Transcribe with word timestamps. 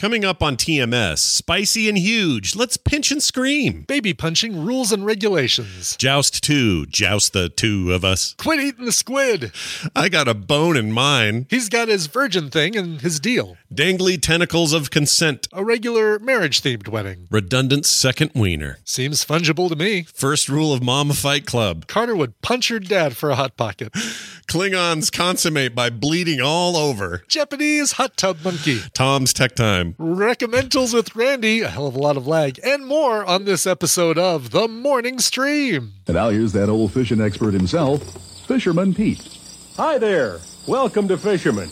Coming 0.00 0.24
up 0.24 0.42
on 0.42 0.56
TMS, 0.56 1.18
spicy 1.18 1.86
and 1.86 1.98
huge. 1.98 2.56
Let's 2.56 2.78
pinch 2.78 3.12
and 3.12 3.22
scream. 3.22 3.82
Baby 3.82 4.14
punching 4.14 4.64
rules 4.64 4.92
and 4.92 5.04
regulations. 5.04 5.94
Joust 5.98 6.42
2, 6.42 6.86
joust 6.86 7.34
the 7.34 7.50
two 7.50 7.92
of 7.92 8.02
us. 8.02 8.34
Quit 8.38 8.60
eating 8.60 8.86
the 8.86 8.92
squid. 8.92 9.52
I 9.94 10.08
got 10.08 10.26
a 10.26 10.32
bone 10.32 10.78
in 10.78 10.90
mine. 10.90 11.44
He's 11.50 11.68
got 11.68 11.88
his 11.88 12.06
virgin 12.06 12.48
thing 12.48 12.76
and 12.76 13.02
his 13.02 13.20
deal. 13.20 13.58
Dangly 13.70 14.18
tentacles 14.18 14.72
of 14.72 14.90
consent. 14.90 15.46
A 15.52 15.62
regular 15.62 16.18
marriage 16.18 16.62
themed 16.62 16.88
wedding. 16.88 17.28
Redundant 17.30 17.84
second 17.84 18.30
wiener. 18.34 18.78
Seems 18.84 19.22
fungible 19.22 19.68
to 19.68 19.76
me. 19.76 20.04
First 20.14 20.48
rule 20.48 20.72
of 20.72 20.82
Mama 20.82 21.12
Fight 21.12 21.44
Club. 21.44 21.86
Carter 21.88 22.16
would 22.16 22.40
punch 22.40 22.70
your 22.70 22.80
dad 22.80 23.18
for 23.18 23.28
a 23.28 23.34
hot 23.34 23.58
pocket. 23.58 23.94
Klingons 24.50 25.12
consummate 25.12 25.76
by 25.76 25.90
bleeding 25.90 26.40
all 26.40 26.76
over. 26.76 27.22
Japanese 27.28 27.92
hot 27.92 28.16
tub 28.16 28.38
monkey. 28.42 28.80
Tom's 28.94 29.32
Tech 29.32 29.54
Time. 29.54 29.94
Reccamentals 29.94 30.92
with 30.92 31.14
Randy, 31.14 31.60
a 31.60 31.68
hell 31.68 31.86
of 31.86 31.94
a 31.94 32.00
lot 32.00 32.16
of 32.16 32.26
lag, 32.26 32.58
and 32.64 32.84
more 32.84 33.24
on 33.24 33.44
this 33.44 33.64
episode 33.64 34.18
of 34.18 34.50
The 34.50 34.66
Morning 34.66 35.20
Stream. 35.20 35.92
And 36.08 36.16
now 36.16 36.30
here's 36.30 36.50
that 36.54 36.68
old 36.68 36.92
fishing 36.92 37.20
expert 37.20 37.54
himself, 37.54 38.02
Fisherman 38.48 38.92
Pete. 38.92 39.38
Hi 39.76 39.98
there. 39.98 40.40
Welcome 40.66 41.06
to 41.06 41.16
Fisherman. 41.16 41.70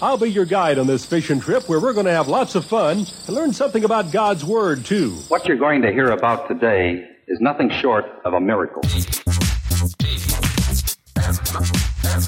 I'll 0.00 0.16
be 0.16 0.30
your 0.30 0.44
guide 0.44 0.78
on 0.78 0.86
this 0.86 1.04
fishing 1.04 1.40
trip 1.40 1.68
where 1.68 1.80
we're 1.80 1.92
going 1.92 2.06
to 2.06 2.12
have 2.12 2.28
lots 2.28 2.54
of 2.54 2.64
fun 2.64 2.98
and 2.98 3.30
learn 3.30 3.52
something 3.52 3.82
about 3.82 4.12
God's 4.12 4.44
Word, 4.44 4.84
too. 4.84 5.10
What 5.26 5.48
you're 5.48 5.56
going 5.56 5.82
to 5.82 5.90
hear 5.90 6.12
about 6.12 6.46
today 6.46 7.04
is 7.26 7.40
nothing 7.40 7.68
short 7.68 8.04
of 8.24 8.34
a 8.34 8.40
miracle. 8.40 8.82
Her 12.12 12.18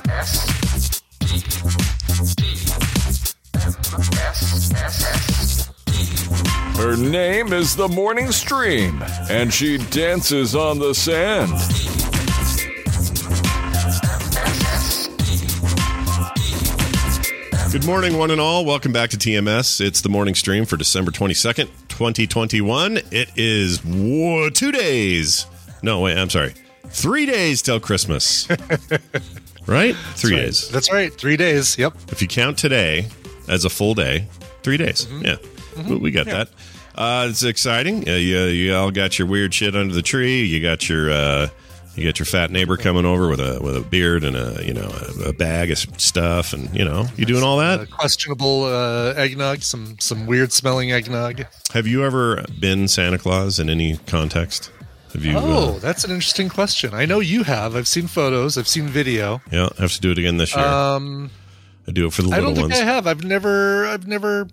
name 6.97 7.53
is 7.53 7.77
the 7.77 7.87
Morning 7.93 8.33
Stream, 8.33 9.05
and 9.29 9.53
she 9.53 9.77
dances 9.77 10.57
on 10.57 10.79
the 10.79 10.95
sand. 10.95 11.51
Good 17.71 17.85
morning, 17.85 18.17
one 18.17 18.31
and 18.31 18.41
all. 18.41 18.65
Welcome 18.65 18.93
back 18.93 19.11
to 19.11 19.19
TMS. 19.19 19.83
It's 19.83 20.01
the 20.01 20.09
morning 20.09 20.35
stream 20.35 20.65
for 20.65 20.79
December 20.79 21.11
22nd, 21.11 21.69
2021. 21.89 23.01
It 23.11 23.29
is 23.37 23.85
whoa, 23.85 24.49
two 24.49 24.73
days. 24.73 25.45
No, 25.83 26.01
wait, 26.01 26.17
I'm 26.17 26.31
sorry. 26.31 26.55
Three 26.87 27.27
days 27.27 27.61
till 27.61 27.81
Christmas. 27.81 28.49
right? 29.67 29.95
Three 30.15 30.37
That's 30.37 30.61
days. 30.61 30.65
right. 30.65 30.73
That's 30.73 30.93
right. 30.93 31.13
Three 31.15 31.37
days. 31.37 31.79
Yep. 31.79 31.95
If 32.13 32.23
you 32.23 32.29
count 32.29 32.59
today 32.59 33.09
as 33.49 33.65
a 33.65 33.71
full 33.71 33.95
day, 33.95 34.27
three 34.63 34.77
days. 34.77 35.07
Mm-hmm. 35.07 35.25
Yeah, 35.25 35.89
We- 35.89 35.97
we 35.97 36.11
got 36.11 36.27
that. 36.27 36.49
Uh, 36.95 37.27
it's 37.29 37.43
exciting. 37.43 38.09
Uh, 38.09 38.13
you, 38.13 38.39
you 38.45 38.75
all 38.75 38.91
got 38.93 39.19
your 39.19 39.27
weird 39.27 39.53
shit 39.53 39.75
under 39.75 39.93
the 39.93 40.03
tree. 40.03 40.43
You 40.45 40.63
got 40.63 40.89
your 40.89 41.11
uh, 41.11 41.49
you 41.97 42.05
got 42.05 42.19
your 42.21 42.27
fat 42.27 42.53
neighbor 42.53 42.77
coming 42.77 43.05
over 43.05 43.29
with 43.29 43.41
a 43.41 43.59
with 43.61 43.77
a 43.77 43.81
beard 43.81 44.23
and 44.23 44.37
a 44.37 44.61
you 44.65 44.73
know 44.73 44.89
a, 45.21 45.31
a 45.31 45.33
bag 45.33 45.73
of 45.73 45.79
stuff, 45.79 46.53
and 46.53 46.73
you 46.73 46.85
know 46.85 47.07
you 47.17 47.25
doing 47.27 47.43
all 47.43 47.59
that. 47.59 47.81
Uh, 47.81 47.87
questionable 47.87 48.65
uh, 48.65 49.13
eggnog, 49.17 49.63
some 49.63 49.97
some 49.99 50.27
weird 50.27 50.53
smelling 50.53 50.93
eggnog. 50.93 51.45
Have 51.73 51.89
you 51.89 52.05
ever 52.05 52.45
been 52.61 52.87
Santa 52.87 53.19
Claus 53.19 53.59
in 53.59 53.69
any 53.69 53.97
context? 54.07 54.71
Have 55.15 55.25
you? 55.25 55.37
Oh, 55.39 55.77
Uh, 55.77 55.79
that's 55.79 56.05
an 56.05 56.11
interesting 56.11 56.49
question. 56.49 56.93
I 56.93 57.07
know 57.07 57.21
you 57.21 57.45
have. 57.45 57.75
I've 57.77 57.89
seen 57.89 58.07
photos. 58.09 58.59
I've 58.59 58.69
seen 58.69 58.87
video. 58.89 59.41
yeah, 59.51 59.69
I 59.79 59.83
have 59.83 59.93
to 59.93 60.01
do 60.01 60.11
it 60.11 60.19
again 60.19 60.37
this 60.37 60.55
year. 60.55 60.65
Um, 60.65 61.31
I 61.89 61.93
do 61.93 62.07
it 62.07 62.13
for 62.13 62.23
the 62.23 62.29
little 62.29 62.45
ones. 62.47 62.59
I 62.59 62.61
don't 62.63 62.69
think 62.71 62.79
ones. 62.81 62.89
I 62.89 62.93
have. 62.93 63.07
I've 63.07 63.25
never. 63.25 63.87
I've 63.87 64.07
never 64.07 64.49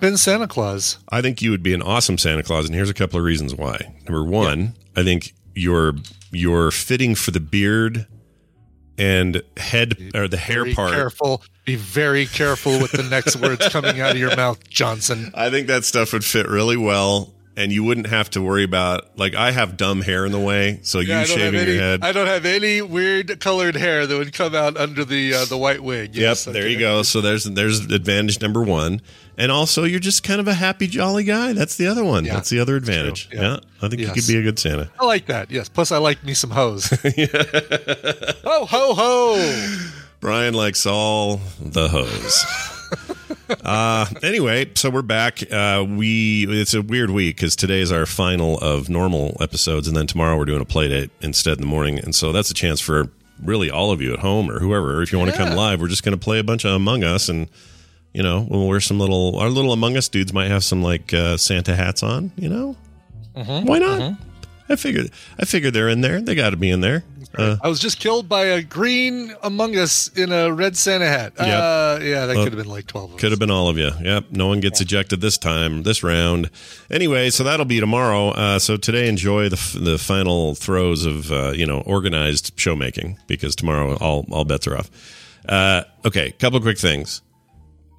been 0.00 0.16
Santa 0.16 0.46
Claus. 0.48 0.98
I 1.10 1.20
think 1.20 1.42
you 1.42 1.50
would 1.50 1.62
be 1.62 1.74
an 1.74 1.82
awesome 1.82 2.16
Santa 2.18 2.42
Claus, 2.42 2.66
and 2.66 2.74
here's 2.74 2.90
a 2.90 2.94
couple 2.94 3.18
of 3.18 3.24
reasons 3.24 3.54
why. 3.54 3.94
Number 4.08 4.22
one, 4.24 4.74
I 4.96 5.02
think 5.02 5.34
you're 5.54 5.94
you're 6.30 6.70
fitting 6.70 7.14
for 7.14 7.30
the 7.30 7.40
beard 7.40 8.06
and 8.98 9.42
head 9.56 10.10
or 10.14 10.28
the 10.28 10.36
hair 10.36 10.64
Be 10.64 10.74
part. 10.74 10.92
careful. 10.92 11.42
Be 11.64 11.76
very 11.76 12.26
careful 12.26 12.78
with 12.80 12.92
the 12.92 13.02
next 13.04 13.36
words 13.36 13.68
coming 13.68 14.00
out 14.00 14.12
of 14.12 14.18
your 14.18 14.34
mouth, 14.36 14.68
Johnson. 14.68 15.30
I 15.34 15.50
think 15.50 15.66
that 15.68 15.84
stuff 15.84 16.12
would 16.12 16.24
fit 16.24 16.48
really 16.48 16.76
well, 16.76 17.32
and 17.56 17.70
you 17.70 17.84
wouldn't 17.84 18.06
have 18.06 18.30
to 18.30 18.40
worry 18.42 18.64
about 18.64 19.18
like 19.18 19.34
I 19.34 19.50
have 19.50 19.76
dumb 19.76 20.00
hair 20.00 20.24
in 20.24 20.32
the 20.32 20.40
way, 20.40 20.80
so 20.82 21.00
Yeah, 21.00 21.20
you 21.20 21.26
shaving 21.26 21.60
any. 21.60 21.72
your 21.72 21.80
head. 21.80 22.02
I 22.02 22.12
don't 22.12 22.26
have 22.26 22.46
any 22.46 22.80
weird 22.82 23.38
colored 23.40 23.76
hair 23.76 24.06
that 24.06 24.16
would 24.16 24.32
come 24.32 24.54
out 24.54 24.76
under 24.76 25.04
the 25.04 25.34
uh, 25.34 25.44
the 25.44 25.58
white 25.58 25.82
wig. 25.82 26.14
Yep, 26.14 26.22
Yes, 26.22 26.44
there 26.44 26.66
you 26.68 26.78
go. 26.78 27.02
So 27.02 27.20
there's 27.20 27.44
there's 27.44 27.80
advantage 27.80 28.40
number 28.40 28.62
one, 28.62 29.02
and 29.36 29.52
also 29.52 29.84
you're 29.84 30.00
just 30.00 30.22
kind 30.24 30.40
of 30.40 30.48
a 30.48 30.54
happy, 30.54 30.86
jolly 30.86 31.24
guy. 31.24 31.52
That's 31.52 31.76
the 31.76 31.86
other 31.88 32.04
one. 32.04 32.24
Yeah, 32.24 32.34
That's 32.34 32.48
the 32.50 32.58
other 32.60 32.76
advantage. 32.76 33.28
Yeah. 33.32 33.42
Yeah. 33.42 33.56
I 33.82 33.88
think 33.88 34.00
you 34.00 34.08
could 34.12 34.26
be 34.26 34.38
a 34.38 34.42
good 34.42 34.58
Santa. 34.58 34.90
I 34.98 35.04
like 35.04 35.26
that. 35.26 35.50
Yes. 35.50 35.68
Plus, 35.68 35.92
I 35.92 35.98
like 35.98 36.22
me 36.24 36.34
some 36.34 36.50
hoes. 36.50 36.86
ho 38.44 38.64
ho 38.66 38.94
ho! 38.94 39.78
Brian 40.20 40.54
likes 40.54 40.86
all 40.86 41.40
the 41.60 41.88
hose. 41.88 42.44
uh, 43.64 44.06
anyway, 44.22 44.70
so 44.74 44.90
we're 44.90 45.02
back. 45.02 45.42
Uh, 45.52 45.84
we 45.88 46.46
it's 46.48 46.74
a 46.74 46.82
weird 46.82 47.10
week 47.10 47.36
because 47.36 47.56
today 47.56 47.80
is 47.80 47.92
our 47.92 48.06
final 48.06 48.58
of 48.58 48.88
normal 48.88 49.36
episodes, 49.40 49.88
and 49.88 49.96
then 49.96 50.06
tomorrow 50.06 50.36
we're 50.36 50.44
doing 50.44 50.60
a 50.62 50.66
play 50.66 50.88
date 50.88 51.10
instead 51.20 51.54
in 51.54 51.60
the 51.60 51.66
morning, 51.66 51.98
and 51.98 52.14
so 52.14 52.32
that's 52.32 52.50
a 52.50 52.54
chance 52.54 52.80
for 52.80 53.08
really 53.42 53.70
all 53.70 53.90
of 53.90 54.00
you 54.00 54.12
at 54.12 54.20
home 54.20 54.50
or 54.50 54.60
whoever, 54.60 55.02
if 55.02 55.12
you 55.12 55.18
want 55.18 55.30
to 55.30 55.36
come 55.36 55.56
live, 55.56 55.80
we're 55.80 55.88
just 55.88 56.04
going 56.04 56.16
to 56.16 56.22
play 56.22 56.38
a 56.38 56.44
bunch 56.44 56.64
of 56.64 56.72
Among 56.72 57.02
Us, 57.04 57.28
and 57.28 57.48
you 58.12 58.22
know 58.22 58.46
we'll 58.48 58.68
wear 58.68 58.80
some 58.80 58.98
little 58.98 59.36
our 59.38 59.48
little 59.48 59.72
Among 59.72 59.96
Us 59.96 60.08
dudes 60.08 60.32
might 60.32 60.48
have 60.48 60.64
some 60.64 60.82
like 60.82 61.12
uh, 61.12 61.36
Santa 61.36 61.74
hats 61.74 62.02
on, 62.02 62.32
you 62.36 62.48
know. 62.48 62.76
Why 63.34 63.78
not? 63.78 64.14
I 64.72 64.76
figured 64.76 65.10
I 65.38 65.44
figured 65.44 65.74
they're 65.74 65.88
in 65.88 66.00
there. 66.00 66.20
They 66.20 66.34
got 66.34 66.50
to 66.50 66.56
be 66.56 66.70
in 66.70 66.80
there. 66.80 67.04
Uh, 67.34 67.56
I 67.62 67.68
was 67.68 67.80
just 67.80 67.98
killed 67.98 68.28
by 68.28 68.44
a 68.44 68.62
green 68.62 69.34
Among 69.42 69.74
Us 69.76 70.08
in 70.08 70.32
a 70.32 70.52
red 70.52 70.76
Santa 70.76 71.06
hat. 71.06 71.32
Uh, 71.38 71.98
yeah, 72.02 72.26
that 72.26 72.36
Uh, 72.36 72.44
could 72.44 72.52
have 72.52 72.62
been 72.62 72.68
like 72.72 72.86
twelve. 72.86 73.12
Of. 73.12 73.18
Could 73.18 73.30
have 73.30 73.38
been 73.38 73.50
all 73.50 73.68
of 73.68 73.78
you. 73.78 73.90
Yep. 74.02 74.26
No 74.32 74.48
one 74.48 74.60
gets 74.60 74.82
ejected 74.82 75.22
this 75.22 75.38
time, 75.38 75.82
this 75.82 76.02
round. 76.02 76.50
Anyway, 76.90 77.30
so 77.30 77.42
that'll 77.42 77.64
be 77.64 77.80
tomorrow. 77.80 78.28
Uh, 78.30 78.58
so 78.58 78.76
today, 78.76 79.08
enjoy 79.08 79.48
the 79.48 79.56
f- 79.56 79.74
the 79.78 79.96
final 79.98 80.54
throes 80.54 81.06
of 81.06 81.32
uh, 81.32 81.52
you 81.52 81.64
know 81.64 81.80
organized 81.86 82.54
showmaking 82.58 83.16
because 83.28 83.56
tomorrow 83.56 83.96
all 83.96 84.26
all 84.30 84.44
bets 84.44 84.66
are 84.66 84.76
off. 84.76 84.90
Uh, 85.48 85.84
okay, 86.04 86.32
couple 86.32 86.60
quick 86.60 86.78
things. 86.78 87.22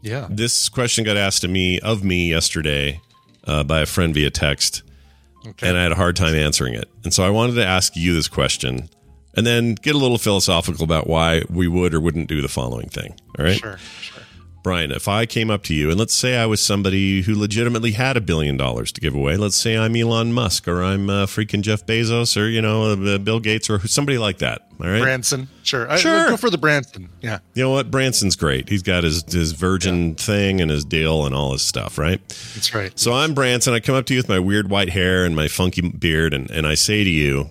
Yeah. 0.04 0.28
This 0.30 0.70
question 0.70 1.06
got 1.06 1.18
asked 1.18 1.42
to 1.42 1.48
me 1.48 1.80
of 1.80 2.04
me 2.04 2.30
yesterday 2.30 3.00
uh, 3.48 3.64
by 3.64 3.80
a 3.82 3.86
friend 3.88 4.14
via 4.14 4.30
text, 4.30 4.84
and 5.62 5.78
I 5.78 5.84
had 5.84 5.92
a 5.92 5.96
hard 5.96 6.16
time 6.16 6.36
answering 6.36 6.74
it. 6.74 6.90
And 7.04 7.14
so 7.14 7.24
I 7.24 7.30
wanted 7.30 7.56
to 7.56 7.66
ask 7.66 7.96
you 7.96 8.14
this 8.14 8.28
question, 8.28 8.90
and 9.36 9.46
then 9.46 9.76
get 9.76 9.96
a 9.96 9.98
little 9.98 10.18
philosophical 10.18 10.84
about 10.84 11.08
why 11.08 11.44
we 11.50 11.68
would 11.68 11.94
or 11.94 12.00
wouldn't 12.00 12.28
do 12.28 12.42
the 12.42 12.48
following 12.48 12.90
thing. 12.90 13.16
All 13.38 13.46
right. 13.46 13.58
Sure. 13.58 13.78
Sure. 14.02 14.23
Brian, 14.64 14.94
if 14.94 15.10
I 15.10 15.26
came 15.26 15.52
up 15.52 15.64
to 15.64 15.74
you 15.76 15.90
and 15.90 16.00
let's 16.00 16.14
say 16.14 16.38
I 16.38 16.46
was 16.46 16.62
somebody 16.62 17.22
who 17.24 17.36
legitimately 17.36 17.92
had 17.92 18.16
a 18.16 18.22
billion 18.22 18.56
dollars 18.56 18.94
to 18.94 19.02
give 19.02 19.14
away, 19.14 19.36
let's 19.36 19.58
say 19.58 19.78
I'm 19.78 19.94
Elon 19.94 20.32
Musk 20.32 20.70
or 20.70 20.82
I'm 20.82 21.10
uh, 21.10 21.26
freaking 21.26 21.62
Jeff 21.62 21.86
Bezos 21.86 22.42
or 22.42 22.48
you 22.48 22.62
know 22.62 22.94
uh, 22.94 23.18
Bill 23.18 23.42
Gates 23.42 23.70
or 23.70 23.86
somebody 23.86 24.18
like 24.18 24.38
that. 24.38 24.62
All 24.82 24.90
right, 24.90 25.02
Branson. 25.02 25.50
Sure. 25.64 25.86
Sure. 25.98 26.14
let's 26.14 26.30
go 26.30 26.38
for 26.38 26.50
the 26.50 26.58
Branson. 26.58 27.10
Yeah. 27.22 27.40
you 27.54 27.64
know 27.64 27.72
what? 27.72 27.92
Branson's 27.92 28.38
great. 28.38 28.70
He's 28.70 28.84
got 28.84 29.04
his 29.04 29.24
his 29.32 29.52
Virgin 29.52 30.16
thing 30.16 30.62
and 30.62 30.72
his 30.72 30.86
deal 30.86 31.26
and 31.26 31.36
all 31.36 31.52
his 31.52 31.62
stuff, 31.62 31.98
right? 31.98 32.26
That's 32.56 32.74
right. 32.74 32.98
So 32.98 33.12
I'm 33.12 33.34
Branson. 33.34 33.74
I 33.74 33.82
come 33.82 33.96
up 33.96 34.06
to 34.06 34.14
you 34.14 34.20
with 34.20 34.30
my 34.30 34.40
weird 34.40 34.70
white 34.70 34.90
hair 34.90 35.26
and 35.26 35.36
my 35.36 35.50
funky 35.50 35.82
beard, 35.82 36.34
and, 36.34 36.50
and 36.50 36.66
I 36.66 36.76
say 36.76 37.04
to 37.04 37.10
you, 37.10 37.50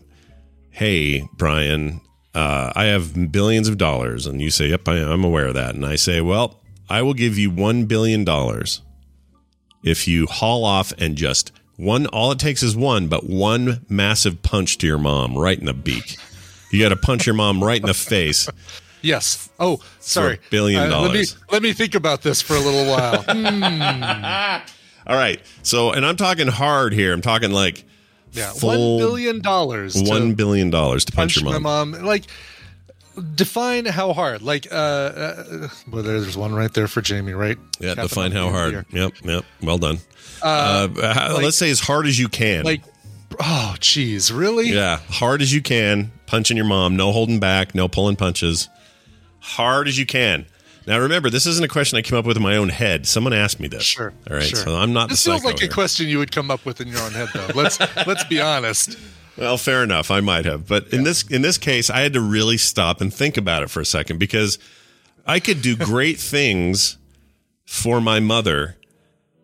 Hey, 0.71 1.29
Brian, 1.35 2.01
uh, 2.35 2.73
I 2.75 2.85
have 2.85 3.31
billions 3.31 3.69
of 3.69 3.77
dollars. 3.77 4.27
And 4.27 4.41
you 4.41 4.51
say, 4.51 4.69
Yep, 4.69 4.89
I, 4.89 4.95
I'm 4.95 5.25
aware 5.25 5.49
of 5.49 5.55
that. 5.55 5.75
And 5.75 5.85
I 5.85 5.97
say, 5.97 6.23
Well, 6.23 6.62
I 6.93 7.01
will 7.01 7.15
give 7.15 7.39
you 7.39 7.51
$1 7.51 7.89
billion 7.89 8.27
if 9.83 10.07
you 10.07 10.27
haul 10.27 10.63
off 10.63 10.93
and 10.99 11.17
just 11.17 11.51
one, 11.79 12.05
all 12.09 12.33
it 12.33 12.39
takes 12.39 12.63
is 12.63 12.77
one, 12.77 13.09
but 13.09 13.25
one 13.25 13.87
massive 13.89 14.43
punch 14.43 14.77
to 14.79 14.87
your 14.87 14.99
mom 14.99 15.39
right 15.39 15.59
in 15.59 15.65
the 15.65 15.73
beak. 15.73 16.19
You 16.71 16.83
got 16.83 16.91
to 16.91 16.97
punch 16.97 17.25
your 17.27 17.35
mom 17.35 17.65
right 17.65 17.81
in 17.81 17.87
the 17.87 17.95
face. 17.95 18.47
Yes. 19.01 19.49
Oh, 19.59 19.81
sorry. 20.01 20.39
billion 20.51 20.83
Uh, 20.83 21.01
let 21.01 21.13
me 21.13 21.25
dollars. 21.25 21.37
let 21.51 21.63
me 21.63 21.73
think 21.73 21.95
about 21.95 22.21
this 22.21 22.43
for 22.43 22.57
a 22.57 22.61
little 22.61 22.85
while. 22.85 23.25
All 25.07 25.17
right. 25.17 25.41
So, 25.63 25.93
and 25.93 26.05
I'm 26.05 26.17
talking 26.17 26.47
hard 26.47 26.93
here. 26.93 27.15
I'm 27.15 27.23
talking 27.23 27.53
like 27.53 27.85
yeah, 28.33 28.53
one 28.61 28.99
billion 28.99 29.41
dollars. 29.41 29.95
to 29.95 30.09
one 30.09 30.35
billion 30.35 30.69
dollars 30.69 31.07
to 31.07 31.13
punch, 31.13 31.37
punch 31.37 31.45
your 31.45 31.61
mom. 31.61 31.93
mom. 31.93 32.05
Like, 32.05 32.27
define 33.35 33.87
how 33.87 34.13
hard. 34.13 34.43
Like, 34.43 34.71
uh, 34.71 34.75
uh 34.75 35.69
well, 35.91 36.03
there's 36.03 36.37
one 36.37 36.55
right 36.55 36.73
there 36.73 36.89
for 36.89 37.01
Jamie, 37.01 37.33
right? 37.35 37.59
Yeah, 37.81 37.95
define 37.95 38.33
how 38.33 38.51
hard. 38.51 38.73
here. 38.73 38.87
Yep, 38.91 39.13
yep. 39.25 39.45
Well 39.63 39.79
done. 39.79 39.99
Uh, 40.43 40.89
how- 41.15 41.35
like- 41.35 41.45
let's 41.45 41.57
say 41.57 41.71
as 41.71 41.81
hard 41.81 42.07
as 42.07 42.19
you 42.19 42.29
can. 42.29 42.65
Like, 42.65 42.83
oh, 43.41 43.75
geez, 43.81 44.33
really? 44.33 44.71
yeah, 44.71 44.99
hard 45.09 45.43
as 45.43 45.53
you 45.53 45.63
can. 45.63 46.13
Punching 46.27 46.57
your 46.57 46.67
mom. 46.67 46.97
No 46.97 47.13
holding 47.13 47.41
back. 47.41 47.75
No 47.75 47.89
pulling 47.89 48.17
punches. 48.17 48.69
Hard 49.41 49.89
as 49.89 49.99
you 49.99 50.07
can. 50.07 50.47
Now 50.87 50.99
remember, 50.99 51.31
this 51.31 51.47
isn't 51.47 51.65
a 51.65 51.69
question 51.69 51.99
I 51.99 52.03
came 52.03 52.19
up 52.19 52.25
with 52.25 52.37
in 52.37 52.43
my 52.43 52.57
own 52.57 52.69
head. 52.69 53.07
Someone 53.07 53.33
asked 53.33 53.61
me 53.61 53.69
this. 53.69 53.85
Sure. 53.85 54.13
All 54.29 54.37
right. 54.37 54.45
sure. 54.45 54.59
So 54.59 54.77
I'm 54.77 54.93
not 54.93 55.09
This 55.11 55.23
the 55.23 55.31
feels 55.31 55.45
like 55.45 55.61
here. 55.61 55.71
a 55.71 55.73
question 55.73 56.09
you 56.09 56.19
would 56.19 56.33
come 56.33 56.51
up 56.51 56.65
with 56.65 56.81
in 56.81 56.89
your 56.89 57.01
own 57.01 57.13
head, 57.13 57.29
though. 57.35 57.49
Let's 57.55 57.79
let's 58.07 58.25
be 58.25 58.41
honest. 58.41 58.99
Well, 59.37 59.57
fair 59.57 59.83
enough. 59.83 60.11
I 60.11 60.21
might 60.21 60.45
have, 60.45 60.67
but 60.69 60.89
in 60.93 61.05
this 61.05 61.23
in 61.29 61.43
this 61.43 61.59
case, 61.59 61.89
I 61.91 62.01
had 62.01 62.13
to 62.13 62.21
really 62.21 62.59
stop 62.59 63.01
and 63.01 63.13
think 63.13 63.37
about 63.37 63.63
it 63.63 63.71
for 63.71 63.81
a 63.81 63.85
second 63.87 64.19
because 64.19 64.59
I 65.27 65.41
could 65.41 65.63
do 65.63 65.77
great 65.93 66.19
things 66.21 66.99
for 67.65 68.01
my 68.01 68.21
mother 68.21 68.77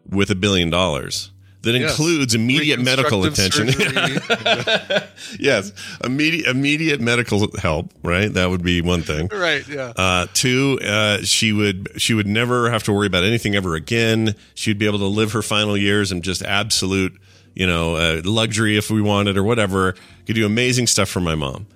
with 0.09 0.31
a 0.31 0.35
billion 0.35 0.71
dollars. 0.71 1.31
That 1.63 1.75
Yes. 1.75 1.91
includes 1.91 2.35
immediate 2.37 2.79
medical 2.81 3.25
attention. 3.25 3.69
Yes, 5.39 5.73
immediate 6.05 6.47
immediate 6.47 7.01
medical 7.01 7.49
help. 7.59 7.93
Right, 8.03 8.33
that 8.33 8.49
would 8.49 8.63
be 8.63 8.81
one 8.81 9.03
thing. 9.03 9.29
right. 9.33 9.67
Yeah. 9.69 9.93
Uh, 9.97 10.27
two, 10.33 10.79
uh, 10.83 11.23
she 11.23 11.53
would 11.53 11.89
she 11.97 12.15
would 12.15 12.27
never 12.29 12.71
have 12.71 12.85
to 12.85 12.93
worry 12.93 13.07
about 13.09 13.25
anything 13.25 13.55
ever 13.57 13.75
again. 13.75 14.35
She'd 14.55 14.79
be 14.79 14.87
able 14.87 15.01
to 15.01 15.07
live 15.07 15.33
her 15.33 15.43
final 15.43 15.77
years 15.77 16.13
in 16.13 16.23
just 16.23 16.43
absolute, 16.43 17.19
you 17.59 17.67
know, 17.67 17.97
uh, 17.97 18.23
luxury 18.25 18.77
if 18.79 18.89
we 18.89 19.03
wanted 19.03 19.37
or 19.37 19.43
whatever. 19.43 19.95
Could 20.27 20.37
do 20.37 20.47
amazing 20.47 20.87
stuff 20.87 21.09
for 21.09 21.21
my 21.21 21.35
mom. 21.35 21.67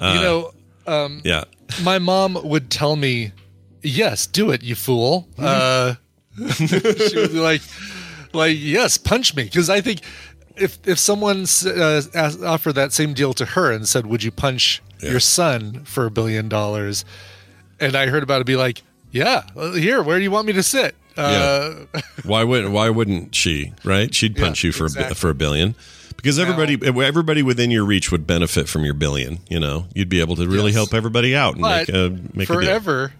you 0.00 0.06
know, 0.06 0.52
um, 0.86 1.20
Yeah, 1.24 1.44
my 1.82 1.98
mom 1.98 2.38
would 2.42 2.70
tell 2.70 2.96
me, 2.96 3.32
"Yes, 3.82 4.26
do 4.26 4.50
it, 4.50 4.62
you 4.62 4.74
fool." 4.74 5.28
Uh, 5.38 5.94
she 6.56 7.16
would 7.16 7.32
be 7.32 7.38
like, 7.40 7.60
"Like, 8.32 8.56
yes, 8.58 8.96
punch 8.96 9.34
me," 9.36 9.44
because 9.44 9.68
I 9.68 9.80
think 9.82 10.00
if 10.56 10.78
if 10.86 10.98
someone 10.98 11.44
uh, 11.66 12.02
asked, 12.14 12.42
offered 12.42 12.74
that 12.74 12.92
same 12.92 13.12
deal 13.12 13.34
to 13.34 13.44
her 13.44 13.70
and 13.72 13.86
said, 13.86 14.06
"Would 14.06 14.22
you 14.22 14.30
punch 14.30 14.82
your 15.02 15.20
son 15.20 15.82
for 15.84 16.06
a 16.06 16.10
billion 16.10 16.48
dollars?" 16.48 17.04
and 17.78 17.94
I 17.94 18.06
heard 18.06 18.22
about 18.22 18.40
it, 18.40 18.46
be 18.46 18.56
like, 18.56 18.82
"Yeah, 19.10 19.42
here, 19.74 20.02
where 20.02 20.16
do 20.18 20.22
you 20.22 20.30
want 20.30 20.46
me 20.46 20.54
to 20.54 20.62
sit?" 20.62 20.96
Uh, 21.16 21.86
why 22.24 22.44
would 22.44 22.68
why 22.68 22.88
wouldn't 22.90 23.34
she? 23.34 23.72
Right? 23.84 24.14
She'd 24.14 24.36
punch 24.36 24.62
Yeah, 24.62 24.68
you 24.68 24.72
for 24.72 24.84
a, 24.84 24.86
exactly. 24.86 25.10
bi- 25.10 25.14
for 25.14 25.30
a 25.30 25.34
billion. 25.34 25.74
Because 26.16 26.38
everybody, 26.38 26.78
everybody 26.84 27.42
within 27.42 27.70
your 27.70 27.84
reach 27.84 28.10
would 28.10 28.26
benefit 28.26 28.68
from 28.68 28.84
your 28.84 28.94
billion. 28.94 29.38
You 29.48 29.60
know, 29.60 29.86
you'd 29.94 30.08
be 30.08 30.20
able 30.20 30.34
to 30.36 30.48
really 30.48 30.66
Yes. 30.72 30.74
help 30.74 30.94
everybody 30.94 31.36
out 31.36 31.54
and 31.54 31.62
But 31.62 31.88
make 31.88 31.96
a 31.96 32.10
make 32.36 32.50
a 32.50 32.52
deal. 32.52 32.62
forever, 32.62 33.12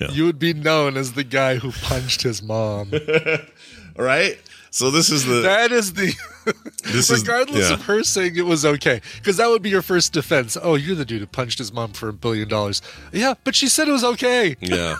Yeah. 0.00 0.10
you 0.10 0.24
would 0.24 0.38
be 0.38 0.52
known 0.52 0.96
as 0.96 1.12
the 1.12 1.24
guy 1.24 1.56
who 1.56 1.70
punched 1.72 2.22
his 2.22 2.42
mom. 2.42 2.90
All 3.98 4.04
right. 4.04 4.38
So 4.72 4.90
this 4.90 5.10
is 5.10 5.24
the 5.24 5.40
that 5.42 5.72
is 5.72 5.94
the 5.94 6.14
this 6.84 7.10
is 7.10 7.22
regardless 7.22 7.68
yeah. 7.68 7.74
of 7.74 7.82
her 7.86 8.02
saying 8.04 8.36
it 8.36 8.46
was 8.46 8.64
okay 8.64 9.00
because 9.16 9.36
that 9.38 9.48
would 9.48 9.62
be 9.62 9.70
your 9.70 9.82
first 9.82 10.12
defense 10.12 10.56
oh 10.62 10.76
you're 10.76 10.94
the 10.94 11.04
dude 11.04 11.20
who 11.20 11.26
punched 11.26 11.58
his 11.58 11.72
mom 11.72 11.92
for 11.92 12.08
a 12.08 12.12
billion 12.12 12.46
dollars 12.48 12.80
yeah 13.12 13.34
but 13.42 13.56
she 13.56 13.66
said 13.68 13.88
it 13.88 13.90
was 13.90 14.04
okay 14.04 14.54
yeah. 14.60 14.94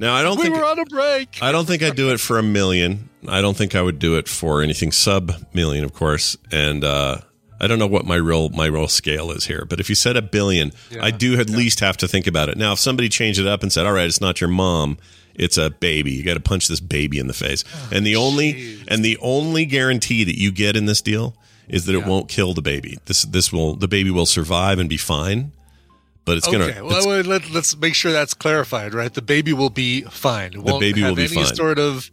Now 0.00 0.14
I 0.14 0.22
don't 0.22 0.36
we 0.36 0.44
think 0.44 0.56
were 0.56 0.64
on 0.64 0.78
a 0.78 0.84
break 0.84 1.38
I 1.42 1.52
don't 1.52 1.66
think 1.66 1.82
I'd 1.82 1.96
do 1.96 2.10
it 2.12 2.20
for 2.20 2.38
a 2.38 2.42
million. 2.42 3.08
I 3.28 3.40
don't 3.40 3.56
think 3.56 3.74
I 3.74 3.82
would 3.82 3.98
do 3.98 4.16
it 4.16 4.28
for 4.28 4.62
anything 4.62 4.92
sub 4.92 5.32
million, 5.52 5.84
of 5.84 5.92
course. 5.92 6.36
And 6.50 6.82
uh, 6.84 7.18
I 7.60 7.66
don't 7.68 7.78
know 7.78 7.86
what 7.86 8.04
my 8.04 8.16
real 8.16 8.48
my 8.50 8.66
real 8.66 8.88
scale 8.88 9.30
is 9.30 9.46
here. 9.46 9.64
But 9.64 9.78
if 9.80 9.88
you 9.88 9.94
said 9.94 10.16
a 10.16 10.22
billion, 10.22 10.72
I 11.00 11.10
do 11.12 11.38
at 11.38 11.48
least 11.48 11.80
have 11.80 11.96
to 11.98 12.08
think 12.08 12.26
about 12.26 12.48
it. 12.48 12.56
Now, 12.56 12.72
if 12.72 12.78
somebody 12.80 13.08
changed 13.08 13.38
it 13.38 13.46
up 13.46 13.62
and 13.62 13.72
said, 13.72 13.86
"All 13.86 13.92
right, 13.92 14.06
it's 14.06 14.20
not 14.20 14.40
your 14.40 14.50
mom." 14.50 14.98
It's 15.34 15.56
a 15.56 15.70
baby. 15.70 16.12
You 16.12 16.24
got 16.24 16.34
to 16.34 16.40
punch 16.40 16.68
this 16.68 16.80
baby 16.80 17.18
in 17.18 17.26
the 17.26 17.32
face. 17.32 17.64
and 17.90 18.04
the 18.04 18.16
only 18.16 18.78
and 18.88 19.02
the 19.04 19.16
only 19.22 19.64
guarantee 19.64 20.24
that 20.24 20.38
you 20.38 20.52
get 20.52 20.76
in 20.76 20.84
this 20.86 21.00
deal 21.00 21.34
is 21.68 21.86
that 21.86 21.94
it 21.94 22.04
won't 22.04 22.28
kill 22.28 22.52
the 22.52 22.60
baby. 22.62 22.98
This 23.06 23.22
this 23.22 23.52
will 23.52 23.76
the 23.76 23.88
baby 23.88 24.10
will 24.10 24.26
survive 24.26 24.78
and 24.78 24.88
be 24.88 24.98
fine. 24.98 25.52
But 26.24 26.36
it's 26.36 26.46
gonna 26.46 26.64
okay 26.64 26.82
well 26.82 27.22
let, 27.22 27.50
let's 27.50 27.76
make 27.76 27.94
sure 27.94 28.12
that's 28.12 28.32
clarified 28.32 28.94
right 28.94 29.12
the 29.12 29.22
baby 29.22 29.52
will 29.52 29.70
be 29.70 30.02
fine 30.02 30.52
it 30.52 30.62
won't 30.62 30.80
baby 30.80 31.02
will 31.02 31.16
be 31.16 31.24
any 31.24 31.34
fine. 31.34 31.54
sort 31.54 31.78
of 31.80 32.10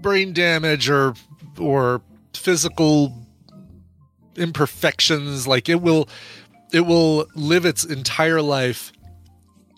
brain 0.00 0.34
damage 0.34 0.90
or 0.90 1.14
or 1.58 2.02
physical 2.34 3.14
imperfections 4.36 5.46
like 5.46 5.68
it 5.68 5.80
will 5.80 6.08
it 6.72 6.82
will 6.82 7.26
live 7.34 7.64
its 7.64 7.84
entire 7.84 8.42
life 8.42 8.92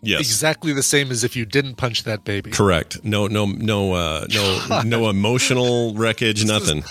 yes. 0.02 0.20
exactly 0.20 0.72
the 0.72 0.82
same 0.82 1.10
as 1.10 1.24
if 1.24 1.36
you 1.36 1.44
didn't 1.44 1.76
punch 1.76 2.04
that 2.04 2.24
baby 2.24 2.50
Correct. 2.50 3.02
No, 3.04 3.26
no, 3.26 3.46
no, 3.46 3.92
uh, 3.92 4.26
no, 4.32 4.82
no 4.84 5.08
emotional 5.08 5.94
wreckage. 5.94 6.44
Nothing. 6.44 6.84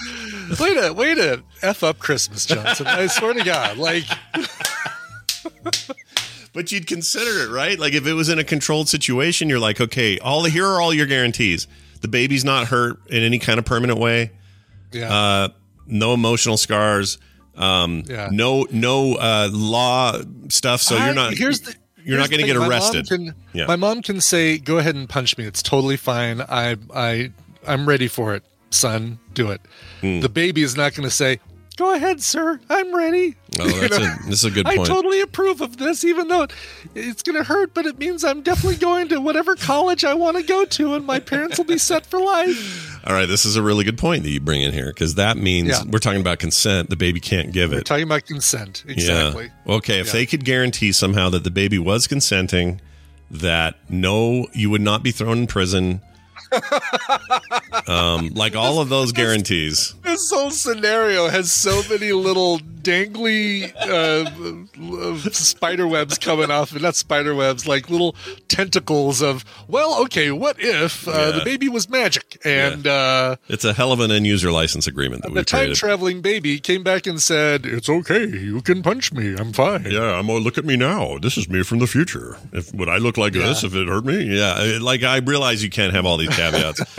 Way 0.60 0.74
to 0.76 0.92
way 0.94 1.16
to 1.16 1.44
f 1.62 1.84
up 1.84 2.00
Christmas, 2.00 2.46
Johnson. 2.46 2.86
I 2.86 3.08
swear 3.08 3.34
to 3.34 3.44
God, 3.44 3.78
like 3.78 4.04
But 6.54 6.72
you'd 6.72 6.86
consider 6.88 7.44
it, 7.46 7.50
right? 7.50 7.80
Like 7.80 7.94
if 7.94 8.06
it 8.06 8.14
was 8.14 8.30
in 8.30 8.38
a 8.40 8.44
controlled 8.44 8.88
situation, 8.88 9.50
you're 9.50 9.60
like, 9.60 9.82
okay, 9.82 10.20
all 10.20 10.44
here 10.44 10.66
are 10.68 10.80
all 10.80 10.94
your 10.94 11.08
guarantees. 11.08 11.68
The 12.02 12.08
baby's 12.08 12.46
not 12.46 12.68
hurt 12.68 12.98
in 13.10 13.24
any 13.24 13.40
kind 13.40 13.58
of 13.60 13.66
permanent 13.66 14.00
way. 14.00 14.32
yeah, 14.92 15.12
Uh, 15.12 15.48
no 15.88 16.14
emotional 16.14 16.56
scars. 16.58 17.18
Um, 17.56 18.04
Yeah. 18.08 18.30
no, 18.32 18.68
no 18.72 19.16
uh, 19.16 19.50
law 19.52 20.20
stuff. 20.50 20.82
So 20.82 20.96
I- 20.96 21.06
you're 21.08 21.16
not. 21.16 21.34
Here's 21.34 21.62
the. 21.62 21.74
you're 22.06 22.18
not 22.20 22.30
here's 22.30 22.30
the 22.30 22.36
going 22.38 22.42
to 22.42 22.48
get 22.48 22.60
My 22.60 22.68
mom 22.68 22.72
arrested. 22.72 23.08
can- 23.08 23.36
Yeah. 23.54 23.66
My 23.66 23.76
mom 23.76 24.02
can 24.04 24.22
say, 24.22 24.58
"Go 24.60 24.78
ahead 24.78 24.96
and 24.96 25.08
punch 25.10 25.38
me. 25.38 25.46
It's 25.46 25.64
totally 25.64 25.98
fine. 25.98 26.42
I 26.42 26.76
I 26.94 27.32
I'm 27.66 27.88
ready 27.88 28.08
for 28.08 28.36
it, 28.36 28.44
son. 28.70 29.18
Do 29.34 29.50
it." 29.52 29.62
Hmm. 30.02 30.20
The 30.20 30.30
baby 30.30 30.62
is 30.64 30.76
not 30.76 30.94
going 30.96 31.08
to 31.10 31.14
say, 31.16 31.40
"Go 31.76 31.94
ahead, 31.94 32.22
sir. 32.22 32.60
I'm 32.70 32.96
ready." 32.96 33.36
Oh, 33.60 33.68
that's 33.68 33.98
a, 33.98 34.18
this 34.28 34.44
is 34.44 34.46
a 34.46 34.52
good 34.52 34.68
I 34.68 34.78
totally 34.78 35.22
approve 35.22 35.62
of 35.62 35.78
this, 35.78 36.04
even 36.04 36.28
though 36.28 36.48
it's 36.96 37.22
going 37.24 37.38
to 37.38 37.44
hurt, 37.44 37.74
but 37.74 37.86
it 37.86 38.00
means 38.00 38.24
I'm 38.24 38.42
definitely 38.42 38.78
going 38.78 39.10
to 39.10 39.20
whatever 39.22 39.56
college 39.56 40.04
I 40.04 40.14
want 40.16 40.38
to 40.38 40.44
go 40.44 40.66
to, 40.66 40.96
and 40.96 41.06
my 41.06 41.20
parents 41.20 41.58
will 41.58 41.66
be 41.66 41.78
set 41.78 42.06
for 42.06 42.20
life. 42.20 43.04
all 43.08 43.14
right, 43.14 43.28
this 43.28 43.46
is 43.46 43.56
a 43.56 43.62
really 43.62 43.84
good 43.84 43.98
point 43.98 44.24
that 44.24 44.30
you 44.32 44.40
bring 44.40 44.62
in 44.62 44.74
here 44.74 44.88
because 44.88 45.16
that 45.16 45.38
means 45.38 45.70
Yeah. 45.70 45.84
we're 45.88 46.00
talking 46.00 46.22
about 46.22 46.40
consent. 46.40 46.90
The 46.90 46.96
baby 46.96 47.20
can't 47.20 47.52
give 47.52 47.72
it. 47.74 47.78
We're 47.78 47.82
talking 47.82 48.06
about 48.06 48.26
consent, 48.26 48.84
exactly. 48.88 49.52
Yeah. 49.68 49.76
Okay, 49.76 50.00
if 50.00 50.08
Yeah. 50.08 50.14
they 50.14 50.26
could 50.26 50.46
guarantee 50.46 50.92
somehow 50.92 51.30
that 51.30 51.44
the 51.44 51.52
baby 51.52 51.78
was 51.80 52.08
consenting, 52.08 52.82
that 53.30 53.76
no, 53.90 54.48
you 54.54 54.70
would 54.70 54.82
not 54.82 55.04
be 55.04 55.12
thrown 55.12 55.40
in 55.40 55.48
prison. 55.48 56.02
Um, 57.88 58.30
like 58.30 58.56
all 58.56 58.80
of 58.80 58.90
those 58.90 59.12
guarantees. 59.12 59.94
This 60.04 60.30
whole 60.32 60.52
scenario 60.52 61.28
has 61.30 61.52
so 61.52 61.82
many 61.90 62.12
little 62.14 62.60
dangly 62.60 63.74
uh, 63.78 65.18
spider 65.32 65.88
webs 65.88 66.18
coming 66.18 66.52
off, 66.52 66.74
not 66.80 66.96
spider 66.96 67.34
webs, 67.34 67.66
like 67.68 67.90
little 67.90 68.14
tentacles 68.50 69.22
of, 69.22 69.46
well, 69.68 70.02
okay, 70.04 70.32
what 70.32 70.58
if 70.60 71.08
uh, 71.08 71.12
Yeah. 71.12 71.32
the 71.40 71.46
baby 71.46 71.70
was 71.70 71.90
magic 71.90 72.40
and 72.44 72.86
uh, 72.86 73.38
It's 73.48 73.64
a 73.64 73.74
hell 73.74 73.92
of 73.94 74.00
an 74.02 74.12
end 74.12 74.28
user 74.28 74.52
license 74.52 74.86
agreement 74.86 75.24
that 75.24 75.34
the 75.34 75.44
time 75.46 75.74
traveling 75.74 76.22
baby 76.22 76.60
came 76.60 76.84
back 76.84 77.08
and 77.08 77.22
said, 77.22 77.66
it's 77.66 77.88
okay, 77.90 78.26
you 78.28 78.62
can 78.62 78.84
punch 78.84 79.14
me, 79.14 79.34
I'm 79.38 79.54
fine. 79.54 79.86
yeah, 79.90 80.20
I'm. 80.20 80.30
Oh, 80.30 80.38
look 80.38 80.58
at 80.58 80.66
me 80.66 80.76
now. 80.76 81.18
This 81.20 81.38
is 81.38 81.48
me 81.48 81.64
from 81.64 81.80
the 81.80 81.88
future. 81.88 82.38
If 82.52 82.74
would 82.74 82.90
I 82.90 82.98
look 82.98 83.18
like 83.18 83.34
this 83.34 83.64
if 83.64 83.76
it 83.76 83.88
hurt 83.88 84.04
me? 84.06 84.24
Yeah, 84.38 84.78
like 84.82 85.04
I 85.04 85.18
realize 85.18 85.64
you 85.64 85.70
can't 85.70 85.94
have 85.94 86.06
all 86.06 86.18
these 86.18 86.36
caveats, 86.52 86.96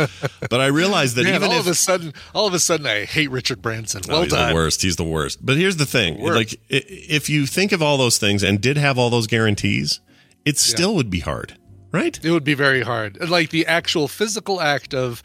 but 0.51 0.61
I 0.61 0.67
realize 0.67 1.15
that 1.15 1.25
Man, 1.25 1.35
even 1.35 1.51
all 1.51 1.55
if 1.55 1.61
of 1.61 1.67
a 1.69 1.75
sudden, 1.75 2.13
all 2.35 2.47
of 2.47 2.55
a 2.55 2.59
sudden, 2.59 2.87
I 2.87 3.05
hate 3.05 3.31
Richard 3.31 3.63
Branson. 3.63 4.03
Oh, 4.09 4.13
Well 4.13 4.23
he's 4.23 4.33
done. 4.33 4.49
the 4.49 4.55
worst. 4.55 4.83
He's 4.83 4.97
the 4.97 5.05
worst. 5.05 5.45
But 5.45 5.57
here's 5.57 5.77
the 5.77 5.87
thing: 5.87 6.21
worst. 6.21 6.37
like, 6.37 6.61
if 6.69 7.29
you 7.29 7.47
think 7.47 7.73
of 7.73 7.83
all 7.83 7.97
those 7.97 8.19
things 8.19 8.43
and 8.43 8.61
did 8.61 8.77
have 8.77 8.99
all 8.99 9.11
those 9.11 9.27
guarantees, 9.27 10.01
it 10.45 10.59
still 10.59 10.95
would 10.95 11.11
be 11.11 11.21
hard, 11.21 11.57
right? 11.93 12.19
It 12.23 12.31
would 12.31 12.45
be 12.45 12.55
very 12.55 12.83
hard. 12.83 13.29
Like 13.29 13.51
the 13.51 13.67
actual 13.67 14.09
physical 14.09 14.61
act 14.61 14.95
of 14.95 15.23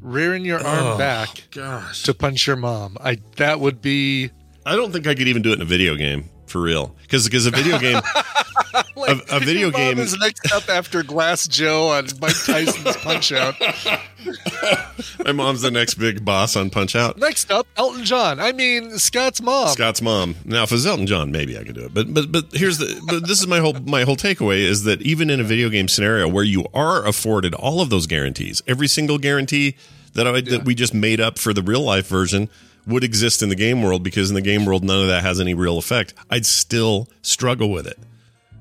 rearing 0.00 0.44
your 0.44 0.58
arm 0.58 0.86
oh, 0.94 0.98
back 0.98 1.48
Gosh, 1.50 2.02
to 2.04 2.14
punch 2.14 2.46
your 2.46 2.56
mom. 2.56 2.96
I 3.00 3.18
that 3.36 3.60
would 3.60 3.80
be 3.80 4.30
I 4.66 4.76
don't 4.76 4.92
think 4.92 5.06
I 5.06 5.14
could 5.14 5.28
even 5.28 5.42
do 5.42 5.50
it 5.50 5.54
in 5.54 5.62
a 5.62 5.66
video 5.66 5.94
game 5.96 6.28
for 6.52 6.60
real. 6.60 6.94
Because 7.02 7.24
because 7.24 7.46
a 7.46 7.50
video 7.50 7.78
game, 7.78 7.96
a, 8.74 9.20
a 9.30 9.40
video 9.40 9.70
game 9.70 9.98
is 9.98 10.16
next 10.18 10.52
up 10.52 10.68
after 10.68 11.02
Glass 11.02 11.48
Joe 11.48 11.88
on 11.88 12.06
Mike 12.20 12.36
Tyson's 12.44 12.96
Punch 12.98 13.32
Out. 13.32 13.54
My 15.24 15.32
mom's 15.32 15.62
the 15.62 15.70
next 15.70 15.94
big 15.94 16.24
boss 16.24 16.54
on 16.54 16.70
Punch 16.70 16.94
Out. 16.94 17.16
Next 17.18 17.50
up, 17.50 17.66
Elton 17.76 18.04
John. 18.04 18.38
I 18.38 18.52
mean 18.52 18.98
Scott's 18.98 19.40
mom. 19.40 19.68
Scott's 19.68 20.02
mom. 20.02 20.36
Now, 20.44 20.62
if 20.62 20.70
it 20.70 20.74
was 20.74 20.86
Elton 20.86 21.06
John, 21.06 21.32
maybe 21.32 21.58
I 21.58 21.64
could 21.64 21.74
do 21.74 21.86
it. 21.86 21.94
But 21.94 22.12
but 22.12 22.30
but 22.30 22.44
here's 22.52 22.78
the. 22.78 23.02
But 23.08 23.26
this 23.26 23.40
is 23.40 23.46
my 23.46 23.58
whole 23.58 23.74
my 23.74 24.02
whole 24.02 24.16
takeaway 24.16 24.58
is 24.58 24.84
that 24.84 25.02
even 25.02 25.30
in 25.30 25.40
a 25.40 25.44
video 25.44 25.70
game 25.70 25.88
scenario 25.88 26.28
where 26.28 26.44
you 26.44 26.66
are 26.74 27.04
afforded 27.04 27.54
all 27.54 27.80
of 27.80 27.90
those 27.90 28.06
guarantees, 28.06 28.62
every 28.66 28.88
single 28.88 29.18
guarantee 29.18 29.74
that 30.14 30.26
I, 30.26 30.40
that 30.42 30.64
we 30.64 30.74
just 30.74 30.92
made 30.92 31.20
up 31.20 31.38
for 31.38 31.54
the 31.54 31.62
real 31.62 31.80
life 31.80 32.06
version 32.06 32.50
would 32.86 33.04
exist 33.04 33.42
in 33.42 33.48
the 33.48 33.54
game 33.54 33.82
world 33.82 34.02
because 34.02 34.28
in 34.30 34.34
the 34.34 34.40
game 34.42 34.64
world 34.64 34.82
none 34.84 35.00
of 35.02 35.08
that 35.08 35.22
has 35.22 35.40
any 35.40 35.54
real 35.54 35.78
effect. 35.78 36.14
I'd 36.30 36.46
still 36.46 37.08
struggle 37.22 37.70
with 37.70 37.86
it. 37.86 37.98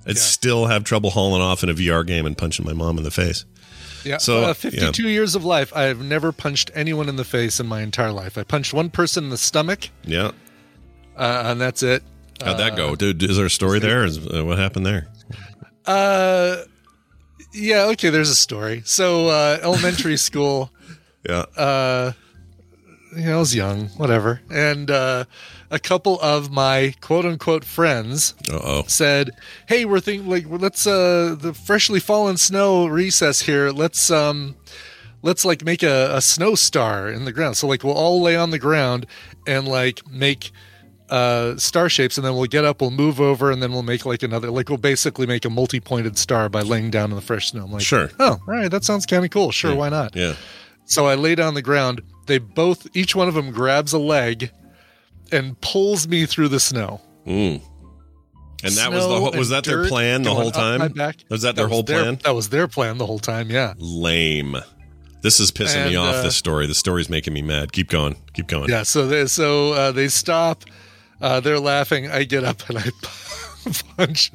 I'd 0.06 0.18
still 0.18 0.66
have 0.66 0.84
trouble 0.84 1.12
hauling 1.12 1.42
off 1.42 1.63
in 1.63 1.70
a 1.70 1.74
VR 1.74 2.06
game 2.06 2.25
and 2.25 2.38
punching 2.38 2.66
my 2.66 2.74
mom 2.74 2.98
in 2.98 3.04
the 3.04 3.12
face. 3.12 3.46
Yeah. 4.04 4.18
So, 4.18 4.46
uh, 4.46 4.54
52 4.56 5.08
years 5.10 5.36
of 5.36 5.46
life, 5.46 5.72
I 5.75 5.84
have 5.84 6.01
never 6.04 6.32
punched 6.32 6.72
anyone 6.74 7.08
in 7.08 7.18
the 7.18 7.24
face 7.24 7.60
in 7.60 7.68
my 7.68 7.82
entire 7.82 8.12
life. 8.12 8.36
I 8.36 8.42
punched 8.44 8.74
one 8.74 8.90
person 8.90 9.25
in 9.25 9.30
the 9.30 9.38
stomach, 9.38 9.90
Yeah. 10.06 10.32
uh, 11.16 11.44
and 11.46 11.62
that's 11.62 11.84
it. 11.84 12.01
How'd 12.44 12.58
that 12.58 12.75
go, 12.75 12.96
dude? 12.96 13.22
Is 13.22 13.38
there 13.38 13.46
a 13.46 13.50
story 13.51 13.78
there? 13.78 14.04
Is, 14.04 14.18
uh, 14.18 14.44
what 14.44 14.58
happened 14.58 14.88
there? 14.88 15.08
Uh, 15.86 16.58
yeah. 17.54 17.84
Okay. 17.92 18.10
There's 18.10 18.30
a 18.30 18.36
story. 18.36 18.82
So, 18.86 19.28
uh, 19.28 19.60
elementary 19.62 20.18
school. 20.30 20.72
Yeah. 21.28 21.46
uh, 21.56 22.13
you 23.15 23.25
know, 23.25 23.38
I 23.38 23.39
was 23.39 23.53
young, 23.56 23.88
whatever. 23.98 24.41
And 24.50 24.89
uh, 24.89 25.25
a 25.70 25.80
couple 25.80 26.20
of 26.22 26.51
my 26.51 26.94
quote 27.01 27.25
unquote 27.25 27.65
friends 27.65 28.34
Uh 28.50 28.60
oh. 28.63 28.84
said, 28.88 29.32
"Hey, 29.68 29.86
we're 29.86 30.00
thinking 30.00 30.30
like 30.30 30.46
let's 30.48 30.86
uh 30.88 31.36
the 31.39 31.53
freshly 31.53 32.00
fallen 32.00 32.38
snow 32.38 32.86
recess 32.88 33.41
here. 33.41 33.72
Let's 33.72 34.10
um 34.12 34.56
let's 35.22 35.46
like 35.46 35.63
make 35.63 35.84
a, 35.84 36.15
a 36.15 36.22
snow 36.22 36.56
star 36.56 37.10
in 37.10 37.25
the 37.25 37.32
ground. 37.32 37.58
So 37.58 37.68
like 37.68 37.84
we'll 37.84 37.94
all 37.94 38.22
lay 38.22 38.36
on 38.36 38.51
the 38.51 38.60
ground 38.60 39.06
and 39.46 39.68
like 39.68 40.01
make 40.10 40.51
uh 41.10 41.58
star 41.58 41.89
shapes 41.89 42.18
and 42.18 42.25
then 42.25 42.34
we'll 42.36 42.46
get 42.46 42.63
up, 42.63 42.80
we'll 42.82 42.89
move 42.91 43.20
over 43.20 43.51
and 43.51 43.62
then 43.62 43.74
we'll 43.74 43.84
make 43.84 44.06
like 44.06 44.24
another 44.24 44.50
like 44.50 44.70
we'll 44.70 44.77
basically 44.77 45.27
make 45.27 45.44
a 45.46 45.50
multi-pointed 45.50 46.18
star 46.18 46.48
by 46.48 46.62
laying 46.62 46.89
down 46.89 47.10
in 47.12 47.15
the 47.18 47.22
fresh 47.22 47.50
snow. 47.51 47.65
I'm 47.65 47.72
like, 47.72 47.82
Sure. 47.82 48.10
Oh, 48.20 48.32
all 48.32 48.39
right, 48.48 48.72
that 48.72 48.84
sounds 48.86 49.06
kind 49.06 49.25
of 49.25 49.32
cool. 49.32 49.51
Sure, 49.51 49.75
why 49.75 49.89
not? 49.89 50.15
Yeah. 50.15 50.36
So 50.86 51.08
I 51.08 51.15
lay 51.15 51.36
down 51.36 51.50
on 51.50 51.53
the 51.53 51.62
ground. 51.62 52.01
They 52.32 52.38
both, 52.38 52.88
each 52.96 53.14
one 53.14 53.28
of 53.28 53.34
them 53.34 53.52
grabs 53.52 53.92
a 53.92 53.98
leg 54.00 54.52
and 55.34 55.60
pulls 55.60 56.08
me 56.08 56.26
through 56.26 56.48
the 56.48 56.62
snow. 56.62 57.02
Mm. 57.28 57.62
And 58.64 58.74
that 58.76 58.90
was 58.90 59.06
the 59.06 59.20
whole, 59.20 59.32
was 59.34 59.50
that 59.50 59.66
their 59.66 59.86
plan 59.90 60.22
the 60.22 60.34
whole 60.34 60.50
time? 60.50 60.80
Was 61.30 61.42
that 61.42 61.58
their 61.58 61.68
whole 61.68 61.84
their- 61.84 62.04
plan? 62.04 62.20
That 62.24 62.34
was 62.34 62.48
their 62.48 62.70
plan 62.70 63.00
the 63.00 63.06
whole 63.06 63.20
time. 63.20 63.50
Yeah. 63.50 63.74
Lame. 63.80 64.56
This 65.22 65.42
is 65.42 65.52
pissing 65.52 65.90
me 65.90 65.98
off. 65.98 66.16
uh, 66.16 66.22
this 66.24 66.38
story. 66.38 66.68
The 66.68 66.74
story's 66.74 67.10
making 67.10 67.34
me 67.34 67.42
mad. 67.42 67.74
Keep 67.74 67.90
going. 67.90 68.16
Keep 68.32 68.48
going. 68.48 68.70
Yeah. 68.70 68.84
So 68.84 69.06
they, 69.08 69.26
so 69.26 69.74
uh, 69.74 69.92
they 69.92 70.08
stop. 70.08 70.64
Uh, 71.20 71.42
they're 71.42 71.60
laughing. 71.60 72.10
I 72.10 72.24
get 72.24 72.46
up 72.46 72.62
and 72.70 72.78
I 72.78 72.92
punch 73.98 74.32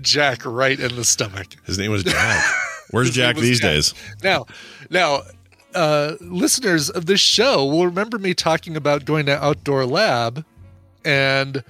Jack 0.00 0.46
right 0.46 0.80
in 0.80 0.96
the 0.96 1.04
stomach. 1.04 1.48
His 1.66 1.78
name 1.78 1.90
was 1.90 2.04
Jack. 2.04 2.42
Where's 2.90 3.10
Jack 3.10 3.36
these 3.36 3.60
Jack. 3.60 3.70
days? 3.70 3.94
Now, 4.22 4.46
now, 4.88 5.24
uh, 5.74 6.14
listeners 6.20 6.90
of 6.90 7.06
this 7.06 7.20
show 7.20 7.64
will 7.64 7.86
remember 7.86 8.18
me 8.18 8.34
talking 8.34 8.76
about 8.76 9.04
going 9.04 9.26
to 9.26 9.42
Outdoor 9.44 9.84
Lab, 9.86 10.44
and 11.04 11.62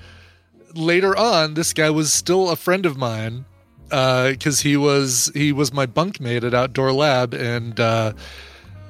later 0.74 1.16
on, 1.16 1.54
this 1.54 1.72
guy 1.72 1.90
was 1.90 2.12
still 2.12 2.50
a 2.50 2.56
friend 2.56 2.86
of 2.86 2.96
mine 2.96 3.44
because 3.88 4.60
he 4.60 4.76
was 4.76 5.30
he 5.34 5.52
was 5.52 5.72
my 5.72 5.86
bunkmate 5.86 6.44
at 6.44 6.54
Outdoor 6.54 6.92
Lab, 6.92 7.34
and 7.34 7.78
uh, 7.78 8.12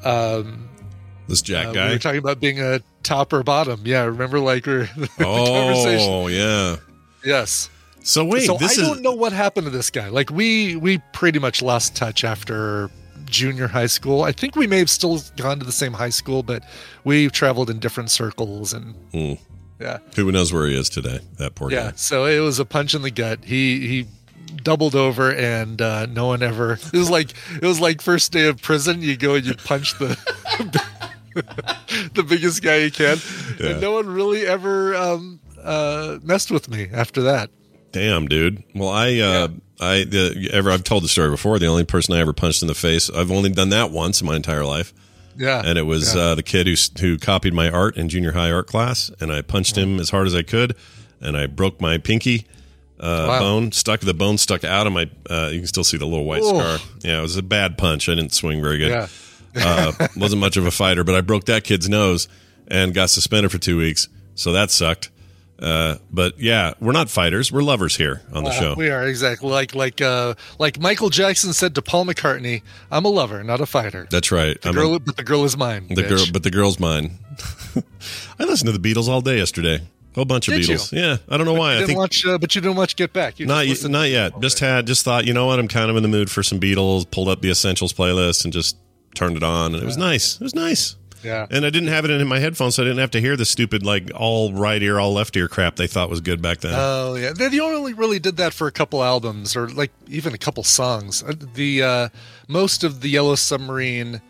um, 0.04 0.68
This 1.28 1.42
Jack 1.42 1.66
uh, 1.66 1.71
we 1.71 1.75
guy. 1.75 1.90
were 1.90 1.99
talking 1.99 2.18
about 2.18 2.40
being 2.40 2.61
a 2.61 2.80
top 3.02 3.33
or 3.33 3.42
bottom. 3.42 3.83
Yeah, 3.85 4.04
remember 4.04 4.40
like 4.40 4.66
oh 5.21 6.26
yeah. 6.28 6.76
Yes. 7.25 7.71
So 8.02 8.25
wait, 8.25 8.44
so 8.47 8.56
this 8.59 8.78
I 8.78 8.83
is 8.83 8.88
don't 8.88 9.00
know 9.02 9.14
what 9.14 9.33
happened 9.33 9.64
to 9.64 9.71
this 9.71 9.90
guy. 9.90 10.09
Like 10.09 10.30
we 10.30 10.76
we 10.76 10.99
pretty 11.12 11.38
much 11.38 11.62
lost 11.62 11.97
touch 11.97 12.23
after 12.23 12.90
junior 13.35 13.69
high 13.69 13.87
school. 13.88 14.23
I 14.23 14.33
think 14.33 14.55
we 14.57 14.67
may 14.67 14.79
have 14.79 14.91
still 14.91 15.21
gone 15.37 15.59
to 15.59 15.67
the 15.67 15.73
same 15.83 15.93
high 15.95 16.11
school, 16.21 16.43
but 16.43 16.62
we 17.05 17.29
traveled 17.29 17.69
in 17.71 17.79
different 17.81 18.11
circles 18.11 18.73
and 18.73 18.95
Hmm. 19.12 19.35
yeah. 19.81 19.99
who 20.17 20.31
knows 20.31 20.53
where 20.53 20.67
he 20.67 20.79
is 20.79 20.88
today? 20.88 21.19
That 21.38 21.55
poor 21.55 21.71
Yeah. 21.71 21.91
guy. 21.91 21.93
So 21.97 22.25
it 22.26 22.41
was 22.41 22.59
a 22.59 22.64
punch 22.64 22.95
in 22.95 23.03
the 23.03 23.11
gut. 23.11 23.41
He 23.45 23.87
he 23.88 24.07
doubled 24.62 24.95
over 24.95 25.33
and 25.35 25.81
uh, 25.83 26.07
no 26.07 26.26
one 26.26 26.43
ever 26.43 26.79
it 26.93 26.99
was 26.99 27.11
like 27.11 27.31
it 27.61 27.67
was 27.67 27.81
like 27.81 28.00
first 28.00 28.31
day 28.31 28.47
of 28.47 28.61
prison 28.62 29.03
you 29.03 29.17
go 29.17 29.35
and 29.35 29.45
you 29.47 29.55
punch 29.55 29.99
the 29.99 30.17
the 32.14 32.23
biggest 32.23 32.62
guy 32.62 32.76
you 32.76 32.91
can 32.91 33.19
Yeah. 33.59 33.71
and 33.71 33.81
no 33.81 33.93
one 33.93 34.07
really 34.07 34.47
ever 34.47 34.95
um 34.95 35.41
uh 35.62 36.19
messed 36.23 36.50
with 36.50 36.69
me 36.69 36.88
after 36.93 37.23
that 37.23 37.50
Damn, 37.95 38.27
dude. 38.29 38.63
Well, 38.75 38.89
I, 38.91 39.19
uh, 39.21 39.49
I, 39.81 40.05
the, 40.05 40.51
ever, 40.53 40.71
I've 40.71 40.85
told 40.85 41.05
the 41.05 41.09
story 41.09 41.31
before. 41.31 41.59
The 41.59 41.67
only 41.67 41.85
person 41.85 42.15
I 42.15 42.19
ever 42.21 42.33
punched 42.33 42.61
in 42.63 42.69
the 42.69 42.75
face, 42.75 43.09
I've 43.09 43.31
only 43.31 43.51
done 43.51 43.71
that 43.71 43.91
once 43.91 44.21
in 44.21 44.27
my 44.27 44.37
entire 44.37 44.65
life. 44.65 44.93
yeah 45.37 45.63
and 45.65 45.79
it 45.79 45.83
was 45.83 46.15
Yeah. 46.15 46.21
uh, 46.23 46.35
the 46.35 46.43
kid 46.43 46.67
who 46.67 46.75
who 47.01 47.19
copied 47.19 47.55
my 47.55 47.69
art 47.71 47.97
in 47.97 48.09
junior 48.09 48.33
high 48.33 48.53
art 48.53 48.67
class, 48.67 49.11
and 49.21 49.33
I 49.33 49.43
punched 49.43 49.77
him 49.77 49.99
as 49.99 50.11
hard 50.11 50.27
as 50.27 50.35
I 50.35 50.43
could, 50.43 50.77
and 51.21 51.37
I 51.37 51.47
broke 51.47 51.81
my 51.81 51.99
pinky 51.99 52.47
uh, 53.01 53.27
Wow. 53.29 53.39
bone. 53.41 53.73
Stuck 53.73 54.01
the 54.01 54.15
bone 54.15 54.39
stuck 54.39 54.63
out 54.65 54.87
of 54.87 54.93
my. 54.93 55.09
Uh, 55.29 55.49
you 55.53 55.59
can 55.61 55.67
still 55.67 55.83
see 55.85 55.97
the 55.97 56.07
little 56.07 56.25
white 56.25 56.43
Oh. 56.45 56.59
scar. 56.59 56.79
Yeah, 57.03 57.19
it 57.19 57.23
was 57.23 57.37
a 57.37 57.43
bad 57.43 57.77
punch. 57.79 58.09
I 58.09 58.15
didn't 58.15 58.33
swing 58.35 58.61
very 58.63 58.79
good. 58.79 58.91
yeah 58.91 59.09
uh, 59.57 59.93
wasn't 60.17 60.41
much 60.41 60.57
of 60.57 60.67
a 60.67 60.71
fighter, 60.73 61.05
but 61.05 61.15
I 61.15 61.21
broke 61.21 61.45
that 61.47 61.63
kid's 61.65 61.89
nose 61.89 62.27
and 62.69 62.93
got 62.95 63.09
suspended 63.11 63.53
for 63.53 63.59
two 63.59 63.77
weeks. 63.79 64.09
So 64.37 64.53
that 64.53 64.71
sucked. 64.73 65.11
Uh, 65.64 65.97
but 66.12 66.38
yeah, 66.38 66.75
we're 66.78 66.92
not 66.92 67.09
fighters. 67.09 67.50
We're 67.50 67.62
lovers 67.62 67.97
here 67.97 68.21
on 68.35 68.44
the 68.44 68.50
Uh, 68.50 68.61
show. 68.61 68.75
We 68.76 68.90
are 68.90 69.06
exactly 69.09 69.49
like 69.50 69.75
like 69.75 70.02
uh 70.02 70.35
like 70.59 70.78
Michael 70.78 71.09
Jackson 71.09 71.54
said 71.54 71.75
to 71.76 71.83
Paul 71.83 72.04
McCartney, 72.04 72.61
"I'm 72.90 73.06
a 73.06 73.09
lover, 73.09 73.42
not 73.42 73.61
a 73.62 73.66
fighter." 73.66 74.06
That's 74.11 74.30
right. 74.30 74.61
The 74.61 74.68
I'm 74.68 74.75
girl, 74.75 74.94
a- 74.97 75.00
but 75.00 75.16
the 75.16 75.23
girl 75.25 75.44
is 75.44 75.56
mine. 75.56 75.87
the 75.88 76.02
bitch. 76.02 76.09
girl, 76.11 76.25
but 76.33 76.42
the 76.42 76.50
girl's 76.50 76.78
mine. 76.78 77.18
I 78.38 78.44
listened 78.44 78.71
to 78.73 78.76
the 78.78 78.94
Beatles 78.94 79.09
all 79.09 79.21
day 79.21 79.38
yesterday. 79.38 79.76
A 79.76 80.14
whole 80.14 80.25
bunch 80.26 80.47
of 80.49 80.54
Did 80.54 80.68
you? 80.68 80.76
Beatles. 80.76 80.92
Yeah, 80.92 81.16
I 81.28 81.37
don't 81.37 81.47
know 81.47 81.54
why. 81.54 81.71
You 81.73 81.76
I 81.76 81.80
didn't 81.80 81.87
think 81.88 81.99
watch, 81.99 82.26
uh, 82.26 82.38
but 82.38 82.54
you 82.54 82.61
didn't 82.61 82.76
watch 82.76 82.94
Get 82.94 83.12
Back. 83.12 83.40
You 83.40 83.47
not 83.47 83.66
y- 83.66 83.75
not 83.85 84.09
yet. 84.11 84.38
Just 84.40 84.61
had 84.61 84.87
just 84.87 85.02
thought. 85.04 85.25
You 85.25 85.33
know 85.35 85.47
what? 85.47 85.59
I'm 85.59 85.66
kind 85.68 85.90
of 85.90 85.97
in 85.97 86.02
the 86.02 86.09
mood 86.09 86.30
for 86.30 86.42
some 86.42 86.61
Beatles. 86.61 87.11
Pulled 87.11 87.28
up 87.28 87.40
the 87.40 87.50
Essentials 87.50 87.92
playlist 87.92 88.44
and 88.44 88.52
just 88.52 88.76
turned 89.14 89.37
it 89.37 89.42
on, 89.42 89.75
and 89.75 89.83
it 89.83 89.87
was 89.87 89.97
nice. 89.97 90.35
It 90.37 90.42
was 90.42 90.54
nice. 90.54 90.97
Yeah. 91.25 91.47
And 91.50 91.64
I 91.64 91.71
didn't 91.71 91.88
have 91.88 92.04
it 92.04 92.11
in 92.11 92.26
my 92.28 92.38
headphones, 92.38 92.75
so 92.76 92.83
I 92.83 92.87
didn't 92.87 92.99
have 93.00 93.11
to 93.12 93.21
hear 93.21 93.37
the 93.37 93.45
stupid 93.45 93.85
like 93.85 94.11
all 94.14 94.52
right 94.52 94.83
ear, 94.83 94.99
all 95.00 95.12
left 95.14 95.37
ear 95.37 95.49
crap 95.49 95.76
they 95.76 95.87
thought 95.87 96.11
was 96.11 96.21
good 96.21 96.43
back 96.43 96.59
then. 96.61 96.75
Oh 96.76 97.14
yeah, 97.16 97.33
they, 97.33 97.59
only 97.61 97.95
really 97.95 98.19
did 98.19 98.37
that 98.37 98.52
for 98.52 98.66
a 98.66 98.73
couple 98.73 99.02
albums, 99.02 99.57
or 99.57 99.69
like 99.71 99.93
even 100.09 100.35
a 100.35 100.38
couple 100.38 100.62
songs. 100.64 101.23
Uh, 101.23 101.33
The 101.54 101.83
uh, 101.83 102.09
most 102.49 102.85
of 102.85 103.00
the 103.00 103.09
Yellow 103.09 103.35
Submarine 103.37 104.21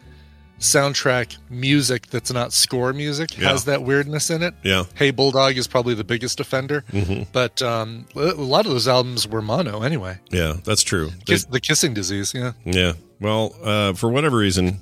soundtrack 0.61 1.37
music 1.51 2.07
that's 2.07 2.33
not 2.33 2.53
score 2.53 2.93
music 2.93 3.37
Yeah. 3.37 3.49
has 3.51 3.65
that 3.65 3.83
weirdness 3.83 4.31
in 4.31 4.43
it. 4.43 4.55
yeah. 4.63 4.85
Hey 4.95 5.11
Bulldog 5.11 5.57
is 5.59 5.67
probably 5.67 5.95
the 5.95 6.05
biggest 6.05 6.41
offender, 6.41 6.85
Mm-hmm. 6.93 7.25
but 7.33 7.61
um, 7.61 8.07
a 8.15 8.21
lot 8.35 8.65
of 8.65 8.73
those 8.73 8.89
albums 8.89 9.27
were 9.29 9.43
mono 9.43 9.83
anyway. 9.83 10.19
Yeah, 10.31 10.55
that's 10.65 10.83
true. 10.83 11.11
They- 11.27 11.37
the 11.51 11.61
Kissing 11.61 11.93
Disease, 11.95 12.33
yeah. 12.35 12.53
yeah. 12.65 12.93
Well, 13.21 13.55
uh, 13.63 13.93
for 13.95 14.09
whatever 14.11 14.37
reason, 14.39 14.81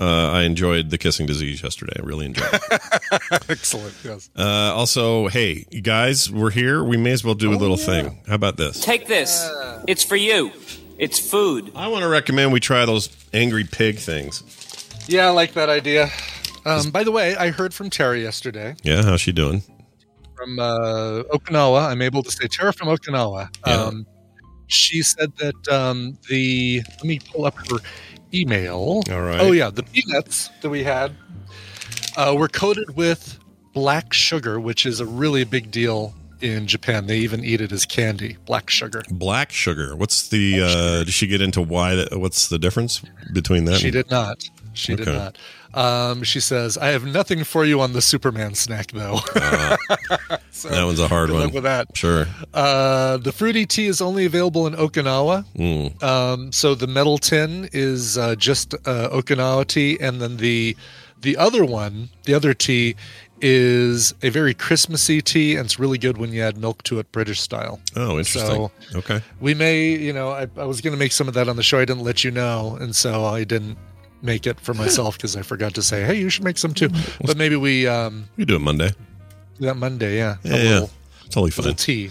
uh, 0.00 0.30
I 0.30 0.42
enjoyed 0.42 0.90
the 0.90 0.98
kissing 0.98 1.26
disease 1.26 1.62
yesterday. 1.62 1.92
I 1.98 2.02
really 2.02 2.26
enjoyed 2.26 2.48
it. 2.52 2.82
Excellent. 3.48 3.94
Yes. 4.04 4.30
Uh, 4.36 4.72
also, 4.74 5.28
hey, 5.28 5.66
you 5.70 5.80
guys, 5.80 6.30
we're 6.30 6.50
here. 6.50 6.82
We 6.82 6.96
may 6.96 7.12
as 7.12 7.24
well 7.24 7.34
do 7.34 7.52
a 7.52 7.56
little 7.56 7.76
thing. 7.76 8.20
How 8.28 8.34
about 8.34 8.56
this? 8.56 8.80
Take 8.80 9.06
this. 9.06 9.48
It's 9.86 10.02
for 10.04 10.16
you. 10.16 10.52
It's 10.98 11.18
food. 11.18 11.72
I 11.74 11.88
want 11.88 12.02
to 12.02 12.08
recommend 12.08 12.52
we 12.52 12.60
try 12.60 12.84
those 12.84 13.08
angry 13.32 13.64
pig 13.64 13.98
things. 13.98 14.42
Yeah, 15.08 15.26
I 15.26 15.30
like 15.30 15.52
that 15.54 15.68
idea. 15.68 16.08
Um, 16.64 16.90
by 16.90 17.04
the 17.04 17.10
way, 17.10 17.36
I 17.36 17.50
heard 17.50 17.74
from 17.74 17.90
Terry 17.90 18.22
yesterday 18.22 18.74
Yeah, 18.84 19.02
how's 19.02 19.20
she 19.20 19.32
doing? 19.32 19.62
from 20.36 20.58
uh, 20.58 21.22
Okinawa. 21.32 21.88
I'm 21.90 22.02
able 22.02 22.22
to 22.22 22.30
say 22.30 22.46
Terry 22.48 22.72
from 22.72 22.88
Okinawa. 22.88 23.48
Yeah. 23.66 23.72
Um, 23.74 24.06
she 24.66 25.02
said 25.02 25.32
that 25.36 25.68
um, 25.68 26.18
the 26.28 26.80
let 26.88 27.04
me 27.04 27.18
pull 27.18 27.44
up 27.44 27.54
her 27.70 27.78
email. 28.34 29.02
All 29.10 29.20
right. 29.22 29.40
Oh 29.40 29.52
yeah, 29.52 29.70
the 29.70 29.82
peanuts 29.82 30.50
that 30.62 30.70
we 30.70 30.82
had 30.82 31.12
uh, 32.16 32.34
were 32.36 32.48
coated 32.48 32.96
with 32.96 33.38
black 33.72 34.12
sugar, 34.12 34.58
which 34.60 34.86
is 34.86 35.00
a 35.00 35.06
really 35.06 35.44
big 35.44 35.70
deal 35.70 36.14
in 36.40 36.66
Japan. 36.66 37.06
They 37.06 37.18
even 37.18 37.44
eat 37.44 37.60
it 37.60 37.72
as 37.72 37.84
candy. 37.86 38.36
Black 38.46 38.70
sugar. 38.70 39.02
Black 39.10 39.50
sugar. 39.50 39.96
What's 39.96 40.28
the? 40.28 40.60
Uh, 40.62 41.04
did 41.04 41.14
she 41.14 41.26
get 41.26 41.40
into 41.40 41.62
why? 41.62 41.94
That, 41.94 42.18
what's 42.18 42.48
the 42.48 42.58
difference 42.58 43.02
between 43.32 43.64
that? 43.66 43.78
She 43.78 43.86
and- 43.88 43.92
did 43.94 44.10
not. 44.10 44.44
she 44.74 44.96
did 44.96 45.06
not. 45.06 45.38
Um, 45.74 46.22
she 46.22 46.40
says, 46.40 46.78
"I 46.78 46.88
have 46.88 47.04
nothing 47.04 47.44
for 47.44 47.64
you 47.64 47.80
on 47.80 47.92
the 47.92 48.00
Superman 48.00 48.54
snack, 48.54 48.92
though." 48.92 49.18
So, 50.50 50.68
that 50.68 50.84
one's 50.84 51.00
a 51.00 51.08
hard 51.08 51.30
one. 51.30 51.50
with 51.50 51.64
that. 51.64 51.88
Sure. 51.96 52.26
Uh, 52.54 53.16
the 53.16 53.32
fruity 53.32 53.66
tea 53.66 53.86
is 53.86 54.00
only 54.00 54.24
available 54.24 54.68
in 54.68 54.74
Okinawa. 54.74 55.44
Mm. 55.56 56.00
Um, 56.02 56.52
so 56.52 56.76
the 56.76 56.86
metal 56.86 57.18
tin 57.18 57.68
is 57.72 58.16
uh, 58.16 58.36
just 58.36 58.72
uh, 58.72 59.08
Okinawa 59.10 59.66
tea, 59.66 59.98
and 60.00 60.22
then 60.22 60.36
the 60.36 60.76
the 61.20 61.36
other 61.36 61.64
one, 61.64 62.08
the 62.22 62.34
other 62.34 62.54
tea, 62.54 62.94
is 63.40 64.14
a 64.22 64.30
very 64.30 64.54
Christmassy 64.54 65.20
tea, 65.20 65.56
and 65.56 65.64
it's 65.66 65.78
really 65.78 65.98
good 65.98 66.18
when 66.18 66.32
you 66.32 66.40
add 66.40 66.56
milk 66.56 66.82
to 66.84 66.98
it, 67.00 67.10
British 67.12 67.40
style. 67.40 67.80
Oh, 67.96 68.16
interesting. 68.18 68.46
So- 68.46 68.70
okay. 68.94 69.20
We 69.40 69.54
may, 69.54 69.88
you 69.88 70.12
know, 70.12 70.30
I, 70.30 70.46
I 70.56 70.64
was 70.64 70.80
going 70.80 70.92
to 70.92 70.98
make 70.98 71.12
some 71.12 71.26
of 71.28 71.34
that 71.34 71.48
on 71.48 71.56
the 71.56 71.62
show. 71.64 71.78
I 71.78 71.84
didn't 71.84 72.04
let 72.04 72.22
you 72.24 72.30
know, 72.30 72.78
and 72.80 72.94
so 72.94 73.24
I 73.24 73.42
didn't 73.44 73.76
make 74.24 74.46
it 74.46 74.58
for 74.60 74.74
myself 74.74 75.16
because 75.16 75.36
I 75.36 75.42
forgot 75.42 75.74
to 75.74 75.82
say, 75.82 76.02
hey, 76.04 76.18
you 76.18 76.28
should 76.30 76.44
make 76.44 76.58
some 76.58 76.74
too. 76.74 76.88
But 77.24 77.36
maybe 77.36 77.56
we 77.56 77.86
um, 77.86 78.24
We 78.36 78.44
do 78.44 78.56
it 78.56 78.60
Monday. 78.60 78.90
do 79.58 79.66
that 79.66 79.76
Monday, 79.76 80.16
yeah. 80.16 80.36
Yeah, 80.42 80.56
yeah. 80.56 80.62
little, 80.72 80.90
Totally 81.24 81.50
little 81.50 81.64
fine. 81.64 81.74
tea. 81.74 82.10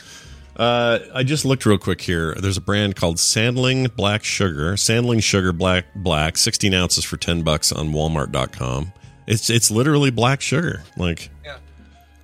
Uh, 0.56 1.00
I 1.16 1.24
just 1.24 1.46
looked 1.46 1.66
real 1.66 1.80
quick 1.80 2.00
here. 2.02 2.36
There's 2.36 2.58
a 2.58 2.62
brand 2.62 2.96
called 2.96 3.20
Sandling 3.20 3.86
Black 3.96 4.24
Sugar. 4.24 4.78
Sandling 4.78 5.20
Sugar 5.20 5.52
Black 5.52 5.86
Black, 5.96 6.38
16 6.38 6.74
ounces 6.76 7.04
for 7.04 7.18
10 7.18 7.42
bucks 7.42 7.72
on 7.72 7.90
Walmart.com. 7.92 8.94
It's 9.26 9.50
it's 9.50 9.72
literally 9.72 10.12
black 10.12 10.42
sugar. 10.42 10.84
Like, 10.98 11.30
Yeah. 11.44 11.58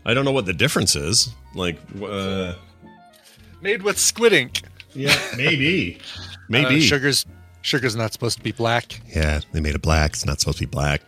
I 0.05 0.13
don't 0.13 0.25
know 0.25 0.31
what 0.31 0.45
the 0.45 0.53
difference 0.53 0.95
is. 0.95 1.33
Like, 1.55 1.79
uh, 2.03 2.53
Made 3.61 3.81
with 3.83 3.97
squid 3.97 4.33
ink. 4.33 4.61
yeah, 4.93 5.17
maybe, 5.35 5.97
Uh, 6.17 6.23
maybe. 6.49 6.81
sugar's 6.81 7.25
sugar's 7.61 7.95
not 7.95 8.13
supposed 8.13 8.37
to 8.37 8.43
be 8.43 8.51
black. 8.51 9.01
Yeah, 9.15 9.41
they 9.51 9.59
made 9.61 9.75
it 9.75 9.81
black. 9.81 10.11
It's 10.11 10.25
not 10.25 10.39
supposed 10.39 10.57
to 10.59 10.67
be 10.67 10.71
black. 10.71 11.01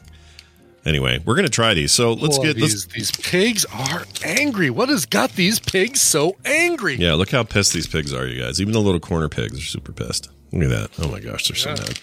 Anyway, 0.83 1.19
we're 1.25 1.35
gonna 1.35 1.47
try 1.49 1.73
these. 1.75 1.91
So 1.91 2.13
let's 2.13 2.39
Oh, 2.39 2.41
get 2.43 2.55
these 2.55 2.85
let's 2.85 2.85
these 2.87 3.11
pigs 3.11 3.65
are 3.65 4.03
angry. 4.25 4.69
What 4.71 4.89
has 4.89 5.05
got 5.05 5.33
these 5.33 5.59
pigs 5.59 6.01
so 6.01 6.37
angry? 6.43 6.95
Yeah, 6.95 7.13
look 7.13 7.29
how 7.29 7.43
pissed 7.43 7.73
these 7.73 7.87
pigs 7.87 8.13
are, 8.13 8.25
you 8.25 8.41
guys. 8.41 8.59
Even 8.59 8.73
the 8.73 8.81
little 8.81 8.99
corner 8.99 9.29
pigs 9.29 9.59
are 9.59 9.65
super 9.65 9.91
pissed. 9.91 10.29
Look 10.51 10.63
at 10.63 10.69
that. 10.69 10.89
Oh 11.05 11.07
my 11.11 11.19
gosh, 11.19 11.47
they're 11.47 11.55
so 11.55 11.69
mad. 11.71 11.99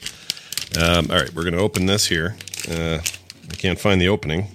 Um, 0.80 1.10
all 1.10 1.16
right, 1.18 1.34
we're 1.34 1.42
going 1.42 1.54
to 1.54 1.60
open 1.60 1.86
this 1.86 2.06
here. 2.06 2.36
Uh, 2.70 2.98
I 3.50 3.54
can't 3.56 3.78
find 3.80 4.00
the 4.00 4.08
opening. 4.08 4.48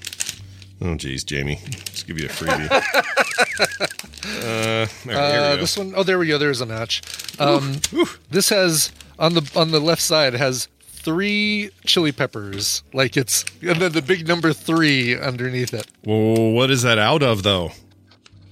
Oh, 0.81 0.95
geez, 0.95 1.23
Jamie. 1.23 1.59
Let's 1.65 2.03
give 2.03 2.19
you 2.19 2.27
a 2.27 2.29
freebie. 2.29 2.69
uh, 4.25 4.88
there, 5.05 5.17
Uh, 5.17 5.31
here 5.31 5.41
we 5.41 5.55
go. 5.55 5.57
this 5.57 5.77
one 5.77 5.93
oh 5.95 6.03
there 6.03 6.17
we 6.19 6.27
go. 6.27 6.38
There's 6.38 6.62
a 6.62 6.65
match. 6.65 7.01
Um, 7.39 7.79
this 8.29 8.50
has 8.50 8.91
on 9.20 9.34
the 9.34 9.51
on 9.55 9.72
the 9.72 9.79
left 9.79 10.01
side 10.01 10.34
has 10.34 10.67
three 11.03 11.70
chili 11.86 12.12
peppers. 12.12 12.84
Like 12.93 13.17
it's 13.17 13.46
and 13.62 13.82
then 13.82 13.91
the 13.91 14.01
big 14.01 14.27
number 14.27 14.53
three 14.53 15.17
underneath 15.17 15.74
it. 15.74 15.88
Well, 16.05 16.51
what 16.51 16.72
is 16.72 16.82
that 16.84 16.98
out 16.98 17.24
of, 17.24 17.43
though? 17.43 17.72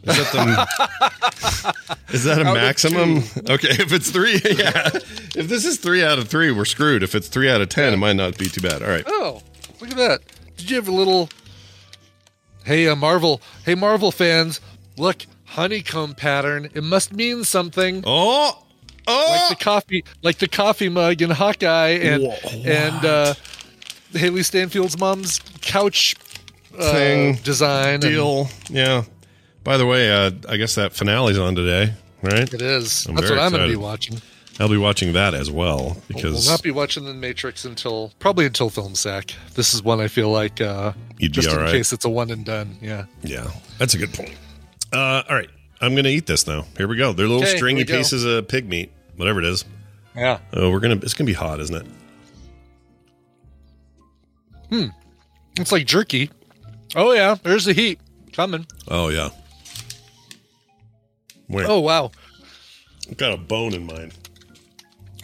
Is 0.03 0.17
that, 0.17 0.31
the, 0.31 1.75
is 2.13 2.23
that 2.23 2.39
a 2.39 2.47
of 2.47 2.55
maximum? 2.55 3.17
Okay, 3.47 3.69
if 3.69 3.93
it's 3.93 4.09
three, 4.09 4.33
yeah. 4.57 4.89
If 5.35 5.47
this 5.47 5.63
is 5.63 5.77
three 5.77 6.03
out 6.03 6.17
of 6.17 6.27
three, 6.27 6.51
we're 6.51 6.65
screwed. 6.65 7.03
If 7.03 7.13
it's 7.13 7.27
three 7.27 7.49
out 7.49 7.61
of 7.61 7.69
ten, 7.69 7.93
it 7.93 7.97
might 7.97 8.15
not 8.15 8.37
be 8.37 8.45
too 8.45 8.61
bad. 8.61 8.81
All 8.81 8.89
right. 8.89 9.03
Oh, 9.05 9.43
look 9.79 9.91
at 9.91 9.97
that! 9.97 10.21
Did 10.57 10.71
you 10.71 10.75
have 10.77 10.87
a 10.87 10.91
little? 10.91 11.29
Hey, 12.65 12.87
uh, 12.87 12.95
Marvel! 12.95 13.41
Hey, 13.63 13.75
Marvel 13.75 14.11
fans! 14.11 14.59
Look, 14.97 15.25
honeycomb 15.45 16.15
pattern. 16.15 16.69
It 16.73 16.83
must 16.83 17.13
mean 17.13 17.43
something. 17.43 18.03
Oh, 18.05 18.65
oh, 19.11 19.47
like 19.49 19.57
the 19.57 19.63
coffee, 19.63 20.03
like 20.23 20.37
the 20.37 20.47
coffee 20.47 20.89
mug 20.89 21.21
in 21.21 21.29
Hawkeye, 21.29 21.89
and 21.89 22.23
Wha- 22.23 22.35
and 22.65 23.05
uh, 23.05 23.33
Hailee 24.13 24.39
Steinfeld's 24.43 24.97
mom's 24.99 25.39
couch 25.61 26.15
uh, 26.77 26.91
Thing. 26.93 27.35
design. 27.43 27.95
and 27.95 28.01
deal. 28.01 28.47
Yeah. 28.69 29.03
By 29.63 29.77
the 29.77 29.85
way, 29.85 30.11
uh, 30.11 30.31
I 30.49 30.57
guess 30.57 30.75
that 30.75 30.93
finale's 30.93 31.37
on 31.37 31.53
today, 31.55 31.93
right? 32.23 32.51
It 32.51 32.61
is. 32.61 33.05
I'm 33.07 33.15
That's 33.15 33.29
what 33.29 33.39
I'm 33.39 33.51
going 33.51 33.63
to 33.63 33.69
be 33.69 33.75
watching. 33.75 34.19
I'll 34.59 34.69
be 34.69 34.77
watching 34.77 35.13
that 35.13 35.33
as 35.33 35.49
well 35.49 35.97
because 36.07 36.45
We'll 36.45 36.53
not 36.53 36.61
be 36.61 36.71
watching 36.71 37.05
the 37.05 37.13
Matrix 37.13 37.63
until 37.65 38.11
probably 38.19 38.45
until 38.45 38.69
Film 38.69 38.95
Sack. 38.95 39.33
This 39.55 39.73
is 39.73 39.81
one 39.81 39.99
I 40.01 40.07
feel 40.07 40.29
like 40.29 40.61
uh, 40.61 40.93
You'd 41.17 41.31
be 41.31 41.41
just 41.41 41.49
in 41.49 41.57
right. 41.57 41.71
case 41.71 41.93
it's 41.93 42.05
a 42.05 42.09
one 42.09 42.29
and 42.31 42.43
done. 42.45 42.77
Yeah. 42.81 43.05
yeah, 43.23 43.49
that's 43.79 43.93
a 43.93 43.97
good 43.97 44.13
point. 44.13 44.35
Uh, 44.93 45.23
all 45.29 45.35
right, 45.35 45.49
I'm 45.79 45.95
gonna 45.95 46.09
eat 46.09 46.25
this 46.27 46.45
now. 46.47 46.65
Here 46.77 46.87
we 46.87 46.97
go. 46.97 47.13
They're 47.13 47.27
little 47.27 47.43
Okay, 47.43 47.55
stringy 47.55 47.85
pieces 47.85 48.23
of 48.25 48.47
pig 48.47 48.67
meat, 48.67 48.91
whatever 49.21 49.39
it 49.39 49.45
is. 49.45 49.63
Yeah. 50.15 50.39
Oh, 50.53 50.71
we're 50.71 50.79
gonna. 50.79 50.95
It's 50.95 51.13
gonna 51.13 51.27
be 51.27 51.33
hot, 51.33 51.59
isn't 51.59 51.75
it? 51.75 51.85
Hmm. 54.69 54.85
It's 55.59 55.71
like 55.71 55.85
jerky. 55.85 56.29
Oh 56.95 57.13
yeah, 57.13 57.35
there's 57.43 57.65
the 57.65 57.73
heat 57.73 57.99
coming. 58.33 58.65
Oh 58.87 59.09
yeah. 59.09 59.29
Wait, 61.47 61.65
Oh 61.67 61.79
wow. 61.79 62.11
I've 63.09 63.17
got 63.17 63.33
a 63.33 63.37
bone 63.37 63.73
in 63.73 63.85
mine. 63.85 64.11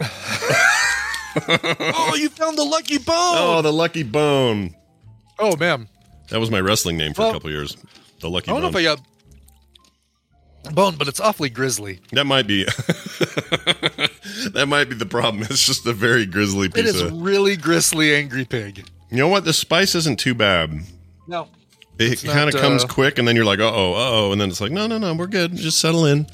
oh, 1.48 2.16
you 2.18 2.28
found 2.28 2.56
the 2.58 2.64
lucky 2.64 2.98
bone. 2.98 3.06
Oh, 3.16 3.62
the 3.62 3.72
lucky 3.72 4.02
bone. 4.02 4.74
Oh 5.38 5.56
man. 5.56 5.88
That 6.28 6.40
was 6.40 6.50
my 6.50 6.60
wrestling 6.60 6.96
name 6.98 7.14
for 7.14 7.22
Well, 7.22 7.30
a 7.30 7.32
couple 7.34 7.50
years. 7.50 7.76
The 8.20 8.28
lucky 8.28 8.50
I 8.50 8.54
don't 8.54 8.62
bone. 8.62 8.72
know 8.72 8.78
if 8.78 8.82
I 8.82 8.82
got 8.82 9.00
bone, 10.74 10.96
but 10.96 11.08
it's 11.08 11.20
awfully 11.20 11.50
grisly. 11.50 12.00
that 12.12 12.24
might 12.24 12.46
be. 12.46 12.64
that 14.52 14.66
might 14.68 14.88
be 14.88 14.94
the 14.94 15.06
problem. 15.06 15.42
It's 15.44 15.64
just 15.66 15.86
a 15.86 15.92
very 15.92 16.26
grisly 16.26 16.68
piece 16.68 16.86
is 16.86 17.00
of. 17.02 17.20
really 17.20 17.56
gristly, 17.56 18.14
angry 18.14 18.44
pig. 18.44 18.88
You 19.10 19.16
know 19.16 19.28
what? 19.28 19.44
The 19.44 19.52
spice 19.52 19.94
isn't 19.94 20.18
too 20.18 20.34
bad. 20.34 20.72
No. 21.26 21.48
It 21.98 22.22
kind 22.22 22.48
of 22.48 22.54
not, 22.54 22.62
comes 22.62 22.84
uh, 22.84 22.88
quick, 22.88 23.18
and 23.18 23.26
then 23.26 23.34
you're 23.34 23.44
like, 23.44 23.58
uh 23.58 23.72
oh, 23.72 23.94
uh 23.94 24.10
oh, 24.10 24.32
and 24.32 24.40
then 24.40 24.48
it's 24.50 24.60
like, 24.60 24.70
no, 24.70 24.86
no, 24.86 24.98
no, 24.98 25.14
we're 25.14 25.26
good. 25.26 25.56
Just 25.56 25.80
settle 25.80 26.04
in. 26.04 26.26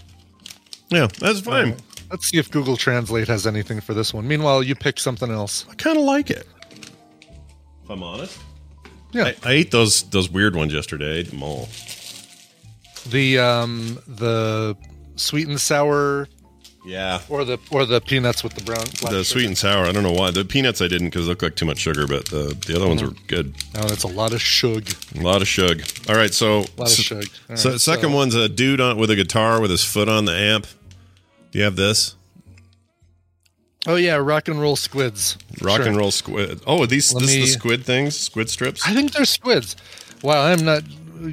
Yeah, 0.90 1.07
that's 1.18 1.40
fine. 1.40 1.77
Let's 2.11 2.29
see 2.29 2.37
if 2.37 2.51
Google 2.51 2.77
Translate 2.77 3.27
has 3.29 3.47
anything 3.47 3.81
for 3.81 3.94
this 3.94 4.12
one. 4.12 4.29
Meanwhile, 4.29 4.62
you 4.62 4.75
pick 4.75 5.01
something 5.01 5.31
else. 5.31 5.64
I 5.70 5.75
kind 5.75 5.97
of 5.97 6.05
like 6.05 6.31
it. 6.31 6.47
If 7.83 7.90
I'm 7.90 8.03
honest, 8.03 8.38
Yeah. 9.12 9.33
I, 9.42 9.51
I 9.51 9.53
ate 9.53 9.70
those 9.70 10.03
those 10.11 10.29
weird 10.31 10.55
ones 10.55 10.73
yesterday. 10.75 11.16
I 11.16 11.18
ate 11.20 11.31
them 11.31 11.42
all. 11.42 11.68
The 13.11 13.38
um 13.38 13.99
the 14.09 14.77
sweet 15.17 15.49
and 15.49 15.61
sour 15.61 16.29
Yeah, 16.87 17.21
or 17.29 17.45
the 17.45 17.59
or 17.71 17.87
the 17.87 18.01
peanuts 18.01 18.43
with 18.45 18.55
the 18.55 18.62
brown 18.64 18.85
the 18.85 18.97
sugar. 18.97 19.25
sweet 19.25 19.47
and 19.47 19.57
sour. 19.59 19.87
I 19.87 19.93
don't 19.93 20.03
know 20.03 20.12
why 20.12 20.31
the 20.31 20.45
peanuts 20.45 20.81
I 20.83 20.88
didn't 20.88 21.09
because 21.09 21.27
it 21.27 21.29
looked 21.31 21.43
like 21.43 21.57
too 21.57 21.64
much 21.67 21.79
sugar, 21.79 22.07
but 22.07 22.27
the 22.27 22.57
the 22.67 22.77
other 22.77 22.87
ones 22.88 23.03
Mm. 23.03 23.09
were 23.09 23.14
good. 23.27 23.55
Oh, 23.77 23.87
that's 23.88 24.03
a 24.05 24.09
lot 24.09 24.33
of 24.33 24.43
shug. 24.43 24.88
A 25.17 25.21
lot 25.23 25.40
of 25.43 25.49
shug. 25.49 25.83
All 26.09 26.17
right, 26.17 26.33
so 26.35 26.59
A 26.61 26.61
lot 26.77 26.90
of 26.90 26.90
shug. 26.90 27.25
All 27.51 27.57
so 27.57 27.71
right, 27.71 27.81
second 27.81 28.11
so- 28.11 28.17
one's 28.17 28.35
a 28.35 28.49
dude 28.49 28.81
on 28.81 28.97
with 28.99 29.11
a 29.11 29.17
guitar 29.17 29.61
with 29.61 29.71
his 29.71 29.85
foot 29.85 30.09
on 30.09 30.25
the 30.27 30.35
amp. 30.35 30.67
Do 31.53 31.59
you 31.59 31.64
have 31.64 31.77
this? 31.77 32.17
Oh 33.87 33.97
yeah, 33.97 34.14
rock 34.17 34.49
and 34.49 34.59
roll 34.61 34.77
squids. 34.77 35.37
Rock 35.61 35.77
Sure. 35.79 35.87
and 35.88 35.97
roll 35.97 36.11
squid. 36.11 36.61
Oh, 36.67 36.83
are 36.83 36.87
these 36.87 37.12
Let 37.12 37.21
this 37.21 37.31
is 37.31 37.37
me- 37.37 37.40
the 37.43 37.47
squid 37.49 37.85
things, 37.85 38.19
squid 38.19 38.49
strips. 38.49 38.81
I 38.87 38.95
think 38.95 39.12
they're 39.12 39.27
squids. 39.27 39.77
Wow, 40.23 40.43
I'm 40.43 40.64
not. 40.64 40.83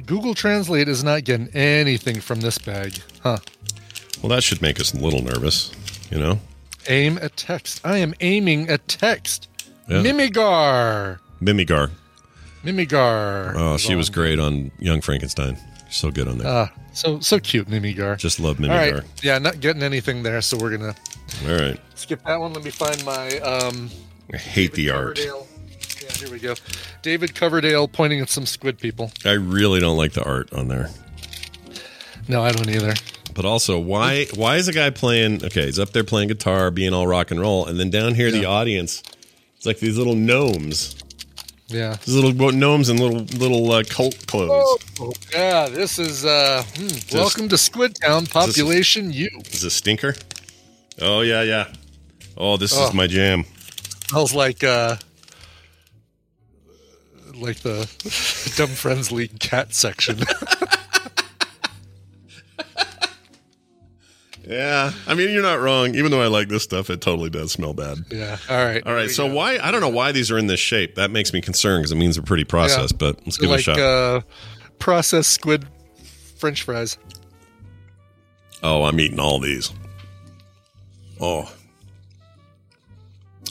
Google 0.00 0.34
Translate 0.34 0.88
is 0.88 1.04
not 1.04 1.24
getting 1.24 1.48
anything 1.48 2.20
from 2.20 2.40
this 2.40 2.58
bag, 2.58 2.98
huh? 3.22 3.38
Well, 4.22 4.30
that 4.30 4.42
should 4.42 4.62
make 4.62 4.80
us 4.80 4.94
a 4.94 4.98
little 4.98 5.22
nervous, 5.22 5.72
you 6.10 6.18
know. 6.18 6.38
Aim 6.88 7.18
at 7.20 7.36
text. 7.36 7.80
I 7.84 7.98
am 7.98 8.14
aiming 8.20 8.68
at 8.68 8.86
text. 8.88 9.48
Yeah. 9.88 10.02
Mimigar. 10.02 11.18
Mimigar. 11.40 11.90
Mimigar. 12.64 13.54
Oh, 13.56 13.76
she 13.76 13.94
was 13.96 14.08
great 14.10 14.38
on 14.38 14.70
Young 14.78 15.00
Frankenstein. 15.00 15.58
So 15.90 16.10
good 16.10 16.28
on 16.28 16.38
there. 16.38 16.48
Ah, 16.48 16.72
so 16.94 17.20
so 17.20 17.38
cute, 17.38 17.68
Mimigar. 17.68 18.16
Just 18.16 18.40
love 18.40 18.56
Mimigar. 18.58 18.94
right, 18.94 19.04
yeah, 19.22 19.38
not 19.38 19.60
getting 19.60 19.82
anything 19.82 20.22
there, 20.22 20.40
so 20.40 20.56
we're 20.56 20.76
gonna 20.76 20.94
All 21.46 21.54
right. 21.58 21.78
skip 21.94 22.22
that 22.24 22.40
one. 22.40 22.52
Let 22.52 22.64
me 22.64 22.70
find 22.70 23.04
my 23.04 23.38
um. 23.40 23.90
I 24.32 24.36
hate 24.38 24.72
the 24.72 24.90
art. 24.90 25.16
Coverdale. 25.18 25.46
Yeah, 26.22 26.28
here 26.28 26.32
we 26.32 26.40
go. 26.40 26.54
David 27.02 27.34
Coverdale 27.34 27.88
pointing 27.88 28.20
at 28.20 28.28
some 28.28 28.46
squid 28.46 28.78
people. 28.78 29.10
I 29.24 29.32
really 29.32 29.80
don't 29.80 29.96
like 29.96 30.12
the 30.12 30.24
art 30.24 30.52
on 30.52 30.68
there. 30.68 30.88
No, 32.28 32.42
I 32.42 32.52
don't 32.52 32.68
either. 32.68 32.94
But 33.34 33.44
also, 33.44 33.78
why 33.78 34.26
why 34.34 34.56
is 34.56 34.68
a 34.68 34.72
guy 34.72 34.90
playing? 34.90 35.44
Okay, 35.44 35.66
he's 35.66 35.78
up 35.78 35.90
there 35.90 36.04
playing 36.04 36.28
guitar, 36.28 36.70
being 36.70 36.92
all 36.92 37.06
rock 37.06 37.30
and 37.30 37.40
roll, 37.40 37.66
and 37.66 37.80
then 37.80 37.90
down 37.90 38.14
here, 38.14 38.30
the 38.30 38.44
audience, 38.44 39.02
it's 39.56 39.64
like 39.66 39.78
these 39.78 39.96
little 39.96 40.14
gnomes, 40.14 40.94
Yeah. 41.68 41.96
these 42.04 42.14
little 42.14 42.32
gnomes 42.52 42.90
in 42.90 42.98
little 42.98 43.20
little 43.38 43.72
uh, 43.72 43.82
cult 43.88 44.26
clothes. 44.26 44.76
Oh, 45.00 45.12
yeah, 45.32 45.66
this 45.68 45.98
is 45.98 46.24
uh 46.26 46.62
hmm, 46.76 46.88
welcome 47.16 47.48
to 47.48 47.56
Squid 47.58 47.96
Town, 47.96 48.26
population 48.26 49.10
U. 49.12 49.30
Is 49.50 49.62
this 49.62 49.74
stinker? 49.74 50.14
Oh 51.00 51.22
yeah, 51.22 51.42
yeah. 51.42 51.72
Oh, 52.36 52.58
this 52.58 52.76
Oh. 52.76 52.86
is 52.88 52.94
my 52.94 53.06
jam. 53.06 53.44
Smells 54.08 54.34
like 54.34 54.62
uh 54.62 54.96
like 57.42 57.58
the 57.60 58.54
Dumb 58.56 58.70
Friends 58.70 59.12
League 59.12 59.38
cat 59.40 59.74
section. 59.74 60.20
Yeah, 64.44 64.90
I 65.06 65.14
mean 65.14 65.30
you're 65.30 65.42
not 65.42 65.60
wrong. 65.60 65.94
Even 65.94 66.10
though 66.10 66.20
I 66.20 66.26
like 66.26 66.48
this 66.48 66.64
stuff, 66.64 66.90
it 66.90 67.00
totally 67.00 67.30
does 67.30 67.52
smell 67.52 67.74
bad. 67.74 67.98
Yeah. 68.10 68.36
All 68.50 68.56
right. 68.64 68.84
All 68.84 68.92
right, 68.92 69.08
so 69.08 69.32
why 69.32 69.58
I 69.62 69.70
don't 69.70 69.80
know 69.80 69.88
why 69.88 70.10
these 70.10 70.32
are 70.32 70.38
in 70.38 70.48
this 70.48 70.58
shape. 70.58 70.96
That 70.96 71.12
makes 71.12 71.32
me 71.32 71.40
concerned 71.40 71.82
because 71.82 71.92
it 71.92 71.96
means 71.96 72.16
they're 72.16 72.24
pretty 72.24 72.42
processed. 72.44 72.98
But 72.98 73.20
let's 73.24 73.38
give 73.38 73.50
like 73.50 73.60
it 73.60 73.68
a 73.68 73.74
shot. 73.74 73.78
uh, 73.78 74.20
processed 74.80 75.30
squid 75.30 75.64
French 76.38 76.62
fries. 76.64 76.98
oh, 78.64 78.82
I'm 78.82 78.98
eating 78.98 79.20
all 79.20 79.38
these. 79.38 79.72
Oh, 81.20 81.48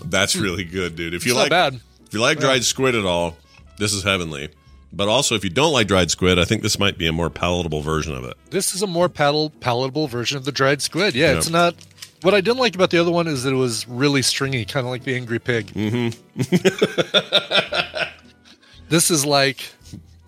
that's 0.03 0.35
really 0.35 0.65
good, 0.65 0.97
dude. 0.97 1.13
If 1.13 1.25
you 1.25 1.33
Hmm. 1.33 1.39
It's 1.39 1.43
like, 1.43 1.51
not 1.51 1.71
bad. 1.71 1.81
if 2.07 2.13
you 2.13 2.19
like 2.19 2.39
dried 2.39 2.65
squid 2.65 2.95
at 2.95 3.05
all, 3.05 3.37
this 3.81 3.93
is 3.93 4.03
heavenly. 4.03 4.49
But 4.93 5.07
also, 5.07 5.35
if 5.35 5.43
you 5.43 5.49
don't 5.49 5.71
like 5.73 5.87
dried 5.87 6.11
squid, 6.11 6.37
I 6.37 6.43
think 6.45 6.61
this 6.63 6.77
might 6.77 6.97
be 6.97 7.07
a 7.07 7.13
more 7.13 7.29
palatable 7.29 7.81
version 7.81 8.13
of 8.13 8.25
it. 8.25 8.35
This 8.49 8.75
is 8.75 8.81
a 8.81 8.87
more 8.87 9.07
paddle, 9.09 9.49
palatable 9.61 10.07
version 10.07 10.37
of 10.37 10.45
the 10.45 10.51
dried 10.51 10.81
squid. 10.81 11.15
Yeah, 11.15 11.31
Yeah. 11.31 11.37
it's 11.37 11.49
not. 11.49 11.75
What 12.23 12.33
I 12.35 12.41
didn't 12.41 12.59
like 12.59 12.75
about 12.75 12.91
the 12.91 12.99
other 12.99 13.09
one 13.09 13.25
is 13.27 13.43
that 13.43 13.51
it 13.53 13.55
was 13.55 13.87
really 13.87 14.21
stringy, 14.21 14.63
kind 14.65 14.85
of 14.85 14.91
like 14.91 15.03
the 15.03 15.15
angry 15.15 15.39
pig. 15.39 15.67
Mm-hmm. 15.73 16.37
this 18.89 19.09
is 19.09 19.25
like 19.25 19.71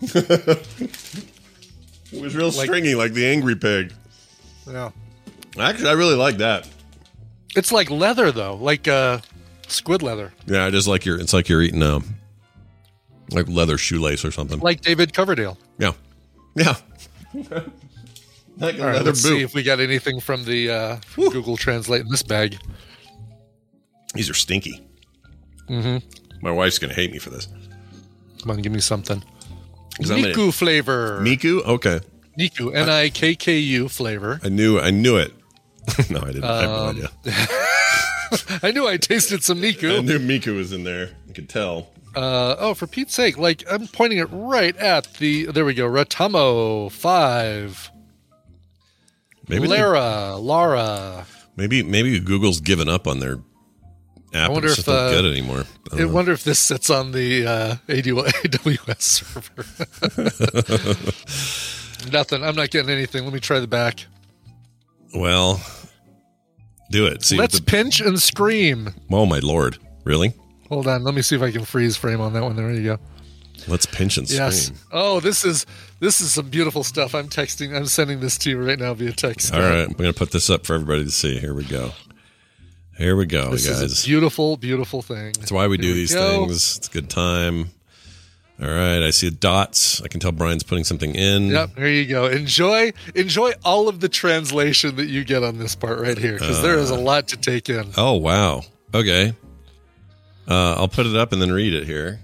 It 0.00 0.90
was 2.20 2.34
real 2.34 2.46
Like- 2.46 2.64
stringy, 2.66 2.94
like 2.94 3.12
the 3.12 3.26
angry 3.26 3.56
pig. 3.56 3.92
yeah. 4.66 4.90
Actually, 5.58 5.90
I 5.90 5.92
really 5.92 6.16
like 6.16 6.38
that. 6.38 6.68
It's 7.54 7.70
like 7.70 7.90
leather 7.90 8.32
though, 8.32 8.56
like 8.56 8.88
uh, 8.88 9.18
squid 9.68 10.02
leather, 10.02 10.32
Yeah, 10.46 10.66
it 10.66 10.74
is 10.74 10.88
like 10.88 11.04
you're. 11.04 11.20
It's 11.20 11.32
like 11.32 11.48
you're 11.48 11.62
eating 11.62 11.82
um, 11.82 12.16
like 13.34 13.48
leather 13.48 13.76
shoelace 13.78 14.24
or 14.24 14.30
something. 14.30 14.60
like 14.60 14.80
David 14.80 15.12
Coverdale. 15.12 15.58
yeah, 15.78 15.92
yeah. 16.54 16.76
like 18.58 18.78
a 18.78 18.80
All 18.80 18.86
right, 18.88 19.02
let's 19.02 19.20
see 19.20 19.42
if 19.42 19.54
we 19.54 19.62
got 19.62 19.80
anything 19.80 20.20
from 20.20 20.44
the 20.44 20.70
uh, 20.70 20.96
Google 21.16 21.56
Translate 21.56 22.02
in 22.02 22.08
this 22.08 22.22
bag. 22.22 22.56
These 24.14 24.30
are 24.30 24.34
stinky. 24.34 24.86
Mm-hmm. 25.68 26.06
My 26.42 26.50
wife's 26.52 26.78
gonna 26.78 26.94
hate 26.94 27.10
me 27.10 27.18
for 27.18 27.30
this. 27.30 27.48
Come 28.42 28.50
on, 28.52 28.58
give 28.62 28.72
me 28.72 28.80
something. 28.80 29.22
I'm 30.00 30.06
Niku 30.06 30.52
flavor. 30.52 31.20
Miku. 31.20 31.62
Okay, 31.64 32.00
Niku, 32.38 32.74
N 32.74 32.88
I 32.88 33.08
K 33.08 33.34
K 33.34 33.58
U 33.58 33.88
flavor. 33.88 34.40
I 34.44 34.48
knew. 34.50 34.78
I 34.78 34.90
knew 34.90 35.16
it. 35.16 35.32
no, 36.10 36.20
I 36.20 36.26
didn't. 36.26 36.44
I 36.44 36.60
have 36.62 36.70
no 36.70 36.76
Um, 36.76 36.96
idea. 36.96 37.10
I 38.62 38.70
knew 38.72 38.86
I 38.88 38.96
tasted 38.96 39.42
some 39.44 39.60
Miku. 39.60 39.98
I 39.98 40.02
knew 40.02 40.18
Miku 40.18 40.56
was 40.56 40.72
in 40.72 40.84
there. 40.84 41.10
I 41.28 41.32
could 41.32 41.48
tell. 41.48 41.88
Uh, 42.16 42.56
oh, 42.58 42.74
for 42.74 42.86
Pete's 42.86 43.14
sake! 43.14 43.38
Like 43.38 43.64
I'm 43.70 43.86
pointing 43.88 44.18
it 44.18 44.28
right 44.30 44.76
at 44.76 45.14
the. 45.14 45.46
There 45.46 45.64
we 45.64 45.74
go. 45.74 45.88
Ratamo 45.88 46.90
five. 46.92 47.90
Maybe 49.48 49.66
they- 49.68 49.80
Lara, 49.82 50.36
Lara. 50.36 51.26
Maybe 51.56 51.82
maybe 51.82 52.18
Google's 52.20 52.60
given 52.60 52.88
up 52.88 53.06
on 53.06 53.20
their 53.20 53.34
app. 54.32 54.50
I 54.50 54.52
wonder 54.52 54.68
if 54.68 54.88
uh, 54.88 55.10
it 55.12 55.24
anymore. 55.24 55.64
I 55.92 56.02
I 56.02 56.04
wonder 56.06 56.32
if 56.32 56.44
this 56.44 56.58
sits 56.58 56.90
on 56.90 57.12
the 57.12 57.46
uh, 57.46 57.74
AWS 57.88 59.00
server. 62.02 62.08
Nothing. 62.12 62.42
I'm 62.44 62.56
not 62.56 62.70
getting 62.70 62.90
anything. 62.90 63.24
Let 63.24 63.32
me 63.32 63.40
try 63.40 63.60
the 63.60 63.66
back. 63.66 64.06
Well, 65.14 65.60
do 66.90 67.06
it. 67.06 67.24
See. 67.24 67.36
Let's 67.36 67.58
the- 67.60 67.64
pinch 67.64 68.00
and 68.00 68.20
scream. 68.20 68.90
oh 69.10 69.26
my 69.26 69.38
lord! 69.38 69.78
Really? 70.04 70.34
Hold 70.68 70.86
on. 70.86 71.04
Let 71.04 71.14
me 71.14 71.22
see 71.22 71.36
if 71.36 71.42
I 71.42 71.50
can 71.50 71.64
freeze 71.64 71.96
frame 71.96 72.20
on 72.20 72.32
that 72.32 72.42
one. 72.42 72.56
There 72.56 72.70
you 72.72 72.82
go. 72.82 72.98
Let's 73.68 73.86
pinch 73.86 74.18
and 74.18 74.28
scream. 74.28 74.42
Yes. 74.42 74.72
Oh, 74.92 75.20
this 75.20 75.44
is 75.44 75.64
this 76.00 76.20
is 76.20 76.32
some 76.34 76.48
beautiful 76.50 76.84
stuff. 76.84 77.14
I'm 77.14 77.28
texting. 77.28 77.74
I'm 77.74 77.86
sending 77.86 78.20
this 78.20 78.36
to 78.38 78.50
you 78.50 78.62
right 78.62 78.78
now 78.78 78.92
via 78.94 79.12
text. 79.12 79.54
All 79.54 79.60
right, 79.60 79.84
I'm 79.84 79.92
going 79.92 80.12
to 80.12 80.18
put 80.18 80.32
this 80.32 80.50
up 80.50 80.66
for 80.66 80.74
everybody 80.74 81.04
to 81.04 81.10
see. 81.10 81.38
Here 81.38 81.54
we 81.54 81.64
go. 81.64 81.92
Here 82.98 83.16
we 83.16 83.26
go, 83.26 83.50
This 83.50 83.68
guys. 83.68 84.04
beautiful, 84.04 84.56
beautiful 84.56 85.02
thing. 85.02 85.32
That's 85.38 85.50
why 85.50 85.66
we 85.66 85.76
Here 85.76 85.82
do 85.82 85.88
we 85.88 85.94
these 85.94 86.14
go. 86.14 86.46
things. 86.46 86.76
It's 86.78 86.88
a 86.88 86.90
good 86.92 87.10
time. 87.10 87.70
All 88.60 88.68
right, 88.68 89.02
I 89.02 89.10
see 89.10 89.30
dots. 89.30 90.00
I 90.02 90.06
can 90.06 90.20
tell 90.20 90.30
Brian's 90.30 90.62
putting 90.62 90.84
something 90.84 91.12
in. 91.12 91.48
Yep, 91.48 91.74
there 91.74 91.88
you 91.88 92.06
go. 92.06 92.26
Enjoy, 92.26 92.92
enjoy 93.16 93.52
all 93.64 93.88
of 93.88 93.98
the 93.98 94.08
translation 94.08 94.94
that 94.94 95.06
you 95.06 95.24
get 95.24 95.42
on 95.42 95.58
this 95.58 95.74
part 95.74 95.98
right 95.98 96.16
here, 96.16 96.34
because 96.34 96.60
uh, 96.60 96.62
there 96.62 96.78
is 96.78 96.90
a 96.90 96.94
lot 96.96 97.26
to 97.28 97.36
take 97.36 97.68
in. 97.68 97.90
Oh 97.96 98.12
wow. 98.12 98.62
Okay. 98.94 99.34
Uh, 100.48 100.74
I'll 100.74 100.88
put 100.88 101.06
it 101.06 101.16
up 101.16 101.32
and 101.32 101.40
then 101.40 101.52
read 101.52 101.74
it 101.74 101.86
here. 101.86 102.20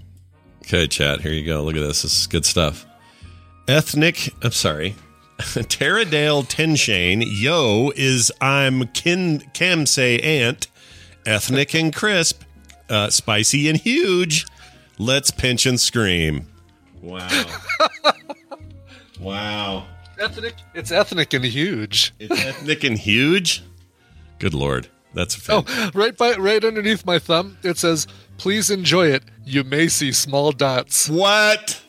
Okay, 0.63 0.87
chat. 0.87 1.21
Here 1.21 1.31
you 1.31 1.45
go. 1.45 1.63
Look 1.63 1.75
at 1.75 1.81
this. 1.81 2.03
This 2.03 2.21
is 2.21 2.27
good 2.27 2.45
stuff. 2.45 2.85
Ethnic. 3.67 4.33
I'm 4.43 4.51
sorry. 4.51 4.95
Taradale 5.39 6.45
Tenshane. 6.45 7.23
Yo 7.27 7.91
is 7.95 8.31
I'm 8.39 8.87
kin 8.89 9.39
Kamsay 9.53 10.23
ant. 10.23 10.67
Ethnic 11.25 11.73
and 11.73 11.93
crisp. 11.93 12.43
Uh, 12.89 13.09
spicy 13.09 13.69
and 13.69 13.77
huge. 13.77 14.45
Let's 14.97 15.31
pinch 15.31 15.65
and 15.65 15.79
scream. 15.79 16.47
Wow. 17.01 17.45
wow. 19.19 19.87
Ethnic, 20.19 20.53
it's 20.75 20.91
ethnic 20.91 21.33
and 21.33 21.43
huge. 21.43 22.13
It's 22.19 22.45
ethnic 22.45 22.83
and 22.83 22.97
huge. 22.97 23.63
Good 24.37 24.53
lord. 24.53 24.87
That's 25.13 25.35
a 25.35 25.41
fact. 25.41 25.69
Oh, 25.69 25.91
right 25.93 26.15
by, 26.15 26.35
right 26.35 26.63
underneath 26.63 27.05
my 27.05 27.19
thumb, 27.19 27.57
it 27.63 27.77
says, 27.77 28.07
"Please 28.37 28.69
enjoy 28.69 29.07
it. 29.07 29.23
You 29.45 29.63
may 29.63 29.87
see 29.87 30.11
small 30.11 30.51
dots." 30.51 31.09
What? 31.09 31.81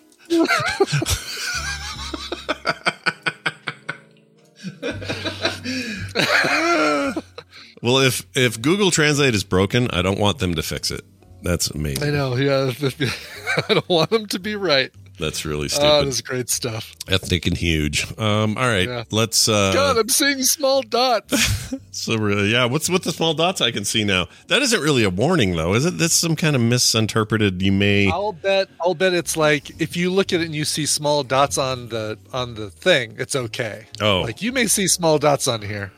well, 7.83 7.99
if 7.99 8.27
if 8.35 8.61
Google 8.61 8.91
Translate 8.91 9.35
is 9.35 9.45
broken, 9.45 9.89
I 9.91 10.03
don't 10.03 10.19
want 10.19 10.39
them 10.39 10.55
to 10.55 10.63
fix 10.63 10.91
it. 10.91 11.03
That's 11.43 11.71
amazing. 11.71 12.09
I 12.09 12.11
know. 12.11 12.37
Yeah, 12.37 12.73
I 13.69 13.75
don't 13.75 13.89
want 13.89 14.11
them 14.11 14.27
to 14.27 14.39
be 14.39 14.57
right. 14.57 14.93
That's 15.23 15.45
really 15.45 15.67
Oh, 15.67 15.69
stupid. 15.69 16.07
this 16.09 16.15
is 16.17 16.21
great 16.23 16.51
stuff. 16.51 16.95
Ethnic 17.09 17.47
and 17.47 17.57
huge. 17.57 18.07
Um, 18.19 18.57
all 18.59 18.67
right, 18.67 18.89
Yeah. 18.89 19.05
let's. 19.11 19.49
Uh, 19.49 19.73
God, 19.73 19.97
I'm 19.97 20.09
seeing 20.09 20.43
small 20.43 20.83
dots. 20.83 21.73
so 21.93 22.17
really, 22.17 22.51
yeah. 22.51 22.65
What's 22.65 22.91
with 22.91 23.05
the 23.05 23.13
small 23.13 23.33
dots? 23.35 23.61
I 23.61 23.71
can 23.71 23.85
see 23.85 24.03
now. 24.05 24.27
That 24.49 24.63
isn't 24.63 24.81
really 24.81 25.05
a 25.05 25.11
warning, 25.11 25.55
though, 25.57 25.75
is 25.75 25.87
it? 25.87 25.97
That's 25.99 26.13
some 26.15 26.35
kind 26.37 26.57
of 26.57 26.63
misinterpreted. 26.63 27.63
You 27.63 27.73
may. 27.73 28.11
I'll 28.11 28.33
bet. 28.33 28.69
I'll 28.81 28.95
bet 28.95 29.13
it's 29.15 29.37
like 29.37 29.81
if 29.81 29.97
you 29.97 30.11
look 30.11 30.33
at 30.33 30.41
it 30.41 30.47
and 30.47 30.55
you 30.55 30.65
see 30.65 30.85
small 30.87 31.23
dots 31.23 31.57
on 31.59 31.89
the 31.89 32.19
on 32.33 32.55
the 32.55 32.71
thing, 32.71 33.15
it's 33.19 33.37
okay. 33.37 33.87
Oh. 34.01 34.23
like 34.23 34.43
you 34.43 34.53
may 34.53 34.67
see 34.67 34.89
small 34.89 35.19
dots 35.19 35.47
on 35.49 35.63
here. 35.63 35.93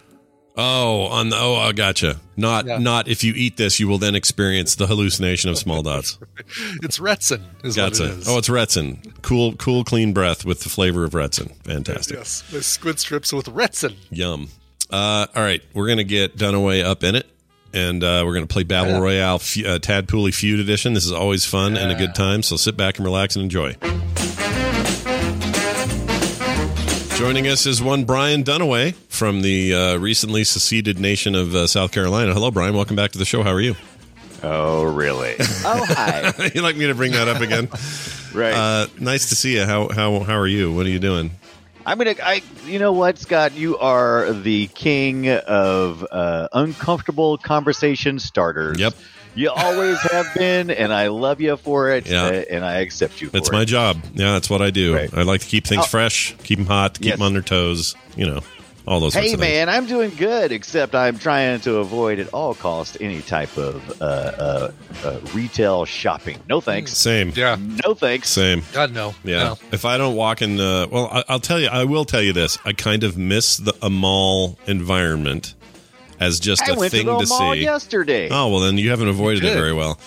Oh, 0.57 1.07
on 1.07 1.31
the. 1.31 1.37
Oh, 1.37 1.57
I 1.57 1.73
gotcha. 1.73 2.21
Not 2.37 2.67
Yeah. 2.67 2.79
not 2.79 3.09
if 3.09 3.25
you 3.25 3.33
eat 3.35 3.57
this, 3.57 3.81
you 3.81 3.88
will 3.88 3.99
then 3.99 4.14
experience 4.14 4.77
the 4.77 4.87
hallucination 4.87 5.51
of 5.51 5.59
small 5.59 5.83
dots. 5.83 6.19
It's 6.83 6.99
Retsin, 6.99 7.40
is 7.64 7.77
what 7.77 7.87
it 7.95 7.99
Gotcha. 7.99 8.05
is. 8.19 8.29
Oh, 8.29 8.38
it's 8.38 8.49
Retsin. 8.49 9.12
Cool, 9.23 9.55
cool, 9.57 9.83
clean 9.83 10.12
breath 10.12 10.45
with 10.45 10.61
the 10.62 10.69
flavor 10.69 11.05
of 11.05 11.12
Retsin. 11.12 11.57
Fantastic. 11.64 12.19
yes, 12.19 12.43
the 12.51 12.62
squid 12.62 13.01
strips 13.01 13.33
with 13.33 13.47
Retsin. 13.47 13.97
Yum. 14.11 14.49
Uh, 14.90 15.27
all 15.35 15.43
right, 15.43 15.62
we're 15.73 15.88
gonna 15.88 16.05
get 16.05 16.37
Dunaway 16.37 16.85
up 16.85 17.03
in 17.03 17.14
it, 17.17 17.27
and 17.73 18.05
uh, 18.05 18.23
we're 18.25 18.35
gonna 18.35 18.47
play 18.47 18.62
Battle 18.62 18.93
Yeah. 18.93 18.99
Royale 19.01 19.35
uh, 19.37 19.79
Tadpooley 19.81 20.33
Feud 20.35 20.61
Edition. 20.61 20.93
This 20.93 21.05
is 21.07 21.12
always 21.12 21.45
fun 21.45 21.77
and 21.77 21.90
a 21.90 21.95
good 21.97 22.14
time. 22.14 22.43
So 22.43 22.57
sit 22.57 22.77
back 22.77 22.99
and 22.99 23.05
relax 23.07 23.35
and 23.37 23.43
enjoy. 23.43 23.75
Joining 27.16 27.46
us 27.46 27.64
is 27.64 27.81
one 27.81 28.05
Brian 28.05 28.42
Dunaway 28.42 28.92
from 29.09 29.42
the 29.42 29.72
uh, 29.72 29.96
recently 29.98 30.42
seceded 30.42 30.98
nation 30.98 31.37
of 31.37 31.55
uh, 31.55 31.66
South 31.68 31.92
Carolina. 31.92 32.33
Hello, 32.33 32.50
Brian. 32.50 32.74
Welcome 32.74 32.96
back 32.96 33.12
to 33.12 33.18
the 33.18 33.24
show. 33.24 33.44
How 33.44 33.53
are 33.53 33.61
you? 33.61 33.77
Oh, 34.42 34.83
really? 34.83 35.37
Oh, 35.64 35.85
hi. 35.87 36.33
you 36.55 36.61
like 36.61 36.77
me 36.77 36.88
to 36.88 36.94
bring 36.94 37.12
that 37.12 37.29
up 37.29 37.40
again? 37.40 37.68
right. 38.35 38.53
Uh, 38.53 38.87
nice 38.98 39.29
to 39.29 39.37
see 39.37 39.55
you. 39.55 39.64
How 39.64 39.88
how 39.88 40.20
how 40.20 40.37
are 40.37 40.46
you? 40.46 40.74
What 40.74 40.87
are 40.87 40.90
you 40.90 40.98
doing? 40.98 41.31
I'm 41.87 41.98
gonna. 41.98 42.14
I. 42.22 42.42
You 42.66 42.79
know 42.79 42.92
what, 42.92 43.16
Scott? 43.18 43.55
You 43.55 43.79
are 43.79 44.33
the 44.33 44.66
king 44.68 45.31
of 45.31 46.05
uh, 46.11 46.48
uncomfortable 46.53 47.38
conversation 47.38 48.18
starters. 48.18 48.79
Yep. 48.79 48.94
You 49.35 49.51
always 49.51 50.01
have 50.12 50.33
been, 50.35 50.70
and 50.70 50.92
I 50.92 51.09
love 51.09 51.40
you 51.40 51.57
for 51.57 51.90
it. 51.90 52.07
Yeah. 52.07 52.25
uh, 52.25 52.44
and 52.51 52.64
I 52.64 52.77
accept 52.81 53.20
you. 53.20 53.31
That's 53.31 53.49
for 53.49 53.55
my 53.55 53.62
it. 53.62 53.66
job. 53.66 54.01
Yeah, 54.14 54.33
that's 54.33 54.49
what 54.49 54.62
I 54.62 54.70
do. 54.70 54.94
Right. 54.94 55.12
I 55.12 55.23
like 55.23 55.40
to 55.40 55.47
keep 55.47 55.66
things 55.66 55.85
Oh. 55.85 55.88
fresh, 55.88 56.35
keep 56.44 56.59
them 56.59 56.66
hot, 56.66 56.94
keep 56.94 57.07
Yes. 57.07 57.14
them 57.18 57.23
on 57.23 57.33
their 57.33 57.42
toes. 57.42 57.94
You 58.16 58.27
know, 58.27 58.40
all 58.87 59.01
those. 59.01 59.14
sorts 59.14 59.27
Hey 59.27 59.35
of 59.35 59.40
things. 59.40 59.51
man, 59.53 59.68
I'm 59.68 59.87
doing 59.87 60.12
good, 60.16 60.53
except 60.53 60.94
I'm 60.94 61.18
trying 61.18 61.59
to 61.62 61.79
avoid 61.79 62.20
at 62.20 62.29
all 62.29 62.55
costs 62.55 62.97
any 63.01 63.23
type 63.23 63.57
of 63.57 64.01
uh, 64.01 64.05
uh, 64.05 64.70
uh, 65.05 65.18
retail 65.33 65.85
shopping. 65.85 66.38
No 66.49 66.61
thanks. 66.61 66.97
Same. 66.97 67.33
Yeah. 67.35 67.57
No 67.85 67.94
thanks. 67.94 68.29
Same. 68.29 68.62
God 68.73 68.92
no. 68.92 69.14
Yeah. 69.25 69.38
No. 69.44 69.59
If 69.73 69.85
I 69.85 69.97
don't 69.99 70.14
walk 70.14 70.42
in, 70.42 70.59
well, 70.59 71.09
I, 71.11 71.25
I'll 71.29 71.40
tell 71.40 71.59
you. 71.59 71.66
I 71.68 71.85
will 71.85 72.05
tell 72.05 72.23
you 72.23 72.33
this. 72.33 72.59
I 72.64 72.73
kind 72.73 73.03
of 73.03 73.16
miss 73.16 73.57
the 73.57 73.75
a 73.83 73.90
mall 73.90 74.59
environment 74.66 75.55
as 76.25 76.41
just 76.41 76.63
I 76.69 76.73
a 76.73 76.77
went 76.77 76.91
to 76.93 76.97
thing 76.99 77.07
the 77.07 77.19
to 77.19 77.27
mall 77.29 77.53
see. 77.55 77.61
yesterday. 77.63 78.29
Oh 78.31 78.49
well, 78.49 78.61
then 78.61 78.79
you 78.79 78.91
haven't 78.91 79.09
avoided 79.09 79.43
You 79.43 79.51
it 79.51 79.55
very 79.55 79.73
well. 79.73 79.99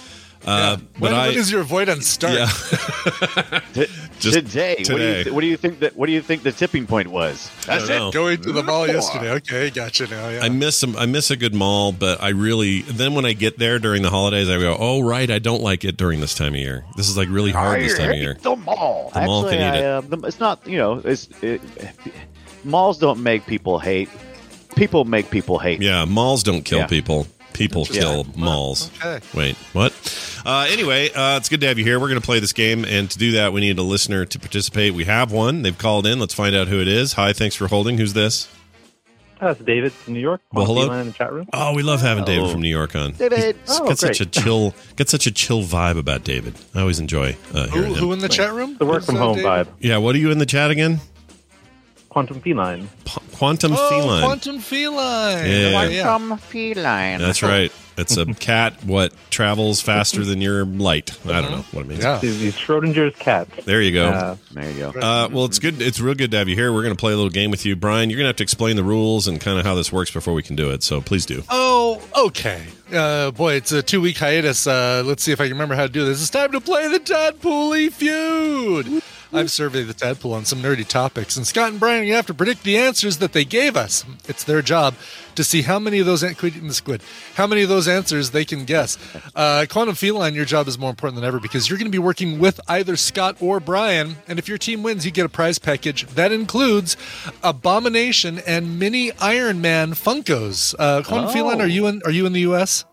Uh, 0.46 0.78
but 0.78 1.02
when, 1.02 1.14
I 1.14 1.28
when 1.28 1.36
does 1.36 1.52
your 1.52 1.60
avoidance 1.62 2.08
start? 2.08 2.34
yeah. 2.36 3.60
T- 3.74 3.86
Just 4.20 4.34
today, 4.38 4.76
What, 4.80 4.86
do 4.88 4.94
you 4.94 4.98
today. 4.98 5.24
th- 5.24 5.34
what 5.36 5.42
do 5.42 5.48
you 5.48 5.58
think 5.58 5.80
that? 5.80 5.96
What 5.98 6.06
do 6.06 6.12
you 6.14 6.22
think 6.22 6.44
the 6.44 6.52
tipping 6.54 6.88
point 6.88 7.10
was? 7.10 7.52
I 7.68 7.80
don't 7.80 7.88
know. 7.90 8.12
Going 8.12 8.42
to 8.44 8.52
the 8.54 8.64
mall 8.64 8.88
yesterday. 8.88 9.32
Okay, 9.32 9.70
gotcha 9.72 10.08
now. 10.08 10.30
Yeah. 10.30 10.40
I 10.44 10.50
miss 10.50 10.78
some. 10.78 10.96
I 10.96 11.06
miss 11.06 11.30
a 11.32 11.36
good 11.36 11.54
mall, 11.54 11.92
but 11.92 12.24
I 12.24 12.30
really 12.30 12.82
then 12.84 13.14
when 13.14 13.26
I 13.26 13.34
get 13.34 13.58
there 13.60 13.78
during 13.78 14.04
the 14.04 14.10
holidays, 14.10 14.48
I 14.50 14.58
go, 14.58 14.76
"Oh 14.80 15.02
right, 15.02 15.30
I 15.30 15.38
don't 15.40 15.62
like 15.62 15.84
it 15.84 15.98
during 15.98 16.22
this 16.22 16.34
time 16.34 16.54
of 16.54 16.60
year. 16.60 16.86
This 16.96 17.10
is 17.10 17.18
like 17.18 17.28
really 17.30 17.52
hard 17.52 17.82
this 17.82 17.98
time 17.98 18.12
of 18.12 18.18
year." 18.18 18.38
The 18.42 18.56
mall. 18.56 19.12
The 19.14 19.22
mall 19.22 19.46
Actually, 19.46 19.58
can 19.58 19.76
eat 19.76 19.80
it. 19.80 19.86
uh, 19.86 20.02
the- 20.02 20.28
it's 20.28 20.40
not. 20.40 20.66
You 20.66 20.78
know, 20.78 21.02
it's 21.04 21.28
it, 21.44 21.62
malls 22.64 22.98
don't 23.00 23.22
make 23.22 23.46
people 23.46 23.80
hate. 23.80 24.10
People 24.78 25.06
make 25.06 25.30
people 25.32 25.60
hate. 25.60 25.82
Yeah, 25.82 26.06
malls 26.06 26.44
don't 26.44 26.63
kill 26.63 26.80
Yeah. 26.80 26.88
people. 26.88 27.28
People 27.54 27.86
kill 27.86 28.28
malls. 28.36 28.92
Okay. 29.04 29.20
Wait, 29.34 29.56
what? 29.74 29.92
Uh, 30.46 30.68
anyway, 30.70 31.10
uh, 31.12 31.38
it's 31.38 31.50
good 31.50 31.60
to 31.62 31.68
have 31.68 31.80
you 31.80 31.84
here. 31.84 32.00
We're 32.00 32.08
going 32.10 32.22
to 32.22 32.26
play 32.26 32.40
this 32.40 32.54
game, 32.54 32.86
and 32.86 33.10
to 33.10 33.18
do 33.18 33.32
that, 33.32 33.52
we 33.52 33.62
need 33.62 33.80
a 33.80 33.84
listener 33.84 34.26
to 34.26 34.40
participate. 34.40 34.94
We 34.94 35.06
have 35.06 35.32
one. 35.32 35.63
They've 35.63 35.78
called 35.78 36.06
in. 36.06 36.20
Let's 36.20 36.36
find 36.36 36.56
out 36.56 36.68
who 36.68 36.80
it 36.80 36.88
is. 36.88 37.13
Hi, 37.13 37.34
thanks 37.34 37.56
for 37.56 37.68
holding. 37.68 37.98
Who's 37.98 38.13
this? 38.13 38.48
That's 39.42 39.60
David 39.60 39.92
from 39.92 40.13
New 40.13 40.20
York. 40.20 40.42
Well, 40.54 40.66
hello. 40.68 40.92
In 40.92 41.08
the 41.08 41.13
chat 41.13 41.32
room. 41.34 41.48
Oh, 41.54 41.74
we 41.74 41.82
love 41.84 42.02
having 42.02 42.26
David 42.26 42.46
Oh. 42.46 42.52
from 42.52 42.62
New 42.62 42.70
York 42.70 42.96
on. 42.96 43.13
David. 43.13 43.56
He's 43.68 43.80
Oh, 43.80 43.88
got 43.88 43.98
such 44.00 44.22
a 44.22 44.26
chill, 44.28 44.76
got 44.96 45.10
such 45.10 45.26
a 45.28 45.32
chill 45.32 45.63
vibe 45.63 45.98
about 45.98 46.24
David. 46.24 46.54
I 46.76 46.82
always 46.82 47.00
enjoy 47.00 47.36
uh, 47.56 47.68
who, 47.68 47.80
hearing 47.80 47.96
who 47.96 48.08
him. 48.08 48.13
in 48.13 48.20
the 48.20 48.30
chat 48.30 48.54
room? 48.54 48.76
The 48.78 48.86
work 48.86 49.04
from 49.04 49.16
home 49.16 49.38
David? 49.38 49.50
vibe. 49.50 49.68
Yeah, 49.80 49.98
what 49.98 50.13
are 50.16 50.20
you 50.20 50.30
in 50.32 50.38
the 50.38 50.46
chat 50.46 50.70
again? 50.72 51.00
Quantum 52.18 52.42
Feline. 52.42 52.90
P- 53.06 53.22
Quantum 53.38 53.74
Oh, 53.76 53.90
feline. 53.90 54.24
quantum 54.24 54.58
feline. 54.60 55.46
Yeah. 55.46 55.84
yeah. 55.88 56.04
Some 56.04 56.36
feline. 56.40 57.20
That's 57.20 57.44
right. 57.44 57.72
It's 57.96 58.18
a 58.18 58.26
cat. 58.34 58.84
What 58.84 59.14
travels 59.30 59.82
faster 59.84 60.26
than 60.26 60.42
your 60.42 60.66
light? 60.66 61.16
I 61.28 61.42
don't 61.42 61.52
know 61.52 61.66
what 61.74 61.82
it 61.82 61.88
means. 61.90 62.04
Yeah. 62.04 62.18
These, 62.18 62.40
these 62.40 62.56
Schrodinger's 62.56 63.16
cats. 63.18 63.66
There 63.66 63.84
you 63.84 63.92
go. 63.94 64.08
Uh, 64.08 64.38
There 64.52 64.72
you 64.72 64.92
go. 64.92 65.00
Uh, 65.00 65.30
well, 65.32 65.46
it's 65.46 65.60
good. 65.60 65.80
It's 65.80 66.00
real 66.00 66.16
good 66.16 66.32
to 66.32 66.38
have 66.38 66.50
you 66.50 66.56
here. 66.56 66.74
We're 66.74 66.82
going 66.82 66.96
to 66.96 67.00
play 67.00 67.14
a 67.14 67.16
little 67.16 67.30
game 67.30 67.52
with 67.52 67.68
you, 67.68 67.76
Brian. 67.76 68.10
You're 68.10 68.18
going 68.18 68.26
to 68.26 68.30
have 68.30 68.36
to 68.38 68.44
explain 68.44 68.78
the 68.78 68.84
rules 68.84 69.28
and 69.28 69.40
kind 69.40 69.60
of 69.60 69.66
how 69.68 69.76
this 69.76 69.92
works 69.94 70.10
before 70.10 70.34
we 70.34 70.42
can 70.42 70.56
do 70.56 70.72
it. 70.72 70.82
So 70.82 71.00
please 71.00 71.28
do. 71.28 71.44
Oh, 71.50 72.02
okay. 72.18 72.64
Uh, 72.92 73.30
boy, 73.30 73.54
it's 73.54 73.72
a 73.72 73.84
two 73.84 74.02
week 74.02 74.18
hiatus. 74.18 74.66
Uh, 74.66 75.04
let's 75.06 75.22
see 75.22 75.32
if 75.32 75.40
I 75.40 75.44
can 75.44 75.54
remember 75.54 75.76
how 75.76 75.84
to 75.86 75.94
do 75.94 76.04
this. 76.04 76.20
It's 76.20 76.32
time 76.32 76.52
to 76.54 76.62
play 76.62 76.88
the 76.88 77.00
Tadpooley 77.00 77.92
feud. 77.92 79.04
I've 79.34 79.52
surveyed 79.52 79.88
the 79.88 79.94
Tadpool 79.94 80.34
on 80.34 80.46
some 80.46 80.62
nerdy 80.62 80.88
topics, 80.88 81.36
and 81.38 81.46
Scott 81.46 81.72
and 81.72 81.80
Brian, 81.80 82.08
you 82.08 82.13
have 82.13 82.26
to 82.28 82.34
predict 82.34 82.63
the 82.63 82.78
answers 82.78 83.18
that 83.18 83.34
they 83.34 83.44
gave 83.46 83.76
us. 83.76 84.06
It's 84.28 84.44
their 84.44 84.62
job 84.62 84.96
to 85.36 85.44
see 85.44 85.62
how 85.63 85.80
many 85.80 86.00
of 86.00 86.06
those 86.06 86.22
the 86.22 86.74
squid, 86.74 87.02
how 87.36 87.46
many 87.46 87.62
of 87.62 87.70
those 87.70 87.88
answers 87.88 88.32
they 88.32 88.46
can 88.46 88.66
guess. 88.66 88.98
Uh, 89.36 89.66
Quantum 89.70 89.96
Feline, 89.96 90.34
your 90.34 90.46
job 90.46 90.68
is 90.68 90.80
more 90.80 90.90
important 90.90 91.16
than 91.16 91.26
ever 91.26 91.40
because 91.40 91.70
you're 91.70 91.78
going 91.78 91.86
to 91.88 91.92
be 91.92 92.00
working 92.00 92.40
with 92.40 92.60
either 92.68 92.96
Scott 92.96 93.38
or 93.40 93.60
Brian, 93.60 94.18
and 94.28 94.40
if 94.40 94.48
your 94.48 94.58
team 94.58 94.82
wins, 94.82 95.06
you 95.06 95.12
get 95.12 95.26
a 95.26 95.30
prize 95.30 95.60
package 95.60 96.06
that 96.08 96.32
includes 96.32 96.96
Abomination 97.44 98.40
and 98.48 98.80
mini 98.80 99.12
Iron 99.20 99.62
Man 99.62 99.92
Funkos. 99.92 100.74
Uh, 100.80 101.04
Quantum 101.04 101.30
Oh. 101.30 101.34
Feline, 101.34 101.62
are 101.62 101.68
you 101.68 101.88
in? 101.88 102.02
Are 102.06 102.12
you 102.12 102.26
in 102.26 102.34
the 102.34 102.42
U.S.? 102.42 102.86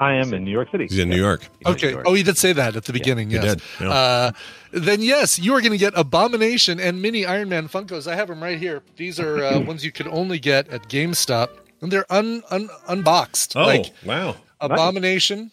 I 0.00 0.14
am 0.14 0.32
in 0.32 0.44
New 0.44 0.50
York 0.50 0.70
City. 0.70 0.84
He's 0.84 0.98
in 0.98 1.10
New 1.10 1.16
York. 1.16 1.46
Okay. 1.66 1.94
Oh, 2.06 2.14
you 2.14 2.24
did 2.24 2.38
say 2.38 2.54
that 2.54 2.74
at 2.74 2.84
the 2.84 2.92
beginning. 2.92 3.30
you 3.30 3.38
yes. 3.38 3.56
did, 3.56 3.62
yeah. 3.82 3.90
Uh, 3.90 4.32
then 4.72 5.02
yes, 5.02 5.38
you 5.38 5.52
are 5.54 5.60
going 5.60 5.72
to 5.72 5.78
get 5.78 5.92
Abomination 5.94 6.80
and 6.80 7.02
mini 7.02 7.26
Iron 7.26 7.50
Man 7.50 7.68
Funkos. 7.68 8.10
I 8.10 8.16
have 8.16 8.28
them 8.28 8.42
right 8.42 8.58
here. 8.58 8.82
These 8.96 9.20
are 9.20 9.44
uh, 9.44 9.60
ones 9.66 9.84
you 9.84 9.92
could 9.92 10.08
only 10.08 10.38
get 10.38 10.68
at 10.68 10.88
GameStop, 10.88 11.50
and 11.82 11.92
they're 11.92 12.10
un, 12.10 12.42
un 12.50 12.70
unboxed. 12.88 13.54
Oh, 13.56 13.66
like 13.66 13.92
wow. 14.04 14.36
Abomination. 14.58 15.50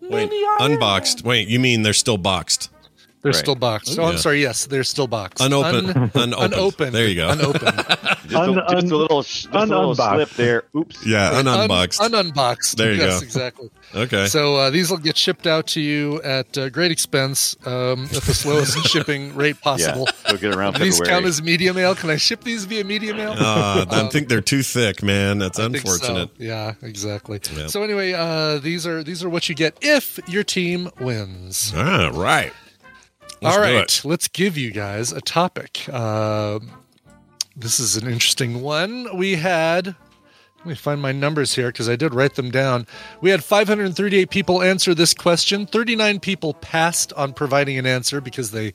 Wait, 0.00 0.30
unboxed. 0.60 1.24
Wait, 1.24 1.48
you 1.48 1.58
mean 1.58 1.82
they're 1.82 1.92
still 1.92 2.18
boxed? 2.18 2.70
They're 3.22 3.32
Right. 3.32 3.38
still 3.38 3.54
boxed. 3.54 3.98
Oh, 3.98 4.04
I'm 4.04 4.16
sorry. 4.16 4.40
Yes, 4.40 4.64
they're 4.64 4.82
still 4.82 5.06
boxed. 5.06 5.44
Unopened. 5.44 5.90
Un- 5.90 6.10
Unopened. 6.14 6.52
unopened. 6.54 6.94
There 6.94 7.06
you 7.06 7.16
go. 7.16 7.28
Unopened. 7.28 7.76
just, 7.76 8.34
un- 8.34 8.58
a, 8.58 8.80
just 8.80 8.92
a 8.92 8.96
little, 8.96 9.22
sh- 9.22 9.42
just 9.42 9.54
a 9.54 9.58
little 9.60 9.90
un-unboxed. 9.90 10.14
slip 10.16 10.30
there. 10.36 10.62
Oops. 10.74 11.06
Yeah, 11.06 11.30
Un- 11.32 11.46
ununboxed. 11.46 12.00
ununboxed. 12.00 12.76
There 12.78 12.94
you 12.94 13.00
yes, 13.00 13.20
go. 13.20 13.24
exactly. 13.24 13.70
okay. 13.94 14.26
So 14.26 14.56
uh, 14.56 14.70
these 14.70 14.90
will 14.90 14.96
get 14.96 15.18
shipped 15.18 15.46
out 15.46 15.66
to 15.68 15.82
you 15.82 16.22
at 16.22 16.56
uh, 16.56 16.70
great 16.70 16.90
expense, 16.92 17.56
um, 17.66 18.04
at 18.04 18.22
the 18.22 18.32
slowest 18.32 18.78
shipping 18.88 19.34
rate 19.34 19.60
possible. 19.60 20.06
Yeah. 20.08 20.30
We'll 20.32 20.38
get 20.40 20.54
around 20.54 20.76
Do 20.76 20.84
These 20.84 21.00
count 21.02 21.26
as 21.26 21.42
media 21.42 21.74
mail. 21.74 21.94
Can 21.94 22.08
I 22.08 22.16
ship 22.16 22.42
these 22.42 22.64
via 22.64 22.84
media 22.84 23.12
mail? 23.14 23.32
Uh, 23.36 23.84
I 23.90 24.08
think 24.08 24.28
they're 24.30 24.40
too 24.40 24.62
thick, 24.62 25.02
man. 25.02 25.36
That's 25.38 25.58
I 25.58 25.64
think 25.68 25.86
so. 25.86 25.92
unfortunate. 25.92 26.30
Yeah, 26.38 26.72
exactly. 26.80 27.38
Yeah. 27.54 27.66
So 27.66 27.82
anyway, 27.82 28.14
uh, 28.14 28.60
these 28.60 28.86
are 28.86 29.02
these 29.04 29.22
are 29.22 29.28
what 29.28 29.46
you 29.50 29.54
get 29.54 29.76
if 29.82 30.18
your 30.26 30.42
team 30.42 30.88
wins. 31.00 31.74
Ah, 31.76 32.10
right. 32.14 32.54
Let's 33.42 33.56
All 33.56 33.62
it. 33.62 34.00
let's 34.04 34.28
give 34.28 34.56
you 34.58 34.70
guys 34.70 35.12
a 35.12 35.20
topic. 35.20 35.88
Um 35.88 36.70
this 37.56 37.80
is 37.80 37.96
an 37.96 38.06
interesting 38.10 38.62
one. 38.62 39.16
We 39.16 39.36
had. 39.36 39.94
Let 40.58 40.66
me 40.66 40.74
find 40.74 41.00
my 41.00 41.12
numbers 41.12 41.54
here 41.54 41.68
because 41.68 41.88
I 41.88 41.96
did 41.96 42.14
write 42.14 42.34
them 42.34 42.50
down. 42.50 42.86
We 43.22 43.30
had 43.30 43.42
538 43.42 44.28
people 44.30 44.62
answer 44.62 44.94
this 44.94 45.14
question. 45.14 45.66
39 45.66 46.20
people 46.20 46.54
passed 46.54 47.12
on 47.14 47.32
providing 47.32 47.78
an 47.78 47.86
answer 47.86 48.20
because 48.20 48.50
they 48.50 48.72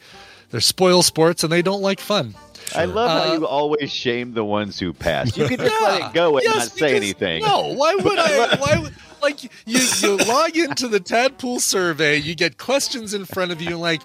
they're 0.52 0.62
spoil 0.62 1.04
sports 1.04 1.44
and 1.44 1.52
they 1.52 1.62
don't 1.62 1.82
like 1.82 2.00
fun. 2.00 2.36
I 2.76 2.86
love 2.86 3.10
how 3.10 3.32
Uh, 3.32 3.38
you 3.38 3.48
always 3.48 3.92
shame 3.92 4.34
the 4.34 4.44
ones 4.44 4.80
who 4.80 4.94
pass. 4.94 5.38
You 5.38 5.48
can 5.48 5.58
just 5.60 5.82
let 5.82 6.10
it 6.10 6.14
go 6.14 6.38
and 6.38 6.44
Yes, 6.44 6.56
not 6.56 6.64
say 6.72 6.76
because- 6.88 6.92
anything. 6.96 7.44
No, 7.44 7.74
why 7.76 7.94
would 7.96 8.18
I? 8.20 8.56
Why 8.60 8.80
would 8.80 8.94
like 9.22 9.44
you? 9.44 9.50
You 9.66 10.18
log 10.18 10.58
into 10.58 10.88
the 10.88 11.00
Tadpool 11.00 11.60
survey, 11.62 12.18
you 12.18 12.36
get 12.36 12.58
questions 12.58 13.14
in 13.14 13.26
front 13.26 13.52
of 13.52 13.62
you, 13.62 13.70
and 13.70 13.80
like, 13.80 14.02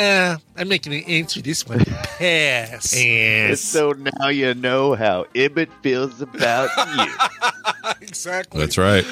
uh, 0.00 0.36
I'm 0.56 0.68
not 0.68 0.82
going 0.82 1.02
to 1.04 1.12
answer 1.12 1.40
this 1.42 1.66
one. 1.66 1.80
Pass. 1.84 2.94
So 3.56 3.92
now 3.92 4.28
you 4.28 4.54
know 4.54 4.94
how 4.94 5.26
Ibbot 5.34 5.68
feels 5.82 6.20
about 6.20 6.70
you. 6.96 7.92
exactly. 8.00 8.60
That's 8.60 8.78
right. 8.78 9.04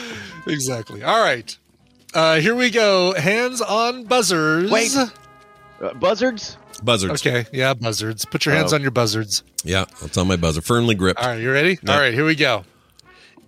Exactly. 0.46 1.02
All 1.02 1.22
right. 1.22 1.56
Uh, 2.14 2.40
here 2.40 2.54
we 2.54 2.70
go. 2.70 3.12
Hands 3.14 3.60
on 3.60 4.04
buzzers. 4.04 4.70
Wait. 4.70 4.94
Uh, 4.96 5.94
buzzards? 5.94 6.56
Buzzards. 6.82 7.24
Okay. 7.26 7.46
Yeah, 7.52 7.74
buzzards. 7.74 8.24
Put 8.24 8.46
your 8.46 8.54
hands 8.54 8.72
Oh. 8.72 8.76
on 8.76 8.82
your 8.82 8.90
buzzards. 8.90 9.42
Yeah, 9.64 9.84
it's 10.02 10.16
on 10.16 10.26
my 10.28 10.36
buzzer. 10.36 10.60
Firmly 10.62 10.94
gripped. 10.94 11.20
All 11.20 11.28
right. 11.28 11.40
You 11.40 11.52
ready? 11.52 11.78
Yeah. 11.82 11.92
All 11.94 12.00
right. 12.00 12.14
Here 12.14 12.24
we 12.24 12.34
go. 12.34 12.64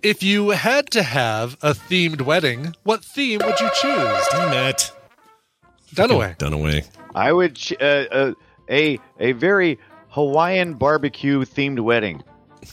If 0.03 0.23
you 0.23 0.49
had 0.49 0.89
to 0.91 1.03
have 1.03 1.53
a 1.61 1.71
themed 1.73 2.21
wedding, 2.21 2.75
what 2.83 3.03
theme 3.03 3.39
would 3.43 3.59
you 3.59 3.69
choose? 3.81 4.27
Damn 4.31 4.67
it. 4.69 4.91
Dunaway. 5.93 6.37
Dunaway. 6.37 6.87
I 7.15 7.31
would 7.31 7.55
ch- 7.55 7.73
uh, 7.79 8.05
uh, 8.11 8.33
a 8.69 8.99
a 9.19 9.31
very 9.33 9.79
Hawaiian 10.09 10.73
barbecue 10.75 11.45
themed 11.45 11.79
wedding. 11.79 12.23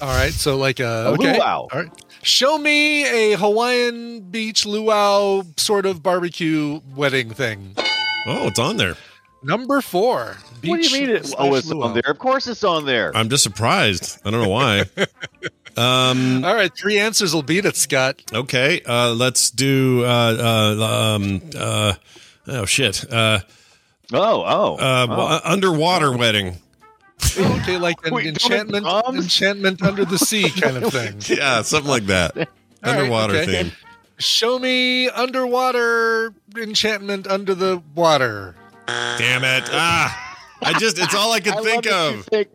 All 0.03 0.09
right, 0.09 0.33
so 0.33 0.57
like 0.57 0.81
a, 0.81 0.85
A 1.07 1.12
okay. 1.12 1.37
luau. 1.38 1.66
All 1.72 1.81
right. 1.81 1.90
Show 2.22 2.59
me 2.59 3.05
a 3.33 3.37
Hawaiian 3.38 4.20
beach 4.20 4.66
luau 4.66 5.42
sort 5.57 5.87
of 5.87 6.03
barbecue 6.03 6.81
wedding 6.94 7.31
thing. 7.31 7.74
Oh, 8.27 8.48
it's 8.48 8.59
on 8.59 8.77
there. 8.77 8.96
Number 9.42 9.81
four. 9.81 10.37
Beach 10.61 10.70
what 10.70 10.83
do 10.83 10.88
you 10.88 11.07
mean? 11.07 11.16
It, 11.16 11.33
oh, 11.38 11.55
it's 11.55 11.68
luau. 11.68 11.87
on 11.88 11.94
there. 11.94 12.03
Of 12.11 12.18
course, 12.18 12.46
it's 12.48 12.64
on 12.64 12.85
there. 12.87 13.16
I'm 13.16 13.29
just 13.31 13.42
surprised. 13.44 14.18
I 14.24 14.31
don't 14.31 14.42
know 14.42 14.48
why. 14.48 14.81
um, 15.77 16.44
All 16.44 16.55
right, 16.55 16.74
three 16.77 16.98
answers 16.98 17.33
will 17.33 17.42
beat 17.44 17.64
it, 17.64 17.77
Scott. 17.77 18.20
okay, 18.33 18.83
uh, 18.85 19.14
let's 19.14 19.51
do. 19.51 20.05
Uh, 20.05 20.77
uh, 20.79 21.14
um, 21.14 21.40
uh, 21.57 21.94
oh 22.48 22.64
shit. 22.66 23.11
Uh, 23.11 23.40
oh, 24.12 24.44
oh, 24.47 24.77
uh, 24.77 25.07
oh. 25.11 25.40
underwater 25.51 26.16
wedding. 26.16 26.57
Okay, 27.38 27.79
like 27.79 27.97
an 28.07 28.14
Wait, 28.14 28.27
enchantment, 28.27 28.87
enchantment 28.87 29.83
under 29.83 30.05
the 30.05 30.18
sea 30.18 30.49
kind 30.61 30.77
of 30.77 30.92
thing. 30.92 31.21
Yeah, 31.37 31.62
something 31.62 31.90
like 31.90 32.07
that. 32.07 32.37
right, 32.37 32.49
Underwater 32.83 33.35
okay. 33.37 33.62
theme. 33.64 33.73
Show 34.18 34.59
me 34.59 35.09
underwater 35.09 36.33
enchantment 36.57 37.27
under 37.27 37.55
the 37.55 37.83
water. 37.94 38.55
Damn 38.87 39.44
it. 39.44 39.68
Ah. 39.73 40.25
I 40.62 40.73
just, 40.79 40.99
it's 40.99 41.14
all 41.14 41.33
I 41.33 41.38
could 41.40 41.55
I 41.55 41.62
think 41.62 41.85
love 41.85 41.85
that 41.85 42.12
you 42.12 42.18
of. 42.18 42.25
think- 42.27 42.49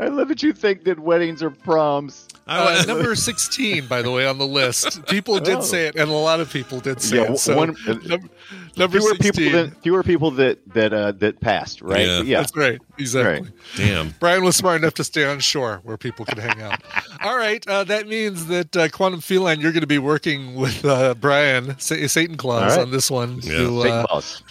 I 0.00 0.08
love 0.08 0.28
that 0.28 0.42
you 0.42 0.52
think 0.52 0.84
that 0.84 0.98
weddings 0.98 1.42
are 1.42 1.50
proms. 1.50 2.26
I 2.46 2.80
Uh, 2.80 2.84
number 2.84 3.14
16, 3.14 3.86
by 3.86 4.02
the 4.02 4.10
way, 4.10 4.26
on 4.26 4.38
the 4.38 4.46
list. 4.46 5.04
People 5.06 5.38
did 5.38 5.58
Oh. 5.58 5.60
say 5.60 5.86
it, 5.86 5.94
and 5.96 6.10
a 6.10 6.14
lot 6.14 6.40
of 6.40 6.50
people 6.52 6.80
did 6.80 7.00
say 7.00 7.16
Yeah, 7.16 7.32
it. 7.32 7.38
So 7.38 7.56
one- 7.56 7.76
uh, 7.86 7.94
num- 8.06 8.30
number 8.76 8.98
Fewer 9.00 9.14
16. 9.20 9.32
people 9.32 9.58
than 9.62 9.70
fewer 9.82 10.02
people 10.02 10.30
that 10.32 10.58
that 10.74 10.92
uh, 10.92 11.12
that 11.12 11.40
passed, 11.40 11.80
right? 11.82 12.06
Yeah. 12.06 12.22
yeah. 12.22 12.38
That's 12.40 12.56
right. 12.56 12.80
Exactly. 12.98 13.48
Right. 13.48 13.52
Damn. 13.76 14.14
Brian 14.20 14.44
was 14.44 14.56
smart 14.56 14.80
enough 14.80 14.94
to 14.94 15.04
stay 15.04 15.24
on 15.24 15.40
shore 15.40 15.80
where 15.84 15.96
people 15.96 16.24
could 16.24 16.38
hang 16.38 16.60
out. 16.62 16.80
All 17.24 17.36
right. 17.36 17.66
Uh, 17.66 17.84
that 17.84 18.06
means 18.08 18.46
that 18.46 18.76
uh, 18.76 18.88
Quantum 18.88 19.20
Feline, 19.20 19.60
you're 19.60 19.72
going 19.72 19.80
to 19.82 19.86
be 19.86 19.98
working 19.98 20.54
with 20.54 20.84
uh, 20.84 21.14
Brian, 21.14 21.78
Sa- 21.78 22.06
Satan 22.06 22.36
Claus, 22.36 22.72
All 22.72 22.78
right. 22.78 22.86
on 22.86 22.90
this 22.90 23.10
one 23.10 23.40
Yeah. 23.42 23.58
to, 23.58 23.82
Big 23.82 23.92
uh, 23.92 24.06
boss. 24.08 24.42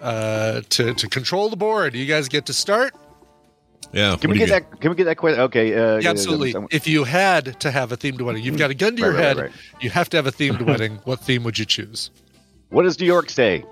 uh, 0.00 0.60
to, 0.70 0.94
to 0.94 1.08
control 1.08 1.48
the 1.48 1.56
board. 1.56 1.94
You 1.94 2.06
guys 2.06 2.28
get 2.28 2.46
to 2.46 2.52
start? 2.52 2.94
Yeah. 3.92 4.16
Can 4.16 4.30
we 4.30 4.38
do 4.38 4.46
get 4.46 4.70
that? 4.70 4.80
Can 4.80 4.90
we 4.90 4.96
get 4.96 5.04
that 5.04 5.16
question? 5.16 5.40
Okay. 5.42 5.72
Uh, 5.74 5.98
Yeah, 5.98 6.10
absolutely. 6.10 6.54
I'm- 6.54 6.66
If 6.70 6.86
you 6.88 7.04
had 7.04 7.58
to 7.60 7.70
have 7.70 7.92
a 7.92 7.96
themed 7.96 8.20
wedding, 8.20 8.42
you've 8.42 8.58
got 8.58 8.70
a 8.70 8.74
gun 8.74 8.96
to 8.96 9.02
your 9.02 9.12
Right, 9.12 9.18
right, 9.18 9.26
head, 9.26 9.36
right. 9.38 9.52
you 9.80 9.90
have 9.90 10.08
to 10.10 10.16
have 10.16 10.26
a 10.26 10.32
themed 10.32 10.60
wedding. 10.66 10.98
What 11.04 11.20
theme 11.20 11.44
would 11.44 11.58
you 11.58 11.64
choose? 11.64 12.10
What 12.76 12.82
does 12.82 13.00
New 13.00 13.06
York 13.06 13.30
say? 13.30 13.64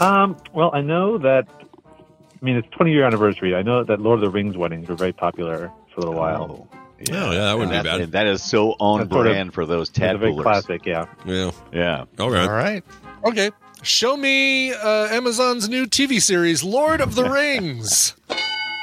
Um, 0.00 0.36
well, 0.52 0.72
I 0.74 0.80
know 0.80 1.18
that. 1.18 1.46
I 1.54 2.44
mean, 2.44 2.56
it's 2.56 2.66
20 2.70 2.90
year 2.90 3.04
anniversary. 3.04 3.54
I 3.54 3.62
know 3.62 3.84
that 3.84 4.00
Lord 4.00 4.18
of 4.18 4.22
the 4.22 4.30
Rings 4.30 4.56
weddings 4.56 4.88
were 4.88 4.96
very 4.96 5.12
popular 5.12 5.70
for 5.94 6.00
a 6.00 6.00
little 6.00 6.14
while. 6.16 6.68
Oh, 6.72 6.78
yeah, 7.08 7.30
that 7.30 7.56
wouldn't 7.56 7.72
And 7.74 7.84
be 7.84 7.88
that- 7.90 7.98
bad. 8.00 8.10
That 8.12 8.26
is 8.26 8.42
so 8.42 8.74
on 8.80 8.98
That's 9.02 9.12
sort 9.12 9.28
of- 9.28 9.32
brand 9.34 9.54
for 9.54 9.66
those 9.66 9.88
It's 9.90 9.98
a 9.98 10.00
very 10.18 10.32
tadpoolers. 10.32 10.42
classic, 10.42 10.84
yeah. 10.84 11.04
Yeah. 11.24 11.52
Yeah. 11.72 12.04
Okay. 12.18 12.40
All 12.40 12.50
right. 12.50 12.82
Okay. 13.24 13.52
Show 13.84 14.16
me 14.16 14.72
uh, 14.72 15.06
Amazon's 15.14 15.68
new 15.68 15.86
TV 15.86 16.20
series, 16.20 16.64
Lord 16.64 17.00
of 17.00 17.14
the 17.14 17.22
Rings. 17.30 18.16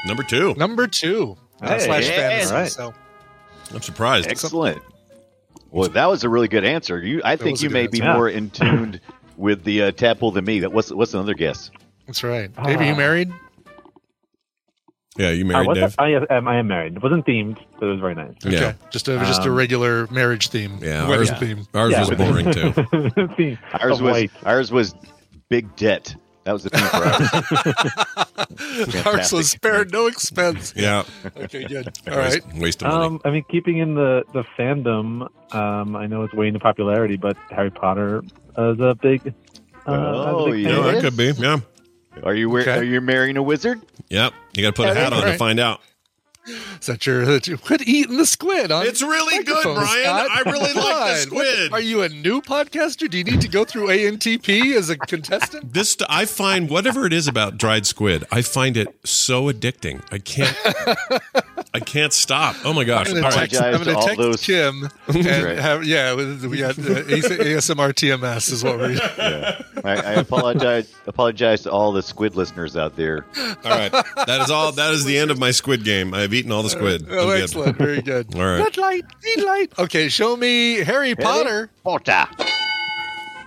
Number 0.05 0.23
two. 0.23 0.53
Number 0.55 0.87
two. 0.87 1.35
Uh, 1.61 1.67
Hey, 1.73 1.79
slash 1.79 2.07
yeah. 2.07 2.15
fantasy. 2.15 2.53
All 2.53 2.61
right. 2.61 2.71
So 2.71 2.93
I'm 3.73 3.81
surprised. 3.81 4.29
Excellent. 4.29 4.81
Well, 5.71 5.89
that 5.89 6.05
was 6.05 6.23
a 6.23 6.29
really 6.29 6.47
good 6.47 6.63
answer. 6.63 6.99
You, 7.01 7.21
I 7.25 7.35
think 7.35 7.55
was 7.55 7.61
a 7.61 7.63
you 7.63 7.69
good 7.69 7.73
may 7.73 7.87
be 7.87 8.01
answer. 8.01 8.13
more 8.13 8.29
in 8.29 8.49
tuned 8.49 9.01
with 9.37 9.63
the 9.63 9.83
uh, 9.83 9.91
tadpole 9.91 10.31
than 10.31 10.45
me. 10.45 10.59
That 10.61 10.71
what's 10.73 10.91
what's 10.91 11.13
another 11.13 11.33
guess? 11.33 11.71
that's 12.07 12.23
right. 12.23 12.53
Dave, 12.63 12.79
are 12.79 12.83
you 12.83 12.93
Ah. 12.93 12.97
married? 12.97 13.31
Yeah, 15.17 15.29
you 15.29 15.45
I, 15.45 15.47
married, 15.47 15.67
was, 15.67 15.77
Dave? 15.77 15.95
I, 15.97 16.09
am, 16.35 16.47
I 16.47 16.57
am 16.57 16.67
married. 16.67 16.97
It 16.97 17.01
wasn't 17.03 17.25
themed, 17.25 17.57
but 17.79 17.85
it 17.87 17.91
was 17.91 18.01
very 18.01 18.15
nice. 18.15 18.33
Yeah. 18.43 18.73
Just 18.91 19.07
a 19.07 19.17
just 19.19 19.45
a 19.45 19.49
Um, 19.49 19.55
regular 19.55 20.07
marriage 20.07 20.49
theme. 20.49 20.77
Yeah, 20.81 21.07
Wedding 21.07 21.29
ours- 21.29 21.39
theme. 21.39 21.67
Ours 21.73 21.91
Yeah, 21.93 21.99
was 22.01 22.09
boring 22.11 22.51
too. 22.51 23.57
Ours 23.79 23.91
was 23.91 24.01
white. 24.01 24.31
ours 24.43 24.71
was 24.73 24.93
big 25.49 25.73
debt. 25.77 26.15
That 26.45 26.53
was 26.53 26.63
the 26.63 26.69
thing 26.69 26.85
for 26.85 27.03
ours. 28.95 29.05
Ours 29.05 29.31
was 29.31 29.49
spared 29.49 29.91
no 29.91 30.07
expense. 30.07 30.73
Yeah. 30.75 31.03
Okay, 31.37 31.65
good. 31.65 31.89
All 32.09 32.17
right. 32.17 32.45
Waste, 32.45 32.57
waste 32.61 32.83
of 32.83 32.89
money. 32.91 33.05
Um, 33.05 33.21
I 33.25 33.29
mean, 33.31 33.43
keeping 33.49 33.77
in 33.79 33.95
the, 33.95 34.23
the 34.33 34.43
fandom, 34.57 35.27
um, 35.53 35.95
I 35.95 36.05
know 36.07 36.23
it's 36.23 36.33
waning 36.33 36.53
in 36.55 36.59
popularity, 36.59 37.17
but 37.17 37.35
Harry 37.49 37.71
Potter 37.71 38.23
is 38.57 38.79
a 38.79 38.95
big. 39.01 39.33
Uh, 39.87 39.91
Oh, 39.91 40.45
a 40.47 40.51
big 40.51 40.63
yeah. 40.63 40.69
yeah, 40.69 40.91
that 40.91 41.01
could 41.01 41.17
be. 41.17 41.31
Yeah. 41.37 41.59
Are 42.23 42.33
you 42.33 42.49
wear, 42.49 42.61
Okay. 42.61 42.77
are 42.77 42.83
you 42.83 43.01
marrying 43.01 43.37
a 43.37 43.43
wizard? 43.43 43.81
Yep. 44.09 44.33
You 44.55 44.63
got 44.63 44.75
to 44.75 44.81
put 44.81 44.89
a 44.89 44.93
hat 44.95 45.13
on 45.13 45.23
to 45.23 45.37
find 45.37 45.59
out. 45.59 45.81
Is 46.47 46.85
that 46.87 47.05
your, 47.07 47.25
that 47.25 47.47
you 47.47 47.57
quit 47.57 47.87
eating 47.87 48.17
the 48.17 48.25
squid 48.25 48.71
on 48.71 48.85
It's 48.85 49.01
really 49.01 49.43
good, 49.43 49.63
Brian. 49.63 50.03
Scott? 50.03 50.29
I 50.31 50.41
really 50.51 50.73
Come 50.73 50.83
like 50.83 50.93
the 50.93 50.99
on. 50.99 51.07
What- 51.09 51.17
squid. 51.47 51.73
Are 51.73 51.81
you 51.81 52.03
a 52.03 52.09
new 52.09 52.41
podcaster? 52.41 53.09
Do 53.09 53.17
you 53.17 53.23
need 53.23 53.41
to 53.41 53.47
go 53.47 53.65
through 53.65 53.87
ANTP 53.87 54.75
as 54.75 54.89
a 54.89 54.97
contestant? 54.97 55.73
This 55.73 55.97
I 56.07 56.25
find 56.25 56.69
whatever 56.69 57.05
it 57.07 57.13
is 57.13 57.27
about 57.27 57.57
dried 57.57 57.85
squid, 57.87 58.25
I 58.31 58.41
find 58.43 58.77
it 58.77 58.87
so 59.03 59.51
addicting. 59.51 60.03
I 60.11 60.19
can't 60.19 60.55
I 61.73 61.79
can't 61.79 62.13
stop. 62.13 62.55
Oh 62.63 62.73
my 62.73 62.83
gosh. 62.83 63.07
I'm 63.09 63.15
gonna 63.15 63.27
right. 63.27 63.49
text, 63.49 63.61
I'm 63.61 63.75
Apologize 63.75 63.79
to 63.79 63.85
gonna 63.85 63.97
all 63.97 64.05
text 64.07 64.21
those- 64.21 64.41
Kim 64.45 64.89
and 65.07 65.25
Right. 65.45 65.57
have 65.57 65.83
yeah. 65.83 66.13
We 66.13 66.47
we 66.47 66.57
got 66.57 66.77
uh, 66.77 66.81
ASMR 66.83 67.91
TMS 67.93 68.51
is 68.51 68.63
what 68.63 68.77
we. 68.79 68.99
I, 69.83 69.93
I 69.95 70.13
apologize 70.13 70.93
apologize 71.07 71.61
to 71.63 71.71
all 71.71 71.91
the 71.91 72.01
squid 72.03 72.35
listeners 72.35 72.75
out 72.77 72.95
there. 72.95 73.25
All 73.37 73.55
right. 73.71 73.91
That 73.91 74.41
is 74.41 74.49
all 74.51 74.71
that 74.73 74.93
is 74.93 75.05
the 75.05 75.17
end 75.17 75.31
of 75.31 75.39
my 75.39 75.51
squid 75.51 75.83
game. 75.83 76.13
I've 76.13 76.33
eaten 76.35 76.51
all 76.51 76.61
the 76.61 76.67
uh, 76.67 76.69
squid. 76.69 77.07
Oh, 77.09 77.21
I'm 77.21 77.25
good. 77.27 77.41
excellent! 77.43 77.77
Very 77.77 78.01
good. 78.03 78.35
All 78.35 78.41
right. 78.45 78.59
Red 78.59 78.77
light, 78.77 79.03
green 79.21 79.45
light. 79.45 79.73
Okay, 79.79 80.09
show 80.09 80.35
me 80.37 80.75
Harry 80.83 81.15
Potter. 81.15 81.69
Potter. 81.83 82.25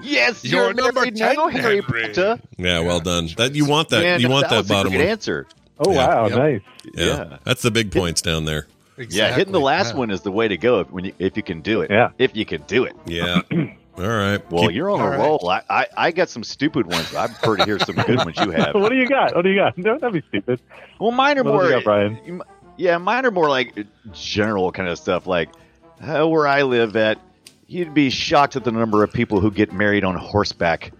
Yes, 0.00 0.44
You're 0.44 0.66
you're, 0.66 0.74
number 0.74 0.92
married 1.00 1.16
now, 1.18 1.48
10, 1.48 1.60
Harry 1.60 1.82
Potter. 1.82 2.38
Yeah, 2.56 2.80
well 2.80 3.00
done. 3.00 3.28
That 3.36 3.54
you 3.56 3.66
want 3.66 3.88
that 3.88 4.02
Man, 4.02 4.20
you 4.20 4.28
want 4.28 4.48
that, 4.48 4.58
was 4.58 4.70
a 4.70 4.72
bottom 4.72 4.92
good 4.92 4.98
one. 5.00 5.08
answer. 5.08 5.46
Oh, 5.80 5.92
Yeah. 5.92 6.06
wow. 6.06 6.26
Yep. 6.28 6.38
Nice. 6.38 6.60
Yeah. 6.94 7.04
Yeah. 7.06 7.36
That's 7.44 7.62
the 7.62 7.70
big 7.72 7.90
points 7.90 8.22
down 8.22 8.44
there. 8.44 8.68
Yeah, 9.10 9.32
hitting 9.34 9.52
the 9.52 9.60
last 9.60 9.92
Yeah. 9.94 9.98
one 9.98 10.10
is 10.10 10.20
the 10.22 10.30
way 10.32 10.46
to 10.48 10.56
go 10.56 10.80
if, 10.80 10.90
when 10.90 11.04
you, 11.04 11.12
if 11.18 11.36
you 11.36 11.42
can 11.42 11.60
do 11.62 11.82
it. 11.82 11.90
Yeah. 11.90 12.10
If 12.18 12.36
you 12.36 12.44
can 12.46 12.62
do 12.62 12.84
it. 12.84 12.94
Yeah. 13.06 13.42
All 13.96 14.04
right. 14.06 14.38
Well, 14.52 14.62
Keep- 14.68 14.76
you're 14.76 14.90
on 14.90 15.00
a 15.00 15.02
all 15.02 15.08
right. 15.10 15.18
roll. 15.18 15.48
I, 15.48 15.62
I, 15.68 15.86
I 15.96 16.10
got 16.12 16.28
some 16.28 16.44
stupid 16.44 16.86
ones. 16.86 17.12
I 17.16 17.26
prefer 17.26 17.56
to 17.56 17.64
hear 17.64 17.80
some 17.80 17.96
good 17.96 18.16
ones 18.18 18.36
you 18.38 18.50
have. 18.52 18.76
what 18.76 18.90
do 18.90 18.96
you 18.96 19.08
got? 19.08 19.34
What 19.34 19.42
do 19.42 19.50
you 19.50 19.56
got? 19.56 19.76
No, 19.78 19.98
that'd 19.98 20.12
be 20.12 20.22
stupid. 20.28 20.60
Well, 21.00 21.10
mine 21.10 21.36
are 21.38 21.42
What 21.42 21.54
more. 21.54 21.64
you 21.64 21.70
got, 21.70 21.82
Brian? 21.84 22.40
Yeah, 22.78 22.96
mine 22.98 23.26
are 23.26 23.30
more 23.30 23.48
like 23.50 23.76
general 24.12 24.72
kind 24.72 24.88
of 24.88 24.96
stuff. 24.98 25.26
Like 25.26 25.50
uh, 26.00 26.26
where 26.26 26.46
I 26.46 26.62
live 26.62 26.96
at, 26.96 27.20
you'd 27.66 27.92
be 27.92 28.08
shocked 28.08 28.56
at 28.56 28.64
the 28.64 28.72
number 28.72 29.02
of 29.04 29.12
people 29.12 29.40
who 29.40 29.50
get 29.50 29.72
married 29.72 30.04
on 30.04 30.14
horseback 30.16 30.92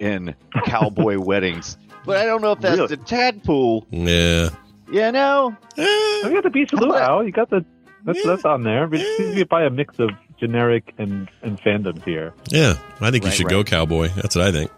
in 0.00 0.34
cowboy 0.64 1.18
weddings. 1.20 1.76
But 2.04 2.16
I 2.18 2.24
don't 2.24 2.40
know 2.40 2.52
if 2.52 2.60
that's 2.60 2.76
Really? 2.76 2.96
the 2.96 2.96
tadpole. 2.98 3.86
yeah. 3.90 4.50
You 4.90 5.10
know, 5.10 5.56
You 5.76 6.30
got 6.32 6.44
the 6.44 6.50
Beach 6.50 6.72
of 6.72 6.78
Luau. 6.78 7.20
You 7.20 7.32
got 7.32 7.50
the 7.50 7.64
that's 8.04 8.24
that's 8.24 8.44
on 8.44 8.62
there. 8.62 8.86
But 8.86 9.00
it 9.00 9.16
seems 9.16 9.30
to 9.30 9.34
be 9.34 9.44
probably 9.44 9.66
a 9.66 9.70
mix 9.70 9.98
of 9.98 10.10
generic 10.38 10.94
and 10.96 11.28
and 11.42 11.60
fandoms 11.60 12.04
here. 12.04 12.32
Yeah. 12.50 12.74
I 13.00 13.10
think 13.10 13.24
you 13.24 13.32
should 13.32 13.46
right. 13.46 13.50
go 13.50 13.64
cowboy. 13.64 14.10
That's 14.14 14.36
what 14.36 14.46
I 14.46 14.52
think. 14.52 14.70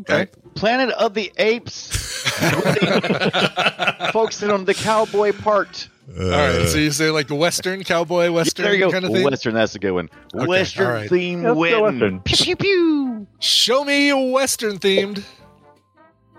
Okay. 0.00 0.26
Planet 0.54 0.90
of 0.90 1.14
the 1.14 1.32
Apes, 1.38 1.88
focusing 4.12 4.50
on 4.50 4.64
the 4.64 4.74
cowboy 4.74 5.32
part. 5.32 5.88
All 6.18 6.28
right. 6.30 6.68
So 6.68 6.78
you 6.78 6.90
say 6.90 7.10
like 7.10 7.30
a 7.30 7.34
Western 7.34 7.84
cowboy 7.84 8.30
Western 8.30 8.64
there 8.64 8.74
you 8.74 8.80
go. 8.80 8.90
kind 8.92 9.04
of 9.04 9.12
thing. 9.12 9.24
Western, 9.24 9.54
that's 9.54 9.74
a 9.74 9.78
good 9.78 9.92
one. 9.92 10.10
Okay, 10.34 10.46
Western 10.46 10.86
all 10.86 10.92
right. 10.92 11.08
theme 11.08 11.42
Yeah, 11.42 11.48
let's 11.52 11.58
wedding. 11.58 11.82
Western. 11.82 12.20
Pew 12.20 12.36
pew 12.36 12.56
pew. 12.56 13.26
Show 13.40 13.84
me 13.84 14.10
a 14.10 14.18
Western 14.18 14.78
themed. 14.78 15.24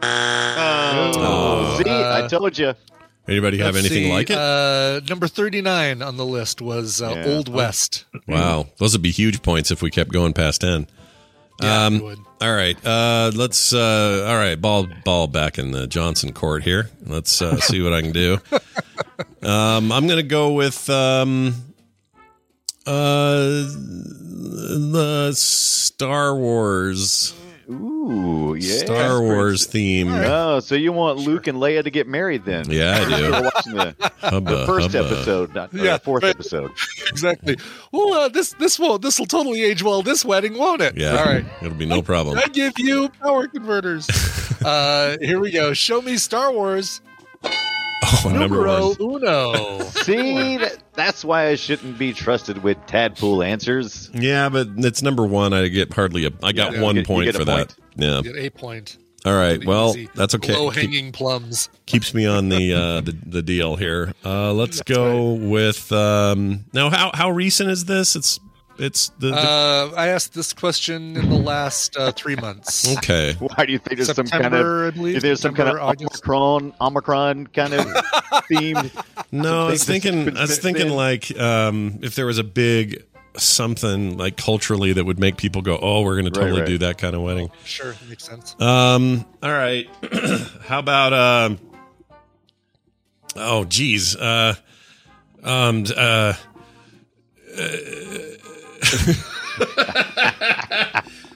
Oh, 0.06 1.82
see, 1.84 1.90
I 1.90 2.22
Uh, 2.22 2.30
told 2.30 2.58
you. 2.58 2.74
Anybody 3.26 3.58
have 3.60 3.76
Let's 3.76 3.88
anything 3.88 4.08
see, 4.10 4.14
like 4.14 4.30
it? 4.30 4.38
Uh, 4.38 5.00
number 5.08 5.30
39 5.30 6.02
on 6.02 6.18
the 6.18 6.26
list 6.26 6.62
was 6.62 7.02
uh, 7.02 7.14
Yeah. 7.16 7.34
Old 7.34 7.48
West. 7.48 8.04
wow. 8.28 8.68
Those 8.80 8.92
would 8.92 9.02
be 9.02 9.12
huge 9.12 9.42
points 9.42 9.72
if 9.72 9.82
we 9.82 9.90
kept 9.90 10.12
going 10.12 10.34
past 10.34 10.60
10. 10.60 10.88
Yeah, 11.62 11.86
Um, 11.86 12.00
would. 12.00 12.20
All 12.42 12.54
right. 12.54 12.78
Uh, 12.86 13.32
let's. 13.36 13.74
Uh, 13.74 14.26
all 14.28 14.36
right. 14.36 14.60
Ball 14.60 14.88
ball 15.06 15.28
back 15.28 15.58
in 15.58 15.72
the 15.72 15.88
Johnson 15.88 16.34
court 16.34 16.64
here. 16.64 16.90
Let's 17.06 17.42
uh, 17.42 17.58
see 17.58 17.82
what 17.82 17.94
I 17.94 18.02
can 18.02 18.12
do. 18.12 18.40
Um, 19.44 19.92
I'm 19.92 20.08
going 20.08 20.18
to 20.18 20.24
go 20.24 20.54
with 20.54 20.90
um, 20.90 21.54
uh, 22.88 23.66
the 23.68 25.34
Star 25.36 26.34
Wars 26.34 27.34
Ooh, 27.82 28.56
yeah. 28.56 28.78
Star 28.78 29.22
Wars 29.22 29.66
theme. 29.66 30.12
Oh, 30.12 30.60
so 30.60 30.76
you 30.76 30.92
want 30.92 31.20
Luke 31.20 31.48
and 31.48 31.58
Leia 31.58 31.84
to 31.84 31.90
get 31.90 32.08
married 32.08 32.46
then? 32.46 32.70
Yeah, 32.70 33.06
I 33.06 33.18
do. 33.18 33.32
Watching 33.32 33.74
the, 33.74 34.12
Hubba, 34.20 34.56
the 34.56 34.66
first 34.66 34.92
hubba. 34.92 35.06
episode, 35.08 35.56
not 35.56 35.74
Yeah, 35.74 35.94
the 35.98 36.00
fourth 36.00 36.24
right. 36.24 36.30
episode. 36.36 36.72
Exactly. 37.10 37.58
Well, 37.92 38.14
uh, 38.14 38.30
this 38.30 38.54
this 38.54 38.80
will 38.80 38.98
this 38.98 39.20
will 39.20 39.28
totally 39.28 39.62
age 39.64 39.84
well. 39.84 40.02
This 40.02 40.26
wedding, 40.26 40.58
won't 40.58 40.82
it? 40.82 40.98
Yeah. 40.98 41.18
All 41.18 41.26
right. 41.26 41.46
It'll 41.62 41.78
be 41.78 41.86
no 41.86 42.02
problem. 42.02 42.38
I 42.40 42.48
give 42.48 42.74
you 42.80 43.10
power 43.22 43.48
converters. 43.48 44.10
uh, 44.66 45.18
here 45.22 45.40
we 45.40 45.52
go. 45.52 45.74
Show 45.74 46.02
me 46.02 46.18
Star 46.18 46.52
Wars. 46.52 47.02
Oh, 48.26 48.30
number 48.30 48.56
Numero 48.58 48.90
one. 48.96 49.24
uno. 49.24 49.80
See, 50.04 50.58
that, 50.58 50.78
that's 50.94 51.26
why 51.26 51.48
I 51.48 51.56
shouldn't 51.56 51.98
be 51.98 52.14
trusted 52.14 52.62
with 52.64 52.78
tadpole 52.86 53.44
answers. 53.44 54.10
Yeah, 54.14 54.50
but 54.50 54.68
it's 54.78 55.02
number 55.02 55.26
one. 55.26 55.54
I 55.54 55.68
get 55.68 55.94
hardly 55.94 56.26
a. 56.26 56.30
I 56.42 56.52
got 56.52 56.74
Yeah, 56.74 56.82
one 56.82 56.96
get- 56.96 57.02
you 57.02 57.06
point 57.08 57.26
get 57.26 57.36
a 57.36 57.40
for 57.40 57.46
that. 57.46 57.76
Yeah. 57.96 58.22
Get 58.24 58.36
a 58.36 58.50
point. 58.50 58.98
All 59.26 59.34
right. 59.34 59.52
Pretty 59.56 59.68
Well, 59.68 59.90
easy. 59.92 60.10
that's 60.16 60.36
okay. 60.36 60.54
Low 60.54 60.70
Keep- 60.72 60.84
hanging 60.84 61.12
plums. 61.14 61.70
keeps 61.86 62.14
me 62.14 62.26
on 62.26 62.50
the 62.50 62.74
uh, 62.74 63.02
the, 63.02 63.18
the 63.26 63.42
deal 63.42 63.76
here. 63.78 64.14
Uh, 64.26 64.52
let's 64.54 64.82
go 64.82 65.34
with 65.34 65.92
um, 65.92 66.66
now. 66.74 66.90
How 66.90 67.12
how 67.14 67.30
recent 67.32 67.70
is 67.70 67.86
this? 67.86 68.16
It's 68.16 68.40
it's 68.78 69.10
the, 69.20 69.28
the 69.30 69.36
Uh, 69.38 69.92
I 69.96 70.08
asked 70.10 70.34
this 70.34 70.54
question 70.54 71.16
in 71.16 71.30
the 71.30 71.38
last 71.38 71.96
uh, 71.98 72.12
three 72.12 72.36
months. 72.36 72.96
okay. 72.98 73.34
Why 73.40 73.66
do 73.66 73.72
you 73.72 73.80
think 73.80 73.98
there's 73.98 74.08
some 74.08 74.26
kind 74.28 74.44
September, 74.44 74.88
of 74.88 74.94
I 74.94 74.98
believe. 74.98 75.22
there's 75.22 75.40
some 75.42 75.54
kind 75.54 75.70
of 75.70 75.76
September, 75.76 75.90
August. 76.06 76.24
Omicron 76.28 76.74
Omicron 76.82 77.48
kind 77.48 77.74
of 77.74 77.86
theme? 78.48 78.78
No, 79.32 79.68
I 79.68 79.72
was 79.72 79.84
thinking. 79.84 80.36
I 80.38 80.42
was 80.42 80.60
been- 80.60 80.74
thinking 80.76 80.94
like 80.94 81.38
um, 81.40 82.00
if 82.02 82.16
there 82.16 82.26
was 82.26 82.38
a 82.40 82.44
big 82.44 83.04
something 83.36 84.16
like 84.18 84.38
culturally 84.38 84.94
that 84.94 85.04
would 85.06 85.20
make 85.20 85.38
people 85.38 85.62
go, 85.62 85.78
"Oh, 85.82 86.02
we're 86.04 86.14
going 86.22 86.26
to 86.26 86.32
totally 86.32 86.62
right. 86.62 86.68
do 86.68 86.78
that 86.80 86.98
kind 86.98 87.16
of 87.16 87.22
wedding." 87.22 87.50
Sure, 87.66 87.96
makes 88.10 88.24
sense. 88.24 88.56
Um. 88.60 89.26
All 89.42 89.52
right. 89.52 89.88
How 90.66 90.80
about 90.80 91.14
um? 91.14 91.60
oh, 93.36 93.66
geez. 93.66 94.16
Uh. 94.16 94.56
Um. 95.44 95.86
Uh. 95.96 96.34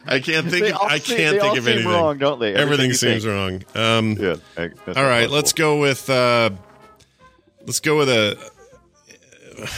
I 0.09 0.19
can't 0.21 0.49
think. 0.49 0.73
Of, 0.73 0.81
I 0.81 0.99
can't 0.99 1.05
they 1.07 1.29
think 1.31 1.43
all 1.43 1.57
of 1.57 1.63
seem 1.63 1.73
anything. 1.73 1.91
wrong, 1.91 2.17
don't 2.17 2.39
they? 2.39 2.53
Everything, 2.53 2.91
Everything 2.91 2.93
seems 2.93 3.23
think. 3.23 3.65
wrong. 3.75 3.75
Um. 3.75 4.11
Yeah. 4.13 4.35
All 4.95 5.03
right. 5.03 5.29
Let's 5.29 5.53
go 5.53 5.79
with. 5.79 6.09
Uh. 6.09 6.51
Let's 7.65 7.79
go 7.81 7.97
with 7.97 8.09
a. 8.09 8.37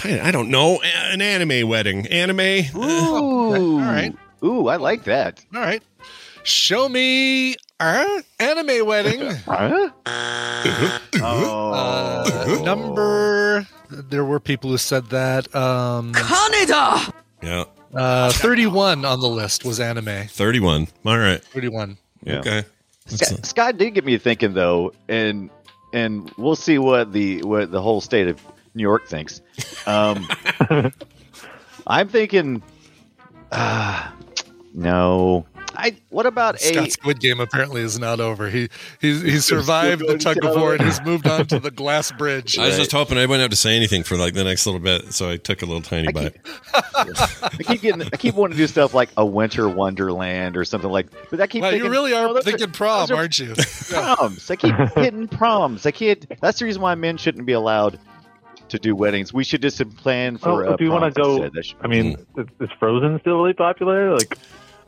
I 0.04 0.28
I 0.28 0.32
don't 0.32 0.50
know. 0.50 0.80
An 0.84 1.22
anime 1.22 1.68
wedding. 1.68 2.06
Anime. 2.08 2.66
Ooh. 2.76 3.56
All 3.56 3.80
right. 3.80 4.14
Ooh, 4.44 4.68
I 4.68 4.76
like 4.78 5.06
that. 5.06 5.44
All 5.54 5.62
right. 5.62 5.82
Show 6.44 6.88
me 6.88 7.56
uh, 7.80 8.22
anime 8.40 8.86
wedding. 8.86 9.22
Huh? 9.46 9.90
oh. 11.22 11.72
Uh, 11.74 12.62
number. 12.64 13.68
There 13.90 14.24
were 14.24 14.40
people 14.40 14.70
who 14.70 14.78
said 14.78 15.10
that. 15.10 15.54
Um, 15.56 16.14
Yeah. 17.42 17.66
Uh, 17.94 18.32
31 18.32 19.06
on 19.06 19.20
the 19.20 19.30
list 19.30 19.66
was 19.66 19.80
anime. 19.80 20.28
31. 20.28 20.88
All 21.06 21.18
right. 21.18 21.44
31. 21.44 21.98
Yeah. 22.24 22.40
Okay. 22.40 22.64
Scott, 23.08 23.46
Scott 23.46 23.78
did 23.78 23.96
get 23.96 24.06
me 24.06 24.18
thinking 24.18 24.54
though, 24.54 24.94
and 25.08 25.50
and 25.94 26.32
we'll 26.38 26.56
see 26.56 26.78
what 26.78 27.12
the 27.12 27.42
what 27.42 27.72
the 27.72 27.82
whole 27.82 28.02
state 28.02 28.28
of 28.28 28.40
New 28.76 28.84
York 28.84 29.08
thinks. 29.08 29.42
Um, 29.88 30.28
I'm 31.88 32.08
thinking, 32.08 32.62
uh, 33.52 34.12
no. 34.74 35.46
I 35.80 35.98
what 36.10 36.26
about 36.26 36.56
a 36.56 36.60
Scott's 36.60 36.94
Squid 36.94 37.20
Game 37.20 37.40
apparently 37.40 37.82
is 37.82 37.98
not 38.00 38.20
over. 38.20 38.50
He 38.50 38.70
he's, 39.00 39.22
he 39.22 39.40
survived 39.40 40.06
the 40.08 40.18
tug 40.18 40.44
of 40.44 40.56
war 40.56 40.74
and 40.74 40.84
he's 40.84 41.02
moved 41.02 41.28
on 41.28 41.48
to 41.48 41.60
the 41.60 41.72
glass 41.80 42.12
bridge. 42.12 42.58
I 42.58 42.68
was 42.68 42.78
just 42.78 42.92
hoping 42.92 43.18
I 43.18 43.22
wouldn't 43.26 43.42
have 43.42 43.52
to 43.52 43.56
say 43.56 43.76
anything 43.76 44.04
for 44.04 44.18
like 44.18 44.34
the 44.34 44.44
next 44.44 44.66
little 44.66 44.82
bit, 44.82 45.14
so 45.14 45.30
I 45.30 45.38
took 45.38 45.62
a 45.62 45.66
little 45.66 45.82
tiny 45.82 46.12
bite. 46.12 46.36
I 46.74 47.64
keep 47.64 47.82
getting 47.82 48.02
I 48.04 48.18
keep 48.18 48.36
wanting 48.36 48.58
to 48.58 48.64
do 48.64 48.68
stuff 48.68 48.94
like 48.94 49.10
a 49.18 49.26
winter 49.26 49.70
wonderland 49.70 50.56
or 50.58 50.66
something 50.66 50.90
like. 50.90 51.08
But 51.30 51.42
I 51.42 51.48
keep 51.48 51.62
Wow, 51.62 51.72
thinking, 51.72 51.86
you 51.86 51.92
really 51.92 52.14
are 52.14 52.28
oh, 52.28 52.34
those 52.34 52.44
thinking 52.44 52.72
prom, 52.72 53.12
are 53.12 53.16
aren't 53.16 53.40
you? 53.40 53.54
Proms. 53.90 54.50
I 54.52 54.56
keep 54.56 54.76
hitting 54.96 55.28
proms. 55.28 55.86
I 55.86 55.92
can't. 55.92 56.26
That's 56.42 56.60
the 56.60 56.66
reason 56.66 56.82
why 56.82 56.96
men 56.96 57.18
shouldn't 57.18 57.46
be 57.46 57.54
allowed 57.54 58.00
to 58.70 58.80
do 58.80 58.96
weddings. 58.96 59.34
We 59.34 59.44
should 59.44 59.62
just 59.62 59.80
plan 59.98 60.38
for. 60.38 60.66
Oh, 60.66 60.78
do 60.78 60.84
you 60.84 60.92
want 60.92 61.14
to 61.14 61.22
go? 61.22 61.36
instead. 61.36 61.54
That 61.54 61.66
should- 61.66 61.78
I 61.82 61.88
mean, 61.88 62.18
is, 62.38 62.48
is 62.60 62.70
Frozen 62.80 63.20
still 63.22 63.38
really 63.42 63.54
popular? 63.54 64.14
Like, 64.14 64.38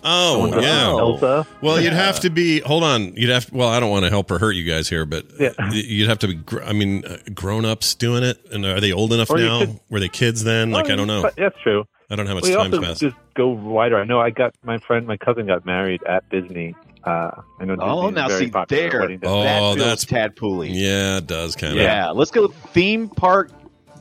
Oh, 0.04 0.60
yeah. 0.62 0.88
Elsa. 0.90 1.46
Well, 1.62 1.80
you'd 1.80 1.94
have 1.94 2.20
to 2.22 2.30
be. 2.30 2.60
Hold 2.62 2.84
on. 2.84 3.14
You'd 3.16 3.30
have. 3.30 3.52
Well, 3.52 3.70
I 3.70 3.80
don't 3.80 3.90
want 3.92 4.04
to 4.06 4.10
help 4.10 4.32
or 4.32 4.40
hurt 4.40 4.52
you 4.54 4.64
guys 4.64 4.90
here, 4.90 5.06
but 5.06 5.26
Yeah. 5.40 5.50
you'd 5.72 6.10
have 6.10 6.20
to 6.20 6.28
be. 6.28 6.34
gr- 6.36 6.64
I 6.64 6.74
mean, 6.74 7.06
uh, 7.06 7.18
grown-ups 7.34 7.96
doing 7.96 8.24
it, 8.24 8.38
and 8.52 8.66
are 8.66 8.80
they 8.80 8.92
old 8.92 9.14
enough 9.14 9.30
Or 9.30 9.38
you 9.40 9.46
now? 9.46 9.60
could- 9.60 9.80
Were 9.90 10.00
they 10.00 10.10
kids 10.10 10.44
then? 10.44 10.72
Like 10.72 10.90
Oh, 10.90 10.94
I 10.94 10.96
don't 10.96 11.08
know. 11.08 11.22
but 11.22 11.36
That's 11.36 11.56
true. 11.62 11.86
I 12.10 12.16
don't 12.16 12.26
know 12.26 12.30
how 12.32 12.36
much 12.36 12.44
We 12.46 12.54
time's 12.54 12.74
also 12.74 12.82
passed. 12.86 13.02
just 13.02 13.16
go 13.36 13.48
wider. 13.50 13.98
I 13.98 14.04
know 14.04 14.20
I 14.20 14.32
got 14.32 14.54
my 14.66 14.78
friend, 14.80 15.08
my 15.08 15.18
cousin 15.18 15.46
got 15.48 15.66
married 15.66 16.02
at 16.10 16.28
Disney. 16.30 16.76
Uh, 17.06 17.32
I 17.60 17.66
know. 17.66 17.78
Oh, 17.80 18.02
Disney's 18.10 18.16
now 18.16 18.28
very 18.28 18.46
see 18.46 18.52
popular 18.52 18.90
there. 18.90 19.00
wedding 19.00 19.20
Oh, 19.24 19.44
that 19.44 19.60
feels 19.60 19.78
that's- 19.78 20.06
tadpooly. 20.06 20.70
Yeah, 20.74 21.18
it 21.18 21.28
does 21.28 21.56
kind 21.56 21.74
of. 21.74 21.80
Yeah, 21.80 22.10
let's 22.10 22.32
go 22.32 22.48
theme 22.48 23.08
park 23.08 23.50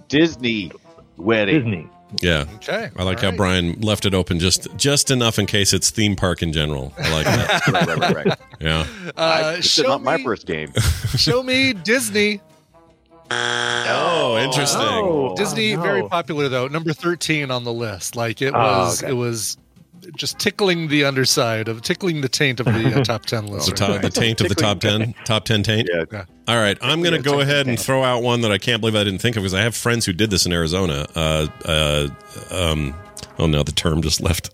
Disney 0.09 0.73
wedding. 1.17 1.57
Disney. 1.63 1.89
Yeah. 2.21 2.45
Okay. 2.57 2.91
I 2.97 3.03
like 3.03 3.19
all 3.19 3.23
how 3.23 3.29
right. 3.31 3.37
Brian 3.37 3.81
left 3.81 4.05
it 4.07 4.15
open 4.15 4.39
just 4.39 4.67
just 4.77 5.11
enough 5.11 5.39
in 5.39 5.47
case 5.47 5.73
it's 5.73 5.91
theme 5.91 6.17
park 6.17 6.43
in 6.43 6.53
general. 6.53 6.93
I 6.99 7.11
like 7.13 7.25
that. 7.27 7.67
right, 7.69 7.87
right, 7.87 7.99
right, 7.99 8.27
right. 8.27 8.39
yeah. 8.61 8.87
Uh, 9.17 9.53
this 9.57 9.65
is 9.67 9.71
show, 9.73 9.83
not 9.85 10.03
my 10.03 10.17
me, 10.17 10.25
first 10.25 10.47
game. 10.47 10.73
show 11.17 11.43
me 11.43 11.73
Disney. 11.73 12.41
Oh, 13.33 14.39
interesting. 14.43 14.81
Oh, 14.83 15.35
Disney 15.37 15.77
no. 15.77 15.83
very 15.83 16.03
popular 16.09 16.49
though. 16.49 16.67
Number 16.69 16.93
13 16.93 17.51
on 17.51 17.65
the 17.65 17.73
list. 17.73 18.17
Like 18.17 18.43
it 18.43 18.55
Oh, 18.55 18.59
was 18.59 19.03
okay. 19.03 19.13
it 19.13 19.15
was 19.15 19.57
just 20.17 20.39
tickling 20.39 20.89
the 20.89 21.05
underside 21.05 21.69
of 21.69 21.83
tickling 21.83 22.21
the 22.21 22.29
taint 22.29 22.61
of 22.61 22.67
the 22.67 23.01
uh, 23.01 23.05
top 23.05 23.27
10 23.27 23.47
list. 23.47 23.67
The, 23.69 23.75
top, 23.75 24.03
the 24.03 24.11
taint 24.11 24.41
of 24.41 24.49
the 24.49 24.55
top 24.55 24.81
ten, 24.81 25.15
top 25.25 25.45
ten 25.45 25.63
taint. 25.63 25.89
Yeah. 25.93 26.05
Yeah. 26.13 26.25
All 26.49 26.57
right, 26.57 26.77
I'm 26.83 27.01
going 27.01 27.13
to 27.13 27.19
Yeah, 27.19 27.37
go 27.37 27.41
ahead 27.41 27.67
and 27.69 27.79
throw 27.79 28.03
out 28.03 28.23
one 28.23 28.41
that 28.41 28.51
I 28.51 28.59
can't 28.59 28.81
believe 28.81 28.97
I 28.97 29.05
didn't 29.05 29.21
think 29.21 29.37
of 29.37 29.43
because 29.43 29.55
I 29.55 29.63
have 29.63 29.77
friends 29.77 30.05
who 30.05 30.13
did 30.13 30.31
this 30.31 30.47
in 30.47 30.53
Arizona. 30.53 31.07
Uh, 31.15 31.47
uh, 31.65 32.09
um, 32.51 32.95
oh 33.39 33.47
no, 33.47 33.63
the 33.63 33.73
term 33.73 34.03
just 34.03 34.21
left. 34.21 34.51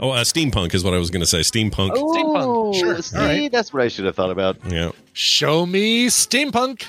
Oh, 0.00 0.10
uh, 0.10 0.24
steampunk 0.24 0.74
is 0.74 0.82
what 0.82 0.94
I 0.94 0.98
was 0.98 1.10
going 1.10 1.20
to 1.20 1.26
say. 1.26 1.40
Steampunk. 1.40 1.92
Steampunk. 1.92 2.74
Sure. 2.74 2.96
Oh, 2.96 3.00
See, 3.00 3.16
All 3.16 3.22
right. 3.24 3.52
that's 3.52 3.72
what 3.72 3.82
I 3.82 3.88
should 3.88 4.04
have 4.04 4.16
thought 4.16 4.30
about. 4.30 4.56
Yeah. 4.68 4.90
Show 5.12 5.64
me 5.64 6.08
steampunk. 6.08 6.86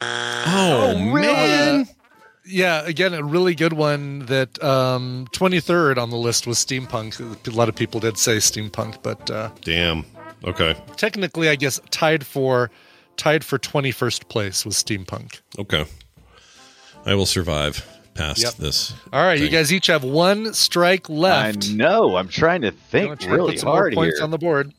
Oh, 0.00 0.98
man. 0.98 1.86
Yeah, 2.44 2.84
again, 2.84 3.14
a 3.14 3.22
really 3.22 3.54
good 3.54 3.72
one 3.72 4.20
that 4.26 4.62
um, 4.64 5.26
23rd 5.32 5.96
on 5.96 6.10
the 6.10 6.16
list 6.16 6.46
was 6.46 6.58
steampunk. 6.58 7.20
A 7.46 7.50
lot 7.50 7.68
of 7.68 7.76
people 7.76 8.00
did 8.00 8.18
say 8.18 8.38
steampunk, 8.38 9.02
but 9.02 9.30
uh, 9.30 9.50
Damn. 9.62 10.04
Okay. 10.44 10.74
technically, 10.96 11.48
I 11.48 11.54
guess 11.54 11.80
tied 11.90 12.26
for 12.26 12.70
tied 13.16 13.44
for 13.44 13.58
21st 13.58 14.28
place 14.28 14.64
was 14.66 14.74
steampunk. 14.74 15.40
Okay. 15.58 15.84
I 17.06 17.14
will 17.14 17.26
survive 17.26 17.86
past 18.14 18.42
Yep. 18.42 18.54
this. 18.54 18.92
All 19.12 19.22
right, 19.22 19.38
you 19.38 19.48
guys 19.48 19.72
each 19.72 19.86
have 19.86 20.02
one 20.02 20.52
strike 20.52 21.08
left. 21.08 21.68
I 21.68 21.72
know. 21.74 22.16
I'm 22.16 22.28
trying 22.28 22.62
to 22.62 22.72
think 22.72 23.06
gonna 23.06 23.16
try 23.16 23.28
to 23.30 23.34
really 23.36 23.52
put 23.52 23.60
some 23.60 23.68
more 23.68 23.76
hard 23.76 23.94
points 23.94 24.18
here. 24.18 24.24
on 24.24 24.30
the 24.32 24.38
board. 24.38 24.72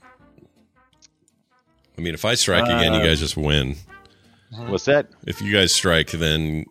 I 1.97 2.01
mean, 2.01 2.13
if 2.13 2.25
I 2.25 2.33
strike 2.35 2.65
again, 2.65 2.93
you 2.93 2.99
Uh, 2.99 3.03
guys 3.05 3.19
just 3.19 3.37
win. 3.37 3.75
What's 4.67 4.85
that? 4.85 5.07
If 5.25 5.41
you 5.41 5.53
guys 5.53 5.73
strike, 5.73 6.11
then 6.11 6.65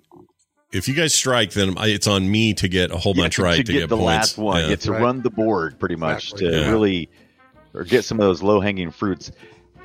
if 0.72 0.88
you 0.88 0.94
guys 0.94 1.12
strike, 1.14 1.50
then 1.52 1.74
I, 1.76 1.88
it's 1.88 2.06
on 2.06 2.30
me 2.30 2.54
to 2.54 2.68
get 2.68 2.90
a 2.90 2.96
whole 2.96 3.14
bunch 3.14 3.36
to, 3.36 3.42
right 3.42 3.56
to 3.56 3.62
to, 3.64 3.72
get, 3.72 3.88
the 3.88 3.96
points. 3.96 4.06
last 4.06 4.38
one. 4.38 4.62
Yeah. 4.62 4.68
Get 4.68 4.80
to 4.82 4.92
Right. 4.92 5.02
run 5.02 5.22
the 5.22 5.30
board 5.30 5.78
pretty 5.78 5.96
much 5.96 6.32
Exactly. 6.32 6.50
to 6.50 6.60
Yeah. 6.60 6.70
really 6.70 7.08
or 7.74 7.84
get 7.84 8.04
some 8.04 8.18
of 8.20 8.26
those 8.26 8.42
low 8.42 8.60
hanging 8.60 8.90
fruits. 8.90 9.30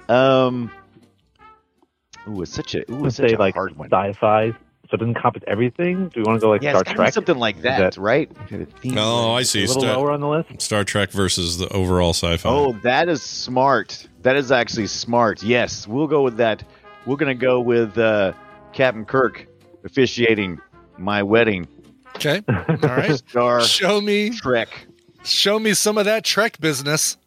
Um, 0.10 0.72
ooh, 2.28 2.42
it's 2.42 2.54
such 2.54 2.76
a 2.76 2.80
ooh, 2.92 3.06
it's 3.06 3.16
such 3.18 3.30
say 3.30 3.36
a 3.36 3.40
like 3.40 3.56
hard 3.56 3.76
one. 3.78 3.90
sci-fi, 3.90 4.52
so 4.52 4.56
it 4.84 4.92
doesn't 4.98 5.16
encompass 5.16 5.44
everything. 5.48 6.10
Do 6.10 6.22
we 6.22 6.24
want 6.24 6.40
to 6.40 6.46
go 6.46 6.50
like 6.50 6.62
yeah, 6.62 6.72
Star 6.72 6.82
it's 6.82 6.88
gotta 6.90 6.98
be 7.00 7.04
Trek? 7.04 7.14
something 7.14 7.38
like 7.38 7.62
that, 7.62 7.80
that- 7.96 7.98
right? 8.02 8.32
Oh, 8.96 9.34
I 9.34 9.44
see. 9.44 9.64
A 9.64 9.68
little 9.68 9.82
Star, 9.82 9.98
lower 9.98 10.12
on 10.12 10.22
the 10.22 10.28
list. 10.30 10.62
Star 10.62 10.84
Trek 10.84 11.12
versus 11.12 11.58
the 11.58 11.68
overall 11.70 12.12
sci-fi. 12.14 12.50
Oh, 12.50 12.74
that 12.84 13.10
is 13.10 13.22
smart. 13.22 14.08
That 14.24 14.36
is 14.36 14.52
actually 14.52 14.88
smart. 14.88 15.44
Yes, 15.44 15.88
we'll 15.88 16.08
go 16.08 16.22
with 16.24 16.38
that. 16.38 16.64
We're 17.06 17.18
gonna 17.18 17.36
go 17.36 17.60
with 17.62 17.98
uh, 17.98 18.34
Captain 18.74 19.06
Kirk 19.06 19.48
officiating 19.86 20.60
my 20.98 21.24
wedding. 21.24 21.68
Okay, 22.16 22.42
all 22.48 22.76
right. 22.82 23.18
Star 23.30 23.62
show 23.62 24.02
me, 24.02 24.32
Trek. 24.32 24.70
show 25.24 25.60
me 25.60 25.74
some 25.74 25.98
of 25.98 26.06
that 26.06 26.24
Trek 26.24 26.60
business. 26.60 27.18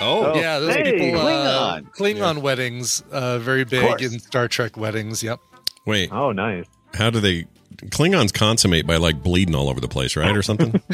oh, 0.00 0.32
yeah, 0.36 0.58
those 0.58 0.74
hey, 0.74 0.98
people. 0.98 1.26
Uh, 1.26 1.80
Klingon. 1.80 1.94
Klingon 1.94 2.38
weddings, 2.42 3.02
uh, 3.10 3.38
very 3.38 3.64
big 3.64 4.02
in 4.02 4.18
Star 4.20 4.48
Trek 4.48 4.76
weddings. 4.76 5.22
Yep. 5.22 5.40
wait. 5.86 6.12
Oh, 6.12 6.32
nice. 6.32 6.66
How 6.94 7.10
do 7.10 7.20
they? 7.20 7.46
Klingons 7.76 8.32
consummate 8.32 8.86
by 8.86 8.96
like 8.96 9.22
bleeding 9.22 9.54
all 9.54 9.68
over 9.68 9.80
the 9.80 9.88
place, 9.88 10.16
right, 10.16 10.36
or 10.36 10.42
something? 10.42 10.80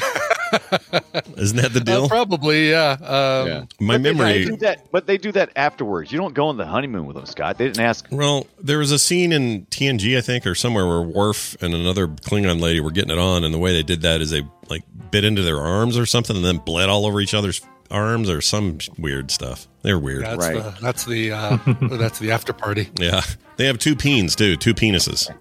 Isn't 1.36 1.56
that 1.58 1.72
the 1.72 1.80
Uh, 1.80 1.84
deal? 1.84 2.08
probably, 2.08 2.70
yeah. 2.70 2.92
Um, 2.92 3.48
Yeah. 3.48 3.64
My 3.80 3.94
But 3.94 4.00
memory. 4.02 4.32
They 4.32 4.44
do 4.44 4.56
that, 4.58 4.86
but 4.92 5.06
they 5.06 5.18
do 5.18 5.32
that 5.32 5.50
afterwards. 5.56 6.12
You 6.12 6.18
don't 6.18 6.34
go 6.34 6.46
on 6.46 6.56
the 6.56 6.66
honeymoon 6.66 7.06
with 7.06 7.16
them, 7.16 7.26
Scott. 7.26 7.58
They 7.58 7.66
didn't 7.66 7.80
ask. 7.84 8.06
Well, 8.10 8.46
there 8.62 8.78
was 8.78 8.92
a 8.92 8.98
scene 8.98 9.32
in 9.32 9.66
TNG, 9.66 10.16
I 10.16 10.20
think, 10.20 10.46
or 10.46 10.54
somewhere 10.54 10.86
where 10.86 11.02
Worf 11.02 11.56
and 11.60 11.74
another 11.74 12.06
Klingon 12.06 12.60
lady 12.60 12.80
were 12.80 12.90
getting 12.92 13.10
it 13.10 13.18
on, 13.18 13.44
and 13.44 13.52
the 13.52 13.58
way 13.58 13.72
they 13.72 13.82
did 13.82 14.02
that 14.02 14.20
is 14.20 14.30
they 14.30 14.42
like 14.68 14.82
bit 15.10 15.24
into 15.24 15.42
their 15.42 15.58
arms 15.60 15.98
or 15.98 16.06
something, 16.06 16.36
and 16.36 16.44
then 16.44 16.58
bled 16.58 16.88
all 16.88 17.06
over 17.06 17.20
each 17.20 17.34
other's 17.34 17.60
arms 17.90 18.28
or 18.30 18.40
some 18.40 18.78
weird 18.98 19.30
stuff. 19.30 19.66
They're 19.82 19.98
weird. 19.98 20.24
That's 20.24 20.38
Right. 20.38 20.54
the 20.56 20.74
that's 20.80 21.04
the 21.04 21.32
uh, 21.32 21.58
that's 21.96 22.18
the 22.18 22.30
after 22.32 22.52
party. 22.52 22.88
Yeah, 22.98 23.22
they 23.56 23.66
have 23.66 23.78
two 23.78 23.94
peens 23.96 24.34
too, 24.36 24.56
two 24.56 24.74
penises. 24.74 25.28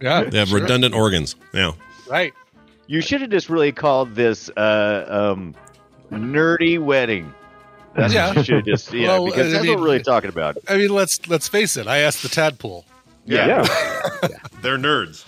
Yeah, 0.00 0.24
They 0.24 0.38
have 0.38 0.48
sure. 0.48 0.60
redundant 0.60 0.94
organs. 0.94 1.36
Yeah. 1.52 1.72
Right. 2.08 2.32
You 2.86 3.00
should 3.00 3.20
have 3.20 3.30
just 3.30 3.48
really 3.48 3.72
called 3.72 4.14
this 4.14 4.48
uh, 4.56 5.04
um, 5.08 5.54
nerdy 6.10 6.78
wedding. 6.78 7.32
That's 7.94 8.12
Yeah. 8.14 8.28
what 8.28 8.36
you 8.36 8.42
should 8.44 8.54
have 8.56 8.64
just 8.64 8.92
yeah, 8.92 9.08
Well, 9.08 9.24
because 9.26 9.48
I 9.48 9.50
that's 9.52 9.62
mean- 9.64 9.72
what 9.72 9.80
we're 9.80 9.84
really 9.86 10.02
talking 10.02 10.28
about. 10.28 10.58
I 10.68 10.76
mean, 10.76 10.90
let's 10.90 11.26
let's 11.28 11.48
face 11.48 11.76
it. 11.76 11.86
I 11.86 11.98
asked 11.98 12.22
the 12.22 12.28
tadpole. 12.28 12.84
Yeah, 13.24 13.46
Yeah. 13.64 14.28
They're 14.62 14.78
nerds. 14.78 15.24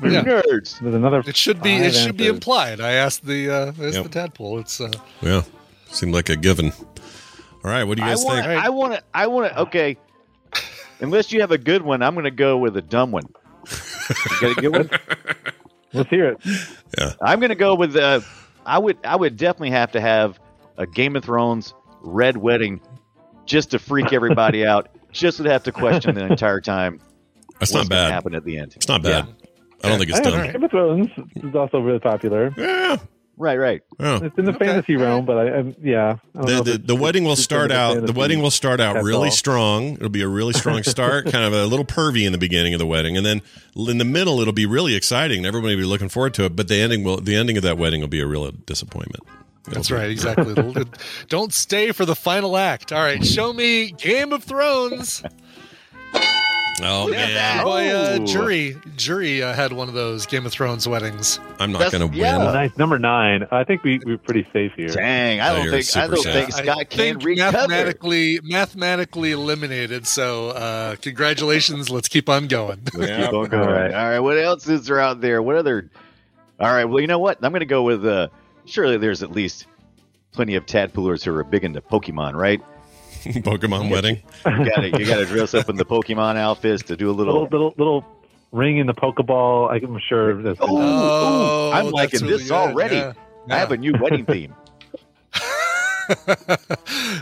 We're 0.00 0.10
Yeah. 0.12 0.22
nerds. 0.24 0.80
There's 0.80 0.94
another. 0.94 1.22
It 1.26 1.36
should 1.36 1.62
be 1.62 1.74
it 1.76 1.94
should 1.94 2.16
be 2.16 2.26
implied. 2.26 2.80
I 2.80 2.92
asked 2.92 3.24
the 3.24 3.48
uh, 3.50 3.66
asked 3.68 3.78
Yep. 3.78 4.02
the 4.02 4.08
tadpole. 4.10 4.58
It's 4.58 4.80
uh, 4.80 4.90
Yeah. 5.22 5.42
Seemed 5.88 6.12
like 6.12 6.28
a 6.28 6.36
given. 6.36 6.72
All 7.64 7.70
right. 7.70 7.84
What 7.84 7.96
do 7.96 8.02
you 8.02 8.08
I 8.08 8.10
guys 8.14 8.24
want. 8.24 8.44
think? 8.44 8.64
I 8.64 8.68
want 8.68 8.94
to. 8.94 9.02
I 9.14 9.26
want 9.28 9.52
to. 9.52 9.60
Okay. 9.60 9.96
Unless 11.00 11.32
you 11.32 11.40
have 11.40 11.50
a 11.50 11.58
good 11.58 11.82
one, 11.82 12.02
I'm 12.02 12.14
going 12.14 12.24
to 12.24 12.30
go 12.30 12.58
with 12.58 12.76
a 12.76 12.82
dumb 12.82 13.10
one. 13.12 13.24
You 14.10 14.40
got 14.40 14.58
a 14.58 14.60
good 14.60 14.72
one? 14.72 14.90
Let's 15.92 16.10
hear 16.10 16.30
it. 16.32 17.16
I'm 17.22 17.38
going 17.40 17.50
to 17.50 17.54
go 17.54 17.74
with. 17.74 17.96
Uh, 17.96 18.20
I 18.66 18.78
would. 18.78 18.98
I 19.04 19.16
would 19.16 19.36
definitely 19.36 19.70
have 19.70 19.92
to 19.92 20.00
have 20.00 20.38
a 20.76 20.86
Game 20.86 21.14
of 21.16 21.24
Thrones 21.24 21.74
red 22.02 22.36
wedding, 22.36 22.80
just 23.46 23.70
to 23.72 23.78
freak 23.78 24.12
everybody 24.12 24.66
out. 24.66 24.88
Just 25.12 25.36
to 25.38 25.44
have 25.44 25.62
to 25.64 25.72
question 25.72 26.16
the 26.16 26.26
entire 26.26 26.60
time. 26.60 27.00
That's 27.60 27.72
what's 27.72 27.88
not 27.88 27.88
bad. 27.88 28.10
Happen 28.10 28.34
at 28.34 28.44
the 28.44 28.58
end. 28.58 28.72
It's 28.74 28.88
not 28.88 29.02
bad. 29.02 29.28
I 29.84 29.88
don't 29.88 29.98
think 29.98 30.10
it's 30.10 30.18
Hey, 30.18 30.24
dumb. 30.30 30.52
Game 30.52 30.64
of 30.64 30.70
Thrones 30.72 31.08
is 31.36 31.54
also 31.54 31.78
really 31.78 32.00
popular. 32.00 32.52
Yeah. 32.56 32.96
Right. 33.36 33.58
Right. 33.58 33.82
Oh. 33.98 34.16
It's 34.22 34.38
in 34.38 34.44
the 34.44 34.52
Okay. 34.54 34.66
fantasy 34.66 34.96
realm, 34.96 35.24
but 35.24 35.36
I, 35.38 35.58
I 35.58 35.74
yeah. 35.82 36.16
I 36.36 36.38
don't 36.38 36.46
The, 36.46 36.56
if 36.58 36.64
the, 36.64 36.78
the 36.86 36.94
wedding 36.96 37.24
will 37.24 37.34
start 37.36 37.70
in 37.72 37.76
out. 37.76 38.06
The 38.06 38.12
wedding 38.12 38.40
will 38.40 38.50
start 38.52 38.80
out 38.80 38.94
That's 38.94 39.04
really 39.06 39.28
all. 39.28 39.34
strong. 39.34 39.94
It'll 39.94 40.08
be 40.08 40.22
a 40.22 40.28
really 40.28 40.52
strong 40.52 40.82
start, 40.84 41.24
kind 41.26 41.44
of 41.44 41.52
a 41.52 41.66
little 41.66 41.84
pervy 41.84 42.24
in 42.26 42.32
the 42.32 42.38
beginning 42.38 42.74
of 42.74 42.78
the 42.78 42.86
wedding, 42.86 43.16
and 43.16 43.26
then 43.26 43.42
in 43.76 43.98
the 43.98 44.04
middle 44.04 44.40
it'll 44.40 44.52
be 44.52 44.66
really 44.66 44.94
exciting. 44.94 45.38
and 45.38 45.46
Everybody 45.46 45.74
will 45.74 45.82
be 45.82 45.86
looking 45.88 46.08
forward 46.08 46.34
to 46.34 46.44
it. 46.44 46.54
But 46.56 46.68
the 46.68 46.76
ending 46.76 47.02
will 47.02 47.16
the 47.16 47.34
ending 47.34 47.56
of 47.56 47.62
that 47.64 47.76
wedding 47.78 48.00
will 48.00 48.08
be 48.08 48.20
a 48.20 48.26
real 48.26 48.50
disappointment. 48.52 49.24
It'll 49.66 49.74
that's 49.74 49.88
be- 49.88 49.94
right. 49.94 50.10
Exactly. 50.10 50.84
Don't 51.28 51.52
stay 51.52 51.90
for 51.92 52.04
the 52.04 52.14
final 52.14 52.56
act. 52.56 52.92
All 52.92 53.00
right. 53.00 53.24
Show 53.24 53.52
me 53.52 53.92
Game 53.92 54.32
of 54.32 54.44
Thrones. 54.44 55.22
Oh 56.82 57.08
man, 57.08 57.62
Boy, 57.64 57.88
uh, 57.88 58.18
Oh. 58.20 58.26
jury 58.26 58.76
jury 58.96 59.42
uh, 59.42 59.52
had 59.52 59.72
one 59.72 59.86
of 59.88 59.94
those 59.94 60.26
Game 60.26 60.44
of 60.44 60.52
Thrones 60.52 60.88
weddings. 60.88 61.38
I'm 61.60 61.70
not 61.70 61.92
going 61.92 62.10
to 62.10 62.16
yeah. 62.16 62.36
win. 62.38 62.46
Nice 62.52 62.76
number 62.76 62.98
nine. 62.98 63.46
I 63.52 63.62
think 63.62 63.84
we 63.84 64.00
we're 64.04 64.18
pretty 64.18 64.46
safe 64.52 64.72
here. 64.76 64.88
Dang, 64.88 65.40
I 65.40 65.50
Oh, 65.50 65.56
don't 65.56 65.70
think 65.70 65.96
I 65.96 66.06
don't 66.08 66.16
sad. 66.22 66.32
think 66.32 66.52
Scott 66.52 66.78
I 66.78 66.84
can 66.84 66.98
think 66.98 67.22
recover. 67.24 67.52
mathematically 67.58 68.40
mathematically 68.42 69.30
eliminated. 69.30 70.06
So 70.06 70.48
uh, 70.50 70.96
congratulations. 70.96 71.90
Let's 71.90 72.08
keep 72.08 72.28
on 72.28 72.48
going. 72.48 72.80
Let's 72.92 73.24
keep 73.24 73.32
on 73.32 73.48
going. 73.48 73.54
All 73.62 73.68
All 73.68 73.72
right. 73.72 73.92
right. 73.92 74.18
What 74.20 74.36
else 74.36 74.66
is 74.68 74.86
there 74.86 74.98
out 74.98 75.20
there? 75.20 75.42
What 75.42 75.54
other? 75.56 75.88
All 76.58 76.72
right. 76.72 76.84
Well, 76.86 77.00
you 77.00 77.06
know 77.06 77.20
what? 77.20 77.38
I'm 77.42 77.52
going 77.52 77.60
to 77.60 77.66
go 77.66 77.84
with. 77.84 78.04
Uh, 78.04 78.28
surely 78.64 78.96
there's 78.96 79.22
at 79.22 79.30
least 79.30 79.66
plenty 80.32 80.56
of 80.56 80.66
tadpoolers 80.66 81.22
who 81.24 81.32
are 81.36 81.44
big 81.44 81.62
into 81.62 81.80
Pokemon, 81.80 82.34
right? 82.34 82.60
Pokemon 83.42 83.90
wedding. 83.90 84.16
You 84.46 84.64
got 84.64 84.80
to 84.80 84.88
you 84.98 85.06
got 85.06 85.16
to 85.18 85.26
dress 85.26 85.54
up 85.54 85.68
in 85.68 85.76
the 85.76 85.84
Pokemon 85.84 86.36
outfits 86.36 86.82
to 86.84 86.96
do 86.96 87.10
a 87.10 87.12
Little 87.12 87.34
little. 87.42 87.48
little 87.50 87.74
little 87.78 88.04
ring 88.52 88.78
in 88.78 88.86
the 88.86 88.94
Pokeball. 88.94 89.70
I'm 89.72 89.98
sure. 90.08 90.42
That's 90.42 90.58
Oh, 90.60 90.68
Oh, 90.70 91.70
I'm 91.72 91.90
liking 91.90 92.20
really 92.22 92.34
this 92.38 92.42
good. 92.48 92.52
already. 92.54 92.96
Yeah. 92.96 93.12
I 93.50 93.56
have 93.58 93.72
a 93.72 93.76
new 93.76 93.92
wedding 94.00 94.24
theme. 94.26 94.54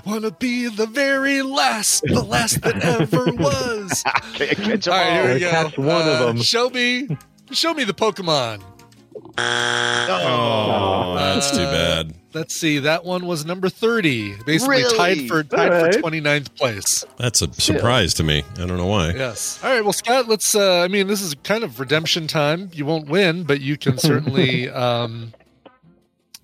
Wanna 0.05 0.33
be 0.33 0.67
the 0.69 0.87
very 0.87 1.43
last, 1.43 2.03
the 2.05 2.23
last 2.23 2.61
that 2.63 2.85
ever 2.85 3.27
was. 3.33 4.03
Can't 4.35 4.59
catch 4.59 4.89
'em 4.89 4.93
All 4.93 4.99
right, 4.99 5.13
here 5.13 5.23
all. 5.29 5.35
we 5.35 5.41
go. 5.41 5.51
Catch 5.51 5.79
one 5.79 5.89
of 6.03 6.07
Uh, 6.21 6.27
them. 6.27 6.43
Show 6.43 6.69
me, 6.71 7.09
show 7.53 7.73
me 7.75 7.85
the 7.85 7.95
Pokemon. 7.95 8.61
Oh, 9.39 11.15
that's 11.17 11.51
too 11.53 11.59
bad. 11.59 12.15
Let's 12.35 12.55
see. 12.55 12.79
That 12.79 13.05
one 13.05 13.27
was 13.27 13.45
number 13.45 13.69
thirty, 13.69 14.35
basically 14.47 14.79
Really? 14.83 14.97
tied 14.97 15.29
for 15.29 15.43
tied 15.45 15.73
All 15.73 15.83
right. 15.83 15.95
for 15.95 16.01
29th 16.03 16.55
place. 16.57 17.05
That's 17.19 17.43
a 17.43 17.53
surprise 17.55 18.15
to 18.15 18.25
me. 18.25 18.43
I 18.55 18.67
don't 18.67 18.77
know 18.79 18.87
why. 18.87 19.11
Yes. 19.11 19.59
All 19.63 19.71
right. 19.71 19.83
Well, 19.83 19.93
Scott, 19.93 20.29
let's. 20.29 20.55
Uh, 20.55 20.81
I 20.81 20.89
mean, 20.89 21.07
this 21.07 21.21
is 21.21 21.35
kind 21.45 21.63
of 21.65 21.79
redemption 21.81 22.27
time. 22.27 22.71
You 22.73 22.87
won't 22.87 23.09
win, 23.09 23.45
but 23.45 23.61
you 23.61 23.77
can 23.77 23.99
certainly 23.99 24.69
um, 24.71 25.33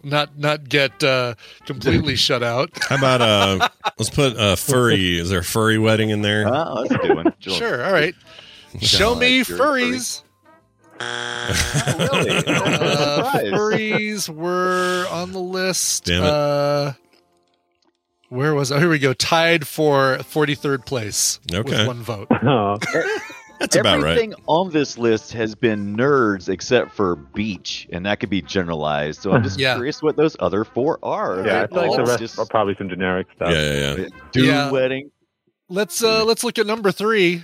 not 0.02 0.38
not 0.38 0.68
get 0.68 1.02
uh, 1.02 1.34
completely 1.66 2.16
shut 2.28 2.42
out. 2.42 2.70
How 2.88 2.96
about 2.96 3.20
uh 3.20 3.68
let's 3.98 4.10
put 4.10 4.34
a 4.38 4.56
furry 4.56 5.18
is 5.18 5.30
there 5.30 5.40
a 5.40 5.44
furry 5.44 5.78
wedding 5.78 6.10
in 6.10 6.22
there? 6.22 6.44
Oh, 6.46 6.82
that's 6.82 6.94
a 6.94 6.98
good 7.06 7.16
one. 7.16 7.34
Sure. 7.40 7.84
All 7.84 7.92
right. 7.92 8.14
Show 8.80 9.14
me 9.14 9.36
you're 9.36 9.44
furries. 10.98 11.98
Really? 11.98 12.38
Uh, 12.78 13.32
furries 13.52 14.28
were 14.28 15.06
on 15.10 15.32
the 15.32 15.38
list. 15.40 16.04
Damn 16.04 16.22
it. 16.22 16.26
Uh, 16.28 16.92
where 18.28 18.54
was? 18.54 18.70
Oh, 18.70 18.78
here 18.78 18.88
we 18.90 18.98
go. 18.98 19.12
Tied 19.14 19.66
for 19.66 20.18
forty 20.24 20.54
third 20.54 20.84
place. 20.86 21.40
Okay. 21.52 21.78
With 21.78 21.86
one 21.86 22.02
vote. 22.02 22.28
Oh, 22.30 22.78
That's 23.58 23.74
about 23.74 24.00
right. 24.02 24.10
Everything 24.12 24.34
on 24.46 24.70
this 24.70 24.96
list 24.98 25.32
has 25.32 25.54
been 25.56 25.96
nerds 25.96 26.48
except 26.48 26.92
for 26.94 27.16
beach, 27.16 27.88
and 27.90 28.06
that 28.06 28.20
could 28.20 28.30
be 28.30 28.40
generalized. 28.42 29.20
So 29.22 29.32
I'm 29.32 29.42
just 29.42 29.58
Yeah. 29.60 29.74
curious 29.74 30.00
what 30.02 30.16
those 30.16 30.36
other 30.38 30.64
four 30.64 30.98
are. 31.02 31.44
yeah. 31.44 31.62
I 31.62 31.66
feel 31.66 31.88
like 31.88 31.96
the 31.96 32.04
rest 32.04 32.20
just 32.20 32.38
are 32.38 32.46
probably 32.46 32.76
some 32.76 32.88
generic 32.88 33.26
stuff. 33.34 33.50
Yeah, 33.50 33.72
yeah, 33.72 33.94
yeah. 33.96 34.06
dude 34.32 34.46
Yeah. 34.46 34.70
wedding. 34.70 35.10
Let's 35.68 36.02
uh 36.02 36.24
let's 36.24 36.44
look 36.44 36.58
at 36.58 36.66
number 36.66 36.92
three. 36.92 37.42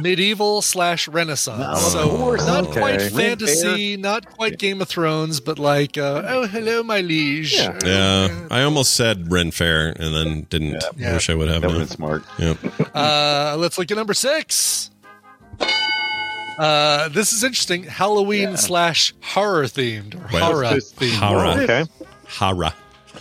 Medieval 0.00 0.62
slash 0.62 1.08
Renaissance. 1.08 1.78
Oh, 1.80 1.88
so 1.90 2.16
course. 2.16 2.46
not 2.46 2.64
Okay. 2.68 2.80
quite 2.80 3.00
Ring 3.00 3.10
fantasy, 3.10 3.96
not 3.96 4.26
quite 4.30 4.58
Game 4.58 4.80
of 4.80 4.88
Thrones, 4.88 5.40
but 5.40 5.58
like 5.58 5.98
uh, 5.98 6.22
oh 6.26 6.46
hello 6.46 6.82
my 6.82 7.00
liege. 7.00 7.54
Yeah. 7.54 7.78
Yeah, 7.84 8.46
I 8.50 8.62
almost 8.62 8.94
said 8.94 9.30
Ren 9.32 9.50
Fair 9.50 9.88
and 9.88 10.14
then 10.14 10.42
didn't. 10.50 10.84
Yeah. 10.96 11.14
Wish 11.14 11.28
I 11.30 11.34
would 11.34 11.48
have. 11.48 11.62
That 11.62 11.72
now. 11.72 11.78
was 11.78 11.90
smart. 11.90 12.22
Yep. 12.38 12.58
Uh, 12.94 13.54
let's 13.58 13.78
look 13.78 13.90
at 13.90 13.96
number 13.96 14.14
six. 14.14 14.90
Uh, 16.58 17.08
this 17.10 17.32
is 17.32 17.44
interesting. 17.44 17.84
Halloween 17.84 18.56
slash 18.56 19.14
horror 19.22 19.64
themed 19.64 20.14
or 20.16 20.28
Wait. 20.32 20.42
horror 20.42 20.74
This- 20.74 20.92
themed. 20.92 21.12
Horror. 21.18 21.60
Okay. 21.62 21.84
Hara. 22.26 22.74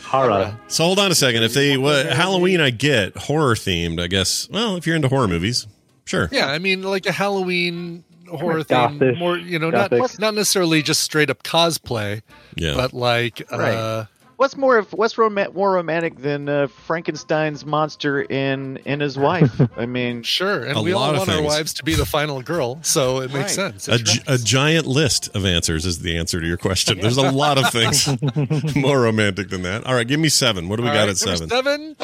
Hara. 0.09 0.59
So 0.67 0.85
hold 0.85 0.99
on 0.99 1.11
a 1.11 1.15
second. 1.15 1.43
If 1.43 1.53
they 1.53 1.77
what 1.77 2.05
Halloween, 2.07 2.61
I 2.61 2.71
get 2.71 3.15
horror 3.17 3.53
themed. 3.55 4.01
I 4.01 4.07
guess. 4.07 4.49
Well, 4.49 4.75
if 4.77 4.87
you're 4.87 4.95
into 4.95 5.09
horror 5.09 5.27
movies, 5.27 5.67
sure. 6.07 6.29
Yeah, 6.31 6.47
I 6.49 6.57
mean 6.59 6.81
like 6.83 7.05
a 7.05 7.11
Halloween 7.11 8.03
horror 8.29 8.63
Gothish. 8.63 8.99
theme, 8.99 9.17
more 9.19 9.37
you 9.37 9.59
know, 9.59 9.69
not 9.69 9.91
Gothic. 9.91 10.19
not 10.19 10.33
necessarily 10.33 10.81
just 10.81 11.01
straight 11.01 11.29
up 11.29 11.43
cosplay, 11.43 12.21
Yeah. 12.55 12.73
but 12.75 12.93
like 12.93 13.41
uh, 13.51 14.05
What's 14.37 14.55
more 14.55 14.77
of 14.77 14.91
what's 14.93 15.17
roma- 15.17 15.49
more 15.51 15.71
romantic 15.71 16.17
than 16.17 16.47
uh, 16.47 16.67
Frankenstein's 16.67 17.65
monster 17.65 18.21
in 18.21 18.77
and 18.85 19.01
his 19.01 19.17
wife? 19.17 19.59
I 19.75 19.87
mean, 19.87 20.21
Sure, 20.37 20.63
and 20.63 20.77
A 20.77 20.81
we 20.83 20.91
all 20.93 20.99
lot 20.99 21.13
of 21.15 21.19
want 21.27 21.31
our 21.31 21.41
wives 21.41 21.73
to 21.75 21.83
be 21.83 21.95
the 21.95 22.05
final 22.05 22.43
girl, 22.43 22.77
so 22.83 23.21
it 23.21 23.33
makes 23.33 23.57
Right. 23.57 23.81
sense. 23.81 23.87
a, 23.87 23.97
gi- 23.97 24.21
a 24.27 24.37
giant 24.37 24.85
list 24.85 25.35
of 25.35 25.43
answers 25.43 25.87
is 25.87 25.99
the 26.03 26.15
answer 26.17 26.39
to 26.39 26.45
your 26.45 26.57
question. 26.57 26.99
There's 27.01 27.17
a 27.17 27.31
lot 27.31 27.57
of 27.57 27.71
things 27.71 28.07
more 28.75 29.01
romantic 29.01 29.49
than 29.49 29.63
that. 29.63 29.87
All 29.87 29.95
right, 29.95 30.07
give 30.07 30.19
me 30.19 30.29
seven. 30.29 30.69
What 30.69 30.75
do 30.75 30.83
we 30.83 30.89
All 30.89 30.93
got 30.93 30.99
right, 31.01 31.09
at 31.09 31.17
seven? 31.17 31.49
seven. 31.49 31.95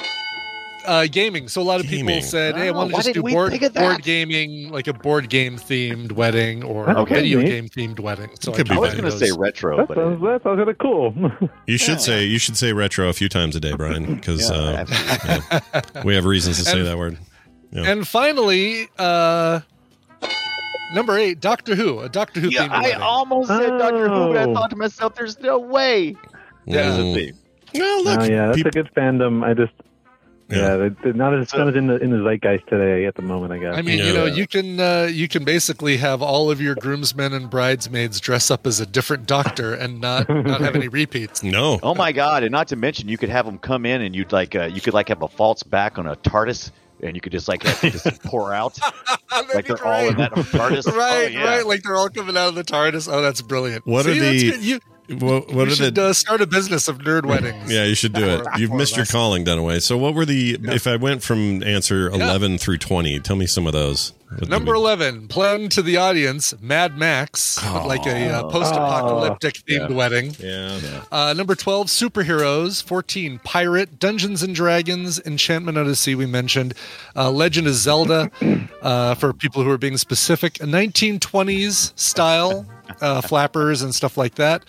Uh, 0.86 1.08
gaming. 1.10 1.48
So 1.48 1.62
a 1.62 1.64
lot 1.64 1.80
of 1.80 1.88
Gaming. 1.88 2.08
people 2.08 2.22
said, 2.22 2.56
"Hey, 2.56 2.68
I 2.68 2.70
Oh, 2.70 2.74
want 2.74 2.90
to 2.90 2.96
why 2.96 3.02
just 3.02 3.14
do 3.14 3.22
board 3.22 3.52
think 3.52 3.64
of 3.64 3.74
that? 3.74 3.80
board 3.82 4.04
gaming, 4.04 4.70
like 4.70 4.88
a 4.88 4.94
board 4.94 5.30
game 5.30 5.56
themed 5.58 6.12
wedding 6.12 6.64
or 6.64 6.90
a 6.90 7.06
video 7.06 7.40
neat. 7.40 7.48
game 7.48 7.70
themed 7.70 8.00
wedding." 8.02 8.30
So 8.42 8.52
Could 8.52 8.68
be 8.68 8.76
I 8.76 8.80
was 8.80 8.94
going 8.94 9.06
to 9.06 9.12
say 9.12 9.32
retro, 9.32 9.78
That 9.78 9.88
but 9.88 9.96
sounds, 9.98 10.22
that 10.22 10.42
sounds 10.44 10.58
kind 10.58 10.70
of 10.70 10.78
cool. 10.80 11.14
You 11.68 11.78
should 11.78 12.02
say 12.02 12.26
you 12.26 12.38
should 12.38 12.58
say 12.58 12.74
retro 12.74 13.08
a 13.08 13.14
few 13.14 13.30
times 13.30 13.56
a 13.56 13.60
day, 13.62 13.74
Brian, 13.74 14.16
because 14.16 14.50
Yeah, 14.50 14.56
uh, 14.56 14.86
yeah, 15.94 16.04
we 16.04 16.16
have 16.16 16.26
reasons 16.26 16.58
to 16.58 16.64
say 16.66 16.80
And- 16.80 16.88
that 16.88 16.98
word. 16.98 17.18
Yeah. 17.72 17.90
And 17.90 18.08
finally, 18.08 18.88
uh, 19.00 19.62
number 20.94 21.18
eight, 21.18 21.40
Doctor 21.40 21.76
Who, 21.76 22.00
a 22.02 22.10
Doctor 22.10 22.40
Who 22.40 22.50
yeah, 22.50 22.68
themed 22.68 22.72
I 22.72 22.82
wedding. 22.84 23.02
almost 23.02 23.48
said 23.48 23.78
Doctor 23.80 24.10
Who, 24.10 24.28
but 24.34 24.38
I 24.38 24.44
Oh. 24.44 24.54
thought 24.54 24.70
to 24.72 24.76
myself, 24.76 25.16
"There's 25.16 25.40
no 25.40 25.58
way." 25.60 26.16
There's 26.68 26.98
a 26.98 27.02
Mm. 27.02 27.14
theme. 27.16 27.36
Well, 27.76 28.04
look, 28.04 28.20
oh 28.20 28.24
yeah, 28.26 28.46
that's 28.48 28.58
peop- 28.58 28.66
a 28.68 28.72
good 28.72 28.90
fandom. 28.96 29.44
I 29.44 29.54
just 29.56 29.74
Yeah. 30.50 30.58
yeah, 30.58 30.76
they- 30.76 30.89
they're 31.04 31.14
not 31.14 31.34
as 31.34 31.54
not 31.54 31.70
as 31.70 31.76
in 31.76 31.88
the 31.88 31.96
in 31.98 32.12
the 32.12 32.18
zeitgeist 32.18 32.68
today 32.68 33.06
at 33.06 33.16
the 33.16 33.22
moment. 33.22 33.54
I 33.54 33.58
guess. 33.60 33.78
I 33.78 33.82
mean, 33.82 34.00
Yeah. 34.00 34.06
you 34.06 34.14
know, 34.14 34.26
you 34.26 34.46
can 34.46 34.80
uh, 34.80 35.10
you 35.12 35.28
can 35.28 35.44
basically 35.46 35.98
have 35.98 36.22
all 36.22 36.52
of 36.52 36.62
your 36.62 36.76
groomsmen 36.76 37.34
and 37.34 37.50
bridesmaids 37.50 38.20
dress 38.20 38.52
up 38.52 38.68
as 38.68 38.80
a 38.80 38.86
different 38.86 39.26
doctor 39.26 39.74
and 39.74 40.02
not 40.02 40.28
not 40.30 40.62
have 40.62 40.76
any 40.76 40.88
repeats. 41.02 41.44
no. 41.44 41.80
Oh 41.82 41.96
my 41.96 42.12
god! 42.12 42.44
And 42.44 42.52
not 42.52 42.68
to 42.70 42.76
mention, 42.76 43.08
you 43.08 43.18
could 43.18 43.30
have 43.30 43.46
them 43.46 43.58
come 43.58 43.86
in, 43.86 44.02
and 44.02 44.14
you'd 44.16 44.32
like 44.32 44.56
uh, 44.56 44.66
you 44.66 44.82
could 44.82 44.94
like 44.94 45.08
have 45.10 45.22
a 45.22 45.28
false 45.28 45.64
back 45.64 45.98
on 45.98 46.06
a 46.08 46.16
TARDIS, 46.18 46.72
and 47.02 47.16
you 47.16 47.22
could 47.22 47.32
just 47.32 47.48
like 47.48 47.62
just 47.82 48.22
pour 48.24 48.54
out 48.54 48.78
like 49.54 49.66
they're 49.66 49.86
all 49.88 50.08
in 50.10 50.18
that 50.18 50.34
TARDIS. 50.34 50.86
Right, 50.88 51.26
Oh, 51.26 51.39
yeah. 51.39 51.44
right. 51.58 51.66
Like 51.66 51.84
they're 51.84 51.96
all 51.96 52.10
coming 52.10 52.36
out 52.38 52.50
of 52.50 52.56
the 52.56 52.64
TARDIS. 52.66 53.12
Oh, 53.12 53.22
that's 53.22 53.41
brilliant. 53.41 53.88
What 53.88 54.06
See, 54.06 54.20
are 54.20 54.22
that's 54.22 54.41
the- 54.44 54.52
good. 54.52 54.62
You, 54.64 54.80
What, 55.20 55.47
what 55.53 55.68
you 55.68 55.74
are 55.74 55.76
should 55.76 55.95
the? 55.95 56.05
uh, 56.05 56.14
start 56.14 56.41
a 56.41 56.47
business 56.47 56.88
of 56.88 56.99
nerd 56.99 57.26
weddings. 57.26 57.72
yeah, 57.72 57.86
you 57.86 57.95
should 57.95 58.14
do 58.14 58.26
it. 58.28 58.45
You've 58.57 58.72
missed 58.74 58.95
your 58.95 59.01
less. 59.01 59.11
calling, 59.11 59.45
Dunaway. 59.45 59.82
So, 59.82 59.97
what 59.97 60.14
were 60.14 60.26
the? 60.26 60.57
If 60.64 60.88
I 60.88 60.95
went 60.95 61.24
from 61.24 61.64
answer 61.64 62.09
eleven 62.09 62.57
through 62.57 62.78
twenty, 62.80 63.20
tell 63.20 63.36
me 63.36 63.45
some 63.47 63.68
of 63.68 63.74
those. 63.74 64.14
What 64.39 64.49
Number 64.49 64.74
11, 64.74 65.28
playing 65.28 65.70
to 65.70 65.84
the 65.84 65.97
audience, 65.97 66.55
Mad 66.59 66.97
Max, 66.97 67.59
but 67.61 67.86
like 67.86 68.07
a 68.07 68.30
uh, 68.30 68.43
post 68.49 68.74
apocalyptic 68.74 69.64
themed 69.68 69.93
wedding. 69.93 70.36
Yeah. 70.39 70.80
Uh, 71.11 71.34
number 71.38 71.53
12, 71.53 71.86
superheroes. 71.88 72.82
14, 72.84 73.39
pirate. 73.43 73.99
Dungeons 73.99 74.41
and 74.41 74.55
Dragons. 74.55 75.20
Enchantment 75.24 75.78
Odyssey, 75.78 76.16
we 76.16 76.26
mentioned. 76.26 76.74
Uh, 77.16 77.30
Legend 77.30 77.68
of 77.68 77.76
Zelda, 77.76 78.32
uh, 78.82 79.14
for 79.16 79.34
people 79.34 79.61
who 79.64 79.70
are 79.70 79.78
being 79.78 79.97
specific. 79.97 80.53
1920s 80.55 81.97
style, 81.99 82.66
uh, 83.01 83.22
flappers 83.22 83.84
and 83.84 83.93
stuff 83.93 84.18
like 84.18 84.36
that. 84.36 84.64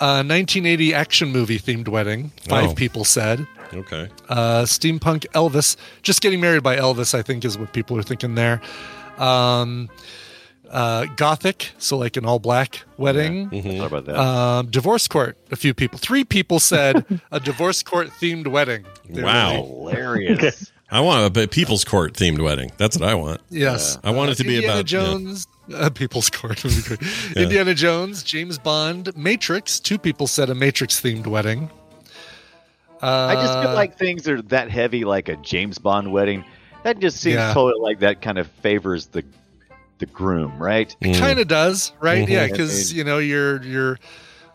Uh, 0.00 0.22
1980 0.22 0.94
action 0.94 1.30
movie 1.32 1.58
themed 1.58 1.88
wedding. 1.88 2.30
Five 2.48 2.70
Oh. 2.70 2.74
people 2.74 3.04
said. 3.04 3.46
Okay. 3.74 4.08
Uh, 4.28 4.62
steampunk 4.62 5.26
Elvis. 5.34 5.76
Just 6.02 6.20
getting 6.20 6.40
married 6.40 6.62
by 6.62 6.76
Elvis, 6.76 7.14
I 7.14 7.22
think, 7.22 7.44
is 7.44 7.58
what 7.58 7.72
people 7.72 7.98
are 7.98 8.02
thinking 8.02 8.34
there. 8.34 8.60
Um, 9.18 9.88
uh, 10.70 11.06
Gothic, 11.16 11.72
so 11.78 11.96
like 11.98 12.16
an 12.16 12.24
all 12.24 12.38
black 12.38 12.82
wedding. 12.96 13.50
Sorry 13.50 13.78
about 13.78 14.04
that. 14.06 14.16
Um, 14.18 14.66
divorce 14.70 15.08
court. 15.08 15.36
A 15.50 15.56
few 15.56 15.74
people. 15.74 15.98
Three 15.98 16.24
people 16.24 16.60
said 16.60 17.04
a 17.32 17.40
divorce 17.40 17.82
court 17.82 18.08
themed 18.20 18.46
wedding. 18.46 18.84
They 19.08 19.22
Wow. 19.22 19.50
really- 19.50 19.94
Hilarious. 19.94 20.72
I 20.90 21.00
want 21.00 21.36
a 21.36 21.48
people's 21.48 21.84
court 21.84 22.14
themed 22.14 22.40
wedding. 22.42 22.72
That's 22.78 22.98
what 22.98 23.08
I 23.08 23.14
want. 23.14 23.40
yes. 23.50 23.98
I 24.02 24.10
want 24.10 24.30
it 24.30 24.36
to 24.36 24.44
be 24.44 24.56
Indiana 24.56 24.80
about- 24.80 24.90
yeah. 24.92 25.00
Jones. 25.04 25.46
Uh, 25.74 25.90
people's 25.90 26.30
court. 26.30 26.64
would 26.64 26.74
be 26.74 26.80
great. 26.82 27.00
Indiana 27.36 27.74
Jones, 27.74 28.22
James 28.22 28.58
Bond, 28.58 29.14
Matrix. 29.16 29.78
Two 29.78 29.98
people 29.98 30.26
said 30.26 30.48
a 30.48 30.54
Matrix 30.54 30.98
themed 31.00 31.26
wedding. 31.26 31.70
Uh, 33.02 33.06
I 33.06 33.34
just 33.34 33.52
feel 33.62 33.74
like 33.74 33.98
things 33.98 34.26
are 34.28 34.40
that 34.42 34.70
heavy, 34.70 35.04
like 35.04 35.28
a 35.28 35.36
James 35.36 35.78
Bond 35.78 36.10
wedding. 36.10 36.42
That 36.84 36.98
just 37.00 37.18
seems 37.20 37.34
Yeah. 37.36 37.52
totally 37.52 37.80
like 37.82 37.98
that 38.00 38.22
kind 38.22 38.38
of 38.38 38.46
favors 38.62 39.06
the 39.08 39.24
the 39.98 40.06
groom, 40.06 40.56
right? 40.62 40.94
Mm. 41.02 41.18
kind 41.18 41.38
of 41.40 41.48
does, 41.48 41.92
right? 42.00 42.26
Mhm. 42.26 42.30
Yeah, 42.30 42.46
because 42.46 42.92
you 42.92 43.02
know 43.04 43.18
your 43.18 43.62
your 43.62 43.98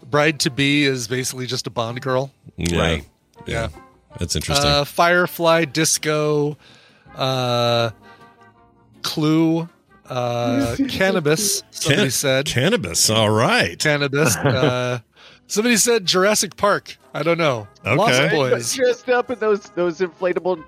bride 0.09 0.39
to 0.41 0.49
be 0.49 0.85
is 0.85 1.07
basically 1.07 1.45
just 1.45 1.67
a 1.67 1.69
Bond 1.69 2.01
girl. 2.01 2.31
Yeah. 2.57 2.79
Right. 2.79 3.05
Yeah. 3.45 3.67
That's 4.19 4.35
interesting. 4.35 4.69
Uh, 4.69 4.85
Firefly, 4.85 5.65
Disco, 5.65 6.57
uh, 7.15 7.89
Clue, 9.01 9.67
uh, 10.09 10.75
cannabis. 10.89 11.63
Somebody 11.71 12.03
Can- 12.03 12.11
said 12.11 12.45
cannabis. 12.45 13.09
All 13.09 13.29
right. 13.29 13.77
cannabis. 13.79 14.35
Uh, 14.43 14.99
somebody 15.47 15.77
said 15.77 16.05
Jurassic 16.05 16.55
Park. 16.55 16.97
I 17.13 17.21
don't 17.23 17.37
know. 17.37 17.67
Lost 17.85 18.13
Okay. 18.21 18.35
Boys. 18.35 18.73
Dressed 18.75 19.09
up 19.09 19.29
in 19.29 19.39
those 19.39 19.69
those 19.71 19.99
inflatable 19.99 20.63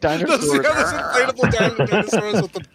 dinosaurs. 0.00 0.40
Those, 0.50 0.54
yeah, 0.64 0.72
those 0.72 0.92
inflatable 0.92 1.76
din- 1.76 1.86
dinosaurs 1.86 2.42
with 2.42 2.52
the, 2.52 2.66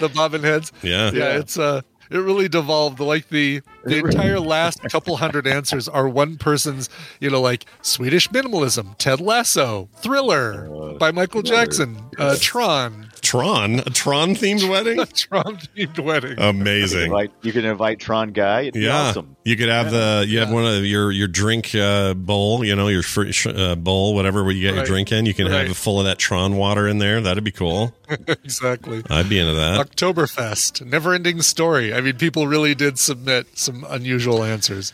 the 0.00 0.08
bobbin 0.10 0.42
heads. 0.42 0.72
Yeah. 0.82 1.10
Yeah, 1.12 1.38
it's 1.38 1.58
uh 1.58 1.80
it 2.10 2.18
really 2.18 2.48
devolved. 2.48 3.00
Like 3.00 3.28
the 3.28 3.62
the 3.84 3.98
entire 3.98 4.40
last 4.40 4.80
couple 4.90 5.16
hundred 5.16 5.46
answers 5.46 5.88
are 5.88 6.08
one 6.08 6.36
person's, 6.36 6.88
you 7.20 7.30
know, 7.30 7.40
like 7.40 7.64
Swedish 7.82 8.28
minimalism, 8.28 8.96
Ted 8.98 9.20
Lasso, 9.20 9.88
Thriller 9.96 10.94
by 10.98 11.10
Michael 11.10 11.42
Jackson, 11.42 12.02
uh, 12.18 12.36
Tron, 12.40 13.07
Tron, 13.20 13.80
a 13.80 13.84
Tron 13.90 14.30
themed 14.34 14.68
wedding. 14.70 15.04
Tron 15.14 15.56
themed 15.56 15.98
wedding. 15.98 16.30
You 16.30 16.36
can 16.36 16.44
Amazing. 16.60 17.02
invite, 17.04 17.32
you 17.42 17.52
can 17.52 17.64
invite 17.64 17.98
Tron 18.00 18.32
guy. 18.32 18.62
It'd 18.62 18.74
be 18.74 18.80
Yeah, 18.80 18.96
awesome. 19.08 19.36
you 19.44 19.56
could 19.56 19.68
have 19.68 19.90
the 19.90 20.24
you 20.28 20.38
have 20.40 20.50
one 20.50 20.66
of 20.66 20.84
your 20.84 21.10
your 21.12 21.28
drink 21.28 21.74
uh, 21.74 22.14
bowl, 22.14 22.64
you 22.64 22.74
know, 22.76 22.88
your 22.88 23.02
fr- 23.02 23.30
sh- 23.30 23.46
uh, 23.46 23.74
bowl, 23.76 24.14
whatever 24.14 24.42
where 24.44 24.52
you 24.52 24.62
get 24.62 24.74
your 24.74 24.84
drink 24.84 25.12
in. 25.12 25.26
You 25.26 25.34
can 25.34 25.46
have 25.46 25.54
Right. 25.62 25.70
it 25.70 25.74
full 25.76 25.98
of 26.00 26.06
that 26.06 26.18
Tron 26.18 26.56
water 26.56 26.86
in 26.88 26.98
there. 26.98 27.20
That'd 27.20 27.44
be 27.44 27.50
cool. 27.52 27.94
exactly. 28.28 29.02
I'd 29.10 29.28
be 29.28 29.38
into 29.38 29.54
that. 29.54 29.90
Oktoberfest, 29.90 30.84
never 30.86 31.14
ending 31.14 31.42
story. 31.42 31.92
I 31.94 32.00
mean, 32.00 32.16
people 32.16 32.46
really 32.46 32.74
did 32.74 32.98
submit 32.98 33.58
some 33.58 33.84
unusual 33.88 34.42
answers. 34.44 34.92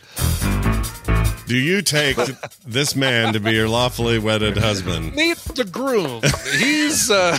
Do 1.47 1.55
you 1.55 1.81
take 1.83 2.17
this 2.65 2.95
man 2.95 3.33
to 3.33 3.39
be 3.39 3.51
your 3.51 3.69
lawfully 3.69 4.17
wedded 4.17 4.57
husband? 4.57 5.13
Meet 5.15 5.37
the 5.37 5.63
groom. 5.63 6.21
He's 6.57 7.11
uh, 7.11 7.37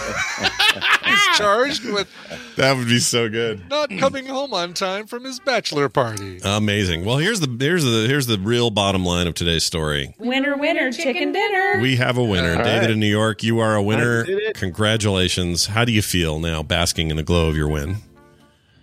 he's 1.04 1.36
charged 1.36 1.84
with 1.84 2.08
That 2.56 2.76
would 2.76 2.86
be 2.86 3.00
so 3.00 3.28
good. 3.28 3.68
not 3.68 3.90
coming 3.98 4.26
home 4.26 4.54
on 4.54 4.74
time 4.74 5.06
from 5.06 5.24
his 5.24 5.40
bachelor 5.40 5.88
party. 5.88 6.38
Amazing. 6.44 7.04
Well, 7.04 7.18
here's 7.18 7.40
the 7.40 7.48
here's 7.58 7.84
the 7.84 8.06
here's 8.06 8.26
the 8.26 8.38
real 8.38 8.70
bottom 8.70 9.04
line 9.04 9.26
of 9.26 9.34
today's 9.34 9.64
story. 9.64 10.14
Winner, 10.18 10.56
winner, 10.56 10.92
chicken 10.92 11.32
dinner. 11.32 11.80
We 11.80 11.96
have 11.96 12.16
a 12.16 12.24
winner. 12.24 12.56
David 12.56 12.82
right. 12.82 12.90
in 12.90 13.00
New 13.00 13.06
York, 13.06 13.42
you 13.42 13.58
are 13.58 13.74
a 13.74 13.82
winner. 13.82 14.22
I 14.22 14.26
did 14.26 14.38
it. 14.38 14.56
Congratulations. 14.56 15.66
How 15.66 15.84
do 15.84 15.92
you 15.92 16.02
feel 16.02 16.38
now 16.38 16.62
basking 16.62 17.10
in 17.10 17.16
the 17.16 17.22
glow 17.24 17.48
of 17.48 17.56
your 17.56 17.68
win? 17.68 17.96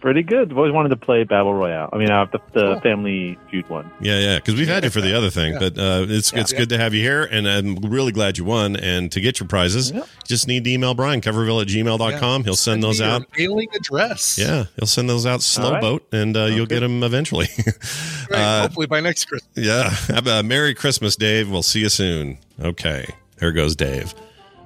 Pretty 0.03 0.21
good. 0.21 0.51
I've 0.51 0.57
always 0.57 0.73
wanted 0.73 0.89
to 0.89 0.97
play 0.97 1.23
Battle 1.23 1.53
Royale. 1.53 1.89
I 1.93 1.97
mean, 1.97 2.11
uh, 2.11 2.25
the, 2.25 2.41
the 2.51 2.81
Family 2.81 3.37
Feud 3.49 3.69
one. 3.69 3.89
Yeah, 4.01 4.19
yeah, 4.19 4.35
because 4.35 4.55
we've 4.55 4.67
had 4.67 4.83
you 4.83 4.89
for 4.89 4.99
the 4.99 5.15
other 5.17 5.29
thing, 5.29 5.55
but 5.57 5.77
uh, 5.77 6.05
it's 6.09 6.33
it's 6.33 6.51
good 6.51 6.67
to 6.69 6.77
have 6.77 6.93
you 6.93 6.99
here, 7.01 7.23
and 7.23 7.47
I'm 7.47 7.75
really 7.77 8.11
glad 8.11 8.37
you 8.37 8.43
won. 8.43 8.75
And 8.75 9.09
to 9.13 9.21
get 9.21 9.39
your 9.39 9.47
prizes, 9.47 9.91
you 9.93 10.03
just 10.25 10.45
need 10.45 10.65
to 10.65 10.69
email 10.71 10.93
Brian, 10.93 11.21
coverville 11.21 11.61
at 11.61 11.69
gmail.com. 11.69 12.43
He'll 12.43 12.57
send 12.57 12.83
those 12.83 12.99
out. 12.99 13.25
Mailing 13.37 13.69
address. 13.73 14.37
Yeah, 14.37 14.65
he'll 14.75 14.87
send 14.87 15.09
those 15.09 15.25
out 15.25 15.41
slow 15.41 15.71
right. 15.71 15.81
boat, 15.81 16.05
and 16.11 16.35
uh, 16.35 16.47
you'll 16.47 16.65
get 16.65 16.81
them 16.81 17.01
eventually. 17.01 17.47
Right, 18.29 18.39
Uh, 18.39 18.61
hopefully 18.63 18.87
by 18.87 18.99
next 18.99 19.25
Christmas. 19.25 19.51
yeah. 19.55 19.89
Have 20.13 20.27
a 20.27 20.43
Merry 20.43 20.73
Christmas, 20.73 21.15
Dave. 21.15 21.49
We'll 21.49 21.61
see 21.63 21.79
you 21.81 21.89
soon. 21.89 22.39
Okay. 22.59 23.05
Here 23.39 23.51
goes 23.51 23.75
Dave. 23.75 24.13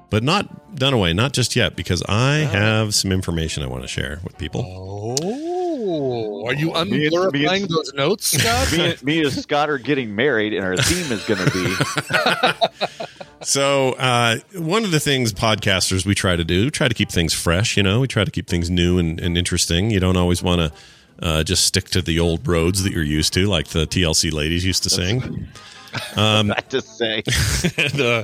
But 0.10 0.24
not 0.24 0.74
Dunaway, 0.76 1.14
not 1.16 1.34
just 1.34 1.56
yet, 1.56 1.76
because 1.76 2.02
I 2.08 2.36
have 2.38 2.96
some 2.96 3.12
information 3.12 3.62
I 3.64 3.68
want 3.68 3.82
to 3.84 3.88
share 3.90 4.20
with 4.24 4.38
people. 4.38 4.64
Oh, 4.66 6.46
are 6.48 6.54
you 6.54 6.68
Me 6.68 6.74
and- 6.76 6.90
me 6.92 7.06
and- 7.08 7.14
unblurifying 7.16 7.68
those 7.68 7.94
notes, 7.94 8.38
Scott? 8.40 8.72
me, 8.72 8.92
and, 8.92 9.04
me 9.04 9.22
and 9.24 9.32
Scott 9.34 9.70
are 9.70 9.78
getting 9.78 10.16
married, 10.16 10.54
and 10.54 10.64
our 10.66 10.78
theme 10.78 11.12
is 11.12 11.24
going 11.26 11.40
to 11.46 11.52
be 11.52 13.08
So, 13.42 13.94
uh, 13.94 14.38
one 14.56 14.84
of 14.84 14.92
the 14.92 15.00
things 15.00 15.32
podcasters 15.34 16.06
we 16.06 16.16
try 16.16 16.36
to 16.36 16.44
do, 16.44 16.70
try 16.70 16.88
to 16.88 16.94
keep 16.94 17.10
things 17.12 17.34
fresh, 17.34 17.78
you 17.78 17.84
know, 17.84 18.00
we 18.00 18.08
try 18.08 18.24
to 18.24 18.32
keep 18.32 18.48
things 18.48 18.70
new 18.70 18.98
and, 18.98 19.20
and 19.20 19.38
interesting. 19.38 19.92
You 19.92 20.00
don't 20.00 20.18
always 20.18 20.42
want 20.42 20.60
to 20.62 21.26
uh, 21.26 21.44
just 21.44 21.66
stick 21.66 21.86
to 21.92 22.02
the 22.02 22.20
old 22.20 22.48
roads 22.48 22.84
that 22.84 22.92
you're 22.94 23.04
used 23.04 23.34
to, 23.34 23.46
like 23.48 23.68
the 23.70 23.86
TLC 23.86 24.32
ladies 24.34 24.66
used 24.66 24.84
to 24.84 24.90
sing. 24.90 25.48
not 26.18 26.70
to 26.72 26.82
say. 26.82 27.24
and, 27.78 28.02
uh, 28.02 28.24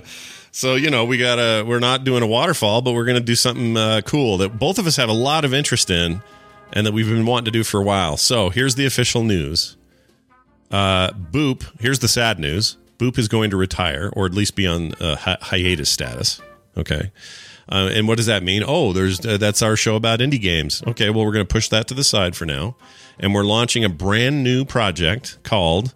so 0.53 0.75
you 0.75 0.89
know 0.89 1.03
we 1.03 1.17
gotta 1.17 1.65
we're 1.67 1.79
not 1.79 2.03
doing 2.03 2.21
a 2.23 2.27
waterfall 2.27 2.81
but 2.81 2.93
we're 2.93 3.05
gonna 3.05 3.19
do 3.19 3.35
something 3.35 3.75
uh, 3.75 4.01
cool 4.05 4.37
that 4.37 4.57
both 4.59 4.77
of 4.77 4.87
us 4.87 4.95
have 4.95 5.09
a 5.09 5.13
lot 5.13 5.43
of 5.43 5.53
interest 5.53 5.89
in 5.89 6.21
and 6.71 6.85
that 6.85 6.93
we've 6.93 7.09
been 7.09 7.25
wanting 7.25 7.45
to 7.45 7.51
do 7.51 7.63
for 7.63 7.79
a 7.79 7.83
while. 7.83 8.17
So 8.17 8.49
here's 8.49 8.75
the 8.75 8.85
official 8.85 9.23
news. 9.23 9.77
Uh, 10.71 11.11
boop 11.11 11.69
here's 11.79 11.99
the 11.99 12.07
sad 12.07 12.39
news. 12.39 12.77
Boop 12.97 13.17
is 13.17 13.27
going 13.27 13.49
to 13.49 13.57
retire 13.57 14.11
or 14.13 14.25
at 14.25 14.33
least 14.33 14.55
be 14.55 14.67
on 14.67 14.93
uh, 14.95 15.15
hi- 15.15 15.37
hiatus 15.41 15.89
status. 15.89 16.39
Okay. 16.77 17.11
Uh, 17.69 17.89
and 17.93 18.07
what 18.07 18.17
does 18.17 18.27
that 18.27 18.43
mean? 18.43 18.63
Oh 18.65 18.93
there's 18.93 19.25
uh, 19.25 19.37
that's 19.37 19.61
our 19.61 19.75
show 19.75 19.95
about 19.95 20.19
indie 20.19 20.41
games. 20.41 20.83
Okay 20.87 21.09
well 21.09 21.25
we're 21.25 21.33
going 21.33 21.45
to 21.45 21.51
push 21.51 21.67
that 21.69 21.87
to 21.87 21.95
the 21.95 22.03
side 22.03 22.35
for 22.35 22.45
now. 22.45 22.75
And 23.19 23.33
we're 23.33 23.43
launching 23.43 23.83
a 23.83 23.89
brand 23.89 24.43
new 24.43 24.65
project 24.65 25.39
called 25.43 25.95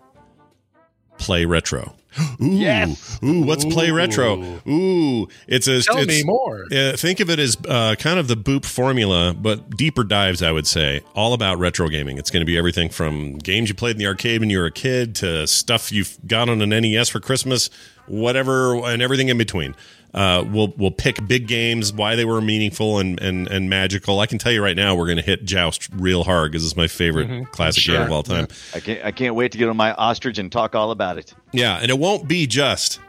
play 1.18 1.46
retro 1.46 1.97
Ooh, 2.42 2.46
Yes. 2.48 3.20
ooh, 3.24 3.42
what's 3.42 3.66
play 3.66 3.92
retro? 3.92 4.38
Ooh, 4.68 5.28
it's 5.48 5.68
a. 5.68 5.82
Tell 5.82 5.98
it's, 5.98 6.08
me 6.08 6.24
more. 6.24 6.66
uh, 6.72 6.96
think 6.98 7.20
of 7.20 7.30
it 7.30 7.40
as 7.40 7.58
uh, 7.68 7.96
kind 8.00 8.20
of 8.20 8.28
the 8.28 8.36
Boop 8.36 8.66
formula, 8.66 9.36
but 9.40 9.72
deeper 9.78 10.04
dives. 10.04 10.42
I 10.42 10.52
would 10.52 10.68
say 10.68 11.02
all 11.16 11.34
about 11.34 11.60
retro 11.60 11.88
gaming. 11.90 12.18
It's 12.18 12.30
going 12.32 12.42
to 12.42 12.46
be 12.46 12.58
everything 12.58 12.90
from 12.90 13.38
games 13.38 13.70
you 13.70 13.76
played 13.76 13.92
in 13.96 13.98
the 14.00 14.08
arcade 14.08 14.40
when 14.42 14.50
you 14.50 14.60
were 14.60 14.66
a 14.68 14.72
kid 14.72 15.16
to 15.16 15.46
stuff 15.48 15.92
you've 15.92 16.18
got 16.28 16.50
on 16.50 16.62
an 16.62 16.70
NES 16.70 17.10
for 17.10 17.20
Christmas, 17.20 17.70
whatever, 18.08 18.76
and 18.86 19.02
everything 19.02 19.30
in 19.30 19.38
between. 19.38 19.76
Uh, 20.18 20.44
we'll 20.52 20.74
we'll 20.78 20.90
pick 20.90 21.28
big 21.28 21.46
games, 21.48 21.94
why 21.94 22.16
they 22.16 22.26
were 22.26 22.42
meaningful 22.42 22.98
and 22.98 23.20
and 23.22 23.48
and 23.50 23.70
magical. 23.70 24.20
I 24.20 24.26
can 24.26 24.40
tell 24.40 24.52
you 24.52 24.64
right 24.64 24.76
now, 24.76 24.96
we're 24.96 25.06
going 25.06 25.18
to 25.18 25.24
hit 25.24 25.46
Joust 25.46 25.90
real 25.94 26.24
hard 26.24 26.52
because 26.52 26.66
it's 26.66 26.76
my 26.76 26.88
favorite 26.88 27.52
classic 27.52 27.84
game 27.86 28.02
of 28.02 28.12
all 28.12 28.24
time. 28.24 28.48
I 28.74 28.80
can't. 28.80 29.06
I 29.06 29.12
can't 29.12 29.36
wait 29.36 29.52
to 29.52 29.60
get 29.60 29.70
on 29.70 29.78
my 29.78 29.94
ostrich 29.94 30.40
and 30.40 30.52
talk 30.52 30.74
all 30.74 30.90
about 30.90 31.20
it. 31.20 31.36
Yeah, 31.52 31.78
and 31.80 31.92
it 31.92 32.00
won't 32.00 32.28
be 32.28 32.48
just, 32.48 33.00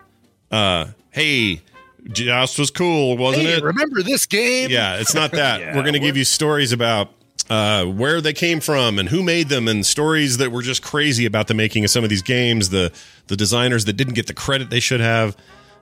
uh, 0.50 0.88
hey, 1.10 1.62
Joust 2.12 2.58
was 2.58 2.70
cool, 2.70 3.16
wasn't 3.16 3.46
Hey, 3.46 3.54
it? 3.54 3.62
remember 3.62 4.02
this 4.02 4.26
game? 4.26 4.68
Yeah, 4.68 4.96
it's 4.96 5.14
not 5.14 5.30
that. 5.32 5.60
we're 5.74 5.82
going 5.82 5.94
to 5.94 6.00
give 6.00 6.16
you 6.18 6.24
stories 6.24 6.72
about 6.72 7.08
uh, 7.48 7.86
where 7.86 8.20
they 8.20 8.34
came 8.34 8.60
from 8.60 8.98
and 8.98 9.08
who 9.08 9.22
made 9.22 9.48
them, 9.48 9.66
and 9.66 9.86
stories 9.86 10.36
that 10.36 10.52
were 10.52 10.60
just 10.60 10.82
crazy 10.82 11.24
about 11.24 11.46
the 11.46 11.54
making 11.54 11.84
of 11.84 11.90
some 11.90 12.04
of 12.04 12.10
these 12.10 12.20
games. 12.20 12.68
The 12.68 12.92
the 13.28 13.36
designers 13.36 13.86
that 13.86 13.94
didn't 13.94 14.12
get 14.14 14.26
the 14.26 14.34
credit 14.34 14.68
they 14.68 14.80
should 14.80 15.00
have. 15.00 15.34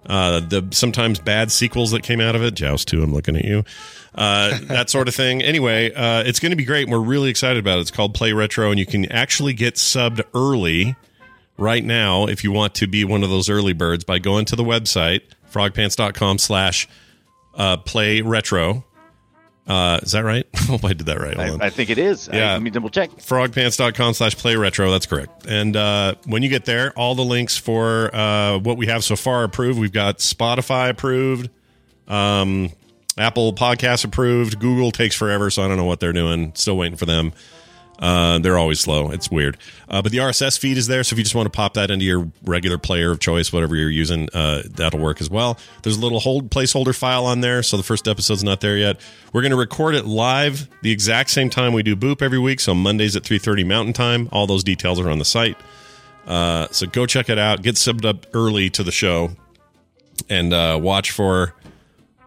Uh, 0.07 0.41
the 0.41 0.67
sometimes 0.71 1.19
bad 1.19 1.51
sequels 1.51 1.91
that 1.91 2.03
came 2.03 2.21
out 2.21 2.37
of 2.37 2.43
it. 2.43 2.55
Joust 2.55 2.89
2, 2.89 3.03
I'm 3.03 3.13
looking 3.13 3.37
at 3.37 3.45
you. 3.45 3.65
Uh, 4.15 4.59
that 4.63 4.89
sort 4.89 5.09
of 5.09 5.15
thing. 5.15 5.43
Anyway, 5.43 5.93
uh, 5.93 6.23
it's 6.25 6.41
going 6.41 6.51
to 6.51 6.57
be 6.57 6.65
great. 6.65 6.89
We're 6.89 6.99
really 6.99 7.29
excited 7.29 7.59
about 7.59 7.79
it. 7.79 7.83
It's 7.83 7.91
called 7.91 8.15
Play 8.15 8.33
Retro, 8.33 8.71
and 8.71 8.79
you 8.79 8.87
can 8.87 9.11
actually 9.11 9.53
get 9.53 9.75
subbed 9.75 10.23
early 10.35 10.97
right 11.59 11.85
now 11.85 12.27
if 12.27 12.45
you 12.45 12.53
want 12.53 12.75
to 12.77 12.87
be 12.87 13.05
one 13.05 13.23
of 13.23 13.31
those 13.31 13.49
early 13.49 13.73
birds 13.73 14.05
by 14.05 14.19
going 14.19 14.45
to 14.47 14.57
the 14.57 14.65
website 14.65 15.23
frogpants.com 15.53 16.39
slash 16.39 16.89
uh, 17.55 17.77
play 17.79 18.21
retro 18.21 18.85
uh, 19.67 19.99
is 20.03 20.13
that 20.13 20.25
right 20.25 20.47
i 20.55 20.59
hope 20.63 20.85
i 20.85 20.93
did 20.93 21.07
that 21.07 21.19
right. 21.21 21.39
I, 21.39 21.67
I 21.67 21.71
think 21.71 21.91
it 21.91 21.99
is. 21.99 22.29
I- 22.29 22.37
Yeah. 22.37 22.53
let 22.53 22.63
me 22.63 22.71
double 22.71 22.89
check. 22.91 23.11
frogpants.com 23.11 24.15
slash 24.15 24.37
play 24.37 24.57
retro 24.57 24.91
that's 24.91 25.07
correct 25.07 25.47
and 25.47 25.77
uh, 25.77 26.15
when 26.27 26.43
you 26.43 26.49
get 26.49 26.65
there 26.65 26.93
all 26.97 27.15
the 27.15 27.25
links 27.25 27.57
for 27.57 28.15
uh, 28.15 28.59
what 28.59 28.77
we 28.77 28.87
have 28.87 29.03
so 29.05 29.17
far 29.17 29.45
approved 29.45 29.79
we've 29.79 29.93
got 29.93 30.19
spotify 30.19 30.91
approved 30.91 31.51
um, 32.09 32.71
apple 33.19 33.53
podcast 33.55 34.05
approved 34.05 34.59
google 34.61 34.91
takes 34.93 35.15
forever 35.17 35.51
so 35.51 35.63
i 35.65 35.69
don't 35.69 35.77
know 35.77 35.85
what 35.85 36.01
they're 36.01 36.13
doing 36.13 36.53
still 36.55 36.77
waiting 36.77 36.97
for 36.97 37.07
them 37.07 37.33
uh, 37.99 38.39
they're 38.39 38.59
always 38.59 38.81
slow. 38.81 39.11
It's 39.11 39.31
weird. 39.31 39.57
Uh, 39.89 40.03
but 40.03 40.13
the 40.13 40.19
RSS 40.19 40.59
feed 40.59 40.77
is 40.77 40.87
there. 40.87 41.03
So 41.03 41.15
if 41.15 41.19
you 41.19 41.25
just 41.25 41.35
want 41.35 41.47
to 41.47 41.57
pop 41.57 41.75
that 41.75 41.91
into 41.91 42.05
your 42.05 42.31
regular 42.45 42.79
player 42.79 43.11
of 43.11 43.21
choice, 43.21 43.53
whatever 43.53 43.77
you're 43.77 43.91
using, 43.91 44.29
uh, 44.35 44.63
that'll 44.67 45.01
work 45.01 45.21
as 45.21 45.31
well. 45.31 45.59
There's 45.83 45.97
a 45.97 46.01
little 46.01 46.21
hold 46.21 46.51
placeholder 46.51 46.97
file 46.97 47.25
on 47.25 47.41
there. 47.41 47.63
So 47.63 47.77
the 47.77 47.83
first 47.83 48.07
episode's 48.07 48.45
not 48.45 48.61
there 48.61 48.77
yet. 48.77 49.01
We're 49.33 49.43
going 49.43 49.51
to 49.51 49.57
record 49.57 49.95
it 49.95 50.05
live 50.05 50.69
the 50.83 50.91
exact 50.91 51.31
same 51.31 51.51
time 51.51 51.73
we 51.73 51.83
do 51.83 51.97
Boop 51.97 52.23
every 52.23 52.39
week. 52.39 52.61
So 52.61 52.75
Mondays 52.75 53.17
at 53.17 53.23
3.30 53.23 53.67
Mountain 53.67 53.95
Time. 53.95 54.29
All 54.33 54.47
those 54.47 54.65
details 54.65 55.01
are 55.01 55.09
on 55.09 55.19
the 55.19 55.25
site. 55.25 55.57
Uh, 56.27 56.67
so 56.71 56.87
go 56.87 57.07
check 57.07 57.29
it 57.29 57.39
out. 57.39 57.63
Get 57.63 57.77
subbed 57.77 58.05
up 58.05 58.27
early 58.35 58.69
to 58.71 58.83
the 58.83 58.93
show 58.93 59.31
and 60.29 60.53
uh, 60.53 60.79
watch 60.81 61.13
for 61.13 61.55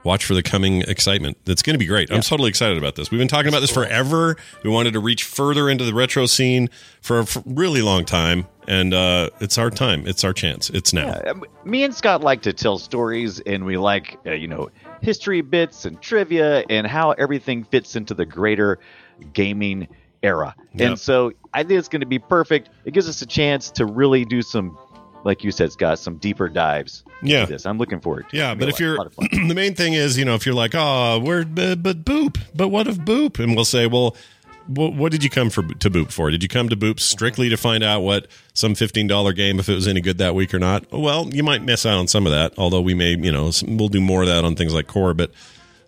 watch 0.03 0.25
for 0.25 0.33
the 0.33 0.43
coming 0.43 0.81
excitement. 0.83 1.37
That's 1.45 1.61
going 1.61 1.73
to 1.73 1.79
be 1.79 1.85
great. 1.85 2.11
I'm 2.11 2.21
totally 2.21 2.49
excited 2.49 2.77
about 2.77 2.95
this. 2.95 3.11
We've 3.11 3.19
been 3.19 3.27
talking 3.27 3.49
about 3.49 3.59
this 3.59 3.71
forever. 3.71 4.37
We 4.63 4.69
wanted 4.69 4.93
to 4.93 4.99
reach 4.99 5.23
further 5.23 5.69
into 5.69 5.83
the 5.83 5.93
retro 5.93 6.25
scene 6.25 6.69
for 7.01 7.19
a 7.19 7.25
really 7.45 7.81
long 7.81 8.05
time, 8.05 8.47
and 8.67 8.93
uh, 8.93 9.29
it's 9.39 9.57
our 9.57 9.69
time. 9.69 10.07
It's 10.07 10.23
our 10.23 10.33
chance. 10.33 10.69
It's 10.69 10.93
now. 10.93 11.21
Yeah, 11.25 11.33
me 11.63 11.83
and 11.83 11.93
Scott 11.93 12.21
like 12.21 12.41
to 12.43 12.53
tell 12.53 12.77
stories, 12.77 13.39
and 13.41 13.65
we 13.65 13.77
like, 13.77 14.17
uh, 14.25 14.31
you 14.31 14.47
know, 14.47 14.69
history 15.01 15.41
bits 15.41 15.85
and 15.85 16.01
trivia 16.01 16.63
and 16.69 16.85
how 16.87 17.11
everything 17.11 17.63
fits 17.63 17.95
into 17.95 18.13
the 18.13 18.25
greater 18.25 18.79
gaming 19.33 19.87
era. 20.21 20.55
Yep. 20.73 20.87
And 20.87 20.99
so 20.99 21.31
I 21.53 21.63
think 21.63 21.79
it's 21.79 21.87
going 21.87 22.01
to 22.01 22.05
be 22.05 22.19
perfect. 22.19 22.69
It 22.85 22.91
gives 22.93 23.07
us 23.07 23.21
a 23.21 23.25
chance 23.25 23.71
to 23.71 23.85
really 23.85 24.25
do 24.25 24.41
some 24.41 24.77
like 25.23 25.43
you 25.43 25.51
said, 25.51 25.71
Scott, 25.71 25.99
some 25.99 26.17
deeper 26.17 26.49
dives. 26.49 27.03
Yeah. 27.21 27.41
into 27.41 27.53
this 27.53 27.65
I'm 27.65 27.77
looking 27.77 27.99
forward. 27.99 28.29
to 28.29 28.35
it. 28.35 28.39
Yeah, 28.39 28.55
but 28.55 28.69
if 28.69 28.79
you're 28.79 28.95
lot 28.95 29.07
of 29.07 29.13
fun. 29.13 29.27
the 29.47 29.55
main 29.55 29.75
thing 29.75 29.93
is, 29.93 30.17
you 30.17 30.25
know, 30.25 30.35
if 30.35 30.45
you're 30.45 30.55
like, 30.55 30.73
oh, 30.73 31.19
we're 31.19 31.45
but, 31.45 31.83
but 31.83 32.05
boop, 32.05 32.39
but 32.55 32.69
what 32.69 32.87
if 32.87 32.97
boop? 32.97 33.39
And 33.39 33.55
we'll 33.55 33.65
say, 33.65 33.87
well, 33.87 34.15
what, 34.67 34.93
what 34.93 35.11
did 35.11 35.23
you 35.23 35.29
come 35.29 35.49
for 35.49 35.63
to 35.63 35.89
boop 35.89 36.11
for? 36.11 36.29
Did 36.29 36.43
you 36.43 36.49
come 36.49 36.69
to 36.69 36.77
boop 36.77 36.99
strictly 36.99 37.49
to 37.49 37.57
find 37.57 37.83
out 37.83 38.01
what 38.01 38.27
some 38.53 38.75
fifteen 38.75 39.07
dollar 39.07 39.33
game 39.33 39.59
if 39.59 39.67
it 39.67 39.73
was 39.73 39.87
any 39.87 39.99
good 39.99 40.19
that 40.19 40.35
week 40.35 40.53
or 40.53 40.59
not? 40.59 40.91
Well, 40.91 41.27
you 41.33 41.43
might 41.43 41.63
miss 41.63 41.85
out 41.85 41.97
on 41.97 42.07
some 42.07 42.25
of 42.25 42.31
that. 42.31 42.53
Although 42.57 42.81
we 42.81 42.93
may, 42.93 43.11
you 43.11 43.31
know, 43.31 43.51
we'll 43.67 43.89
do 43.89 43.99
more 43.99 44.21
of 44.21 44.27
that 44.27 44.45
on 44.45 44.55
things 44.55 44.73
like 44.73 44.87
core, 44.87 45.13
but 45.13 45.31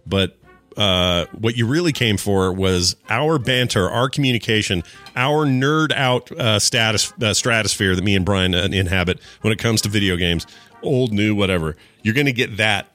but 0.06 0.36
uh, 0.78 1.26
what 1.38 1.56
you 1.56 1.66
really 1.66 1.92
came 1.94 2.18
for 2.18 2.52
was 2.52 2.96
our 3.10 3.38
banter, 3.40 3.90
our 3.90 4.10
communication, 4.10 4.84
our 5.16 5.46
nerd 5.46 5.92
out 5.94 6.32
uh, 6.32 6.60
status 6.60 7.14
uh, 7.22 7.34
stratosphere 7.34 7.96
that 7.96 8.04
me 8.04 8.16
and 8.16 8.26
Brian 8.26 8.56
uh, 8.56 8.68
inhabit 8.72 9.20
when 9.42 9.52
it 9.54 9.60
comes 9.60 9.82
to 9.82 9.90
video 9.90 10.16
games, 10.16 10.46
old, 10.82 11.12
new, 11.12 11.36
whatever. 11.36 11.76
You're 12.04 12.14
going 12.14 12.26
to 12.28 12.34
get 12.34 12.58
that, 12.58 12.92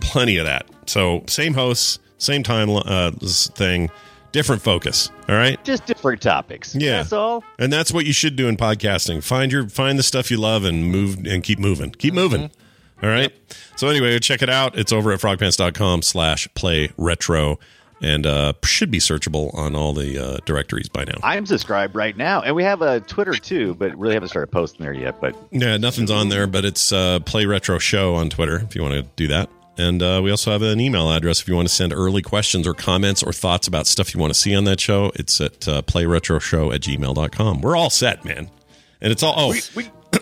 plenty 0.00 0.36
of 0.36 0.46
that. 0.46 0.66
So 0.86 1.24
same 1.28 1.54
hosts, 1.54 1.98
same 2.18 2.42
time 2.42 2.70
uh, 2.70 3.12
thing, 3.20 3.90
different 4.32 4.62
focus. 4.62 5.10
All 5.28 5.36
right. 5.36 5.62
Just 5.64 5.86
different 5.86 6.20
topics. 6.20 6.74
Yeah. 6.74 6.98
That's 6.98 7.12
all. 7.12 7.44
And 7.58 7.72
that's 7.72 7.92
what 7.92 8.06
you 8.06 8.12
should 8.12 8.36
do 8.36 8.48
in 8.48 8.56
podcasting. 8.56 9.22
Find 9.22 9.52
your 9.52 9.68
find 9.68 9.98
the 9.98 10.02
stuff 10.02 10.30
you 10.30 10.38
love 10.38 10.64
and 10.64 10.86
move 10.86 11.26
and 11.26 11.42
keep 11.42 11.58
moving. 11.58 11.90
Keep 11.92 12.14
moving. 12.14 12.50
All 13.02 13.08
right. 13.08 13.32
So 13.76 13.88
anyway, 13.88 14.18
check 14.20 14.42
it 14.42 14.50
out. 14.50 14.78
It's 14.78 14.92
over 14.92 15.12
at 15.12 15.20
frogpants.com 15.20 16.02
slash 16.02 16.48
play 16.54 16.90
retro 16.96 17.58
and 18.02 18.26
uh, 18.26 18.52
should 18.64 18.90
be 18.90 18.98
searchable 18.98 19.54
on 19.54 19.76
all 19.76 19.92
the 19.92 20.18
uh, 20.18 20.38
directories 20.44 20.88
by 20.88 21.04
now. 21.04 21.14
I'm 21.22 21.46
subscribed 21.46 21.94
right 21.94 22.16
now, 22.16 22.42
and 22.42 22.54
we 22.56 22.64
have 22.64 22.82
a 22.82 23.00
Twitter 23.00 23.34
too, 23.34 23.74
but 23.74 23.96
really 23.96 24.14
haven't 24.14 24.28
started 24.28 24.50
posting 24.50 24.84
there 24.84 24.92
yet. 24.92 25.20
But 25.20 25.36
Yeah, 25.52 25.76
nothing's 25.76 26.10
on 26.10 26.28
there, 26.28 26.46
but 26.46 26.64
it's 26.64 26.92
uh, 26.92 27.20
Play 27.20 27.46
Retro 27.46 27.78
Show 27.78 28.16
on 28.16 28.28
Twitter 28.28 28.56
if 28.58 28.74
you 28.74 28.82
want 28.82 28.94
to 28.94 29.02
do 29.14 29.28
that. 29.28 29.48
And 29.78 30.02
uh, 30.02 30.20
we 30.22 30.30
also 30.30 30.50
have 30.50 30.62
an 30.62 30.80
email 30.80 31.10
address 31.10 31.40
if 31.40 31.48
you 31.48 31.54
want 31.54 31.68
to 31.68 31.74
send 31.74 31.94
early 31.94 32.20
questions 32.20 32.66
or 32.66 32.74
comments 32.74 33.22
or 33.22 33.32
thoughts 33.32 33.66
about 33.66 33.86
stuff 33.86 34.12
you 34.14 34.20
want 34.20 34.32
to 34.32 34.38
see 34.38 34.54
on 34.54 34.64
that 34.64 34.80
show. 34.80 35.12
It's 35.14 35.40
at 35.40 35.66
uh, 35.66 35.82
playretroshow 35.82 36.74
at 36.74 36.82
gmail.com. 36.82 37.62
We're 37.62 37.76
all 37.76 37.88
set, 37.88 38.24
man. 38.24 38.50
And 39.00 39.10
it's 39.10 39.22
all, 39.22 39.34
oh, 39.36 39.54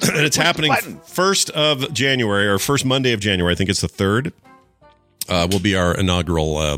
and 0.09 0.25
it's 0.25 0.37
happening 0.37 0.73
first 1.05 1.51
of 1.51 1.93
January 1.93 2.47
or 2.47 2.59
first 2.59 2.85
Monday 2.85 3.13
of 3.13 3.21
January. 3.21 3.53
I 3.53 3.57
think 3.57 3.71
it's 3.71 3.81
the 3.81 3.89
third. 3.89 4.33
Uh, 5.29 5.47
will 5.51 5.61
be 5.61 5.77
our 5.77 5.95
inaugural 5.95 6.57
uh, 6.57 6.77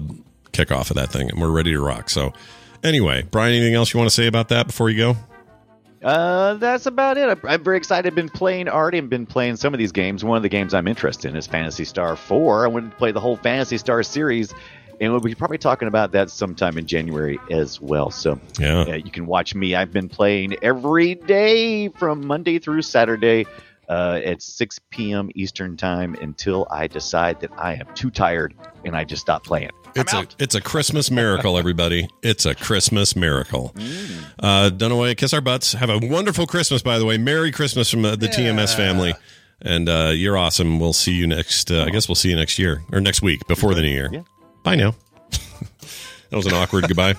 kickoff 0.53 0.91
of 0.91 0.97
that 0.97 1.11
thing, 1.11 1.31
and 1.31 1.41
we're 1.41 1.51
ready 1.51 1.73
to 1.73 1.81
rock. 1.81 2.11
So, 2.11 2.35
anyway, 2.85 3.23
Brian, 3.23 3.55
anything 3.55 3.75
else 3.75 3.95
you 3.95 3.99
want 3.99 4.11
to 4.11 4.15
say 4.15 4.27
about 4.27 4.49
that 4.49 4.67
before 4.67 4.91
you 4.91 4.99
go? 4.99 5.17
Uh, 6.03 6.55
that's 6.55 6.87
about 6.87 7.17
it. 7.17 7.29
I'm, 7.29 7.41
I'm 7.49 7.65
very 7.65 7.77
excited. 7.77 8.07
I've 8.09 8.15
been 8.15 8.29
playing 8.29 8.69
already. 8.69 8.99
I've 8.99 9.09
been 9.09 9.27
playing 9.27 9.57
some 9.57 9.73
of 9.73 9.79
these 9.79 9.93
games. 9.93 10.25
One 10.25 10.37
of 10.37 10.43
the 10.43 10.49
games 10.49 10.75
I'm 10.75 10.89
interested 10.89 11.29
in 11.29 11.37
is 11.37 11.47
Phantasy 11.47 11.85
Star 11.85 12.17
4. 12.17 12.65
I 12.65 12.69
want 12.69 12.91
to 12.91 12.97
play 12.97 13.13
the 13.13 13.21
whole 13.21 13.37
Phantasy 13.37 13.79
Star 13.79 14.03
series, 14.03 14.53
and 15.01 15.11
we'll 15.13 15.21
be 15.21 15.35
probably 15.35 15.59
talking 15.59 15.89
about 15.89 16.13
that 16.13 16.31
sometime 16.31 16.79
in 16.79 16.87
January 16.87 17.39
as 17.51 17.81
well. 17.81 18.11
So 18.11 18.39
Yeah. 18.59 18.81
uh, 18.83 18.95
you 18.95 19.11
can 19.11 19.27
watch 19.27 19.55
me. 19.55 19.75
I've 19.75 19.93
been 19.93 20.09
playing 20.09 20.57
every 20.63 21.15
day 21.15 21.89
from 21.89 22.27
Monday 22.27 22.59
through 22.59 22.83
Saturday 22.83 23.47
uh, 23.89 24.21
at 24.25 24.41
6 24.43 24.79
p.m. 24.91 25.31
Eastern 25.35 25.77
Time 25.77 26.15
until 26.21 26.67
I 26.71 26.87
decide 26.87 27.41
that 27.41 27.51
I 27.59 27.75
am 27.75 27.87
too 27.95 28.11
tired 28.11 28.55
and 28.85 28.97
I 28.97 29.05
just 29.05 29.23
stop 29.23 29.45
playing. 29.45 29.71
It's 29.95 30.15
a 30.15 30.27
it's 30.39 30.55
a 30.55 30.61
Christmas 30.63 31.11
miracle, 31.11 31.59
everybody. 31.59 32.09
It's 32.23 32.47
a 32.47 32.55
Christmas 32.55 33.15
miracle. 33.15 33.75
Uh, 34.39 34.71
Dunaway, 34.73 35.15
kiss 35.19 35.35
our 35.35 35.43
butts. 35.43 35.73
Have 35.75 35.91
a 35.91 35.99
wonderful 35.99 36.47
Christmas, 36.47 36.81
by 36.81 36.99
the 36.99 37.05
way. 37.05 37.19
Merry 37.19 37.53
Christmas 37.53 37.91
from 37.91 38.05
uh, 38.07 38.17
the 38.17 38.29
TMS 38.29 38.75
family. 38.75 39.13
And 39.61 39.89
uh, 39.89 40.13
you're 40.15 40.39
awesome. 40.39 40.81
We'll 40.81 40.93
see 40.95 41.13
you 41.13 41.27
next. 41.27 41.71
Uh, 41.71 41.85
I 41.85 41.91
guess 41.91 42.09
we'll 42.09 42.15
see 42.17 42.31
you 42.31 42.37
next 42.37 42.59
year 42.59 42.83
or 42.91 43.01
next 43.01 43.21
week 43.23 43.47
before 43.47 43.75
the 43.75 43.83
new 43.83 43.89
year. 43.91 44.25
Bye 44.63 44.77
now. 44.77 44.95
that 45.31 46.37
was 46.37 46.47
an 46.47 46.55
awkward 46.55 46.89
goodbye. 46.89 47.15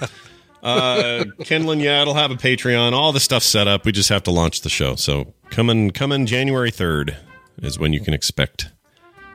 Uh, 0.64 1.26
Kenlin, 1.42 1.82
yeah, 1.82 2.02
it'll 2.02 2.14
have 2.14 2.32
a 2.32 2.36
Patreon. 2.36 2.94
All 2.94 3.12
the 3.12 3.20
stuff 3.20 3.44
set 3.44 3.68
up. 3.68 3.86
We 3.86 3.92
just 3.92 4.08
have 4.10 4.24
to 4.24 4.32
launch 4.32 4.62
the 4.62 4.70
show. 4.70 4.96
So 4.96 5.34
coming 5.50 5.92
coming 5.92 6.26
January 6.26 6.72
third 6.72 7.18
is 7.62 7.78
when 7.78 7.92
you 7.92 8.00
can 8.00 8.14
expect 8.14 8.72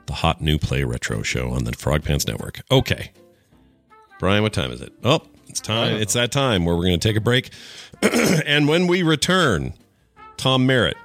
the 0.06 0.14
hot 0.14 0.40
new 0.40 0.58
play 0.58 0.84
retro 0.84 1.22
show 1.22 1.50
on 1.50 1.64
the 1.64 1.72
Frog 1.72 2.02
Pants 2.02 2.26
Network. 2.26 2.62
Okay. 2.70 3.12
Brian, 4.18 4.42
what 4.42 4.52
time 4.52 4.72
is 4.72 4.80
it? 4.80 4.92
Oh, 5.04 5.20
it's 5.48 5.60
time. 5.60 5.96
It's 5.96 6.14
that 6.14 6.32
time 6.32 6.64
where 6.64 6.74
we're 6.74 6.86
going 6.86 6.98
to 6.98 7.08
take 7.08 7.16
a 7.16 7.20
break. 7.20 7.50
and 8.02 8.66
when 8.66 8.86
we 8.86 9.02
return, 9.02 9.74
Tom 10.36 10.66
Merritt, 10.66 10.96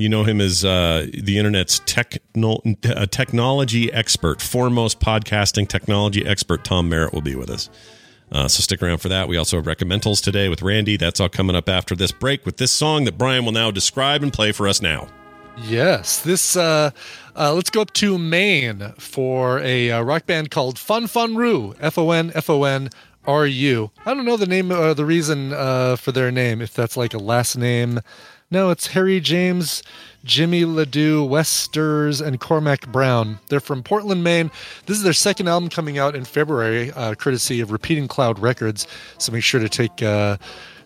you 0.00 0.08
know 0.08 0.24
him 0.24 0.40
as 0.40 0.64
uh, 0.64 1.06
the 1.12 1.38
internet's 1.38 1.80
techno- 1.80 2.62
uh, 2.84 3.06
technology 3.06 3.92
expert, 3.92 4.40
foremost 4.40 4.98
podcasting 5.00 5.68
technology 5.68 6.26
expert, 6.26 6.64
Tom 6.64 6.88
Merritt 6.88 7.12
will 7.12 7.20
be 7.20 7.34
with 7.34 7.50
us. 7.50 7.68
Uh, 8.32 8.48
so 8.48 8.62
stick 8.62 8.82
around 8.82 8.98
for 8.98 9.08
that. 9.08 9.28
We 9.28 9.36
also 9.36 9.56
have 9.56 9.66
Reccamentals 9.66 10.22
today 10.22 10.48
with 10.48 10.62
Randy. 10.62 10.96
That's 10.96 11.20
all 11.20 11.28
coming 11.28 11.56
up 11.56 11.68
after 11.68 11.96
this 11.96 12.12
break 12.12 12.46
with 12.46 12.56
this 12.56 12.72
song 12.72 13.04
that 13.04 13.18
Brian 13.18 13.44
will 13.44 13.52
now 13.52 13.70
describe 13.70 14.22
and 14.22 14.32
play 14.32 14.52
for 14.52 14.68
us 14.68 14.80
now. 14.80 15.08
Yes, 15.64 16.22
this. 16.22 16.56
Uh, 16.56 16.90
uh, 17.36 17.52
let's 17.52 17.70
go 17.70 17.82
up 17.82 17.92
to 17.94 18.18
Maine 18.18 18.92
for 18.98 19.58
a 19.60 19.90
uh, 19.90 20.00
rock 20.02 20.26
band 20.26 20.50
called 20.50 20.78
Fon 20.78 21.06
Fon 21.06 21.34
Ru. 21.34 21.74
F 21.80 21.98
O 21.98 22.12
N 22.12 22.30
F 22.34 22.48
O 22.48 22.64
N 22.64 22.88
R 23.26 23.46
U. 23.46 23.90
I 24.06 24.14
don't 24.14 24.24
know 24.24 24.36
the 24.36 24.46
name 24.46 24.72
or 24.72 24.94
the 24.94 25.04
reason 25.04 25.52
uh, 25.52 25.96
for 25.96 26.12
their 26.12 26.30
name. 26.30 26.62
If 26.62 26.72
that's 26.72 26.96
like 26.96 27.12
a 27.12 27.18
last 27.18 27.56
name. 27.58 28.00
No, 28.52 28.70
it's 28.70 28.88
Harry 28.88 29.20
James, 29.20 29.80
Jimmy 30.24 30.64
Ledoux, 30.64 31.22
Westers, 31.22 32.20
and 32.20 32.40
Cormac 32.40 32.90
Brown. 32.90 33.38
They're 33.46 33.60
from 33.60 33.84
Portland, 33.84 34.24
Maine. 34.24 34.50
This 34.86 34.96
is 34.96 35.04
their 35.04 35.12
second 35.12 35.46
album 35.46 35.70
coming 35.70 35.98
out 35.98 36.16
in 36.16 36.24
February, 36.24 36.90
uh, 36.96 37.14
courtesy 37.14 37.60
of 37.60 37.70
Repeating 37.70 38.08
Cloud 38.08 38.40
Records. 38.40 38.88
So 39.18 39.30
make 39.30 39.44
sure 39.44 39.60
to 39.60 39.68
take 39.68 40.02
uh, 40.02 40.36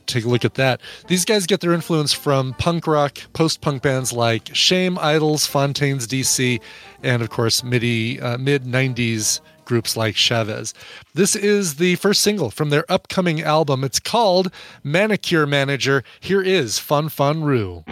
take 0.04 0.26
a 0.26 0.28
look 0.28 0.44
at 0.44 0.56
that. 0.56 0.82
These 1.06 1.24
guys 1.24 1.46
get 1.46 1.60
their 1.60 1.72
influence 1.72 2.12
from 2.12 2.52
punk 2.58 2.86
rock, 2.86 3.16
post 3.32 3.62
punk 3.62 3.82
bands 3.82 4.12
like 4.12 4.54
Shame, 4.54 4.98
Idles, 4.98 5.46
Fontaines 5.46 6.06
DC, 6.06 6.60
and 7.02 7.22
of 7.22 7.30
course 7.30 7.64
midi, 7.64 8.20
uh, 8.20 8.36
mid 8.36 8.64
90s 8.64 9.40
groups 9.64 9.96
like 9.96 10.16
Chavez. 10.16 10.74
This 11.14 11.34
is 11.36 11.76
the 11.76 11.96
first 11.96 12.20
single 12.20 12.50
from 12.50 12.70
their 12.70 12.84
upcoming 12.90 13.42
album. 13.42 13.84
It's 13.84 14.00
called 14.00 14.52
Manicure 14.82 15.46
Manager. 15.46 16.04
Here 16.20 16.42
is 16.42 16.78
Fon 16.78 17.08
Fon 17.08 17.42
Ru. 17.42 17.84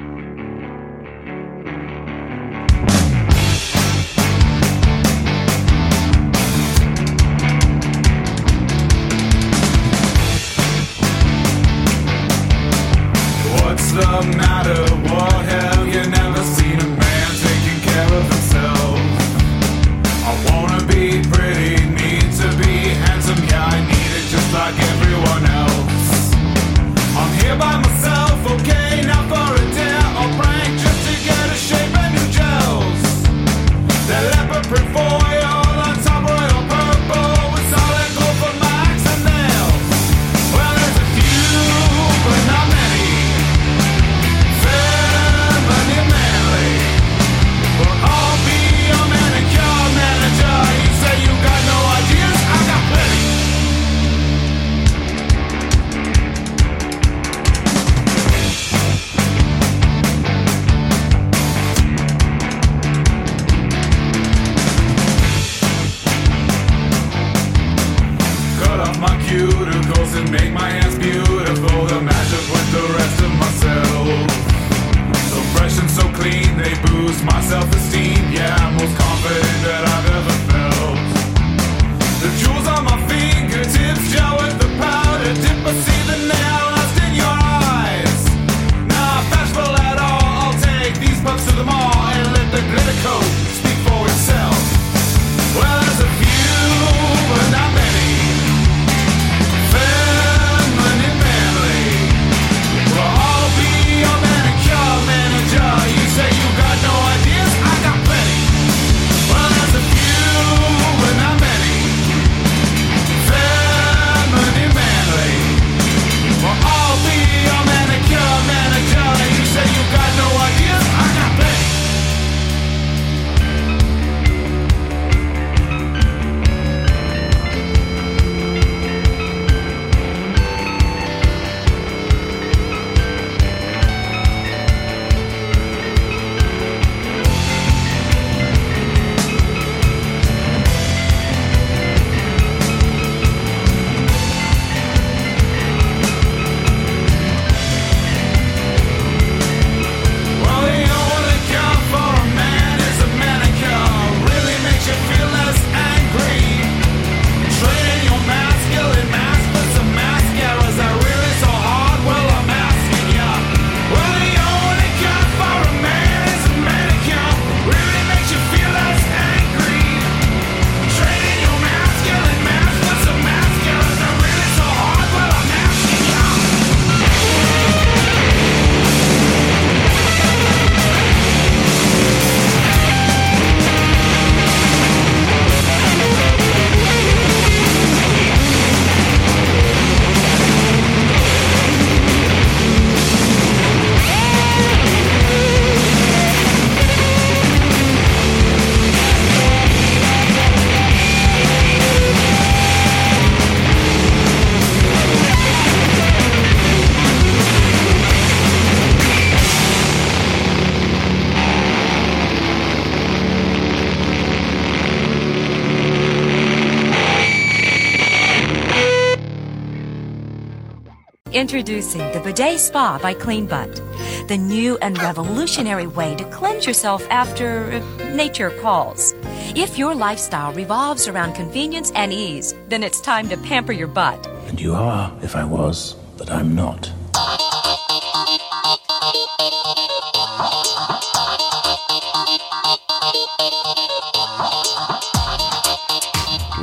Introducing 221.53 222.00
the 222.12 222.20
Bidet 222.20 222.59
Spa 222.59 222.98
by 223.03 223.12
CleanButt, 223.12 224.26
the 224.26 224.38
new 224.38 224.78
and 224.78 224.98
revolutionary 225.03 225.86
way 225.86 226.14
to 226.14 226.24
cleanse 226.30 226.66
yourself 226.66 227.07
after 227.11 227.72
uh, 227.72 228.14
nature 228.14 228.48
calls. 228.62 229.12
If 229.55 229.76
your 229.76 229.94
lifestyle 229.94 230.55
revolves 230.55 231.09
around 231.09 231.34
convenience 231.34 231.92
and 231.94 232.11
ease, 232.11 232.55
then 232.68 232.82
it's 232.82 233.03
time 233.03 233.28
to 233.28 233.36
pamper 233.36 233.72
your 233.72 233.86
butt. 233.86 234.26
And 234.48 234.59
you 234.59 234.72
are, 234.72 235.14
if 235.20 235.36
I 235.36 235.44
was, 235.44 235.92
but 236.16 236.30
I'm 236.30 236.55
not. 236.55 236.90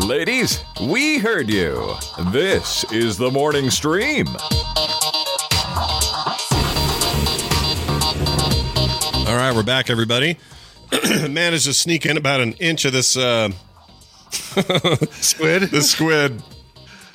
Ladies, 0.04 0.64
we 0.82 1.20
heard 1.20 1.48
you. 1.48 1.94
This 2.32 2.92
is 2.92 3.20
the 3.20 3.30
morning 3.30 3.70
stream. 3.70 4.26
All 9.30 9.36
right, 9.36 9.54
we're 9.54 9.62
back, 9.62 9.92
everybody. 9.92 10.40
Managed 11.30 11.66
to 11.66 11.74
sneak 11.76 12.08
in 12.08 12.18
about 12.18 12.42
an 12.42 12.54
inch 12.54 12.84
of 12.86 12.94
this 12.94 13.16
uh, 13.16 13.52
squid. 15.12 15.62
This 15.70 15.92
squid 15.92 16.42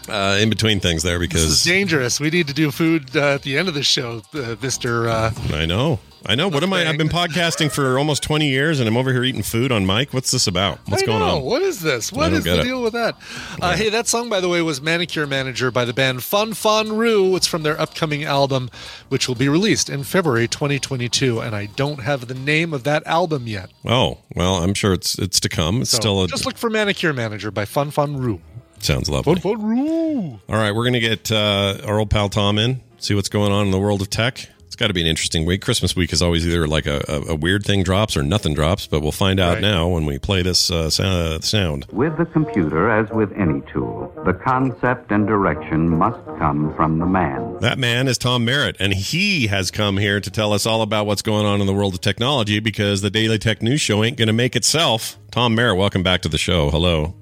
uh, 0.08 0.38
in 0.40 0.50
between 0.50 0.80
things 0.80 1.02
there 1.02 1.18
because 1.18 1.42
This 1.42 1.50
is 1.58 1.64
dangerous. 1.64 2.20
We 2.20 2.30
need 2.30 2.48
to 2.48 2.54
do 2.54 2.70
food 2.70 3.16
uh, 3.16 3.34
at 3.34 3.42
the 3.42 3.56
end 3.58 3.68
of 3.68 3.74
the 3.74 3.82
show, 3.82 4.22
uh, 4.34 4.56
Mister. 4.60 5.08
Uh, 5.08 5.32
I 5.52 5.64
know, 5.66 5.98
I 6.26 6.34
know. 6.34 6.48
What 6.48 6.62
am 6.62 6.72
I? 6.72 6.86
I've 6.88 6.98
been 6.98 7.08
podcasting 7.08 7.72
for 7.72 7.98
almost 7.98 8.22
twenty 8.22 8.48
years, 8.48 8.80
and 8.80 8.88
I'm 8.88 8.96
over 8.96 9.12
here 9.12 9.24
eating 9.24 9.42
food 9.42 9.72
on 9.72 9.86
mic. 9.86 10.12
What's 10.12 10.30
this 10.30 10.46
about? 10.46 10.78
What's 10.88 11.02
I 11.02 11.06
going 11.06 11.18
know. 11.20 11.36
on? 11.38 11.42
What 11.42 11.62
is 11.62 11.80
this? 11.80 12.12
What 12.12 12.32
is 12.32 12.44
the 12.44 12.60
it. 12.60 12.64
deal 12.64 12.82
with 12.82 12.92
that? 12.92 13.16
Uh, 13.60 13.76
hey, 13.76 13.88
that 13.90 14.06
song, 14.06 14.28
by 14.28 14.40
the 14.40 14.48
way, 14.48 14.60
was 14.62 14.80
Manicure 14.80 15.26
Manager 15.26 15.70
by 15.70 15.84
the 15.84 15.92
band 15.94 16.22
Fon 16.22 16.52
Fon 16.54 16.92
Ru. 16.96 17.34
It's 17.36 17.46
from 17.46 17.62
their 17.62 17.80
upcoming 17.80 18.24
album, 18.24 18.70
which 19.08 19.26
will 19.28 19.34
be 19.34 19.48
released 19.48 19.88
in 19.88 20.04
February 20.04 20.48
2022. 20.48 21.40
And 21.40 21.54
I 21.56 21.66
don't 21.66 22.00
have 22.00 22.28
the 22.28 22.34
name 22.34 22.72
of 22.74 22.84
that 22.84 23.06
album 23.06 23.46
yet. 23.46 23.70
Oh 23.84 24.18
well, 24.34 24.56
I'm 24.56 24.74
sure 24.74 24.92
it's 24.92 25.18
it's 25.18 25.40
to 25.40 25.48
come. 25.48 25.82
It's 25.82 25.90
So 25.90 25.98
still 25.98 26.22
a, 26.24 26.28
just 26.28 26.44
look 26.46 26.56
for 26.58 26.68
Manicure 26.70 27.12
Manager 27.14 27.50
by 27.50 27.64
Fon 27.64 27.90
Fon 27.90 28.16
Ru. 28.16 28.40
Sounds 28.84 29.08
lovely. 29.08 29.36
Fon 29.40 29.58
Fon 29.58 29.62
Ru. 29.66 30.38
All 30.48 30.56
right, 30.56 30.72
we're 30.74 30.84
gonna 30.84 31.00
get 31.00 31.32
uh, 31.32 31.78
our 31.86 31.98
old 31.98 32.10
pal 32.10 32.28
Tom 32.28 32.58
in, 32.58 32.82
see 32.98 33.14
what's 33.14 33.28
going 33.30 33.50
on 33.50 33.64
in 33.66 33.70
the 33.72 33.78
world 33.80 34.02
of 34.02 34.10
tech. 34.10 34.48
It's 34.66 34.76
got 34.76 34.88
to 34.88 34.92
be 34.92 35.00
an 35.02 35.06
interesting 35.06 35.46
week. 35.46 35.62
Christmas 35.62 35.94
week 35.94 36.12
is 36.12 36.20
always 36.20 36.44
either 36.48 36.66
like 36.66 36.86
a, 36.86 37.00
a, 37.08 37.20
a 37.30 37.34
weird 37.36 37.64
thing 37.64 37.84
drops 37.84 38.16
or 38.16 38.24
nothing 38.24 38.54
drops, 38.54 38.88
but 38.88 39.02
we'll 39.02 39.12
find 39.12 39.38
out 39.38 39.54
Right. 39.54 39.62
now 39.62 39.86
when 39.86 40.04
we 40.04 40.18
play 40.18 40.42
this 40.42 40.68
uh, 40.68 40.90
sou- 40.90 41.38
sound. 41.42 41.86
With 41.92 42.18
the 42.18 42.24
computer, 42.26 42.90
as 42.90 43.08
with 43.10 43.30
any 43.38 43.60
tool, 43.72 44.12
the 44.26 44.32
concept 44.34 45.12
and 45.12 45.28
direction 45.28 45.88
must 45.88 46.18
come 46.40 46.74
from 46.74 46.98
the 46.98 47.06
man. 47.06 47.58
That 47.60 47.78
man 47.78 48.08
is 48.08 48.18
Tom 48.18 48.44
Merritt, 48.44 48.74
and 48.80 48.92
he 48.92 49.46
has 49.46 49.70
come 49.70 49.96
here 49.96 50.20
to 50.20 50.30
tell 50.30 50.52
us 50.52 50.66
all 50.66 50.82
about 50.82 51.06
what's 51.06 51.22
going 51.22 51.46
on 51.46 51.60
in 51.60 51.68
the 51.68 51.72
world 51.72 51.94
of 51.94 52.00
technology 52.00 52.58
because 52.58 53.00
the 53.00 53.10
Daily 53.10 53.38
Tech 53.38 53.62
News 53.62 53.80
Show 53.80 54.02
ain't 54.02 54.16
going 54.16 54.26
to 54.26 54.32
make 54.32 54.56
itself. 54.56 55.16
Tom 55.30 55.54
Merritt, 55.54 55.78
welcome 55.78 56.02
back 56.02 56.20
to 56.22 56.28
the 56.28 56.36
show. 56.38 56.68
Hello. 56.70 57.14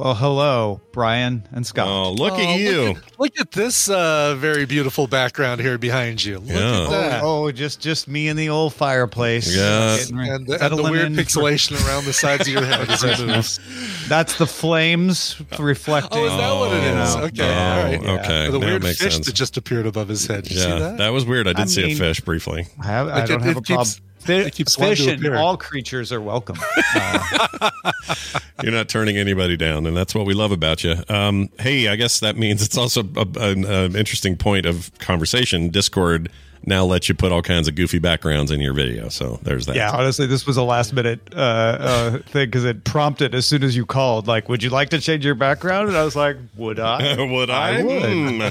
Well, 0.00 0.14
hello, 0.14 0.80
Brian 0.92 1.46
and 1.52 1.66
Scott. 1.66 1.86
Oh, 1.86 2.12
look 2.12 2.32
Oh, 2.32 2.40
at 2.40 2.58
you. 2.58 2.80
Look 2.84 2.96
at, 2.96 3.18
look 3.20 3.40
at 3.40 3.50
this 3.50 3.90
uh, 3.90 4.34
very 4.38 4.64
beautiful 4.64 5.06
background 5.06 5.60
here 5.60 5.76
behind 5.76 6.24
you. 6.24 6.38
Look 6.38 6.48
Yeah. 6.48 6.84
at 6.84 6.90
that. 6.90 7.22
Oh, 7.22 7.44
oh, 7.48 7.52
just 7.52 7.80
just 7.80 8.08
me 8.08 8.28
and 8.28 8.38
the 8.38 8.48
old 8.48 8.72
fireplace. 8.72 9.54
Yeah. 9.54 9.98
Getting 9.98 10.18
And 10.20 10.46
the, 10.46 10.64
and 10.64 10.78
the 10.78 10.82
weird 10.84 11.04
in 11.04 11.16
for- 11.16 11.20
pixelation 11.20 11.86
around 11.86 12.06
the 12.06 12.14
sides 12.14 12.48
of 12.48 12.54
your 12.54 12.64
head 12.64 12.88
as 12.88 13.04
it 13.04 13.26
moves. 13.26 13.60
That's 14.08 14.38
the 14.38 14.46
flames 14.46 15.36
reflecting. 15.58 16.18
Oh, 16.18 16.24
is 16.24 16.32
that 16.32 16.54
what 16.54 16.72
it 16.72 16.82
is? 16.82 17.14
Oh, 17.16 17.20
Okay, 17.24 17.30
yeah. 17.46 17.76
all 17.76 17.84
right. 18.16 18.20
okay. 18.24 18.50
The 18.50 18.58
weird 18.58 18.82
fish 18.82 18.96
sense. 19.00 19.26
that 19.26 19.34
just 19.34 19.58
appeared 19.58 19.84
above 19.86 20.08
his 20.08 20.26
head. 20.26 20.44
Did 20.44 20.52
you 20.52 20.60
yeah, 20.60 20.90
see 20.92 20.96
that? 20.96 21.10
was 21.10 21.26
weird. 21.26 21.46
I 21.46 21.52
did 21.52 21.60
I 21.60 21.66
see 21.66 21.82
mean- 21.84 21.96
a 21.96 21.98
fish 21.98 22.20
briefly. 22.22 22.66
I, 22.82 22.86
have, 22.86 23.08
I 23.08 23.14
Like, 23.16 23.26
don't 23.26 23.42
it- 23.42 23.44
have 23.44 23.56
it 23.58 23.58
a 23.58 23.62
problem. 23.62 23.84
keeps- 23.84 23.94
Fi- 23.96 24.00
it 24.00 24.00
keeps 24.00 24.08
wanting 24.08 24.09
fish 24.76 25.06
and 25.06 25.36
all 25.36 25.56
creatures 25.56 26.12
are 26.12 26.20
welcome. 26.20 26.56
Uh, 26.92 27.70
You're 28.62 28.72
not 28.72 28.88
turning 28.88 29.16
anybody 29.16 29.56
down, 29.56 29.86
and 29.86 29.96
that's 29.96 30.14
what 30.14 30.26
we 30.26 30.34
love 30.34 30.50
about 30.52 30.82
you. 30.82 30.96
Um, 31.08 31.48
hey, 31.58 31.88
I 31.88 31.96
guess 31.96 32.20
that 32.20 32.36
means 32.36 32.62
it's 32.62 32.76
also 32.76 33.02
an, 33.02 33.64
an 33.64 33.96
interesting 33.96 34.36
point 34.36 34.66
of 34.66 34.90
conversation. 34.98 35.70
Discord 35.70 36.30
now 36.64 36.84
lets 36.84 37.08
you 37.08 37.14
put 37.14 37.32
all 37.32 37.40
kinds 37.42 37.68
of 37.68 37.74
goofy 37.74 37.98
backgrounds 37.98 38.50
in 38.50 38.60
your 38.60 38.74
video, 38.74 39.08
so 39.08 39.38
there's 39.42 39.66
that. 39.66 39.76
yeah, 39.76 39.90
honestly, 39.90 40.26
this 40.26 40.46
was 40.46 40.56
a 40.56 40.62
last 40.62 40.92
minute 40.92 41.20
uh, 41.34 41.38
uh, 41.38 42.18
thing 42.18 42.46
because 42.46 42.64
it 42.64 42.84
prompted 42.84 43.34
as 43.34 43.46
soon 43.46 43.62
as 43.62 43.74
you 43.74 43.86
called, 43.86 44.26
like, 44.26 44.48
"Would 44.48 44.62
you 44.62 44.70
like 44.70 44.90
to 44.90 45.00
change 45.00 45.24
your 45.24 45.34
background?" 45.34 45.88
And 45.88 45.96
I 45.96 46.04
was 46.04 46.14
like, 46.16 46.36
"Would 46.56 46.78
I? 46.78 47.16
would 47.32 47.48
I? 47.50 47.78
I 47.78 47.82
would. 47.82 48.02
Hmm, 48.12 48.42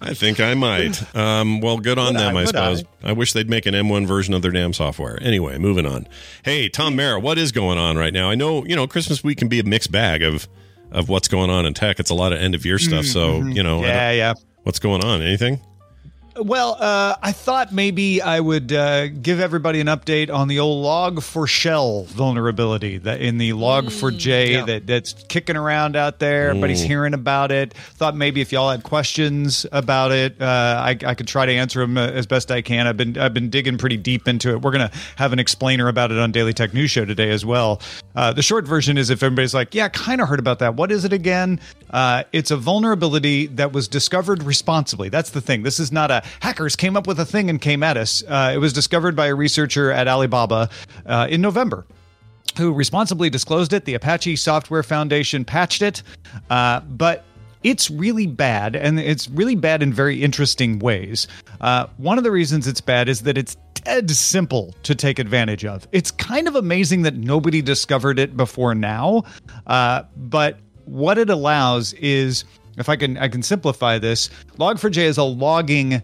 I 0.00 0.12
think 0.14 0.38
I 0.40 0.54
might. 0.54 1.16
Um, 1.16 1.60
well, 1.60 1.78
good 1.78 1.98
on 1.98 2.14
Would 2.14 2.20
them, 2.20 2.36
I? 2.36 2.42
I, 2.42 2.44
suppose. 2.44 2.84
I? 3.02 3.12
wish 3.12 3.32
they'd 3.32 3.48
make 3.48 3.66
an 3.66 3.74
M1 3.74 4.06
version 4.06 4.34
of 4.34 4.42
their 4.42 4.52
damn 4.52 4.72
software. 4.72 5.18
Anyway, 5.22 5.56
moving 5.58 5.86
on. 5.86 6.06
Hey, 6.44 6.68
Tom 6.68 6.94
Merritt, 6.96 7.22
what 7.22 7.38
is 7.38 7.52
going 7.52 7.78
on 7.78 7.96
right 7.96 8.12
now? 8.12 8.28
I 8.28 8.34
know, 8.34 8.64
you 8.66 8.76
know, 8.76 8.86
Christmas 8.86 9.24
week 9.24 9.38
can 9.38 9.48
be 9.48 9.60
a 9.60 9.64
mixed 9.64 9.90
bag 9.90 10.22
of 10.22 10.46
of 10.92 11.08
what's 11.08 11.26
going 11.28 11.50
on 11.50 11.66
in 11.66 11.74
tech. 11.74 11.98
It's 11.98 12.10
a 12.10 12.14
lot 12.14 12.32
of 12.32 12.38
end 12.38 12.54
of 12.54 12.64
year 12.64 12.78
stuff. 12.78 13.04
So, 13.06 13.38
you 13.42 13.62
know, 13.62 13.78
Mm-hmm. 13.78 13.84
yeah, 13.86 14.10
yeah." 14.12 14.34
what's 14.62 14.78
going 14.78 15.02
on? 15.04 15.22
Anything? 15.22 15.60
Well, 16.38 16.76
uh, 16.78 17.16
I 17.22 17.32
thought 17.32 17.72
maybe 17.72 18.20
I 18.20 18.40
would 18.40 18.70
uh, 18.72 19.08
give 19.08 19.40
everybody 19.40 19.80
an 19.80 19.86
update 19.86 20.30
on 20.30 20.48
the 20.48 20.58
old 20.58 20.84
Log4Shell 20.84 22.04
vulnerability 22.06 22.98
that 22.98 23.20
in 23.22 23.38
the 23.38 23.50
Log4j 23.52 24.66
that 24.66 24.86
that's 24.86 25.14
kicking 25.28 25.56
around 25.56 25.96
out 25.96 26.18
there. 26.18 26.48
Everybody's 26.50 26.82
Mm. 26.82 26.86
hearing 26.86 27.14
about 27.14 27.52
it. 27.52 27.72
Thought 27.74 28.16
maybe 28.16 28.40
if 28.42 28.52
y'all 28.52 28.70
had 28.70 28.82
questions 28.82 29.64
about 29.72 30.12
it, 30.12 30.40
uh, 30.40 30.44
I, 30.84 30.90
I 31.06 31.14
could 31.14 31.26
try 31.26 31.46
to 31.46 31.52
answer 31.52 31.80
them 31.80 31.96
as 31.96 32.26
best 32.26 32.50
I 32.50 32.60
can. 32.60 32.86
I've 32.86 32.96
been 32.98 33.16
I've 33.16 33.32
been 33.34 33.48
digging 33.48 33.78
pretty 33.78 33.96
deep 33.96 34.28
into 34.28 34.50
it. 34.50 34.60
We're 34.60 34.72
gonna 34.72 34.90
have 35.16 35.32
an 35.32 35.38
explainer 35.38 35.88
about 35.88 36.12
it 36.12 36.18
on 36.18 36.32
Daily 36.32 36.52
Tech 36.52 36.74
News 36.74 36.90
Show 36.90 37.04
today 37.06 37.30
as 37.30 37.46
well. 37.46 37.80
Uh, 38.14 38.32
the 38.32 38.42
short 38.42 38.66
version 38.66 38.98
is 38.98 39.08
if 39.10 39.22
everybody's 39.22 39.54
like, 39.54 39.74
yeah, 39.74 39.88
kind 39.88 40.20
of 40.20 40.28
heard 40.28 40.38
about 40.38 40.58
that. 40.58 40.74
What 40.74 40.92
is 40.92 41.04
it 41.06 41.12
again? 41.14 41.60
Uh, 41.90 42.24
it's 42.32 42.50
a 42.50 42.56
vulnerability 42.56 43.46
that 43.46 43.72
was 43.72 43.88
discovered 43.88 44.42
responsibly. 44.42 45.08
That's 45.08 45.30
the 45.30 45.40
thing. 45.40 45.62
This 45.62 45.80
is 45.80 45.90
not 45.92 46.10
a 46.10 46.22
hackers 46.40 46.76
came 46.76 46.96
up 46.96 47.06
with 47.06 47.20
a 47.20 47.26
thing 47.26 47.50
and 47.50 47.60
came 47.60 47.82
at 47.82 47.96
us. 47.96 48.22
Uh, 48.26 48.52
it 48.54 48.58
was 48.58 48.72
discovered 48.72 49.16
by 49.16 49.26
a 49.26 49.34
researcher 49.34 49.90
at 49.90 50.08
Alibaba 50.08 50.68
uh, 51.06 51.26
in 51.30 51.40
November 51.40 51.86
who 52.56 52.72
responsibly 52.72 53.30
disclosed 53.30 53.72
it. 53.72 53.84
The 53.84 53.94
Apache 53.94 54.36
Software 54.36 54.82
Foundation 54.82 55.44
patched 55.44 55.82
it, 55.82 56.02
uh, 56.50 56.80
but 56.80 57.24
it's 57.62 57.90
really 57.90 58.26
bad, 58.26 58.76
and 58.76 58.98
it's 58.98 59.28
really 59.28 59.56
bad 59.56 59.82
in 59.82 59.92
very 59.92 60.22
interesting 60.22 60.78
ways. 60.78 61.26
Uh, 61.60 61.86
one 61.96 62.18
of 62.18 62.24
the 62.24 62.30
reasons 62.30 62.66
it's 62.66 62.80
bad 62.80 63.08
is 63.08 63.22
that 63.22 63.36
it's 63.36 63.56
dead 63.74 64.10
simple 64.10 64.74
to 64.82 64.94
take 64.94 65.18
advantage 65.18 65.64
of. 65.64 65.86
It's 65.92 66.10
kind 66.10 66.48
of 66.48 66.54
amazing 66.54 67.02
that 67.02 67.16
nobody 67.16 67.62
discovered 67.62 68.18
it 68.18 68.36
before 68.36 68.74
now, 68.74 69.24
uh, 69.66 70.04
but 70.16 70.58
what 70.84 71.18
it 71.18 71.30
allows 71.30 71.92
is, 71.94 72.44
if 72.78 72.88
I 72.88 72.96
can, 72.96 73.18
I 73.18 73.28
can 73.28 73.42
simplify 73.42 73.98
this. 73.98 74.30
Log4j 74.58 74.98
is 74.98 75.18
a 75.18 75.24
logging 75.24 76.02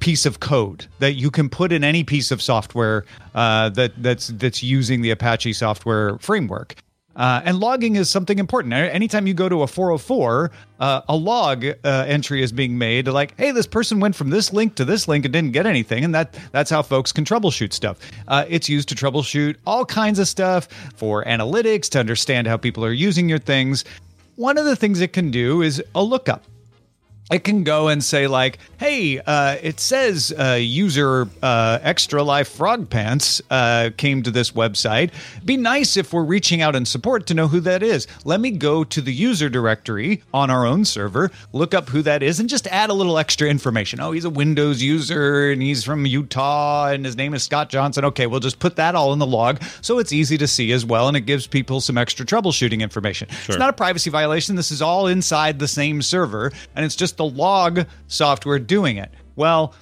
piece 0.00 0.26
of 0.26 0.40
code 0.40 0.86
that 0.98 1.14
you 1.14 1.30
can 1.30 1.48
put 1.48 1.72
in 1.72 1.84
any 1.84 2.04
piece 2.04 2.30
of 2.30 2.40
software 2.42 3.04
uh, 3.34 3.68
that 3.70 3.92
that's 4.02 4.28
that's 4.28 4.62
using 4.62 5.02
the 5.02 5.10
Apache 5.10 5.52
software 5.54 6.18
framework. 6.18 6.74
Uh, 7.16 7.40
and 7.44 7.58
logging 7.58 7.96
is 7.96 8.10
something 8.10 8.38
important. 8.38 8.74
Anytime 8.74 9.26
you 9.26 9.32
go 9.32 9.48
to 9.48 9.62
a 9.62 9.66
404, 9.66 10.50
uh, 10.78 11.00
a 11.08 11.16
log 11.16 11.64
uh, 11.64 11.74
entry 12.06 12.42
is 12.42 12.52
being 12.52 12.76
made 12.76 13.08
like, 13.08 13.34
hey, 13.38 13.52
this 13.52 13.66
person 13.66 14.00
went 14.00 14.14
from 14.14 14.28
this 14.28 14.52
link 14.52 14.74
to 14.74 14.84
this 14.84 15.08
link 15.08 15.24
and 15.24 15.32
didn't 15.32 15.52
get 15.52 15.64
anything. 15.64 16.04
And 16.04 16.14
that 16.14 16.38
that's 16.52 16.70
how 16.70 16.82
folks 16.82 17.12
can 17.12 17.24
troubleshoot 17.24 17.72
stuff. 17.72 17.98
Uh, 18.28 18.44
it's 18.48 18.68
used 18.68 18.90
to 18.90 18.94
troubleshoot 18.94 19.56
all 19.66 19.86
kinds 19.86 20.18
of 20.18 20.28
stuff 20.28 20.68
for 20.94 21.24
analytics, 21.24 21.88
to 21.90 21.98
understand 22.00 22.46
how 22.46 22.58
people 22.58 22.84
are 22.84 22.92
using 22.92 23.28
your 23.28 23.38
things. 23.38 23.84
One 24.36 24.58
of 24.58 24.66
the 24.66 24.76
things 24.76 25.00
it 25.00 25.14
can 25.14 25.30
do 25.30 25.62
is 25.62 25.82
a 25.94 26.02
lookup 26.02 26.44
it 27.30 27.42
can 27.42 27.64
go 27.64 27.88
and 27.88 28.04
say 28.04 28.28
like 28.28 28.58
hey 28.78 29.18
uh, 29.18 29.56
it 29.60 29.80
says 29.80 30.32
uh, 30.38 30.52
user 30.60 31.28
uh, 31.42 31.78
extra 31.82 32.22
life 32.22 32.48
frog 32.48 32.88
pants 32.88 33.42
uh, 33.50 33.90
came 33.96 34.22
to 34.22 34.30
this 34.30 34.52
website. 34.52 35.10
Be 35.44 35.56
nice 35.56 35.96
if 35.96 36.12
we're 36.12 36.24
reaching 36.24 36.62
out 36.62 36.76
in 36.76 36.84
support 36.84 37.26
to 37.26 37.34
know 37.34 37.48
who 37.48 37.60
that 37.60 37.82
is. 37.82 38.06
Let 38.24 38.40
me 38.40 38.50
go 38.52 38.84
to 38.84 39.00
the 39.00 39.12
user 39.12 39.48
directory 39.48 40.22
on 40.32 40.50
our 40.50 40.66
own 40.66 40.84
server 40.84 41.30
look 41.52 41.74
up 41.74 41.88
who 41.88 42.02
that 42.02 42.22
is 42.22 42.38
and 42.38 42.48
just 42.48 42.66
add 42.68 42.90
a 42.90 42.94
little 42.94 43.18
extra 43.18 43.48
information. 43.48 44.00
Oh 44.00 44.12
he's 44.12 44.24
a 44.24 44.30
windows 44.30 44.80
user 44.80 45.50
and 45.50 45.60
he's 45.60 45.82
from 45.82 46.06
utah 46.06 46.88
and 46.88 47.04
his 47.04 47.16
name 47.16 47.34
is 47.34 47.42
scott 47.42 47.70
johnson. 47.70 48.04
Okay 48.04 48.26
we'll 48.26 48.40
just 48.40 48.60
put 48.60 48.76
that 48.76 48.94
all 48.94 49.12
in 49.12 49.18
the 49.18 49.26
log 49.26 49.60
so 49.80 49.98
it's 49.98 50.12
easy 50.12 50.38
to 50.38 50.46
see 50.46 50.70
as 50.70 50.84
well 50.84 51.08
and 51.08 51.16
it 51.16 51.22
gives 51.22 51.46
people 51.46 51.80
some 51.80 51.98
extra 51.98 52.24
troubleshooting 52.24 52.82
information. 52.82 53.26
It's 53.48 53.58
not 53.58 53.70
a 53.70 53.72
privacy 53.72 54.10
violation. 54.10 54.54
This 54.54 54.70
is 54.70 54.80
all 54.80 55.08
inside 55.08 55.58
the 55.58 55.68
same 55.68 56.02
server 56.02 56.52
and 56.76 56.84
it's 56.84 56.94
just 56.94 57.15
the 57.16 57.24
log 57.24 57.86
software 58.08 58.58
doing 58.58 58.96
it. 58.96 59.10
Well, 59.36 59.74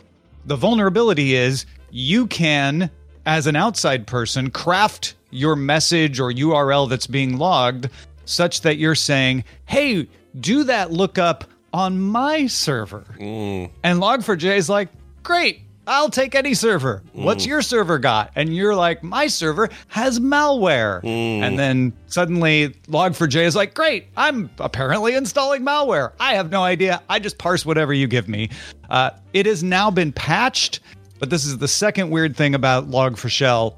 the 0.45 0.57
vulnerability 0.57 1.35
is 1.35 1.67
you 1.91 2.27
can, 2.27 2.91
as 3.27 3.47
an 3.47 3.57
outside 3.57 4.07
person, 4.07 4.51
craft 4.51 5.15
your 5.31 5.57
message 5.57 6.21
or 6.21 6.31
URL 6.31 6.89
that's 6.89 7.07
being 7.07 7.39
logged 7.39 7.89
such 8.25 8.63
that 8.63 8.77
you're 8.77 8.95
saying, 8.95 9.45
hey, 9.67 10.09
do 10.39 10.65
that 10.65 10.91
lookup 10.91 11.45
on 11.73 12.01
my 12.01 12.47
server. 12.47 13.05
Mm. 13.19 13.71
And 13.83 14.01
Log4j 14.01 14.57
is 14.57 14.69
like, 14.69 14.89
great, 15.23 15.63
I'll 15.87 16.09
take 16.09 16.35
any 16.35 16.55
server. 16.55 17.03
What's 17.13 17.45
Mm. 17.45 17.49
your 17.49 17.63
server 17.63 17.99
got? 17.99 18.31
And 18.37 18.55
you're 18.57 18.75
like, 18.75 19.03
my 19.03 19.27
server 19.27 19.69
has 19.89 20.19
malware. 20.19 21.03
Mm. 21.03 21.41
And 21.43 21.59
then 21.59 21.93
suddenly 22.07 22.71
Log4j 22.89 23.45
is 23.45 23.55
like, 23.55 23.75
great, 23.75 24.07
I'm 24.17 24.49
apparently 24.59 25.15
installing 25.15 25.63
malware. 25.63 26.13
I 26.19 26.35
have 26.35 26.51
no 26.51 26.63
idea. 26.63 27.03
I 27.11 27.19
just 27.19 27.37
parse 27.39 27.67
whatever 27.67 27.93
you 27.93 28.07
give 28.07 28.29
me. 28.29 28.49
Uh, 28.89 29.11
it 29.35 29.45
has 29.47 29.63
now 29.63 29.91
been 29.91 30.13
patched, 30.13 30.81
but 31.19 31.29
this 31.31 31.45
is 31.45 31.59
the 31.59 31.69
second 31.69 32.11
weird 32.11 32.35
thing 32.37 32.55
about 32.55 32.89
Log4Shell. 32.91 33.75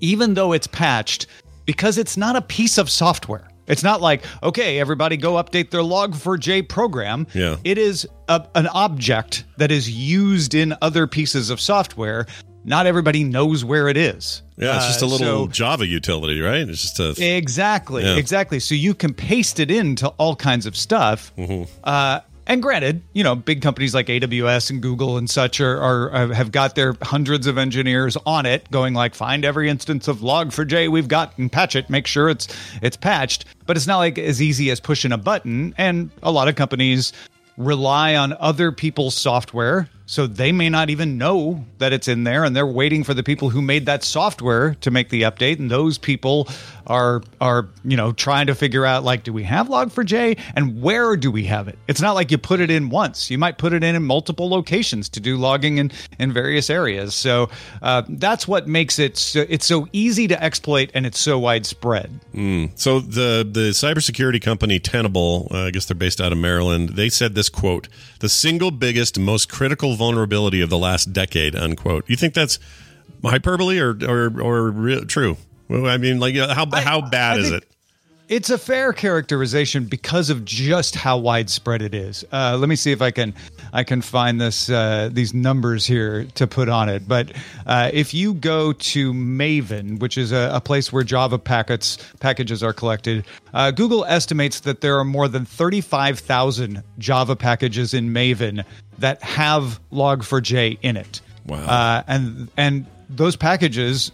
Even 0.00 0.34
though 0.34 0.52
it's 0.52 0.66
patched, 0.66 1.26
because 1.64 1.96
it's 1.96 2.16
not 2.18 2.36
a 2.36 2.42
piece 2.42 2.76
of 2.76 2.90
software. 2.90 3.48
It's 3.66 3.82
not 3.82 4.00
like, 4.00 4.24
okay, 4.42 4.78
everybody 4.78 5.16
go 5.16 5.34
update 5.34 5.70
their 5.70 5.80
log4j 5.82 6.68
program. 6.68 7.26
Yeah. 7.34 7.56
It 7.64 7.78
is 7.78 8.06
a, 8.28 8.46
an 8.54 8.66
object 8.68 9.44
that 9.56 9.70
is 9.70 9.90
used 9.90 10.54
in 10.54 10.74
other 10.82 11.06
pieces 11.06 11.50
of 11.50 11.60
software. 11.60 12.26
Not 12.66 12.86
everybody 12.86 13.24
knows 13.24 13.62
where 13.64 13.88
it 13.88 13.96
is. 13.96 14.42
Yeah, 14.56 14.76
it's 14.76 14.86
just 14.86 15.02
a 15.02 15.04
Uh, 15.04 15.08
little 15.08 15.46
so- 15.46 15.48
Java 15.52 15.86
utility, 15.86 16.40
right? 16.40 16.66
It's 16.68 16.80
just 16.82 17.00
a 17.20 17.36
Exactly, 17.36 18.02
Yeah. 18.04 18.16
exactly. 18.16 18.58
So 18.60 18.74
you 18.74 18.94
can 18.94 19.12
paste 19.12 19.60
it 19.60 19.70
into 19.70 20.08
all 20.08 20.34
kinds 20.36 20.64
of 20.66 20.74
stuff. 20.76 21.32
Mm-hmm. 21.36 21.64
Uh, 21.82 22.20
and 22.46 22.62
granted, 22.62 23.02
you 23.12 23.24
know, 23.24 23.34
big 23.34 23.62
companies 23.62 23.94
like 23.94 24.06
AWS 24.06 24.70
and 24.70 24.82
Google 24.82 25.16
and 25.16 25.28
such 25.28 25.60
are, 25.60 25.80
are 25.80 26.14
uh, 26.14 26.28
have 26.28 26.52
got 26.52 26.74
their 26.74 26.94
hundreds 27.02 27.46
of 27.46 27.56
engineers 27.56 28.16
on 28.26 28.46
it, 28.46 28.70
going 28.70 28.94
like, 28.94 29.14
find 29.14 29.44
every 29.44 29.68
instance 29.68 30.08
of 30.08 30.18
Log4j 30.18 30.90
we've 30.90 31.08
got 31.08 31.36
and 31.38 31.50
patch 31.50 31.74
it, 31.76 31.88
make 31.88 32.06
sure 32.06 32.28
it's 32.28 32.48
it's 32.82 32.96
patched. 32.96 33.46
But 33.66 33.76
it's 33.76 33.86
not 33.86 33.98
like 33.98 34.18
as 34.18 34.42
easy 34.42 34.70
as 34.70 34.80
pushing 34.80 35.12
a 35.12 35.18
button. 35.18 35.74
And 35.78 36.10
a 36.22 36.30
lot 36.30 36.48
of 36.48 36.56
companies 36.56 37.12
rely 37.56 38.14
on 38.16 38.34
other 38.40 38.72
people's 38.72 39.14
software 39.14 39.88
so 40.06 40.26
they 40.26 40.52
may 40.52 40.68
not 40.68 40.90
even 40.90 41.16
know 41.16 41.64
that 41.78 41.92
it's 41.92 42.08
in 42.08 42.24
there 42.24 42.44
and 42.44 42.54
they're 42.54 42.66
waiting 42.66 43.04
for 43.04 43.14
the 43.14 43.22
people 43.22 43.50
who 43.50 43.62
made 43.62 43.86
that 43.86 44.02
software 44.02 44.74
to 44.76 44.90
make 44.90 45.08
the 45.08 45.22
update 45.22 45.58
and 45.58 45.70
those 45.70 45.98
people 45.98 46.48
are 46.86 47.22
are 47.40 47.68
you 47.84 47.96
know 47.96 48.12
trying 48.12 48.46
to 48.46 48.54
figure 48.54 48.84
out 48.84 49.04
like 49.04 49.22
do 49.22 49.32
we 49.32 49.42
have 49.42 49.68
log4j 49.68 50.38
and 50.54 50.82
where 50.82 51.16
do 51.16 51.30
we 51.30 51.44
have 51.44 51.68
it 51.68 51.78
it's 51.88 52.00
not 52.00 52.12
like 52.12 52.30
you 52.30 52.38
put 52.38 52.60
it 52.60 52.70
in 52.70 52.90
once 52.90 53.30
you 53.30 53.38
might 53.38 53.56
put 53.58 53.72
it 53.72 53.82
in 53.82 53.94
in 53.94 54.02
multiple 54.02 54.48
locations 54.48 55.08
to 55.08 55.20
do 55.20 55.36
logging 55.36 55.78
in 55.78 55.90
in 56.18 56.32
various 56.32 56.68
areas 56.68 57.14
so 57.14 57.48
uh, 57.82 58.02
that's 58.10 58.46
what 58.46 58.68
makes 58.68 58.98
it 58.98 59.16
so, 59.16 59.44
it's 59.48 59.66
so 59.66 59.88
easy 59.92 60.28
to 60.28 60.42
exploit 60.42 60.90
and 60.94 61.06
it's 61.06 61.18
so 61.18 61.38
widespread 61.38 62.10
Mm. 62.34 62.70
So 62.74 62.98
the 62.98 63.48
the 63.48 63.70
cybersecurity 63.70 64.42
company 64.42 64.80
Tenable, 64.80 65.48
uh, 65.52 65.66
I 65.66 65.70
guess 65.70 65.86
they're 65.86 65.94
based 65.94 66.20
out 66.20 66.32
of 66.32 66.38
Maryland. 66.38 66.90
They 66.90 67.08
said 67.08 67.34
this 67.34 67.48
quote: 67.48 67.88
"The 68.18 68.28
single 68.28 68.72
biggest, 68.72 69.18
most 69.18 69.48
critical 69.48 69.93
vulnerability 69.94 70.60
of 70.60 70.70
the 70.70 70.78
last 70.78 71.12
decade." 71.12 71.54
Unquote. 71.56 72.04
You 72.08 72.16
think 72.16 72.34
that's 72.34 72.58
hyperbole 73.24 73.78
or 73.78 73.96
or 74.06 74.40
or 74.40 74.70
re- 74.70 75.04
true? 75.06 75.36
Well, 75.68 75.86
I 75.86 75.96
mean, 75.96 76.20
like 76.20 76.36
how 76.36 76.66
how 76.72 77.00
bad 77.00 77.38
I 77.38 77.40
is 77.40 77.50
think- 77.50 77.62
it? 77.62 77.68
It's 78.26 78.48
a 78.48 78.56
fair 78.56 78.94
characterization 78.94 79.84
because 79.84 80.30
of 80.30 80.46
just 80.46 80.94
how 80.94 81.18
widespread 81.18 81.82
it 81.82 81.94
is. 81.94 82.24
Uh, 82.32 82.56
let 82.58 82.70
me 82.70 82.76
see 82.76 82.90
if 82.90 83.02
I 83.02 83.10
can 83.10 83.34
I 83.72 83.84
can 83.84 84.00
find 84.00 84.40
this 84.40 84.70
uh, 84.70 85.10
these 85.12 85.34
numbers 85.34 85.86
here 85.86 86.24
to 86.36 86.46
put 86.46 86.70
on 86.70 86.88
it. 86.88 87.06
But 87.06 87.32
uh, 87.66 87.90
if 87.92 88.14
you 88.14 88.32
go 88.32 88.72
to 88.72 89.12
Maven, 89.12 90.00
which 90.00 90.16
is 90.16 90.32
a, 90.32 90.50
a 90.54 90.60
place 90.60 90.90
where 90.90 91.04
Java 91.04 91.38
packets 91.38 91.98
packages 92.18 92.62
are 92.62 92.72
collected, 92.72 93.26
uh, 93.52 93.70
Google 93.72 94.06
estimates 94.06 94.60
that 94.60 94.80
there 94.80 94.98
are 94.98 95.04
more 95.04 95.28
than 95.28 95.44
thirty 95.44 95.82
five 95.82 96.18
thousand 96.18 96.82
Java 96.98 97.36
packages 97.36 97.92
in 97.92 98.08
Maven 98.14 98.64
that 98.98 99.22
have 99.22 99.80
Log4j 99.92 100.78
in 100.80 100.96
it. 100.96 101.20
Wow. 101.46 101.58
Uh, 101.58 102.02
and 102.06 102.48
and 102.56 102.86
those 103.10 103.36
packages 103.36 104.12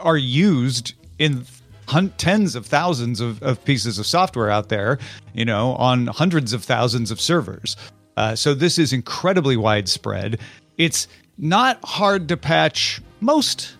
are 0.00 0.16
used 0.16 0.94
in 1.18 1.44
hun- 1.92 2.12
tens 2.18 2.56
of 2.56 2.66
thousands 2.66 3.20
of, 3.20 3.42
of 3.42 3.64
pieces 3.64 3.98
of 3.98 4.06
software 4.06 4.50
out 4.50 4.68
there, 4.68 4.98
you 5.34 5.44
know, 5.44 5.74
on 5.76 6.08
hundreds 6.08 6.52
of 6.52 6.64
thousands 6.64 7.10
of 7.10 7.20
servers. 7.20 7.76
Uh, 8.16 8.34
so 8.34 8.54
this 8.54 8.78
is 8.78 8.92
incredibly 8.92 9.56
widespread. 9.56 10.38
It's 10.78 11.06
not 11.38 11.78
hard 11.84 12.28
to 12.28 12.36
patch 12.36 13.00
most 13.20 13.76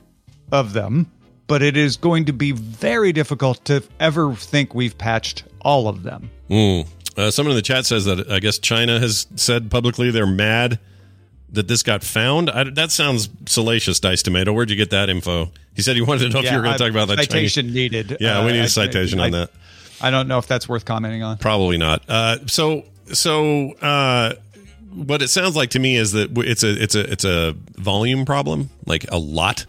of 0.53 0.73
them, 0.73 1.11
but 1.47 1.63
it 1.63 1.77
is 1.77 1.97
going 1.97 2.27
to 2.27 2.33
be 2.33 2.53
very 2.53 3.13
difficult 3.13 3.65
to 3.67 3.83
ever 4.01 4.35
think 4.35 4.75
we've 4.75 4.97
patched 4.97 5.45
all 5.61 5.89
of 5.89 6.03
them. 6.03 6.31
Mm. 6.49 6.87
Uh, 7.17 7.31
someone 7.31 7.53
in 7.53 7.57
the 7.57 7.63
chat 7.63 7.85
says 7.85 8.05
that 8.07 8.31
I 8.31 8.41
guess 8.41 8.59
China 8.59 8.99
has 8.99 9.27
said 9.37 9.71
publicly 9.71 10.11
they're 10.11 10.27
mad 10.27 10.79
that 11.53 11.69
this 11.69 11.83
got 11.83 12.03
found. 12.03 12.51
I, 12.51 12.65
that 12.65 12.91
sounds 12.91 13.29
salacious, 13.47 14.01
Dice 14.01 14.23
Tomato. 14.23 14.53
Where'd 14.53 14.71
you 14.71 14.77
get 14.77 14.91
that 14.91 15.09
info? 15.11 15.51
He 15.75 15.83
said 15.83 15.97
he 15.97 16.03
wanted 16.03 16.25
to 16.25 16.29
know 16.31 16.41
if 16.41 16.51
you 16.51 16.57
were 16.57 16.63
going 16.63 16.73
to 16.77 16.79
talk 16.79 16.91
about 16.91 17.09
that 17.09 17.19
citation 17.19 17.67
Chinese. 17.67 17.75
needed. 17.75 18.17
Yeah, 18.21 18.39
Uh, 18.41 18.47
we 18.47 18.53
need 18.53 18.61
a 18.61 18.69
citation 18.69 19.21
I- 19.21 19.25
on 19.27 19.31
that. 19.33 19.51
I 20.01 20.11
don't 20.11 20.27
know 20.27 20.39
if 20.39 20.49
that's 20.49 20.69
worth 20.69 20.85
commenting 20.85 21.23
on. 21.23 21.39
Probably 21.39 21.79
not. 21.79 22.03
Uh, 22.09 22.39
so 22.47 22.85
so 23.13 23.71
uh, 23.75 24.35
what 24.95 25.23
it 25.23 25.29
sounds 25.29 25.55
like 25.55 25.71
to 25.71 25.79
me 25.79 25.95
is 25.97 26.11
that 26.13 26.37
it's 26.39 26.65
a 26.65 26.83
it's 26.83 26.95
a 26.97 27.13
it's 27.13 27.25
a 27.25 27.55
volume 27.77 28.25
problem, 28.25 28.69
like 28.85 29.09
a 29.13 29.19
lot 29.19 29.65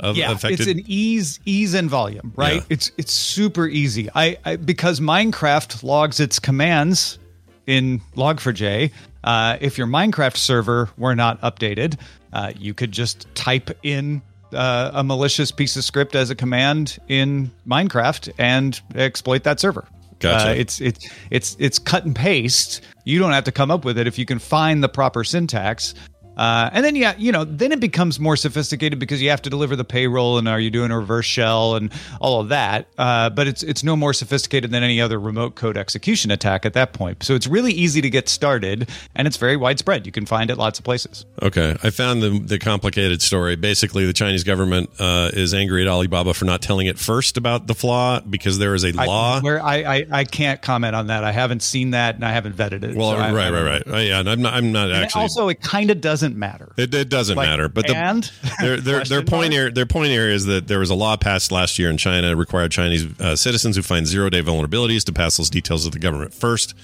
of 0.00 0.16
yeah, 0.16 0.32
affected. 0.32 0.60
it's 0.60 0.68
an 0.70 0.82
ease, 0.86 1.40
ease 1.44 1.74
and 1.74 1.90
volume, 1.90 2.32
right? 2.36 2.56
Yeah. 2.56 2.62
It's 2.70 2.90
it's 2.96 3.12
super 3.12 3.66
easy. 3.66 4.08
I, 4.14 4.38
I 4.46 4.56
because 4.56 5.00
Minecraft 5.00 5.82
logs 5.82 6.20
its 6.20 6.38
commands 6.38 7.18
in 7.66 8.00
Log4j. 8.14 8.92
Uh, 9.24 9.56
if 9.60 9.76
your 9.76 9.86
Minecraft 9.86 10.36
server 10.36 10.88
were 10.96 11.14
not 11.14 11.40
updated, 11.40 11.98
uh, 12.32 12.52
you 12.56 12.74
could 12.74 12.92
just 12.92 13.26
type 13.34 13.70
in 13.82 14.22
uh, 14.52 14.90
a 14.94 15.02
malicious 15.02 15.50
piece 15.50 15.76
of 15.76 15.84
script 15.84 16.14
as 16.14 16.30
a 16.30 16.34
command 16.34 16.98
in 17.08 17.50
Minecraft 17.66 18.32
and 18.38 18.80
exploit 18.94 19.42
that 19.44 19.60
server. 19.60 19.86
Gotcha. 20.18 20.50
Uh, 20.50 20.52
it's 20.54 20.80
it's 20.80 21.08
it's 21.30 21.56
it's 21.58 21.78
cut 21.78 22.04
and 22.04 22.16
paste. 22.16 22.80
You 23.04 23.18
don't 23.18 23.32
have 23.32 23.44
to 23.44 23.52
come 23.52 23.70
up 23.70 23.84
with 23.84 23.98
it 23.98 24.06
if 24.06 24.18
you 24.18 24.24
can 24.24 24.38
find 24.38 24.82
the 24.82 24.88
proper 24.88 25.24
syntax. 25.24 25.94
Uh, 26.36 26.68
and 26.72 26.84
then 26.84 26.94
yeah, 26.96 27.14
you 27.16 27.32
know, 27.32 27.44
then 27.44 27.72
it 27.72 27.80
becomes 27.80 28.20
more 28.20 28.36
sophisticated 28.36 28.98
because 28.98 29.22
you 29.22 29.30
have 29.30 29.40
to 29.42 29.50
deliver 29.50 29.74
the 29.76 29.84
payroll, 29.84 30.38
and 30.38 30.46
are 30.48 30.60
you 30.60 30.70
doing 30.70 30.90
a 30.90 30.98
reverse 30.98 31.24
shell 31.26 31.76
and 31.76 31.92
all 32.20 32.40
of 32.40 32.48
that? 32.50 32.86
Uh, 32.98 33.30
but 33.30 33.46
it's 33.46 33.62
it's 33.62 33.82
no 33.82 33.96
more 33.96 34.12
sophisticated 34.12 34.70
than 34.70 34.82
any 34.82 35.00
other 35.00 35.18
remote 35.18 35.54
code 35.54 35.76
execution 35.76 36.30
attack 36.30 36.66
at 36.66 36.74
that 36.74 36.92
point. 36.92 37.22
So 37.22 37.34
it's 37.34 37.46
really 37.46 37.72
easy 37.72 38.00
to 38.02 38.10
get 38.10 38.28
started, 38.28 38.88
and 39.14 39.26
it's 39.26 39.36
very 39.38 39.56
widespread. 39.56 40.04
You 40.06 40.12
can 40.12 40.26
find 40.26 40.50
it 40.50 40.56
lots 40.58 40.78
of 40.78 40.84
places. 40.84 41.24
Okay, 41.42 41.76
I 41.82 41.90
found 41.90 42.22
the 42.22 42.38
the 42.38 42.58
complicated 42.58 43.22
story. 43.22 43.56
Basically, 43.56 44.04
the 44.04 44.12
Chinese 44.12 44.44
government 44.44 44.90
uh, 44.98 45.30
is 45.32 45.54
angry 45.54 45.82
at 45.82 45.88
Alibaba 45.88 46.34
for 46.34 46.44
not 46.44 46.60
telling 46.60 46.86
it 46.86 46.98
first 46.98 47.36
about 47.36 47.66
the 47.66 47.74
flaw 47.74 48.20
because 48.20 48.58
there 48.58 48.74
is 48.74 48.84
a 48.84 48.92
law. 48.92 49.38
I, 49.38 49.40
where 49.40 49.62
I, 49.62 49.76
I 49.76 50.06
I 50.12 50.24
can't 50.24 50.60
comment 50.60 50.94
on 50.94 51.06
that. 51.06 51.24
I 51.24 51.32
haven't 51.32 51.62
seen 51.62 51.92
that, 51.92 52.14
and 52.16 52.24
I 52.24 52.32
haven't 52.32 52.56
vetted 52.56 52.82
it. 52.84 52.94
well, 52.96 53.12
So 53.12 53.18
right, 53.18 53.32
I- 53.34 53.50
right, 53.50 53.62
right. 53.62 53.86
Uh, 53.94 53.96
yeah, 53.98 54.20
and 54.20 54.28
I'm 54.28 54.42
not. 54.42 54.54
I'm 54.54 54.72
not 54.72 54.90
actually. 54.92 55.22
also, 55.22 55.48
it 55.48 55.60
kind 55.62 55.90
of 55.90 56.00
doesn't 56.00 56.25
matter. 56.34 56.72
It, 56.76 56.92
it 56.94 57.08
doesn't 57.08 57.36
Like, 57.36 57.48
matter, 57.48 57.68
but 57.68 57.86
the, 57.86 57.94
and? 57.94 58.30
their 58.60 58.80
their, 58.80 59.04
their 59.04 59.22
point 59.22 59.52
here 59.52 59.70
their 59.70 59.86
point 59.86 60.08
here 60.10 60.28
is 60.28 60.46
that 60.46 60.66
there 60.66 60.78
was 60.78 60.90
a 60.90 60.94
law 60.94 61.16
passed 61.16 61.52
last 61.52 61.78
year 61.78 61.90
in 61.90 61.98
China 61.98 62.34
required 62.34 62.72
Chinese 62.72 63.06
uh, 63.20 63.36
citizens 63.36 63.76
who 63.76 63.82
find 63.82 64.06
zero 64.06 64.28
day 64.30 64.42
vulnerabilities 64.42 65.04
to 65.04 65.12
pass 65.12 65.36
those 65.36 65.50
details 65.50 65.84
to 65.84 65.90
the 65.90 65.98
government 65.98 66.34
first, 66.34 66.74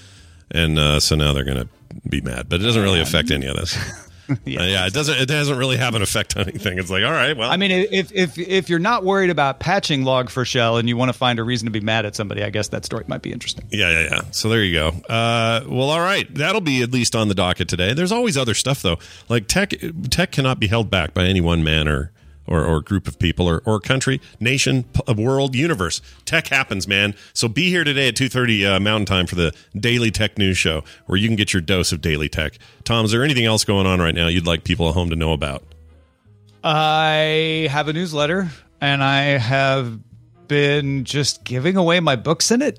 and 0.51 0.79
uh, 0.79 1.01
so 1.01 1.17
now 1.17 1.33
they're 1.33 1.43
going 1.45 1.57
to 1.57 1.69
be 2.09 2.21
mad. 2.21 2.49
But 2.49 2.61
it 2.61 2.65
doesn't 2.65 2.83
really 2.83 3.01
affect 3.01 3.31
any 3.31 3.47
of 3.47 3.57
this. 3.57 3.77
yeah. 4.45 4.63
yeah, 4.65 4.87
it 4.87 4.93
doesn't. 4.93 5.19
It 5.19 5.27
doesn't 5.27 5.57
really 5.59 5.77
have 5.77 5.95
an 5.95 6.03
effect 6.03 6.37
on 6.37 6.49
anything. 6.49 6.79
It's 6.79 6.91
like, 6.91 7.05
all 7.05 7.13
right, 7.13 7.37
well, 7.37 7.51
I 7.51 7.57
mean, 7.57 7.71
if 7.71 8.13
if 8.13 8.39
if 8.39 8.69
you're 8.69 8.79
not 8.79 9.05
worried 9.05 9.31
about 9.31 9.61
patching 9.61 10.03
Log4Shell 10.03 10.79
and 10.79 10.89
you 10.89 10.97
want 10.97 11.09
to 11.09 11.13
find 11.13 11.39
a 11.39 11.43
reason 11.43 11.67
to 11.67 11.73
be 11.73 11.81
mad 11.81 12.07
at 12.07 12.15
somebody, 12.15 12.43
I 12.43 12.51
guess 12.51 12.69
that 12.69 12.85
story 12.85 13.05
might 13.09 13.23
be 13.23 13.33
interesting. 13.33 13.67
Yeah, 13.71 13.91
yeah, 13.91 14.09
yeah. 14.11 14.23
So 14.31 14.49
there 14.49 14.63
you 14.63 14.75
go. 14.75 14.89
Uh, 15.09 15.63
well, 15.69 15.91
all 15.91 16.01
right. 16.01 16.33
That'll 16.35 16.61
be 16.61 16.83
at 16.83 16.93
least 16.93 17.17
on 17.17 17.29
the 17.29 17.35
docket 17.35 17.69
today. 17.69 17.95
There's 17.95 18.13
always 18.13 18.37
other 18.37 18.55
stuff 18.55 18.83
though. 18.83 18.99
Like 19.29 19.49
tech, 19.49 19.75
tech 20.11 20.33
cannot 20.33 20.61
be 20.61 20.69
held 20.69 20.91
back 20.91 21.15
by 21.15 21.25
any 21.25 21.41
one 21.41 21.65
man 21.65 21.89
or 21.89 22.13
or, 22.47 22.65
or 22.65 22.81
group 22.81 23.07
of 23.07 23.19
people 23.19 23.49
or, 23.49 23.63
or 23.65 23.81
country, 23.81 24.21
nation, 24.41 24.85
p- 24.85 25.13
world, 25.15 25.55
universe. 25.55 26.01
Tech 26.25 26.49
happens, 26.49 26.87
man. 26.89 27.15
So 27.33 27.49
be 27.49 27.69
here 27.71 27.85
today 27.85 28.09
at 28.09 28.15
2:30 28.15 28.77
uh, 28.77 28.81
Mountain 28.81 29.07
Time 29.07 29.27
for 29.27 29.35
the 29.35 29.55
Daily 29.75 30.11
Tech 30.11 30.39
News 30.39 30.59
Show, 30.59 30.85
where 31.07 31.19
you 31.19 31.29
can 31.29 31.37
get 31.37 31.53
your 31.53 31.63
dose 31.63 31.93
of 31.93 32.01
daily 32.01 32.29
tech. 32.29 32.59
Tom, 32.85 33.05
is 33.05 33.11
there 33.13 33.25
anything 33.25 33.45
else 33.45 33.65
going 33.65 33.87
on 33.87 34.01
right 34.01 34.15
now 34.15 34.29
you'd 34.29 34.47
like 34.47 34.65
people 34.65 34.89
at 34.89 34.95
home 34.95 35.11
to 35.11 35.17
know 35.17 35.33
about? 35.33 35.63
I 36.65 37.69
have 37.71 37.89
a 37.89 37.93
newsletter, 37.93 38.51
and 38.81 39.03
I 39.03 39.23
have 39.39 39.99
been 40.49 41.05
just 41.05 41.45
giving 41.45 41.77
away 41.77 42.01
my 42.01 42.17
books 42.17 42.51
in 42.51 42.63
it, 42.63 42.79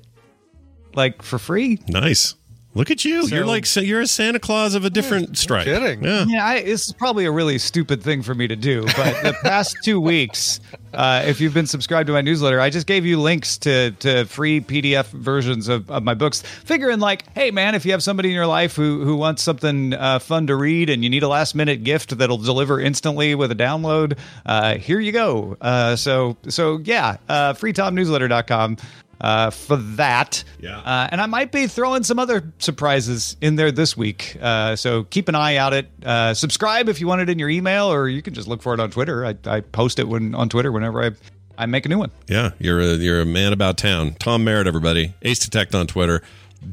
like 0.94 1.22
for 1.22 1.38
free. 1.38 1.80
Nice. 1.88 2.34
Look 2.74 2.90
at 2.90 3.04
you. 3.04 3.26
So- 3.28 3.34
you're 3.36 3.46
like 3.46 3.66
so 3.66 3.80
you're 3.80 4.00
a 4.00 4.06
Santa 4.06 4.38
Claus 4.40 4.74
of 4.74 4.84
a 4.84 4.90
different 4.90 5.38
stripe. 5.38 5.64
kidding. 5.64 6.02
Yeah. 6.02 6.24
Yeah, 6.26 6.44
I, 6.46 6.62
this 6.62 6.86
is 6.88 6.92
probably 6.92 7.24
a 7.24 7.30
really 7.30 7.58
stupid 7.58 8.02
thing 8.02 8.22
for 8.22 8.34
me 8.34 8.48
to 8.48 8.56
do, 8.56 8.82
but 8.82 9.22
the 9.22 9.36
past 9.42 9.76
two 9.84 10.00
weeks, 10.00 10.58
uh, 10.92 11.22
if 11.26 11.40
you've 11.40 11.54
been 11.54 11.66
subscribed 11.66 12.08
to 12.08 12.12
my 12.12 12.20
newsletter, 12.20 12.60
I 12.60 12.70
just 12.70 12.86
gave 12.86 13.06
you 13.06 13.20
links 13.20 13.58
to 13.58 13.92
to 14.00 14.24
free 14.24 14.60
PDF 14.60 15.06
versions 15.06 15.68
of, 15.68 15.88
of 15.90 16.02
my 16.02 16.14
books, 16.14 16.42
figuring 16.42 16.98
like, 16.98 17.22
hey 17.34 17.50
man, 17.52 17.74
if 17.76 17.84
you 17.86 17.92
have 17.92 18.02
somebody 18.02 18.30
in 18.30 18.34
your 18.34 18.46
life 18.46 18.74
who 18.74 19.04
who 19.04 19.16
wants 19.16 19.42
something 19.42 19.94
uh, 19.94 20.18
fun 20.18 20.48
to 20.48 20.56
read 20.56 20.90
and 20.90 21.04
you 21.04 21.10
need 21.10 21.22
a 21.22 21.28
last 21.28 21.54
minute 21.54 21.84
gift 21.84 22.18
that'll 22.18 22.38
deliver 22.38 22.80
instantly 22.80 23.34
with 23.36 23.52
a 23.52 23.56
download, 23.56 24.18
uh, 24.46 24.76
here 24.78 24.98
you 24.98 25.12
go. 25.12 25.56
Uh, 25.60 25.94
so 25.94 26.36
so 26.48 26.78
yeah, 26.84 27.18
uh, 27.28 27.52
freetomnewsletter.com 27.52 28.76
uh, 29.24 29.48
for 29.48 29.76
that. 29.76 30.44
Yeah. 30.60 30.78
Uh, 30.80 31.08
and 31.10 31.18
I 31.18 31.24
might 31.24 31.50
be 31.50 31.66
throwing 31.66 32.02
some 32.02 32.18
other 32.18 32.52
surprises 32.58 33.38
in 33.40 33.56
there 33.56 33.72
this 33.72 33.96
week. 33.96 34.36
Uh, 34.40 34.76
so 34.76 35.04
keep 35.04 35.30
an 35.30 35.34
eye 35.34 35.56
out. 35.56 35.72
It 35.72 35.88
uh, 36.04 36.34
subscribe 36.34 36.90
if 36.90 37.00
you 37.00 37.06
want 37.06 37.22
it 37.22 37.30
in 37.30 37.38
your 37.38 37.48
email, 37.48 37.90
or 37.90 38.06
you 38.06 38.20
can 38.20 38.34
just 38.34 38.46
look 38.46 38.60
for 38.60 38.74
it 38.74 38.80
on 38.80 38.90
Twitter. 38.90 39.24
I, 39.24 39.34
I 39.46 39.60
post 39.60 39.98
it 39.98 40.06
when 40.08 40.34
on 40.34 40.50
Twitter 40.50 40.70
whenever 40.70 41.02
I 41.02 41.10
I 41.56 41.64
make 41.64 41.86
a 41.86 41.88
new 41.88 41.98
one. 41.98 42.10
Yeah, 42.28 42.50
you're 42.58 42.80
a 42.80 42.94
you're 42.96 43.22
a 43.22 43.26
man 43.26 43.54
about 43.54 43.78
town. 43.78 44.14
Tom 44.18 44.44
Merritt, 44.44 44.66
everybody. 44.66 45.14
Ace 45.22 45.38
Detect 45.38 45.74
on 45.74 45.86
Twitter. 45.86 46.20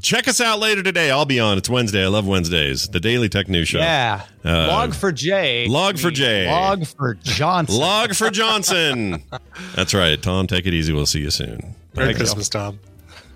Check 0.02 0.28
us 0.28 0.41
out 0.41 0.60
later 0.60 0.84
today. 0.84 1.10
I'll 1.10 1.26
be 1.26 1.39
on. 1.39 1.58
It's 1.58 1.70
Wednesday. 1.70 2.04
I 2.04 2.08
love 2.08 2.28
Wednesdays. 2.28 2.88
The 2.89 2.99
Daily 2.99 3.30
Tech 3.30 3.47
News 3.47 3.70
Show. 3.70 3.80
Yeah. 3.80 4.26
Uh, 4.43 4.68
log 4.68 4.93
for 4.93 5.12
J. 5.12 5.68
log 5.68 5.99
for 5.99 6.08
means 6.08 6.20
J. 6.20 6.47
Log 6.47 6.86
for 6.86 7.14
Johnson. 7.16 7.78
Log 7.78 8.14
for 8.16 8.30
Johnson. 8.30 9.24
That's 9.76 9.93
right. 9.93 10.22
Tom, 10.22 10.47
take 10.47 10.66
it 10.66 10.74
easy. 10.74 10.91
We'll 10.91 11.06
see 11.06 11.20
you 11.22 11.30
soon. 11.32 11.76
Merry. 11.96 12.14
Christmas, 12.14 12.50
Tom. 12.50 12.80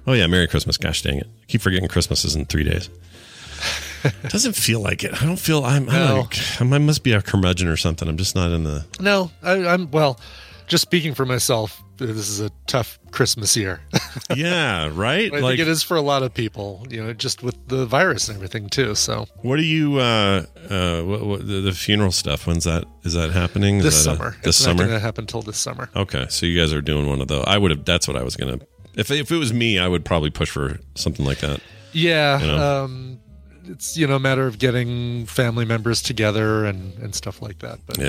Oh 0.07 0.13
yeah, 0.13 0.27
Merry 0.27 0.47
Christmas. 0.47 0.77
Gosh 0.77 1.01
dang 1.01 1.17
it. 1.17 1.27
I 1.27 1.45
keep 1.47 1.61
forgetting 1.61 1.87
Christmas 1.87 2.23
is 2.25 2.35
in 2.35 2.45
three 2.45 2.63
days. 2.63 2.89
Doesn't 4.29 4.53
feel 4.55 4.81
like 4.81 5.03
it. 5.03 5.19
I 5.21 5.25
don't 5.25 5.39
feel 5.39 5.63
I'm, 5.65 5.85
No. 5.85 6.27
I'm 6.59 6.73
I 6.73 6.77
must 6.77 7.03
be 7.03 7.11
a 7.13 7.21
curmudgeon 7.21 7.67
or 7.67 7.77
something. 7.77 8.07
I'm 8.07 8.17
just 8.17 8.35
not 8.35 8.51
in 8.51 8.63
the 8.63 8.85
No, 8.99 9.31
I, 9.41 9.65
I'm 9.65 9.89
well. 9.91 10.19
Just 10.67 10.81
speaking 10.83 11.13
for 11.13 11.25
myself, 11.25 11.81
this 11.97 12.29
is 12.29 12.39
a 12.41 12.49
tough 12.67 12.99
Christmas 13.11 13.55
year. 13.57 13.81
Yeah, 14.35 14.89
right? 14.93 15.31
I 15.31 15.39
Like 15.39 15.51
think 15.57 15.59
it 15.59 15.67
is 15.67 15.83
for 15.83 15.95
a 15.97 16.01
lot 16.01 16.23
of 16.23 16.33
people. 16.33 16.85
You 16.89 17.03
know, 17.03 17.13
just 17.13 17.43
with 17.43 17.55
the 17.67 17.85
virus 17.85 18.27
and 18.29 18.35
everything 18.37 18.69
too. 18.69 18.95
So 18.95 19.27
what 19.43 19.59
are 19.59 19.63
you 19.63 19.97
uh 19.99 20.45
uh 20.69 21.01
what, 21.03 21.25
what, 21.25 21.39
the, 21.47 21.61
the 21.61 21.71
funeral 21.73 22.11
stuff 22.11 22.47
when's 22.47 22.63
that 22.63 22.85
is 23.03 23.13
that 23.13 23.31
happening? 23.31 23.77
Is 23.77 23.83
this 23.83 24.03
that 24.05 24.13
a- 24.13 24.15
summer, 24.15 24.29
this 24.43 24.57
it's 24.57 24.65
not 24.65 24.71
summer? 24.71 24.83
going 24.87 24.95
to 24.97 24.99
happen 24.99 25.23
until 25.23 25.41
this 25.41 25.57
summer. 25.57 25.89
Okay, 25.95 26.25
so 26.29 26.45
you 26.45 26.59
guys 26.59 26.73
are 26.73 26.81
doing 26.81 27.07
one 27.07 27.21
of 27.21 27.27
those. 27.27 27.43
I 27.45 27.57
would 27.57 27.71
have. 27.71 27.85
That's 27.85 28.07
what 28.07 28.17
I 28.17 28.23
was 28.23 28.35
gonna. 28.35 28.59
If 28.95 29.11
if 29.11 29.31
it 29.31 29.37
was 29.37 29.53
me, 29.53 29.77
I 29.79 29.87
would 29.87 30.05
probably 30.05 30.29
push 30.31 30.49
for 30.49 30.79
something 30.95 31.25
like 31.25 31.39
that. 31.39 31.59
Yeah, 31.91 32.39
You 32.39 32.47
know? 32.47 32.83
um, 32.85 33.19
it's 33.65 33.95
you 33.97 34.07
know 34.07 34.15
a 34.15 34.19
matter 34.19 34.47
of 34.47 34.57
getting 34.59 35.25
family 35.27 35.65
members 35.65 36.01
together 36.01 36.65
and 36.65 36.97
and 36.99 37.13
stuff 37.13 37.41
like 37.41 37.59
that. 37.59 37.79
But 37.85 37.97
Yeah. 37.99 38.07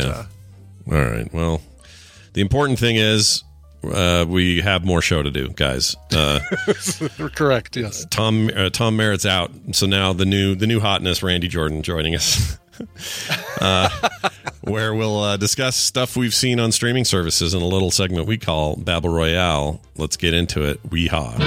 uh, 0.89 0.95
All 0.95 1.05
right. 1.05 1.32
Well, 1.34 1.61
the 2.32 2.41
important 2.41 2.78
thing 2.78 2.97
is 2.97 3.43
uh, 3.85 4.24
we 4.29 4.61
have 4.61 4.85
more 4.85 5.01
show 5.01 5.22
to 5.22 5.31
do, 5.31 5.49
guys. 5.49 5.97
Uh, 6.12 6.41
correct. 7.35 7.77
Yes. 7.77 8.07
Tom 8.11 8.51
uh, 8.55 8.70
Tom 8.70 8.97
Merritt's 8.97 9.27
out, 9.27 9.51
so 9.72 9.87
now 9.87 10.12
the 10.12 10.27
new 10.27 10.55
the 10.55 10.66
new 10.66 10.81
hotness, 10.81 11.22
Randy 11.22 11.49
Jordan, 11.49 11.83
joining 11.83 12.14
us. 12.14 12.59
uh, 13.61 13.89
where 14.61 14.95
we'll 14.95 15.20
uh, 15.20 15.37
discuss 15.37 15.77
stuff 15.77 16.16
we've 16.16 16.35
seen 16.35 16.61
on 16.61 16.72
streaming 16.72 17.05
services 17.05 17.55
in 17.55 17.62
a 17.62 17.66
little 17.66 17.91
segment 17.91 18.27
we 18.27 18.37
call 18.37 18.77
Babble 18.77 19.11
Royale. 19.11 19.81
Let's 19.97 20.16
get 20.16 20.35
into 20.35 20.62
it. 20.62 20.83
Weehaw. 20.91 21.39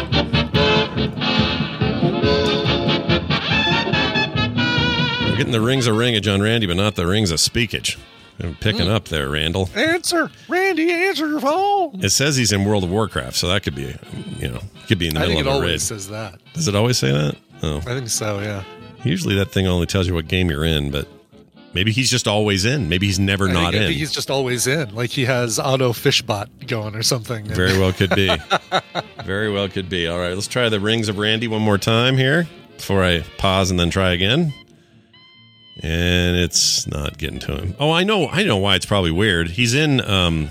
We're 5.23 5.37
getting 5.37 5.51
the 5.51 5.61
rings 5.61 5.85
of 5.85 5.95
ring 5.95 6.15
of 6.15 6.23
John 6.23 6.41
Randy, 6.41 6.65
but 6.65 6.77
not 6.77 6.95
the 6.95 7.05
rings 7.05 7.31
of 7.31 7.39
speakage. 7.39 7.97
I'm 8.41 8.55
picking 8.55 8.85
Hmm. 8.85 8.91
up 8.93 9.09
there, 9.09 9.29
Randall. 9.29 9.69
Answer, 9.75 10.31
Randy. 10.47 10.91
Answer 10.91 11.27
your 11.27 11.39
phone. 11.41 11.99
It 12.03 12.09
says 12.11 12.37
he's 12.37 12.51
in 12.51 12.63
World 12.65 12.83
of 12.85 12.89
Warcraft, 12.89 13.35
so 13.35 13.47
that 13.49 13.63
could 13.63 13.75
be, 13.75 13.93
you 14.39 14.47
know, 14.47 14.61
could 14.87 14.97
be 14.99 15.07
in 15.09 15.13
the 15.15 15.19
I 15.19 15.23
middle 15.27 15.35
think 15.35 15.45
it 15.45 15.49
of 15.49 15.53
a 15.53 15.55
always 15.55 15.71
raid. 15.71 15.81
says 15.81 16.07
that. 16.09 16.39
Does 16.53 16.67
it 16.67 16.75
always 16.75 16.97
say 16.97 17.11
that? 17.11 17.35
Oh, 17.63 17.77
I 17.79 17.81
think 17.95 18.09
so. 18.09 18.39
Yeah. 18.39 18.63
usually 19.03 19.35
that 19.35 19.51
thing 19.51 19.67
only 19.67 19.85
tells 19.85 20.07
you 20.07 20.13
what 20.13 20.27
game 20.29 20.49
you're 20.49 20.63
in, 20.63 20.89
but 20.91 21.07
maybe 21.73 21.91
he's 21.91 22.09
just 22.09 22.27
always 22.27 22.63
in. 22.65 22.87
Maybe 22.87 23.07
he's 23.07 23.19
never 23.19 23.49
I 23.49 23.51
not 23.53 23.71
think, 23.71 23.75
I 23.75 23.77
in. 23.85 23.87
think 23.89 23.99
he's 23.99 24.11
just 24.13 24.31
always 24.31 24.67
in. 24.67 24.95
Like 24.95 25.09
he 25.09 25.25
has 25.25 25.59
auto 25.59 25.91
fishbot 25.91 26.47
going 26.67 26.95
or 26.95 27.03
something. 27.03 27.45
Very 27.45 27.77
well 27.77 27.91
could 27.91 28.15
be. 28.15 28.29
Very 29.25 29.51
well 29.51 29.67
could 29.67 29.89
be. 29.89 30.07
All 30.07 30.17
right, 30.19 30.33
let's 30.33 30.47
try 30.47 30.69
the 30.69 30.79
rings 30.79 31.09
of 31.09 31.17
Randy 31.17 31.47
one 31.49 31.61
more 31.61 31.77
time 31.77 32.15
here 32.17 32.47
before 32.77 33.03
I 33.03 33.21
pause 33.37 33.69
and 33.71 33.79
then 33.79 33.89
try 33.89 34.11
again. 34.13 34.53
And 35.81 36.35
it's 36.35 36.87
not 36.87 37.17
getting 37.17 37.39
to 37.39 37.55
him. 37.55 37.75
Oh, 37.79 37.91
I 37.91 38.03
know. 38.03 38.27
I 38.27 38.43
know 38.43 38.57
why 38.57 38.75
it's 38.75 38.85
probably 38.85 39.11
weird. 39.11 39.51
He's 39.51 39.73
in 39.73 40.01
um 40.01 40.49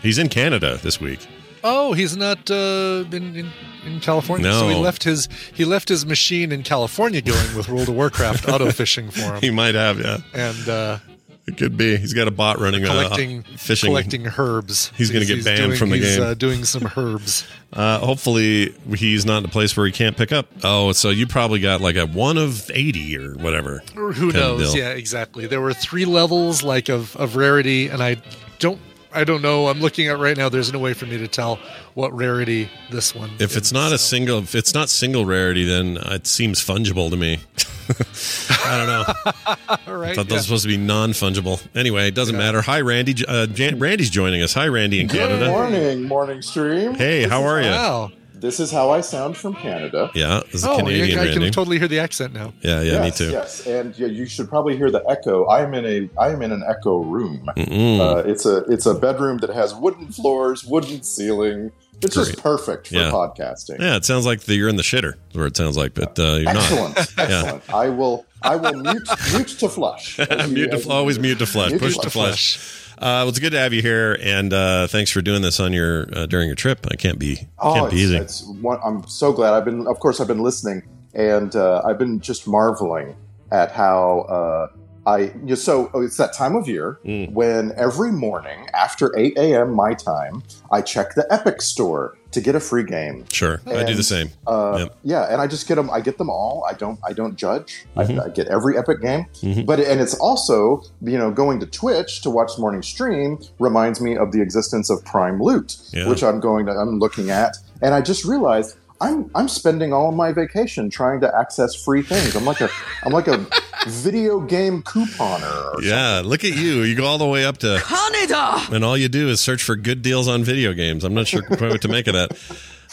he's 0.00 0.18
in 0.18 0.28
Canada 0.28 0.78
this 0.82 1.00
week. 1.00 1.26
Oh, 1.66 1.94
he's 1.94 2.14
not 2.14 2.50
uh, 2.50 3.04
in, 3.10 3.34
in 3.34 3.50
in 3.86 4.00
California. 4.00 4.46
No. 4.46 4.60
So 4.60 4.68
he 4.68 4.74
left 4.74 5.02
his 5.02 5.28
he 5.54 5.64
left 5.64 5.88
his 5.88 6.04
machine 6.04 6.52
in 6.52 6.62
California 6.62 7.22
going 7.22 7.56
with 7.56 7.68
World 7.68 7.88
of 7.88 7.94
Warcraft 7.94 8.48
auto 8.48 8.70
fishing 8.70 9.10
for 9.10 9.20
him. 9.34 9.36
He 9.40 9.50
might 9.50 9.74
have, 9.74 9.98
yeah. 9.98 10.18
and 10.34 10.68
uh, 10.68 10.98
It 11.46 11.58
could 11.58 11.76
be. 11.76 11.96
He's 11.96 12.14
got 12.14 12.26
a 12.26 12.30
bot 12.30 12.58
running 12.58 12.84
collecting 12.84 13.40
uh, 13.40 13.56
fishing. 13.58 13.88
collecting 13.88 14.26
herbs. 14.38 14.90
He's 14.96 15.10
gonna 15.10 15.26
get 15.26 15.44
banned 15.44 15.58
doing, 15.58 15.76
from 15.76 15.90
the 15.90 15.96
he's, 15.98 16.16
game. 16.16 16.24
Uh, 16.24 16.34
doing 16.34 16.64
some 16.64 16.90
herbs. 16.96 17.46
Uh, 17.70 17.98
hopefully, 17.98 18.74
he's 18.94 19.26
not 19.26 19.38
in 19.38 19.44
a 19.44 19.48
place 19.48 19.76
where 19.76 19.84
he 19.84 19.92
can't 19.92 20.16
pick 20.16 20.32
up. 20.32 20.46
Oh, 20.62 20.92
so 20.92 21.10
you 21.10 21.26
probably 21.26 21.60
got 21.60 21.82
like 21.82 21.96
a 21.96 22.06
one 22.06 22.38
of 22.38 22.70
eighty 22.72 23.18
or 23.18 23.34
whatever. 23.34 23.82
Or 23.94 24.12
Who 24.12 24.32
knows? 24.32 24.74
Yeah, 24.74 24.90
exactly. 24.90 25.46
There 25.46 25.60
were 25.60 25.74
three 25.74 26.06
levels 26.06 26.62
like 26.62 26.88
of, 26.88 27.14
of 27.16 27.36
rarity, 27.36 27.88
and 27.88 28.02
I 28.02 28.16
don't 28.58 28.80
I 29.14 29.24
don't 29.24 29.42
know. 29.42 29.68
I'm 29.68 29.80
looking 29.80 30.08
at 30.08 30.18
right 30.18 30.36
now. 30.36 30.48
There's 30.48 30.72
no 30.72 30.78
way 30.78 30.92
for 30.92 31.06
me 31.06 31.18
to 31.18 31.28
tell 31.28 31.60
what 31.94 32.12
rarity 32.12 32.68
this 32.90 33.14
one. 33.14 33.30
If 33.38 33.56
it's 33.56 33.70
not 33.70 33.92
a 33.92 33.98
single, 33.98 34.38
if 34.38 34.54
it's 34.54 34.74
not 34.74 34.88
single 34.88 35.24
rarity, 35.24 35.64
then 35.64 35.98
it 35.98 36.26
seems 36.26 36.64
fungible 36.64 37.10
to 37.10 37.16
me. 37.16 37.38
I 38.64 38.76
don't 38.78 38.86
know. 38.86 39.84
All 39.92 39.98
right. 39.98 40.10
I 40.12 40.14
thought 40.14 40.28
those 40.28 40.30
yeah. 40.30 40.36
were 40.36 40.42
supposed 40.42 40.62
to 40.64 40.68
be 40.68 40.76
non 40.76 41.10
fungible. 41.10 41.64
Anyway, 41.74 42.08
it 42.08 42.14
doesn't 42.14 42.36
matter. 42.36 42.60
Hi, 42.62 42.80
Randy. 42.80 43.14
Uh, 43.26 43.46
Jan- 43.46 43.78
Randy's 43.78 44.10
joining 44.10 44.42
us. 44.42 44.52
Hi, 44.54 44.66
Randy 44.68 45.00
in 45.00 45.06
Good 45.06 45.18
Canada. 45.18 45.48
morning, 45.48 46.02
morning 46.04 46.42
stream. 46.42 46.94
Hey, 46.94 47.22
This 47.22 47.30
how 47.30 47.40
is 47.40 47.46
are 47.46 47.60
you? 47.62 47.68
Wow. 47.70 48.12
This 48.34 48.60
is 48.60 48.70
how 48.70 48.90
I 48.90 49.00
sound 49.00 49.38
from 49.38 49.54
Canada. 49.54 50.10
Yeah, 50.14 50.40
this 50.46 50.56
is 50.56 50.66
Oh, 50.66 50.76
Canadian 50.76 51.08
yeah, 51.08 51.14
I 51.22 51.24
Randy. 51.26 51.40
can 51.44 51.52
totally 51.52 51.78
hear 51.78 51.88
the 51.88 51.98
accent 52.00 52.34
now. 52.34 52.52
yeah, 52.60 52.82
yeah, 52.82 52.92
yes, 53.02 53.20
me 53.20 53.26
too. 53.26 53.32
Yes, 53.32 53.66
and 53.66 53.98
yeah, 53.98 54.06
you 54.08 54.26
should 54.26 54.50
probably 54.50 54.76
hear 54.76 54.90
the 54.90 55.02
echo. 55.08 55.46
I 55.46 55.62
am 55.62 55.72
in 55.72 55.86
a 55.86 56.10
I 56.20 56.28
am 56.30 56.42
in 56.42 56.52
an 56.52 56.62
echo 56.68 56.98
room. 57.04 57.48
Uh, 57.56 58.22
it's 58.26 58.44
a 58.44 58.58
it's 58.64 58.84
a 58.84 58.92
bedroom 58.94 59.38
that 59.38 59.48
has 59.50 59.74
wooden 59.74 60.08
floors, 60.12 60.62
wooden 60.62 61.02
ceiling. 61.02 61.72
It's 62.02 62.14
Great. 62.16 62.26
just 62.26 62.42
perfect 62.42 62.88
for 62.88 62.94
Yeah. 62.96 63.10
podcasting. 63.10 63.78
Yeah, 63.80 63.96
it 63.96 64.04
sounds 64.04 64.26
like 64.26 64.40
the, 64.42 64.54
you're 64.54 64.68
in 64.68 64.76
the 64.76 64.82
shitter, 64.82 65.14
is 65.30 65.36
what 65.36 65.46
it 65.46 65.56
sounds 65.56 65.76
like, 65.76 65.94
but 65.94 66.18
uh, 66.18 66.34
you're 66.36 66.48
Excellent, 66.50 66.96
not. 66.96 67.12
Yeah. 67.18 67.24
excellent. 67.42 67.74
I 67.74 67.88
will 67.88 68.26
I 68.42 68.56
will 68.56 68.74
mute 68.74 69.08
mute 69.32 69.48
to 69.48 69.68
flush. 69.68 70.18
you- 70.18 70.26
mute 70.48 70.70
to 70.72 70.90
always 70.90 71.18
mute 71.18 71.38
to 71.38 71.46
flush. 71.46 71.70
Mute 71.70 71.80
Push 71.80 71.96
to 71.98 72.10
flush. 72.10 72.80
Uh, 72.96 73.24
well, 73.24 73.28
it's 73.28 73.38
good 73.40 73.50
to 73.52 73.58
have 73.58 73.72
you 73.72 73.82
here, 73.82 74.16
and 74.22 74.52
uh, 74.52 74.86
thanks 74.86 75.10
for 75.10 75.20
doing 75.20 75.42
this 75.42 75.58
on 75.60 75.72
your 75.72 76.06
uh, 76.12 76.26
during 76.26 76.46
your 76.46 76.54
trip. 76.54 76.86
I 76.90 76.96
can't 76.96 77.18
be 77.18 77.48
Oh, 77.58 77.74
can't 77.74 77.90
be 77.90 77.96
easy. 77.98 78.16
it's 78.16 78.44
one, 78.60 78.78
I'm 78.84 79.06
so 79.08 79.32
glad. 79.32 79.52
I've 79.54 79.64
been, 79.64 79.86
of 79.88 79.98
course, 79.98 80.20
I've 80.20 80.28
been 80.28 80.42
listening, 80.42 80.82
and 81.14 81.54
uh, 81.56 81.82
I've 81.84 81.98
been 81.98 82.20
just 82.20 82.46
marveling 82.46 83.16
at 83.50 83.72
how 83.72 84.20
uh, 84.28 84.76
I. 85.06 85.32
So 85.54 85.90
oh, 85.94 86.02
it's 86.02 86.16
that 86.16 86.32
time 86.32 86.56
of 86.56 86.68
year 86.68 86.98
Mm. 87.04 87.32
when 87.32 87.72
every 87.76 88.10
morning 88.12 88.66
after 88.74 89.16
8 89.16 89.36
a.m. 89.36 89.72
my 89.74 89.94
time, 89.94 90.42
I 90.72 90.80
check 90.80 91.14
the 91.14 91.26
Epic 91.32 91.60
Store 91.62 92.16
to 92.30 92.40
get 92.40 92.54
a 92.56 92.60
free 92.60 92.82
game. 92.84 93.24
Sure, 93.30 93.60
I 93.66 93.84
do 93.84 93.94
the 93.94 94.02
same. 94.02 94.30
Uh, 94.46 94.76
Yep. 94.80 94.96
Yeah, 95.04 95.22
and 95.32 95.40
I 95.40 95.46
just 95.46 95.68
get 95.68 95.76
them. 95.76 95.88
I 95.90 96.00
get 96.00 96.18
them 96.18 96.28
all. 96.30 96.64
I 96.68 96.72
don't. 96.72 96.98
I 97.06 97.12
don't 97.12 97.36
judge. 97.36 97.84
Mhm. 97.96 98.20
I, 98.20 98.24
I 98.24 98.28
get 98.30 98.48
every 98.48 98.76
Epic 98.78 99.00
game. 99.02 99.26
Mhm. 99.42 99.66
But 99.66 99.78
and 99.80 100.00
it's 100.00 100.14
also 100.14 100.82
you 101.02 101.18
know 101.18 101.30
going 101.30 101.60
to 101.60 101.66
Twitch 101.66 102.22
to 102.22 102.30
watch 102.30 102.56
the 102.56 102.60
morning 102.62 102.82
stream 102.82 103.38
reminds 103.58 104.00
me 104.00 104.16
of 104.16 104.32
the 104.32 104.40
existence 104.40 104.90
of 104.90 105.04
Prime 105.04 105.40
Loot, 105.40 105.76
Yeah. 105.92 106.08
which 106.08 106.24
I'm 106.24 106.40
going 106.40 106.66
to. 106.66 106.72
I'm 106.72 106.98
looking 106.98 107.30
at, 107.30 107.56
and 107.82 107.94
I 107.94 108.00
just 108.00 108.24
realized. 108.24 108.76
I'm 109.04 109.30
I'm 109.34 109.48
spending 109.48 109.92
all 109.92 110.12
my 110.12 110.32
vacation 110.32 110.88
trying 110.88 111.20
to 111.20 111.36
access 111.38 111.74
free 111.74 112.02
things. 112.02 112.34
I'm 112.34 112.44
like 112.44 112.60
a 112.60 112.70
I'm 113.04 113.12
like 113.12 113.28
a 113.28 113.46
video 113.86 114.40
game 114.40 114.82
couponer. 114.82 115.74
Or 115.74 115.82
Yeah, 115.82 116.22
look 116.24 116.42
at 116.44 116.56
you. 116.56 116.82
You 116.82 116.94
go 116.94 117.04
all 117.04 117.18
the 117.18 117.26
way 117.26 117.44
up 117.44 117.58
to 117.58 117.80
Canada! 117.84 118.74
and 118.74 118.84
all 118.84 118.96
you 118.96 119.08
do 119.08 119.28
is 119.28 119.40
search 119.40 119.62
for 119.62 119.76
good 119.76 120.00
deals 120.02 120.26
on 120.28 120.42
video 120.42 120.72
games. 120.72 121.04
I'm 121.04 121.14
not 121.14 121.26
sure 121.26 121.42
quite 121.42 121.60
what 121.70 121.82
to 121.82 121.88
make 121.88 122.06
of 122.06 122.14
that. 122.14 122.30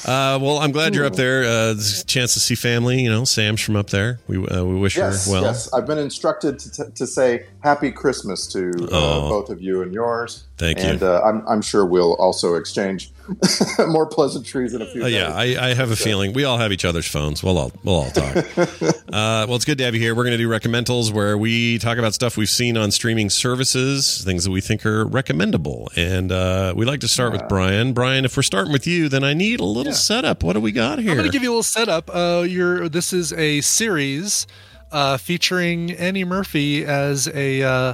Uh, 0.04 0.40
well, 0.42 0.58
I'm 0.58 0.72
glad 0.72 0.96
you're 0.96 1.06
up 1.06 1.16
there. 1.16 1.44
Uh, 1.44 1.74
this 1.76 2.02
a 2.02 2.06
chance 2.06 2.34
to 2.34 2.40
see 2.40 2.56
family. 2.56 3.02
You 3.04 3.10
know, 3.12 3.24
Sam's 3.24 3.62
from 3.62 3.76
up 3.76 3.92
there. 3.92 4.20
We 4.28 4.38
uh, 4.48 4.64
we 4.66 4.76
wish 4.80 4.98
Yes, 4.98 5.28
her 5.28 5.32
well. 5.34 5.44
yes. 5.44 5.72
I've 5.74 5.86
been 5.86 6.00
instructed 6.00 6.58
to, 6.60 6.72
t- 6.72 6.92
to 6.96 7.06
say 7.08 7.46
happy 7.62 7.92
Christmas 7.92 8.48
to 8.48 8.70
uh, 8.84 8.88
Oh. 8.92 9.30
both 9.30 9.50
of 9.50 9.62
you 9.62 9.82
and 9.82 9.94
yours. 9.94 10.44
Thank 10.58 10.78
you. 10.80 10.84
and, 10.86 11.02
uh, 11.04 11.22
I'm, 11.24 11.44
I'm 11.48 11.62
sure 11.62 11.86
we'll 11.86 12.14
also 12.16 12.54
exchange 12.56 13.12
more 13.88 14.06
pleasantries 14.06 14.74
in 14.76 14.82
a 14.82 14.86
few 14.86 15.04
Uh, 15.04 15.08
yeah, 15.08 15.28
days. 15.44 15.58
I, 15.58 15.70
I 15.70 15.74
have 15.74 15.90
a 15.90 15.96
feeling 15.96 16.34
we 16.34 16.44
all 16.44 16.58
have 16.60 16.72
each 16.72 16.86
other's 16.86 17.08
phones. 17.08 17.44
We'll 17.44 17.58
all 17.58 17.72
we'll 17.84 17.96
all 17.96 18.12
talk. 18.12 18.36
uh, 18.58 18.94
well, 19.12 19.56
it's 19.56 19.66
good 19.66 19.78
to 19.80 19.84
have 19.86 19.96
you 19.96 20.02
here. 20.02 20.14
We're 20.14 20.24
going 20.24 20.38
to 20.38 20.44
do 20.44 20.50
reccamentals 20.50 21.12
where 21.12 21.38
we 21.38 21.80
talk 21.80 21.98
about 21.98 22.14
stuff 22.14 22.38
we've 22.38 22.50
seen 22.50 22.78
on 22.78 22.92
streaming 22.92 23.30
services, 23.30 24.24
things 24.24 24.44
that 24.44 24.52
we 24.52 24.62
think 24.62 24.86
are 24.86 25.06
recommendable. 25.06 25.90
And 25.96 26.32
uh, 26.32 26.74
we 26.76 26.86
like 26.86 27.00
to 27.02 27.08
start 27.08 27.32
with 27.32 27.48
Brian. 27.48 27.94
Brian, 27.94 28.26
if 28.26 28.36
we're 28.38 28.44
starting 28.44 28.72
with 28.74 28.86
you, 28.86 29.10
then 29.10 29.24
I 29.24 29.34
need 29.34 29.60
a 29.60 29.66
little 29.66 29.94
setup. 29.94 30.44
What 30.44 30.54
do 30.54 30.60
we 30.60 30.72
got 30.72 31.00
here? 31.00 31.12
I'm 31.12 31.18
going 31.18 31.30
to 31.30 31.34
give 31.34 31.44
you 31.44 31.50
a 31.50 31.54
little 31.54 31.64
setup. 31.64 32.10
Uh, 32.14 32.44
your 32.48 32.88
this 32.90 33.14
is 33.14 33.34
a 33.34 33.62
series 33.62 34.46
uh, 34.92 35.18
featuring 35.18 35.92
Annie 35.92 36.24
Murphy 36.26 36.84
as 36.86 37.28
a 37.34 37.62
uh, 37.64 37.94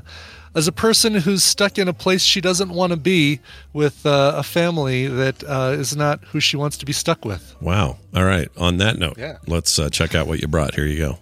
as 0.55 0.67
a 0.67 0.71
person 0.71 1.13
who's 1.13 1.43
stuck 1.43 1.77
in 1.77 1.87
a 1.87 1.93
place 1.93 2.23
she 2.23 2.41
doesn't 2.41 2.69
want 2.69 2.91
to 2.91 2.97
be 2.97 3.39
with 3.73 4.05
uh, 4.05 4.33
a 4.35 4.43
family 4.43 5.07
that 5.07 5.43
uh, 5.43 5.75
is 5.77 5.95
not 5.95 6.23
who 6.25 6.39
she 6.39 6.57
wants 6.57 6.77
to 6.77 6.85
be 6.85 6.93
stuck 6.93 7.23
with. 7.25 7.55
wow. 7.61 7.97
All 8.15 8.23
right. 8.23 8.49
On 8.57 8.77
that 8.77 8.97
note, 8.97 9.17
Yeah. 9.17 9.37
let's 9.47 9.77
uh, 9.77 9.89
check 9.89 10.15
out 10.15 10.25
what 10.27 10.39
you 10.41 10.47
brought. 10.47 10.73
Here 10.75 10.85
you 10.85 10.97
go. 10.97 11.19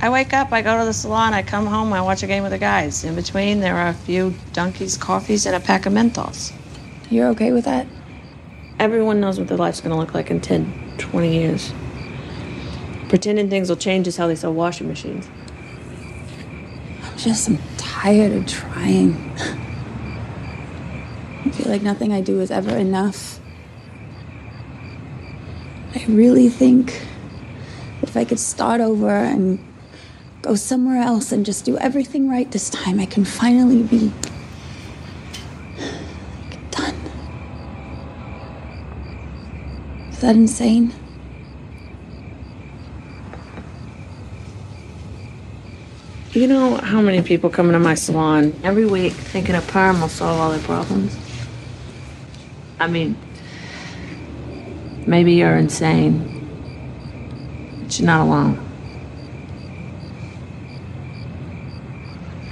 I 0.00 0.10
wake 0.10 0.32
up, 0.32 0.52
I 0.52 0.62
go 0.62 0.78
to 0.78 0.84
the 0.84 0.92
salon, 0.92 1.34
I 1.34 1.42
come 1.42 1.66
home, 1.66 1.92
I 1.92 2.00
watch 2.00 2.22
a 2.22 2.28
game 2.28 2.44
with 2.44 2.52
the 2.52 2.58
guys. 2.58 3.02
In 3.02 3.16
between, 3.16 3.58
there 3.58 3.74
are 3.76 3.88
a 3.88 3.94
few 3.94 4.32
donkeys, 4.52 4.96
coffees, 4.96 5.44
and 5.44 5.56
a 5.56 5.60
pack 5.60 5.86
of 5.86 5.92
Menthols. 5.92 6.52
You're 7.10 7.26
okay 7.30 7.50
with 7.50 7.64
that? 7.64 7.84
Everyone 8.78 9.20
knows 9.20 9.40
what 9.40 9.48
their 9.48 9.58
life's 9.58 9.80
gonna 9.80 9.96
look 9.96 10.14
like 10.14 10.30
in 10.30 10.40
10, 10.40 10.94
20 10.98 11.32
years. 11.34 11.72
Pretending 13.08 13.48
things 13.48 13.70
will 13.70 13.76
change 13.76 14.06
is 14.06 14.18
how 14.18 14.26
they 14.26 14.34
sell 14.34 14.52
washing 14.52 14.86
machines. 14.86 15.28
I'm 17.02 17.16
just 17.16 17.48
I'm 17.48 17.58
tired 17.78 18.32
of 18.32 18.46
trying. 18.46 19.14
I 21.44 21.50
feel 21.50 21.70
like 21.70 21.82
nothing 21.82 22.12
I 22.12 22.20
do 22.20 22.40
is 22.40 22.50
ever 22.50 22.76
enough. 22.76 23.40
I 25.94 26.04
really 26.06 26.50
think 26.50 27.02
if 28.02 28.16
I 28.16 28.24
could 28.24 28.38
start 28.38 28.82
over 28.82 29.08
and 29.08 29.58
go 30.42 30.54
somewhere 30.54 31.00
else 31.00 31.32
and 31.32 31.46
just 31.46 31.64
do 31.64 31.78
everything 31.78 32.28
right 32.28 32.50
this 32.50 32.68
time, 32.68 33.00
I 33.00 33.06
can 33.06 33.24
finally 33.24 33.82
be 33.82 34.12
done. 36.70 36.94
Is 40.10 40.20
that 40.20 40.36
insane? 40.36 40.92
You 46.38 46.46
know 46.46 46.76
how 46.76 47.00
many 47.00 47.20
people 47.20 47.50
come 47.50 47.66
into 47.66 47.80
my 47.80 47.96
salon 47.96 48.54
every 48.62 48.86
week 48.86 49.12
thinking 49.12 49.56
a 49.56 49.60
perm 49.60 50.00
will 50.00 50.08
solve 50.08 50.38
all 50.38 50.50
their 50.52 50.60
problems? 50.60 51.18
I 52.78 52.86
mean, 52.86 53.16
maybe 55.04 55.32
you're 55.32 55.56
insane, 55.56 56.46
but 57.82 57.98
you're 57.98 58.06
not 58.06 58.20
alone. 58.20 58.64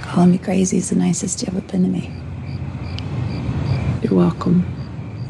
Calling 0.01 0.31
me 0.31 0.37
crazy 0.37 0.75
is 0.79 0.89
the 0.89 0.97
nicest 0.97 1.41
you've 1.41 1.55
ever 1.55 1.61
been 1.61 1.83
to 1.83 1.87
me. 1.87 2.11
You're 4.01 4.15
welcome. 4.15 4.76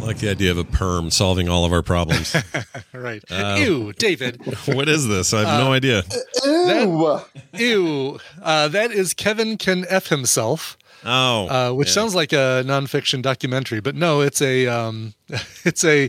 I 0.07 0.11
like 0.11 0.19
the 0.19 0.29
idea 0.31 0.51
of 0.51 0.57
a 0.57 0.63
perm 0.63 1.11
solving 1.11 1.49
all 1.49 1.65
of 1.65 1.73
our 1.73 1.81
problems. 1.81 2.33
right. 2.93 3.21
Uh, 3.29 3.57
ew, 3.59 3.91
David. 3.91 4.39
what 4.67 4.87
is 4.87 5.05
this? 5.05 5.33
I 5.33 5.43
have 5.43 5.59
no 5.59 5.73
Uh, 5.73 5.75
idea. 5.75 6.03
Ew. 6.45 7.19
ew. 7.53 8.19
Uh, 8.41 8.69
that 8.69 8.93
is 8.93 9.13
Kevin 9.13 9.57
Can 9.57 9.85
F 9.89 10.07
Himself. 10.07 10.77
Oh. 11.03 11.49
Uh, 11.49 11.73
which 11.73 11.89
yeah. 11.89 11.93
sounds 11.95 12.15
like 12.15 12.31
a 12.31 12.63
nonfiction 12.65 13.21
documentary, 13.21 13.81
but 13.81 13.95
no, 13.95 14.21
it's 14.21 14.41
a 14.41 14.67
um, 14.67 15.13
it's 15.65 15.83
a 15.83 16.07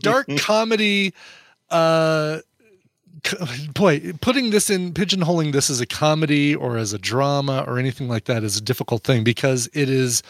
dark 0.00 0.28
comedy. 0.36 1.14
Uh, 1.70 2.40
boy, 3.72 4.12
putting 4.20 4.50
this 4.50 4.68
in 4.68 4.92
pigeonholing 4.92 5.52
this 5.52 5.70
as 5.70 5.80
a 5.80 5.86
comedy 5.86 6.54
or 6.54 6.76
as 6.76 6.92
a 6.92 6.98
drama 6.98 7.64
or 7.66 7.78
anything 7.78 8.08
like 8.08 8.24
that 8.26 8.44
is 8.44 8.58
a 8.58 8.60
difficult 8.62 9.04
thing 9.04 9.24
because 9.24 9.70
it 9.72 9.88
is 9.88 10.22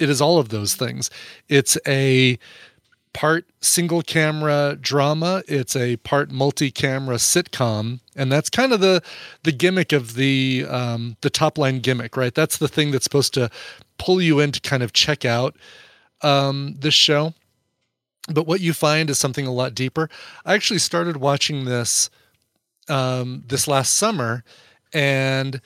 it 0.00 0.10
is 0.10 0.20
all 0.20 0.38
of 0.38 0.48
those 0.48 0.74
things. 0.74 1.10
It's 1.48 1.78
a 1.86 2.38
part 3.14 3.46
single 3.60 4.02
camera 4.02 4.76
drama. 4.78 5.42
It's 5.48 5.76
a 5.76 5.96
part 5.98 6.30
multi-camera 6.30 7.16
sitcom. 7.16 8.00
And 8.16 8.30
that's 8.30 8.50
kind 8.50 8.72
of 8.72 8.80
the 8.80 9.02
the 9.44 9.52
gimmick 9.52 9.92
of 9.92 10.14
the 10.14 10.66
um 10.68 11.16
the 11.22 11.30
top 11.30 11.56
line 11.56 11.78
gimmick 11.78 12.16
right? 12.16 12.34
That's 12.34 12.58
the 12.58 12.68
thing 12.68 12.90
that's 12.90 13.04
supposed 13.04 13.32
to 13.34 13.50
pull 13.98 14.20
you 14.20 14.40
in 14.40 14.52
to 14.52 14.60
kind 14.60 14.82
of 14.82 14.92
check 14.92 15.24
out 15.24 15.56
um 16.20 16.76
this 16.80 16.94
show. 16.94 17.32
But 18.28 18.46
what 18.46 18.60
you 18.60 18.72
find 18.72 19.08
is 19.08 19.18
something 19.18 19.46
a 19.46 19.52
lot 19.52 19.74
deeper. 19.74 20.10
I 20.44 20.54
actually 20.54 20.80
started 20.80 21.16
watching 21.16 21.64
this 21.64 22.10
um 22.88 23.44
this 23.46 23.68
last 23.68 23.94
summer 23.94 24.44
and 24.92 25.60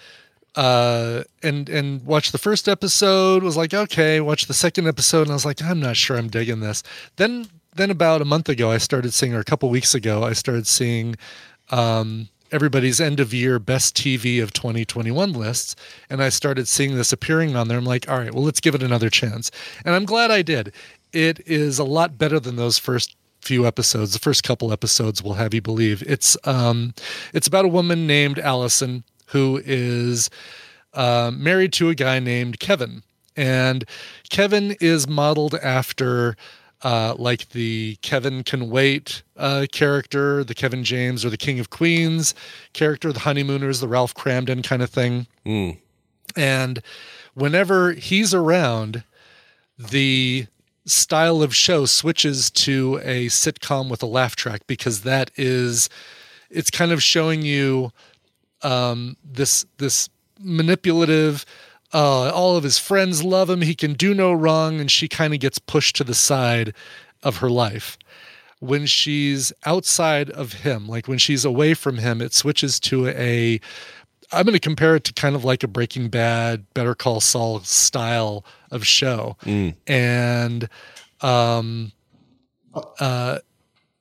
uh 0.57 1.23
and 1.43 1.69
and 1.69 2.05
watched 2.05 2.33
the 2.33 2.39
first 2.39 2.69
episode 2.69 3.43
was 3.43 3.57
like 3.57 3.75
okay 3.75 4.21
watch 4.21 4.47
the 4.47 4.55
second 4.55 4.87
episode 4.89 5.23
and 5.23 5.31
i 5.31 5.35
was 5.35 5.45
like 5.45 5.63
i'm 5.63 5.79
not 5.81 5.97
sure 5.97 6.17
i'm 6.17 6.29
digging 6.29 6.61
this. 6.61 6.83
Then 7.17 7.49
then 7.75 7.91
about 7.91 8.23
a 8.23 8.25
month 8.25 8.49
ago 8.49 8.71
i 8.71 8.79
started 8.79 9.13
seeing 9.13 9.35
or 9.35 9.41
a 9.41 9.45
couple 9.45 9.69
weeks 9.71 9.95
ago 9.95 10.25
i 10.25 10.33
started 10.33 10.67
seeing 10.67 11.17
um 11.71 12.29
everybody's 12.51 12.99
end 12.99 13.21
of 13.21 13.35
year 13.35 13.59
best 13.59 13.95
tv 13.97 14.43
of 14.43 14.53
2021 14.53 15.33
lists 15.33 15.77
and 16.09 16.23
i 16.23 16.29
started 16.31 16.67
seeing 16.67 16.97
this 16.97 17.13
appearing 17.13 17.55
on 17.55 17.69
there. 17.69 17.79
I'm 17.79 17.85
like 17.85 18.09
all 18.09 18.19
right 18.19 18.33
well 18.35 18.43
let's 18.45 18.61
give 18.61 18.75
it 18.75 18.83
another 18.83 19.11
chance. 19.11 19.51
And 19.85 19.95
i'm 19.95 20.07
glad 20.07 20.31
i 20.31 20.43
did. 20.43 20.73
It 21.13 21.41
is 21.47 21.79
a 21.79 21.85
lot 21.85 22.19
better 22.19 22.41
than 22.41 22.57
those 22.57 22.79
first 22.79 23.17
few 23.43 23.67
episodes 23.67 24.13
the 24.15 24.19
first 24.19 24.43
couple 24.43 24.73
episodes 24.73 25.23
will 25.23 25.35
have 25.35 25.55
you 25.55 25.61
believe. 25.63 26.03
It's 26.07 26.37
um 26.45 26.95
it's 27.33 27.47
about 27.47 27.67
a 27.67 27.69
woman 27.69 28.07
named 28.07 28.39
allison 28.39 29.05
who 29.29 29.61
is 29.65 30.31
uh, 30.95 31.31
married 31.35 31.73
to 31.75 31.89
a 31.89 31.95
guy 31.95 32.19
named 32.19 32.59
Kevin. 32.59 33.03
And 33.37 33.85
Kevin 34.31 34.77
is 34.81 35.07
modeled 35.07 35.55
after 35.55 36.37
uh, 36.83 37.15
like 37.19 37.51
the 37.51 37.97
Kevin 38.03 38.43
Can 38.45 38.71
Wait 38.71 39.23
uh, 39.37 39.67
character, 39.73 40.45
the 40.45 40.55
Kevin 40.55 40.85
James 40.85 41.25
or 41.25 41.31
the 41.31 41.37
King 41.37 41.59
of 41.59 41.71
Queens 41.71 42.35
character, 42.73 43.13
the 43.13 43.21
Honeymooners, 43.21 43.81
the 43.81 43.89
Ralph 43.89 44.15
Kramden 44.15 44.63
kind 44.65 44.83
of 44.83 44.91
thing. 44.91 45.27
And 46.37 46.83
whenever 47.35 47.93
he's 47.93 48.33
around, 48.35 49.03
the 49.79 50.47
style 50.87 51.43
of 51.43 51.55
show 51.55 51.85
switches 51.85 52.51
to 52.51 53.01
a 53.03 53.27
sitcom 53.27 53.91
with 53.91 54.03
a 54.03 54.07
laugh 54.07 54.35
track 54.37 54.63
because 54.67 55.03
that 55.03 55.31
is 55.37 55.89
it's 56.51 56.71
kind 56.71 56.93
of 56.93 57.03
showing 57.03 57.43
you 57.43 57.93
um, 58.63 59.17
this 59.25 59.65
this 59.79 60.09
manipulative. 60.41 61.45
Uh, 61.93 62.31
all 62.31 62.55
of 62.57 62.65
his 62.65 62.79
friends 62.79 63.25
love 63.25 63.49
him. 63.49 63.63
He 63.63 63.75
can 63.75 63.95
do 63.95 64.13
no 64.13 64.33
wrong, 64.33 64.79
and 64.79 64.91
she 64.91 65.09
kind 65.09 65.33
of 65.33 65.41
gets 65.41 65.59
pushed 65.59 65.97
to 65.97 66.05
the 66.05 66.15
side 66.15 66.75
of 67.23 67.39
her 67.39 67.49
life. 67.49 67.97
When 68.61 68.87
she's 68.87 69.53
outside 69.65 70.31
of 70.31 70.53
him, 70.53 70.87
like 70.89 71.09
when 71.09 71.19
she's 71.19 71.45
away 71.45 71.75
from 71.75 71.99
him, 71.99 72.21
it 72.21 72.35
switches 72.35 72.79
to 72.81 73.09
a. 73.09 73.61
I'm 74.31 74.45
going 74.45 74.53
to 74.53 74.61
compare 74.61 74.95
it 74.97 75.05
to 75.05 75.15
kind 75.15 75.35
of 75.35 75.45
like 75.45 75.63
a 75.63 75.69
Breaking 75.69 76.09
Bad, 76.11 76.67
Better 76.75 76.95
Call 76.95 77.21
Saul 77.21 77.61
style 77.61 78.45
of 78.71 78.87
show, 78.87 79.37
and 79.87 80.69
um, 81.23 81.93
uh, 83.01 83.39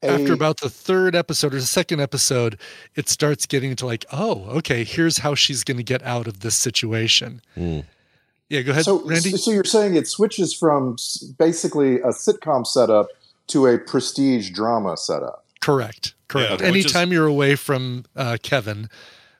after 0.03 0.33
about 0.33 0.59
the 0.59 0.69
third 0.69 1.15
episode 1.15 1.53
or 1.53 1.59
the 1.59 1.65
second 1.65 1.99
episode, 2.01 2.57
it 2.95 3.09
starts 3.09 3.45
getting 3.45 3.71
into 3.71 3.85
like, 3.85 4.05
oh, 4.11 4.45
okay, 4.57 4.83
here's 4.83 5.19
how 5.19 5.33
she's 5.35 5.63
going 5.63 5.77
to 5.77 5.83
get 5.83 6.03
out 6.03 6.27
of 6.27 6.41
this 6.41 6.55
situation. 6.55 7.41
Yeah, 7.55 8.61
go 8.61 8.71
ahead, 8.71 8.85
so, 8.85 9.03
Randy. 9.03 9.31
so 9.37 9.51
you're 9.51 9.63
saying 9.63 9.95
it 9.95 10.07
switches 10.07 10.53
from 10.53 10.95
basically 11.37 11.95
a 11.99 12.09
sitcom 12.09 12.65
setup 12.65 13.07
to 13.47 13.65
a 13.67 13.77
prestige 13.77 14.51
drama 14.51 14.95
setup. 14.97 15.43
Correct. 15.59 16.13
Correct. 16.27 16.61
Yeah, 16.61 16.71
which 16.71 16.85
is- 16.85 17.11
you're 17.11 17.25
away 17.27 17.55
from 17.55 18.05
uh, 18.15 18.37
Kevin, 18.43 18.89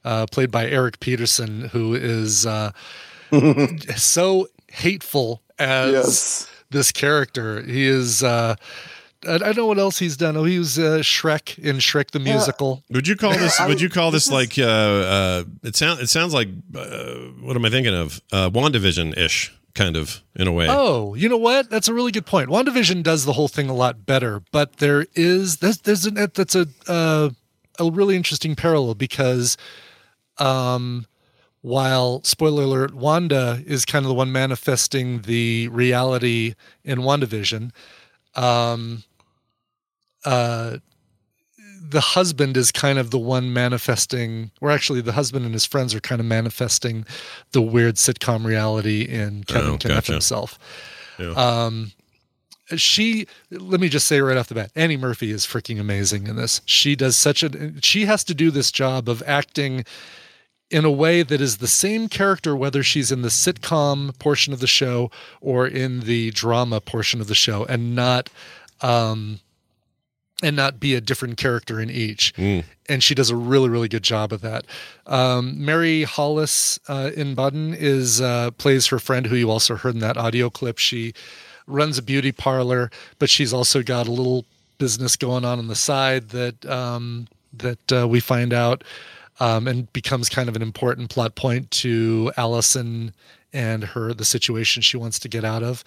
uh, 0.04 0.26
played 0.32 0.52
by 0.52 0.68
Eric 0.68 1.00
Petersen, 1.00 1.70
who 1.70 1.94
is 1.94 2.46
uh, 2.46 2.72
so 3.96 4.48
hateful 4.70 5.42
as 5.60 5.92
Yes. 5.92 6.48
this 6.72 6.92
character, 6.92 7.62
he 7.62 7.86
is. 7.86 8.24
Uh, 9.26 9.32
I 9.32 9.36
I 9.36 9.38
don't 9.40 9.58
know 9.58 9.66
what 9.68 9.80
else 9.80 10.00
he's 10.00 10.18
done. 10.18 10.36
Oh, 10.38 10.44
he 10.44 10.60
was 10.60 10.78
uh, 10.78 11.00
Shrek 11.00 11.58
in 11.60 11.78
Shrek 11.78 12.12
the 12.12 12.20
musical. 12.20 12.84
Would 12.90 13.08
you 13.08 13.16
call 13.16 13.34
this? 13.34 13.60
Would 13.68 13.82
you 13.82 13.90
call 13.90 14.12
this 14.12 14.30
like? 14.30 14.58
Uh, 14.58 14.64
uh, 14.64 15.44
it 15.64 15.76
sounds. 15.76 16.00
It 16.02 16.08
sounds 16.08 16.34
like. 16.34 16.50
Uh, 16.76 17.16
what 17.42 17.56
am 17.56 17.66
I 17.66 17.70
thinking 17.70 17.96
of? 17.96 18.22
Uh, 18.32 18.50
Wandavision 18.50 19.18
ish, 19.18 19.54
kind 19.74 19.96
of 19.96 20.22
in 20.36 20.48
a 20.48 20.52
way. 20.52 20.68
Oh, 20.70 21.14
you 21.16 21.30
know 21.30 21.38
what? 21.38 21.70
That's 21.70 21.88
a 21.88 21.94
really 21.94 22.12
good 22.12 22.26
point. 22.26 22.50
WandaVision 22.50 23.04
does 23.04 23.26
the 23.26 23.34
whole 23.34 23.48
thing 23.48 23.70
a 23.70 23.74
lot 23.74 24.06
better, 24.06 24.42
but 24.52 24.78
there 24.78 25.06
is 25.16 25.58
there's, 25.58 25.80
there's 25.80 26.06
an, 26.06 26.16
that's 26.34 26.56
a 26.56 26.68
uh, 26.88 27.30
a 27.80 27.92
really 27.92 28.16
interesting 28.16 28.56
parallel 28.56 28.96
because 28.96 29.58
um, 30.38 31.06
while 31.62 32.24
spoiler 32.24 32.64
alert, 32.64 32.94
Wanda 32.94 33.62
is 33.66 33.86
kind 33.86 34.06
of 34.06 34.10
the 34.10 34.16
one 34.16 34.32
manifesting 34.32 35.22
the 35.24 35.68
reality 35.70 36.56
in 36.84 37.00
WandaVision. 37.00 37.72
Um, 38.38 39.04
uh, 40.26 40.78
the 41.90 42.02
husband 42.02 42.58
is 42.58 42.72
kind 42.72 43.00
of 43.00 43.12
the 43.12 43.18
one 43.20 43.54
manifesting, 43.54 44.52
or 44.62 44.72
actually, 44.72 45.02
the 45.02 45.14
husband 45.14 45.46
and 45.46 45.54
his 45.54 45.66
friends 45.66 45.96
are 45.96 46.00
kind 46.02 46.20
of 46.20 46.28
manifesting 46.28 47.06
the 47.54 47.62
weird 47.62 47.96
sitcom 47.96 48.46
reality 48.46 49.02
in 49.04 49.44
Kevin 49.46 49.72
Oh, 49.72 49.78
gotcha. 49.78 50.12
himself. 50.14 50.60
Yeah. 51.18 51.32
Um, 51.32 51.92
she, 52.76 53.26
let 53.50 53.80
me 53.80 53.88
just 53.88 54.08
say 54.08 54.20
right 54.20 54.36
off 54.36 54.50
the 54.50 54.56
bat, 54.56 54.72
Annie 54.76 54.98
Murphy 54.98 55.32
is 55.32 55.46
freaking 55.46 55.80
amazing 55.80 56.28
in 56.28 56.36
this. 56.36 56.60
She 56.66 56.96
does 56.98 57.16
such 57.16 57.42
a, 57.42 57.72
she 57.82 58.04
has 58.06 58.26
to 58.26 58.34
do 58.34 58.52
this 58.52 58.72
job 58.74 59.08
of 59.08 59.24
acting 59.26 59.86
in 60.70 60.84
a 60.84 60.92
way 60.92 61.24
that 61.24 61.40
is 61.40 61.58
the 61.58 61.68
same 61.68 62.10
character, 62.10 62.56
whether 62.56 62.84
she's 62.84 63.12
in 63.12 63.22
the 63.22 63.30
sitcom 63.30 64.18
portion 64.20 64.54
of 64.54 64.60
the 64.60 64.68
show 64.68 65.10
or 65.40 65.66
in 65.68 66.02
the 66.02 66.32
drama 66.32 66.82
portion 66.82 67.22
of 67.22 67.28
the 67.28 67.36
show, 67.36 67.66
and 67.66 67.96
not, 67.96 68.30
um, 68.82 69.40
and 70.44 70.56
not 70.56 70.80
be 70.80 70.94
a 70.94 71.02
different 71.02 71.38
character 71.38 71.80
in 71.80 71.90
each. 71.90 72.34
And 72.90 73.02
she 73.02 73.16
does 73.16 73.30
a 73.30 73.36
really, 73.36 73.70
really 73.70 73.88
good 73.88 74.04
job 74.04 74.34
of 74.34 74.42
that. 74.42 74.66
Um, 75.06 75.64
Mary 75.64 76.04
Hollis 76.04 76.80
uh, 76.88 77.12
Inboden 77.16 77.76
is 77.76 78.22
uh, 78.22 78.52
plays 78.52 78.88
her 78.88 79.00
friend, 79.00 79.26
who 79.26 79.36
you 79.36 79.50
also 79.50 79.76
heard 79.76 79.96
in 79.96 80.02
that 80.02 80.18
audio 80.18 80.50
clip. 80.50 80.78
She 80.78 81.14
runs 81.66 81.98
a 81.98 82.02
beauty 82.02 82.32
parlor, 82.32 82.92
but 83.20 83.30
she's 83.30 83.54
also 83.54 83.82
got 83.84 84.08
a 84.08 84.12
little 84.12 84.46
business 84.78 85.16
going 85.16 85.44
on 85.44 85.60
on 85.60 85.68
the 85.68 85.76
side 85.76 86.30
that 86.30 86.66
um, 86.66 87.28
that 87.54 87.92
uh, 87.92 88.08
we 88.08 88.20
find 88.20 88.54
out 88.54 88.84
um, 89.40 89.68
and 89.68 89.92
becomes 89.94 90.30
kind 90.30 90.50
of 90.50 90.56
an 90.56 90.62
important 90.62 91.10
plot 91.10 91.36
point 91.36 91.72
to 91.72 92.32
Allison 92.38 93.14
and 93.54 93.84
her 93.86 94.14
the 94.14 94.26
situation 94.26 94.82
she 94.82 94.98
wants 94.98 95.20
to 95.20 95.30
get 95.30 95.46
out 95.46 95.64
of. 95.64 95.84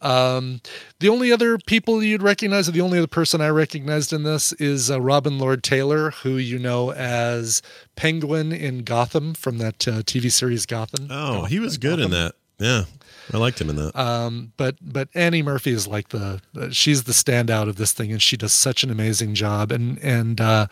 Um, 0.00 0.60
the 1.00 1.08
only 1.10 1.30
other 1.30 1.58
people 1.58 2.02
you'd 2.02 2.22
recognize, 2.22 2.68
or 2.68 2.72
the 2.72 2.80
only 2.80 2.98
other 2.98 3.06
person 3.06 3.40
I 3.40 3.48
recognized 3.48 4.12
in 4.12 4.22
this 4.22 4.52
is 4.54 4.90
uh, 4.90 5.00
Robin 5.00 5.38
Lord 5.38 5.62
Taylor, 5.62 6.10
who 6.10 6.36
you 6.36 6.58
know 6.58 6.92
as 6.92 7.60
Penguin 7.94 8.52
in 8.52 8.84
Gotham 8.84 9.34
from 9.34 9.58
that 9.58 9.86
uh, 9.86 10.02
TV 10.02 10.32
series 10.32 10.64
Gotham. 10.66 11.08
Oh, 11.10 11.44
he 11.44 11.58
was 11.58 11.76
good 11.78 12.00
in 12.00 12.10
that. 12.12 12.34
Yeah, 12.58 12.84
I 13.32 13.38
liked 13.38 13.60
him 13.60 13.68
in 13.68 13.76
that. 13.76 13.96
Um, 13.96 14.52
but 14.56 14.76
but 14.80 15.08
Annie 15.14 15.42
Murphy 15.42 15.72
is 15.72 15.88
like 15.88 16.10
the 16.10 16.40
uh, 16.56 16.70
she's 16.70 17.04
the 17.04 17.12
standout 17.12 17.68
of 17.68 17.76
this 17.76 17.92
thing, 17.92 18.12
and 18.12 18.22
she 18.22 18.36
does 18.36 18.52
such 18.52 18.84
an 18.84 18.90
amazing 18.90 19.34
job. 19.34 19.72
And 19.72 19.98
and 19.98 20.40
uh, 20.40 20.66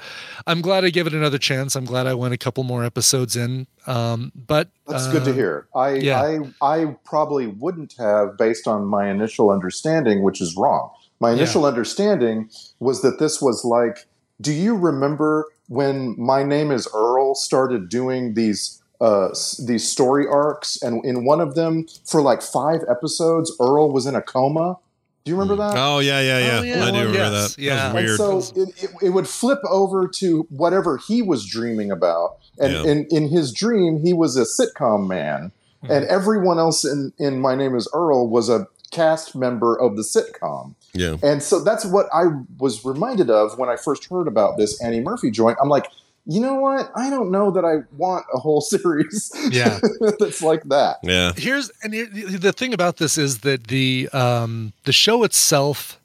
I'm 0.47 0.61
glad 0.61 0.85
I 0.85 0.91
gave 0.91 1.07
it 1.07 1.15
another 1.15 1.39
chance. 1.39 1.75
I'm 1.75 1.85
glad 1.85 2.07
I 2.07 2.15
went 2.15 2.35
a 2.35 2.39
couple 2.39 2.63
more 2.63 2.85
episodes 2.85 3.37
in. 3.37 3.67
Um, 3.87 4.31
but 4.35 4.69
That's 4.87 5.09
good 5.09 5.25
to 5.25 5.31
uh, 5.31 5.35
hear. 5.35 5.69
I, 5.75 5.95
yeah. 5.95 6.23
I 6.23 6.39
I 6.61 6.97
probably 7.05 7.47
wouldn't 7.49 7.95
have 7.99 8.37
based 8.37 8.69
on 8.69 8.85
my 8.85 9.11
initial 9.11 9.51
understanding, 9.51 10.23
which 10.23 10.41
is 10.41 10.57
wrong. 10.57 10.91
My 11.21 11.31
initial 11.31 11.65
understanding 11.67 12.51
was 12.81 13.03
that 13.03 13.21
this 13.21 13.41
was 13.41 13.65
like, 13.65 14.07
do 14.41 14.53
you 14.53 14.75
remember 14.77 15.47
when 15.69 16.17
My 16.19 16.43
Name 16.43 16.73
is 16.73 16.89
Earl 16.93 17.37
started 17.37 17.89
doing 17.89 18.35
these 18.35 18.82
uh, 19.03 19.29
these 19.67 19.85
story 19.91 20.27
arcs, 20.27 20.81
and 20.81 21.05
in 21.05 21.25
one 21.25 21.41
of 21.41 21.55
them, 21.55 21.87
for 22.07 22.23
like 22.23 22.41
five 22.41 22.81
episodes, 22.89 23.55
Earl 23.61 23.91
was 23.93 24.07
in 24.07 24.15
a 24.15 24.23
coma. 24.23 24.77
Do 25.25 25.31
you 25.31 25.37
remember 25.37 25.57
that? 25.63 25.75
Oh 25.77 25.99
yeah, 26.01 26.21
yeah, 26.21 26.39
yeah. 26.39 26.59
Oh, 26.59 26.63
yeah. 26.63 26.85
I 26.85 26.91
do 26.91 26.99
remember 26.99 27.19
yes. 27.19 27.55
that. 27.55 27.63
Yeah. 27.63 27.77
That 27.77 27.95
weird. 27.95 28.21
And 28.21 28.43
so 28.45 28.61
it, 28.61 28.69
it, 28.85 28.91
it 29.03 29.11
would 29.11 29.29
flip 29.29 29.61
over 29.69 30.09
to 30.21 30.47
whatever 30.51 30.97
he 30.97 31.23
was 31.23 31.47
dreaming 31.47 31.91
about. 31.93 32.39
And 32.59 32.73
Yeah. 32.73 32.83
in, 32.91 33.07
in 33.11 33.29
his 33.29 33.53
dream, 33.53 34.01
he 34.05 34.13
was 34.13 34.37
a 34.37 34.43
sitcom 34.43 35.07
man. 35.09 35.53
And 35.89 36.05
everyone 36.07 36.59
else 36.61 36.85
in, 36.85 37.13
in 37.19 37.41
My 37.41 37.57
Name 37.57 37.75
is 37.75 37.89
Earl 37.93 38.29
was 38.29 38.49
a 38.49 38.69
cast 38.93 39.35
member 39.35 39.75
of 39.75 39.97
the 39.97 40.03
sitcom. 40.03 40.75
yeah. 40.93 41.17
And 41.23 41.43
so 41.43 41.59
that's 41.59 41.85
what 41.85 42.07
I 42.13 42.25
was 42.59 42.85
reminded 42.85 43.31
of 43.31 43.59
when 43.59 43.69
I 43.69 43.77
first 43.77 44.09
heard 44.09 44.29
about 44.29 44.59
this 44.59 44.81
Annie 44.81 45.01
Murphy 45.01 45.31
joint. 45.33 45.59
I'm 45.63 45.69
like, 45.69 45.87
you 46.25 46.41
know 46.41 46.55
what? 46.55 46.91
I 46.95 47.11
don't 47.11 47.31
know 47.33 47.51
that 47.51 47.65
I 47.65 47.79
want 47.97 48.25
a 48.33 48.39
whole 48.39 48.61
series 48.73 49.31
Yeah. 49.51 49.81
that's 50.19 50.43
like 50.43 50.63
that. 50.65 50.99
Yeah. 51.03 51.33
here's 51.37 51.71
and 51.83 51.93
here, 51.93 52.07
the 52.07 52.53
thing 52.53 52.73
about 52.75 52.99
this 52.99 53.19
is 53.19 53.41
that 53.41 53.67
the 53.69 54.09
um 54.13 54.73
the 54.85 54.93
show 54.93 55.25
itself 55.25 55.99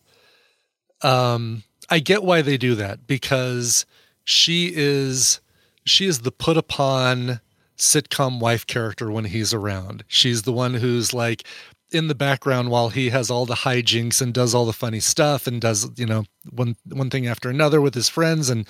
um 1.04 1.64
i 1.90 2.00
get 2.00 2.24
why 2.24 2.42
they 2.42 2.58
do 2.58 2.74
that 2.74 3.06
because 3.06 3.86
she 4.24 4.72
is 4.76 5.40
she 5.86 6.08
is 6.08 6.22
the 6.22 6.32
put 6.32 6.58
upon 6.58 7.40
sitcom 7.78 8.40
wife 8.40 8.66
character 8.66 9.12
when 9.12 9.26
he's 9.26 9.54
around 9.54 10.04
she's 10.08 10.42
the 10.42 10.52
one 10.52 10.74
who's 10.74 11.14
like 11.14 11.44
in 11.92 12.08
the 12.08 12.16
background 12.16 12.70
while 12.72 12.90
he 12.90 13.12
has 13.12 13.30
all 13.30 13.46
the 13.46 13.54
hijinks 13.54 14.22
and 14.22 14.34
does 14.34 14.56
all 14.56 14.66
the 14.66 14.74
funny 14.74 15.00
stuff 15.00 15.46
and 15.46 15.62
does 15.62 15.88
you 16.00 16.06
know 16.08 16.24
one 16.50 16.76
one 16.92 17.12
thing 17.12 17.28
after 17.28 17.48
another 17.50 17.80
with 17.80 17.94
his 17.94 18.10
friends 18.10 18.50
and 18.50 18.66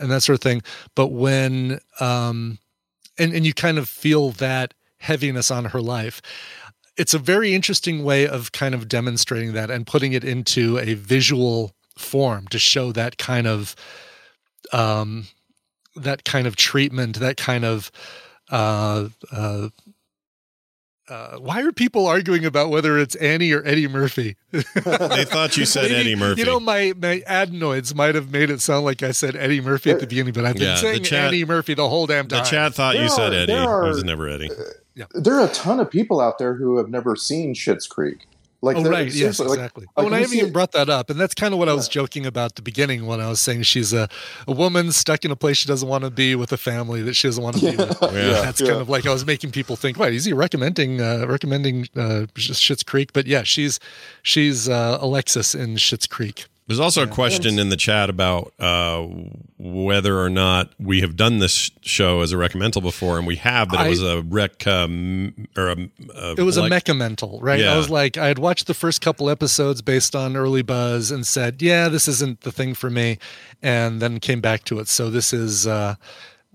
and 0.00 0.10
that 0.10 0.22
sort 0.22 0.34
of 0.34 0.40
thing. 0.40 0.62
But 0.94 1.08
when 1.08 1.80
um 2.00 2.58
and 3.18 3.32
and 3.32 3.46
you 3.46 3.54
kind 3.54 3.78
of 3.78 3.88
feel 3.88 4.30
that 4.32 4.74
heaviness 4.98 5.50
on 5.50 5.66
her 5.66 5.80
life 5.80 6.20
it's 6.96 7.14
a 7.14 7.18
very 7.18 7.54
interesting 7.54 8.04
way 8.04 8.26
of 8.26 8.52
kind 8.52 8.74
of 8.74 8.86
demonstrating 8.86 9.54
that 9.54 9.70
and 9.70 9.86
putting 9.86 10.12
it 10.12 10.22
into 10.22 10.78
a 10.78 10.92
visual 10.94 11.72
form 11.96 12.46
to 12.48 12.58
show 12.58 12.92
that 12.92 13.16
kind 13.16 13.46
of 13.46 13.74
um 14.72 15.26
that 15.96 16.24
kind 16.24 16.46
of 16.46 16.56
treatment 16.56 17.18
that 17.20 17.36
kind 17.36 17.64
of 17.64 17.90
uh 18.50 19.08
uh 19.32 19.68
uh, 21.10 21.38
why 21.38 21.60
are 21.62 21.72
people 21.72 22.06
arguing 22.06 22.44
about 22.44 22.70
whether 22.70 22.98
it's 22.98 23.14
Annie 23.16 23.50
or 23.52 23.62
Eddie 23.66 23.88
Murphy? 23.88 24.36
They 24.52 25.24
thought 25.24 25.56
you 25.56 25.66
said 25.66 25.82
Maybe- 25.90 25.94
Eddie 25.96 26.14
Murphy. 26.16 26.40
You 26.40 26.46
know, 26.46 26.60
my 26.60 26.92
my 26.96 27.22
adenoids 27.26 27.94
might 27.94 28.14
have 28.14 28.30
made 28.30 28.48
it 28.50 28.60
sound 28.60 28.84
like 28.84 29.02
I 29.02 29.10
said 29.10 29.34
Eddie 29.36 29.60
Murphy 29.60 29.90
at 29.90 30.00
the 30.00 30.06
beginning, 30.06 30.32
but 30.32 30.44
I've 30.44 30.54
been 30.54 30.62
Yeah, 30.68 30.76
saying 30.76 31.02
chat- 31.04 31.28
Eddie 31.28 31.44
Murphy 31.44 31.74
the 31.74 31.88
whole 31.88 32.06
damn 32.06 32.28
The 32.28 32.36
time. 32.36 32.44
chat 32.46 32.74
thought 32.74 32.94
There 32.94 33.02
you 33.02 33.08
said 33.10 33.34
Eddie. 33.34 33.52
there 33.52 33.62
It 33.62 33.66
are- 33.66 33.84
was 33.88 34.04
never 34.04 34.28
Eddie. 34.28 34.50
There 35.14 35.34
are 35.38 35.46
a 35.46 35.50
ton 35.52 35.80
of 35.80 35.90
people 35.90 36.20
out 36.20 36.38
there 36.38 36.54
who 36.54 36.76
have 36.78 36.88
never 36.88 37.16
seen 37.16 37.54
Schitt's 37.54 37.86
Creek. 37.86 38.26
Like, 38.62 38.76
oh 38.76 38.82
right, 38.84 39.10
yes, 39.10 39.38
like- 39.40 39.48
exactly. 39.48 39.86
like 39.86 39.90
oh, 39.96 40.04
and 40.06 40.14
I 40.14 40.20
haven't 40.20 40.36
even 40.36 40.52
brought 40.52 40.72
that 40.72 40.90
up, 40.90 41.08
and 41.08 41.18
that's 41.18 41.32
kind 41.34 41.54
of 41.54 41.58
what 41.58 41.70
I 41.70 41.72
was 41.72 41.88
joking 41.88 42.26
about 42.26 42.44
at 42.50 42.54
the 42.56 42.62
beginning 42.62 43.06
when 43.06 43.18
I 43.18 43.28
was 43.30 43.40
saying 43.40 43.62
she's 43.62 43.94
a, 43.94 44.06
a 44.46 44.52
woman 44.52 44.92
stuck 44.92 45.24
in 45.24 45.30
a 45.30 45.36
place 45.36 45.56
she 45.56 45.66
doesn't 45.66 45.88
want 45.88 46.04
to 46.04 46.10
be 46.10 46.34
with 46.34 46.52
a 46.52 46.58
family 46.58 47.00
that 47.02 47.14
she 47.14 47.26
doesn't 47.28 47.42
want 47.42 47.56
to 47.56 47.70
be 47.70 47.76
with. 47.76 47.96
Yeah. 48.02 48.08
That's 48.44 48.60
Yeah. 48.60 48.66
kind 48.68 48.80
of 48.82 48.90
like 48.90 49.06
I 49.06 49.12
was 49.14 49.24
making 49.24 49.52
people 49.52 49.76
think, 49.76 49.98
wait, 49.98 50.12
is 50.12 50.26
he 50.26 50.34
recommending 50.34 51.00
uh, 51.00 51.24
recommending 51.26 51.88
uh, 51.96 52.26
Schitt's 52.34 52.82
Creek? 52.82 53.14
But 53.14 53.26
yeah, 53.26 53.44
she's 53.44 53.80
she's 54.22 54.68
uh, 54.68 54.98
Alexis 55.00 55.54
in 55.54 55.76
Schitt's 55.76 56.06
Creek. 56.06 56.44
There's 56.70 56.78
also 56.78 57.02
a 57.02 57.08
question 57.08 57.58
in 57.58 57.68
the 57.68 57.76
chat 57.76 58.08
about 58.10 58.52
uh, 58.60 59.04
whether 59.58 60.20
or 60.20 60.30
not 60.30 60.70
we 60.78 61.00
have 61.00 61.16
done 61.16 61.40
this 61.40 61.72
show 61.80 62.20
as 62.20 62.30
a 62.30 62.36
reccamental 62.36 62.80
before, 62.80 63.18
and 63.18 63.26
we 63.26 63.34
have, 63.36 63.70
but 63.70 63.80
it 63.80 63.86
I- 63.86 63.88
was 63.88 64.00
a 64.04 64.22
rec 64.22 64.64
um, 64.68 65.48
or 65.56 65.70
a, 65.70 65.76
a 66.14 66.34
It 66.38 66.44
was 66.44 66.56
a 66.56 66.60
like- 66.62 66.70
mecha 66.84 66.96
mental, 66.96 67.40
right? 67.40 67.58
Yeah. 67.58 67.74
I 67.74 67.76
was 67.76 67.90
like, 67.90 68.16
I 68.16 68.28
had 68.28 68.38
watched 68.38 68.68
the 68.68 68.74
first 68.74 69.00
couple 69.00 69.28
episodes 69.28 69.82
based 69.82 70.14
on 70.14 70.36
early 70.36 70.62
buzz 70.62 71.10
and 71.10 71.26
said, 71.26 71.60
yeah, 71.60 71.88
this 71.88 72.06
isn't 72.06 72.42
the 72.42 72.52
thing 72.52 72.74
for 72.74 72.88
me, 72.88 73.18
and 73.60 74.00
then 74.00 74.20
came 74.20 74.40
back 74.40 74.62
to 74.66 74.78
it. 74.78 74.86
So 74.86 75.10
this 75.10 75.32
is 75.32 75.66
uh, 75.66 75.96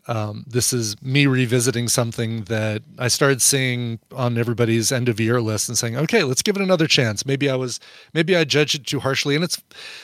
um, 0.07 0.45
this 0.47 0.71
is 0.71 1.01
me 1.01 1.25
revisiting 1.25 1.87
something 1.87 2.43
that 2.43 2.83
I 2.99 3.07
started 3.07 3.41
seeing 3.41 3.99
on 4.15 4.37
everybody's 4.37 4.91
end 4.91 5.09
of 5.09 5.19
year 5.19 5.41
list 5.41 5.67
and 5.67 5.77
saying, 5.77 5.97
okay, 5.97 6.23
let's 6.23 6.41
give 6.41 6.55
it 6.55 6.61
another 6.61 6.87
chance. 6.87 7.25
Maybe 7.25 7.49
I 7.49 7.55
was 7.55 7.79
maybe 8.13 8.35
I 8.35 8.43
judged 8.43 8.75
it 8.75 8.85
too 8.85 8.99
harshly, 8.99 9.35
and 9.35 9.43
it's 9.43 9.61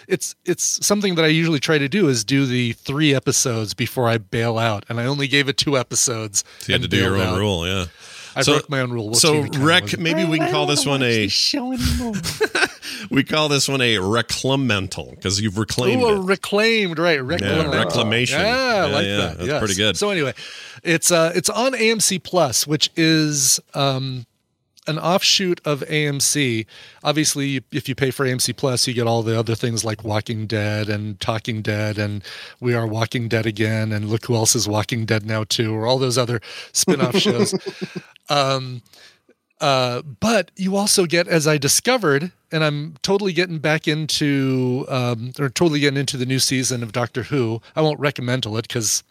it's 0.07 0.35
it's 0.45 0.85
something 0.85 1.15
that 1.15 1.25
I 1.25 1.27
usually 1.27 1.59
try 1.59 1.77
to 1.77 1.87
do 1.87 2.07
is 2.07 2.23
do 2.23 2.45
the 2.45 2.73
three 2.73 3.13
episodes 3.13 3.73
before 3.73 4.09
I 4.09 4.17
bail 4.17 4.57
out, 4.57 4.85
and 4.89 4.99
I 4.99 5.05
only 5.05 5.27
gave 5.27 5.47
it 5.47 5.57
two 5.57 5.77
episodes. 5.77 6.43
So 6.59 6.67
you 6.67 6.73
had 6.73 6.81
to 6.81 6.87
do 6.87 6.97
your 6.97 7.17
own 7.17 7.21
out. 7.21 7.37
rule, 7.37 7.67
yeah. 7.67 7.85
I 8.35 8.41
so, 8.43 8.53
broke 8.53 8.69
my 8.69 8.79
own 8.81 8.91
rule. 8.91 9.05
We'll 9.07 9.13
so 9.15 9.43
see 9.45 9.59
rec, 9.59 9.97
maybe 9.97 10.23
we 10.25 10.37
can 10.39 10.51
call 10.51 10.65
this 10.65 10.85
one 10.85 11.03
a 11.03 11.27
show 11.27 11.71
anymore. 11.73 12.13
we 13.09 13.23
call 13.23 13.49
this 13.49 13.67
one 13.67 13.81
a 13.81 13.95
reclamental 13.97 15.11
because 15.15 15.41
you've 15.41 15.57
reclaimed 15.57 16.01
Ooh, 16.01 16.21
it. 16.21 16.25
reclaimed, 16.25 16.97
right? 16.99 17.23
Reclaimed. 17.23 17.73
reclamation. 17.73 18.39
Yeah, 18.39 18.45
I 18.45 18.49
Yeah, 18.49 18.85
like 18.95 19.05
yeah, 19.05 19.17
that. 19.17 19.37
that's 19.37 19.47
yes. 19.49 19.59
pretty 19.59 19.75
good. 19.75 19.97
So 19.97 20.09
anyway, 20.09 20.33
it's 20.83 21.11
uh, 21.11 21.31
it's 21.35 21.49
on 21.49 21.73
AMC 21.73 22.23
Plus, 22.23 22.65
which 22.65 22.89
is 22.95 23.59
um, 23.73 24.25
an 24.87 24.97
offshoot 24.97 25.61
of 25.65 25.81
AMC. 25.81 26.65
Obviously, 27.03 27.63
if 27.71 27.87
you 27.87 27.95
pay 27.95 28.11
for 28.11 28.25
AMC 28.25 28.55
Plus, 28.55 28.87
you 28.87 28.93
get 28.93 29.07
all 29.07 29.23
the 29.23 29.37
other 29.37 29.55
things 29.55 29.85
like 29.85 30.03
Walking 30.03 30.47
Dead 30.47 30.89
and 30.89 31.19
Talking 31.19 31.61
Dead 31.61 31.97
and 31.97 32.23
We 32.59 32.73
Are 32.73 32.87
Walking 32.87 33.27
Dead 33.27 33.45
Again 33.45 33.91
and 33.91 34.09
Look 34.09 34.25
Who 34.25 34.35
Else 34.35 34.55
is 34.55 34.67
Walking 34.67 35.05
Dead 35.05 35.25
Now 35.25 35.43
Too, 35.43 35.73
or 35.73 35.85
all 35.85 35.99
those 35.99 36.17
other 36.17 36.41
spin-off 36.73 37.15
shows. 37.17 37.53
Um, 38.29 38.81
uh, 39.59 40.01
but 40.01 40.49
you 40.55 40.75
also 40.75 41.05
get, 41.05 41.27
as 41.27 41.47
I 41.47 41.59
discovered, 41.59 42.31
and 42.51 42.63
I'm 42.63 42.95
totally 43.03 43.31
getting 43.31 43.59
back 43.59 43.87
into, 43.87 44.85
um, 44.89 45.31
or 45.39 45.49
totally 45.49 45.79
getting 45.79 45.99
into 45.99 46.17
the 46.17 46.25
new 46.25 46.39
season 46.39 46.81
of 46.81 46.91
Doctor 46.91 47.23
Who. 47.23 47.61
I 47.75 47.81
won't 47.81 47.99
recommend 47.99 48.47
it 48.47 48.67
because 48.67 49.03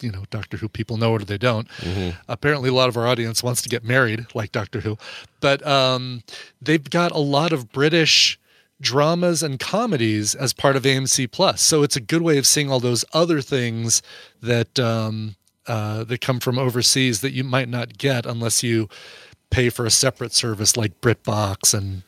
you 0.00 0.10
know, 0.10 0.24
Doctor 0.30 0.56
Who 0.56 0.68
people 0.68 0.96
know 0.96 1.14
it 1.16 1.22
or 1.22 1.24
they 1.24 1.38
don't. 1.38 1.68
Mm-hmm. 1.78 2.18
Apparently, 2.28 2.68
a 2.68 2.74
lot 2.74 2.88
of 2.88 2.96
our 2.96 3.06
audience 3.06 3.42
wants 3.42 3.62
to 3.62 3.68
get 3.68 3.84
married, 3.84 4.26
like 4.34 4.52
Doctor 4.52 4.80
Who, 4.80 4.98
but 5.40 5.66
um, 5.66 6.22
they've 6.60 6.88
got 6.88 7.12
a 7.12 7.18
lot 7.18 7.52
of 7.52 7.72
British 7.72 8.38
dramas 8.80 9.42
and 9.42 9.58
comedies 9.58 10.34
as 10.34 10.52
part 10.52 10.76
of 10.76 10.82
AMC 10.82 11.30
Plus. 11.30 11.62
So 11.62 11.82
it's 11.82 11.96
a 11.96 12.00
good 12.00 12.22
way 12.22 12.38
of 12.38 12.46
seeing 12.46 12.70
all 12.70 12.80
those 12.80 13.04
other 13.12 13.40
things 13.40 14.02
that 14.42 14.78
um, 14.78 15.36
uh, 15.66 16.04
that 16.04 16.20
come 16.20 16.40
from 16.40 16.58
overseas 16.58 17.20
that 17.22 17.32
you 17.32 17.44
might 17.44 17.68
not 17.68 17.98
get 17.98 18.26
unless 18.26 18.62
you 18.62 18.88
pay 19.50 19.70
for 19.70 19.86
a 19.86 19.90
separate 19.90 20.32
service 20.32 20.76
like 20.76 21.00
BritBox 21.00 21.74
and. 21.74 22.02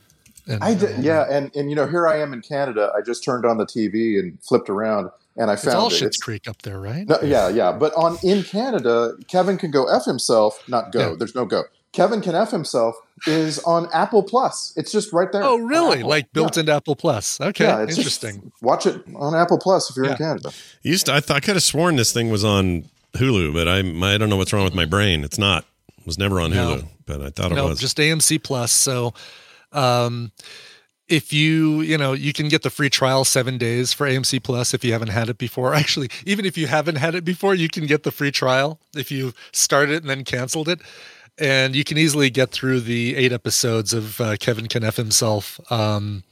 and 0.46 0.62
I 0.62 0.74
did, 0.74 1.02
yeah, 1.02 1.26
and 1.30 1.54
and 1.56 1.70
you 1.70 1.76
know, 1.76 1.86
here 1.86 2.06
I 2.06 2.20
am 2.20 2.32
in 2.32 2.42
Canada. 2.42 2.92
I 2.96 3.00
just 3.00 3.24
turned 3.24 3.44
on 3.44 3.58
the 3.58 3.66
TV 3.66 4.18
and 4.18 4.40
flipped 4.42 4.68
around, 4.68 5.10
and 5.38 5.50
I 5.50 5.54
It's 5.54 5.64
found 5.64 5.76
all 5.76 5.86
it. 5.88 5.92
Schitt's 5.92 6.02
It's- 6.02 6.16
Creek 6.18 6.46
up 6.48 6.60
there, 6.62 6.78
right? 6.80 7.06
No, 7.08 7.18
yeah, 7.22 7.48
yeah. 7.48 7.72
But 7.72 7.94
on 7.94 8.18
in 8.22 8.42
Canada, 8.42 9.14
Kevin 9.28 9.56
can 9.56 9.70
go 9.70 9.84
f 9.86 10.04
himself. 10.04 10.62
Not 10.68 10.92
go. 10.92 11.10
Yeah. 11.10 11.14
There's 11.18 11.34
no 11.34 11.44
go. 11.46 11.62
Kevin 11.92 12.20
can 12.20 12.34
f 12.34 12.50
himself 12.50 12.94
is 13.26 13.58
on 13.60 13.88
Apple 13.94 14.22
Plus. 14.22 14.74
It's 14.76 14.92
just 14.92 15.10
right 15.12 15.32
there. 15.32 15.42
Oh, 15.42 15.56
really? 15.56 16.02
Like 16.02 16.32
built 16.34 16.58
into 16.58 16.70
Apple 16.72 16.94
Plus? 16.96 17.40
Okay, 17.40 17.64
Yeah, 17.64 17.82
it's 17.82 17.96
just- 17.96 18.22
interesting. 18.22 18.52
watch 18.60 18.86
it 18.86 19.02
on 19.16 19.34
Apple 19.34 19.58
Plus 19.58 19.88
if 19.90 19.96
you're 19.96 20.04
Yeah. 20.04 20.12
in 20.12 20.18
Canada. 20.18 20.50
Used 20.82 21.06
to, 21.06 21.14
I, 21.14 21.20
th- 21.20 21.30
I 21.30 21.40
could 21.40 21.56
have 21.56 21.62
sworn 21.62 21.96
this 21.96 22.12
thing 22.12 22.30
was 22.30 22.44
on 22.44 22.84
Hulu, 23.14 23.54
but 23.54 23.66
I 23.66 23.78
I 23.78 24.18
don't 24.18 24.28
know 24.28 24.36
what's 24.36 24.52
wrong 24.52 24.64
with 24.64 24.74
my 24.74 24.84
brain. 24.84 25.24
It's 25.24 25.38
not. 25.38 25.64
It 25.98 26.06
was 26.06 26.18
never 26.18 26.40
on 26.40 26.50
No. 26.50 26.76
Hulu, 26.76 26.88
but 27.06 27.22
I 27.22 27.30
thought 27.30 27.52
it 27.52 27.54
no, 27.56 27.66
was. 27.68 27.80
just 27.80 27.96
AMC 27.96 28.38
Plus. 28.42 28.70
So, 28.70 29.14
um, 29.72 30.30
if 31.08 31.32
you 31.32 31.80
you 31.80 31.96
know 31.98 32.12
you 32.12 32.32
can 32.32 32.48
get 32.48 32.62
the 32.62 32.70
free 32.70 32.90
trial 32.90 33.24
seven 33.24 33.58
days 33.58 33.92
for 33.92 34.06
AMC 34.06 34.42
Plus 34.42 34.74
if 34.74 34.84
you 34.84 34.92
haven't 34.92 35.08
had 35.08 35.28
it 35.28 35.38
before. 35.38 35.74
Actually, 35.82 36.08
even 36.24 36.44
if 36.44 36.56
you 36.58 36.66
haven't 36.66 36.96
had 36.96 37.14
it 37.14 37.24
before, 37.24 37.54
you 37.54 37.68
can 37.68 37.86
get 37.86 38.02
the 38.02 38.10
free 38.10 38.30
trial 38.30 38.78
if 38.94 39.10
you 39.10 39.32
started 39.52 39.92
it 39.94 40.00
and 40.02 40.10
then 40.10 40.24
canceled 40.24 40.68
it. 40.68 40.80
And 41.40 41.76
you 41.76 41.84
can 41.84 41.98
easily 41.98 42.30
get 42.30 42.50
through 42.50 42.80
the 42.80 43.14
eight 43.14 43.30
episodes 43.32 43.92
of 43.92 44.20
uh, 44.20 44.36
Kevin 44.40 44.66
Can 44.66 44.82
F 44.82 44.96
himself 44.96 45.60
um, 45.70 46.24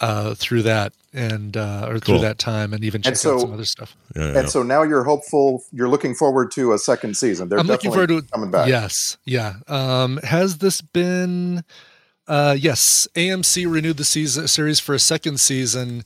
uh, 0.00 0.34
through 0.36 0.62
that 0.62 0.92
and 1.12 1.56
uh, 1.56 1.86
or 1.88 1.98
through 1.98 2.20
that 2.20 2.38
time, 2.38 2.72
and 2.72 2.84
even 2.84 3.02
check 3.02 3.10
And 3.10 3.18
so- 3.18 3.34
out 3.34 3.40
some 3.40 3.52
other 3.52 3.64
stuff. 3.64 3.96
Yeah, 4.14 4.32
yeah. 4.32 4.38
And 4.38 4.48
so 4.48 4.62
now 4.62 4.82
you're 4.84 5.02
hopeful. 5.02 5.64
You're 5.72 5.88
looking 5.88 6.14
forward 6.14 6.52
to 6.52 6.72
a 6.72 6.78
second 6.78 7.16
season. 7.16 7.48
They're 7.48 7.58
I'm 7.58 7.66
looking 7.66 7.90
forward 7.90 8.08
to 8.10 8.22
coming 8.32 8.52
back. 8.52 8.68
Yes, 8.68 9.18
yeah. 9.24 9.54
Um, 9.66 10.18
has 10.18 10.58
this 10.58 10.80
been? 10.80 11.64
Uh, 12.30 12.56
yes, 12.56 13.08
AMC 13.16 13.70
renewed 13.70 13.96
the 13.96 14.04
season 14.04 14.46
series 14.46 14.78
for 14.78 14.94
a 14.94 15.00
second 15.00 15.40
season, 15.40 16.04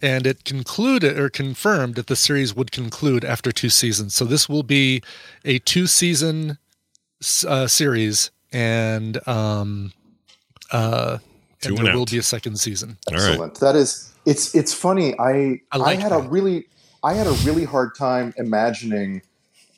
and 0.00 0.24
it 0.24 0.44
concluded 0.44 1.18
or 1.18 1.28
confirmed 1.28 1.96
that 1.96 2.06
the 2.06 2.14
series 2.14 2.54
would 2.54 2.70
conclude 2.70 3.24
after 3.24 3.50
two 3.50 3.68
seasons. 3.68 4.14
So 4.14 4.24
this 4.24 4.48
will 4.48 4.62
be 4.62 5.02
a 5.44 5.58
two 5.58 5.88
season 5.88 6.58
uh, 7.48 7.66
series, 7.66 8.30
and 8.52 9.26
um, 9.26 9.92
uh, 10.70 11.18
and 11.64 11.76
and 11.76 11.86
there 11.88 11.96
will 11.96 12.06
be 12.06 12.18
a 12.18 12.22
second 12.22 12.60
season. 12.60 12.96
All 13.08 13.14
right. 13.16 13.30
Excellent. 13.30 13.58
That 13.58 13.74
is. 13.74 14.12
It's 14.26 14.54
it's 14.54 14.72
funny. 14.72 15.18
I 15.18 15.60
I 15.72 15.78
like 15.78 15.98
had 15.98 16.12
a 16.12 16.20
really 16.20 16.66
I 17.02 17.14
had 17.14 17.26
a 17.26 17.32
really 17.44 17.64
hard 17.64 17.96
time 17.96 18.32
imagining 18.36 19.22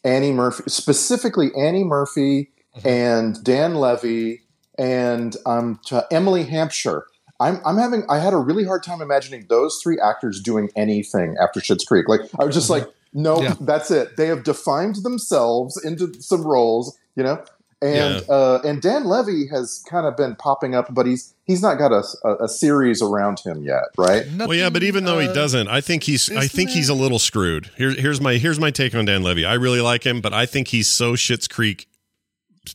Annie 0.05 0.33
Murphy, 0.33 0.65
specifically 0.67 1.49
Annie 1.57 1.85
Murphy 1.85 2.51
Mm-hmm. 2.77 2.89
and 2.89 3.43
Dan 3.43 3.75
Levy 3.77 4.43
and 4.79 5.37
um, 5.47 5.81
to 5.87 6.07
Emily 6.11 6.45
Hampshire. 6.45 7.07
I'm, 7.39 7.61
I'm 7.67 7.77
having 7.77 8.05
I 8.09 8.19
had 8.19 8.33
a 8.33 8.39
really 8.39 8.65
hard 8.65 8.83
time 8.83 9.03
imagining 9.03 9.47
those 9.49 9.79
three 9.83 9.99
actors 10.01 10.41
doing 10.41 10.71
anything 10.75 11.37
after 11.41 11.61
Schitt's 11.61 11.85
Creek. 11.85 12.09
Like 12.09 12.23
I 12.39 12.45
was 12.45 12.55
just 12.55 12.71
like, 12.71 12.85
no, 13.13 13.37
Mm-hmm. 13.37 13.45
Yeah. 13.45 13.55
that's 13.61 13.91
it. 13.91 14.17
They 14.17 14.27
have 14.29 14.43
defined 14.43 14.97
themselves 15.03 15.83
into 15.85 16.15
some 16.23 16.43
roles, 16.45 16.97
you 17.15 17.23
know. 17.23 17.43
And 17.83 18.25
uh, 18.31 18.61
and 18.65 18.81
Dan 18.81 19.05
Levy 19.05 19.47
has 19.49 19.85
kind 19.87 20.07
of 20.07 20.17
been 20.17 20.35
popping 20.37 20.75
up, 20.75 20.95
but 20.95 21.05
he's 21.05 21.35
he's 21.45 21.61
not 21.61 21.77
got 21.77 21.93
a, 21.93 22.03
a, 22.25 22.45
a 22.45 22.49
series 22.49 23.03
around 23.03 23.41
him 23.41 23.63
yet, 23.65 23.83
right? 23.99 24.25
well, 24.39 24.55
yeah, 24.55 24.71
but 24.71 24.83
even 24.83 25.05
though 25.05 25.19
he 25.19 25.29
uh, 25.29 25.33
doesn't, 25.35 25.69
I 25.69 25.83
think 25.83 26.05
he's 26.05 26.31
I 26.35 26.47
think 26.49 26.71
he's 26.71 26.89
a 26.89 26.95
little 26.95 27.19
screwed. 27.19 27.71
Here's 27.77 27.99
here's 28.01 28.19
my 28.19 28.35
here's 28.39 28.59
my 28.59 28.71
take 28.71 28.95
on 28.95 29.05
Dan 29.05 29.23
Levy. 29.23 29.45
I 29.45 29.55
really 29.55 29.83
like 29.83 30.05
him, 30.05 30.23
but 30.23 30.33
I 30.33 30.47
think 30.47 30.69
he's 30.69 30.89
so 30.89 31.13
Schitt's 31.17 31.47
Creek 31.49 31.87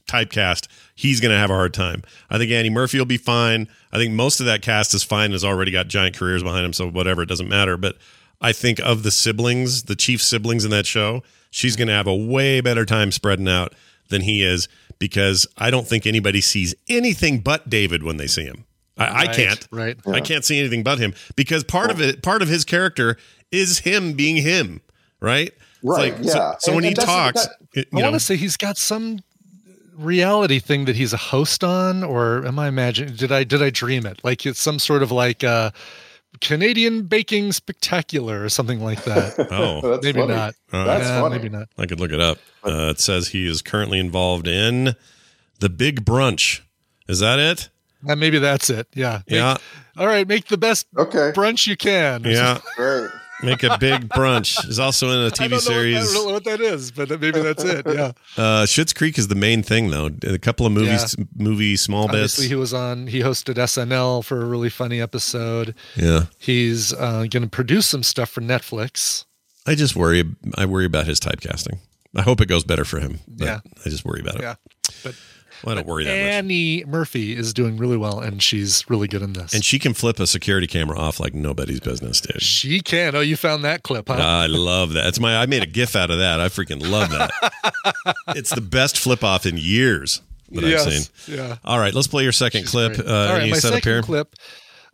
typecast. 0.08 0.68
He's 1.02 1.20
going 1.20 1.32
to 1.32 1.38
have 1.38 1.50
a 1.50 1.56
hard 1.56 1.74
time. 1.74 2.04
I 2.30 2.38
think 2.38 2.52
Andy 2.52 2.70
Murphy 2.70 3.00
will 3.00 3.06
be 3.06 3.18
fine. 3.18 3.68
I 3.92 3.98
think 3.98 4.14
most 4.14 4.40
of 4.40 4.46
that 4.46 4.62
cast 4.62 4.94
is 4.94 5.02
fine. 5.04 5.32
Has 5.32 5.44
already 5.44 5.72
got 5.72 5.88
giant 5.88 6.16
careers 6.16 6.44
behind 6.44 6.64
him, 6.64 6.74
so 6.74 6.88
whatever, 6.88 7.24
it 7.24 7.26
doesn't 7.26 7.50
matter. 7.50 7.76
But 7.76 7.98
I 8.40 8.52
think 8.54 8.78
of 8.80 9.02
the 9.02 9.10
siblings, 9.10 9.84
the 9.84 9.96
chief 9.96 10.22
siblings 10.22 10.64
in 10.64 10.70
that 10.70 10.86
show, 10.86 11.24
she's 11.50 11.76
going 11.76 11.88
to 11.88 11.94
have 11.96 12.06
a 12.06 12.16
way 12.16 12.62
better 12.62 12.86
time 12.86 13.12
spreading 13.12 13.48
out 13.48 13.74
than 14.10 14.22
he 14.22 14.44
is 14.44 14.68
because 15.00 15.48
I 15.58 15.72
don't 15.72 15.88
think 15.88 16.06
anybody 16.06 16.40
sees 16.42 16.76
anything 16.88 17.40
but 17.40 17.68
David 17.68 18.04
when 18.04 18.18
they 18.18 18.28
see 18.28 18.44
him. 18.44 18.66
I, 18.98 19.06
I 19.06 19.10
Right, 19.26 19.36
can't. 19.36 19.68
right. 19.72 19.98
I 20.06 20.22
can't 20.22 20.46
see 20.46 20.60
anything 20.60 20.84
but 20.84 21.00
him 21.00 21.16
because 21.36 21.64
part 21.64 21.90
of 21.90 22.00
it, 22.00 22.22
part 22.22 22.44
of 22.44 22.48
his 22.48 22.64
character 22.64 23.18
is 23.52 23.80
him 23.80 24.14
being 24.14 24.38
him, 24.38 24.82
right? 25.20 25.52
Right, 25.82 26.16
so- 26.18 26.24
yeah. 26.24 26.56
So, 26.60 26.72
And- 26.72 26.76
when 26.76 26.84
he 26.84 26.88
and 26.90 26.98
that's- 26.98 27.16
talks, 27.16 27.48
that- 27.48 27.56
it- 27.74 27.88
I 27.92 27.98
you 27.98 28.04
know, 28.04 28.12
want 28.12 28.20
to 28.22 28.26
say 28.26 28.36
he's 28.36 28.58
got 28.58 28.78
some 28.78 29.20
reality 30.02 30.60
thing 30.60 30.86
that 30.86 30.96
he's 30.96 31.14
a 31.14 31.18
host 31.18 31.64
on, 31.64 32.04
or 32.04 32.46
am 32.46 32.60
I 32.60 32.68
imagining? 32.68 33.16
Did 33.16 33.32
I 33.32 33.44
did 33.44 33.62
I 33.62 33.70
dream 33.70 34.06
it? 34.06 34.20
Like 34.24 34.46
it's 34.46 34.60
some 34.60 34.80
sort 34.80 35.04
of 35.04 35.12
like 35.12 35.44
uh, 35.44 35.72
Canadian 36.40 37.04
baking 37.04 37.52
spectacular 37.52 38.44
or 38.44 38.50
something 38.50 38.82
like 38.84 39.04
that. 39.04 39.36
oh, 39.52 39.82
That's 39.92 40.04
maybe 40.04 40.22
funny. 40.22 40.34
not. 40.34 40.56
Uh, 40.72 40.86
That's 40.86 41.04
Yeah, 41.06 41.22
funny. 41.22 41.36
Maybe 41.38 41.50
not. 41.50 41.68
I 41.78 41.86
could 41.86 42.00
look 42.00 42.12
it 42.12 42.20
up. 42.22 42.38
Uh, 42.66 42.90
it 42.92 43.00
says 43.00 43.30
he 43.30 43.48
is 43.48 43.62
currently 43.62 44.00
involved 44.00 44.48
in 44.48 44.96
the 45.60 45.70
Big 45.70 46.06
Brunch. 46.06 46.62
Is 47.08 47.20
that 47.20 47.40
it? 47.40 47.70
Uh, 48.08 48.16
maybe 48.16 48.40
that's 48.40 48.70
it. 48.70 48.88
Yeah. 48.94 49.22
Make- 49.28 49.36
Yeah. 49.38 49.58
All 49.98 50.08
right. 50.08 50.28
Make 50.28 50.48
the 50.48 50.58
best 50.58 50.88
Okay. 50.98 51.32
brunch 51.36 51.68
you 51.68 51.76
can. 51.78 52.24
Yeah. 52.24 52.60
Great. 52.78 53.10
Make 53.44 53.64
a 53.64 53.78
big 53.78 54.10
brunch. 54.10 54.68
Is 54.68 54.80
also 54.80 55.10
in 55.10 55.28
a 55.28 55.32
TV 55.32 55.50
know 55.50 55.56
what- 55.58 55.70
I 55.72 55.92
don't 56.14 56.28
know 56.28 56.34
what 56.34 56.44
that 56.46 56.62
is, 56.62 56.92
but 56.92 57.10
maybe 57.10 57.32
that's 57.42 57.64
it. 57.64 57.86
Yeah. 57.88 58.12
Uh, 58.38 58.66
Schitt's 58.66 58.94
Creek 58.94 59.18
is 59.18 59.28
the 59.28 59.36
main 59.36 59.64
thing, 59.64 59.90
though. 59.90 60.10
A 60.24 60.38
couple 60.38 60.66
of 60.66 60.72
movies, 60.72 61.16
movie 61.36 61.76
small 61.76 62.08
bits. 62.08 62.16
Obviously, 62.16 62.48
he 62.48 62.56
was 62.56 62.74
on. 62.74 63.08
He 63.08 63.20
hosted 63.20 63.56
SNL 63.56 64.24
for 64.24 64.42
a 64.42 64.46
really 64.46 64.70
funny 64.70 65.02
episode. 65.02 65.74
Yeah, 65.96 66.26
He's 66.38 66.94
uh, 66.94 67.26
going 67.30 67.44
to 67.44 67.50
produce 67.50 67.88
some 67.88 68.04
stuff 68.04 68.30
for 68.30 68.42
Netflix. 68.42 69.26
I 69.66 69.76
just 69.76 69.96
worry. 69.96 70.24
I 70.58 70.66
worry 70.66 70.86
about 70.86 71.06
his 71.06 71.20
typecasting. 71.20 71.80
I 72.16 72.24
hope 72.24 72.42
it 72.42 72.48
goes 72.48 72.64
better 72.64 72.84
for 72.86 73.00
him. 73.00 73.20
But 73.28 73.46
Yeah. 73.46 73.60
I 73.86 73.90
just 73.90 74.04
worry 74.04 74.22
about 74.22 74.36
it. 74.36 74.42
Yeah. 74.42 74.56
But 75.04 75.16
Well, 75.64 75.74
I 75.74 75.76
don't 75.76 75.88
worry 75.88 76.04
that 76.06 76.10
much. 76.12 76.18
Annie 76.18 76.84
Murphy 76.86 77.36
is 77.36 77.54
doing 77.54 77.78
really 77.78 77.98
well, 77.98 78.20
and 78.20 78.42
she's 78.42 78.84
really 78.90 79.08
good 79.08 79.22
in 79.22 79.34
this. 79.34 79.54
And 79.54 79.64
she 79.64 79.78
can 79.80 79.94
flip 79.94 80.20
a 80.20 80.28
security 80.28 80.68
camera 80.68 80.98
off 80.98 81.20
like 81.20 81.34
nobody's 81.34 81.80
business, 81.80 82.20
dude. 82.22 82.42
she 82.42 82.80
can. 82.82 83.16
Oh, 83.16 83.20
you 83.22 83.36
found 83.36 83.64
that 83.64 83.84
clip, 83.84 84.08
huh? 84.08 84.16
I 84.16 84.48
love 84.48 84.94
that. 84.94 85.08
It's 85.08 85.20
my. 85.20 85.38
I 85.38 85.46
made 85.46 85.64
a 85.64 85.68
GIF 85.68 85.96
out 85.96 86.10
of 86.12 86.18
that. 86.20 86.40
I 86.40 86.48
freaking 86.48 86.82
love 86.90 87.10
that. 87.12 88.16
it's 88.30 88.54
the 88.54 88.62
best 88.62 88.98
flip 88.98 89.24
off 89.24 89.46
in 89.46 89.58
years 89.58 90.22
that 90.52 90.64
Yes, 90.64 90.86
I've 90.88 90.94
seen. 90.94 91.38
yeah. 91.38 91.58
All 91.64 91.80
right, 91.80 91.94
let's 91.94 92.08
play 92.08 92.24
your 92.24 92.32
second 92.32 92.66
clip. 92.66 92.96
Great. 92.96 93.08
Uh, 93.08 93.12
All 93.14 93.34
right, 93.38 93.50
my 93.50 93.58
second 93.58 93.84
here? 93.84 94.02
clip. 94.02 94.36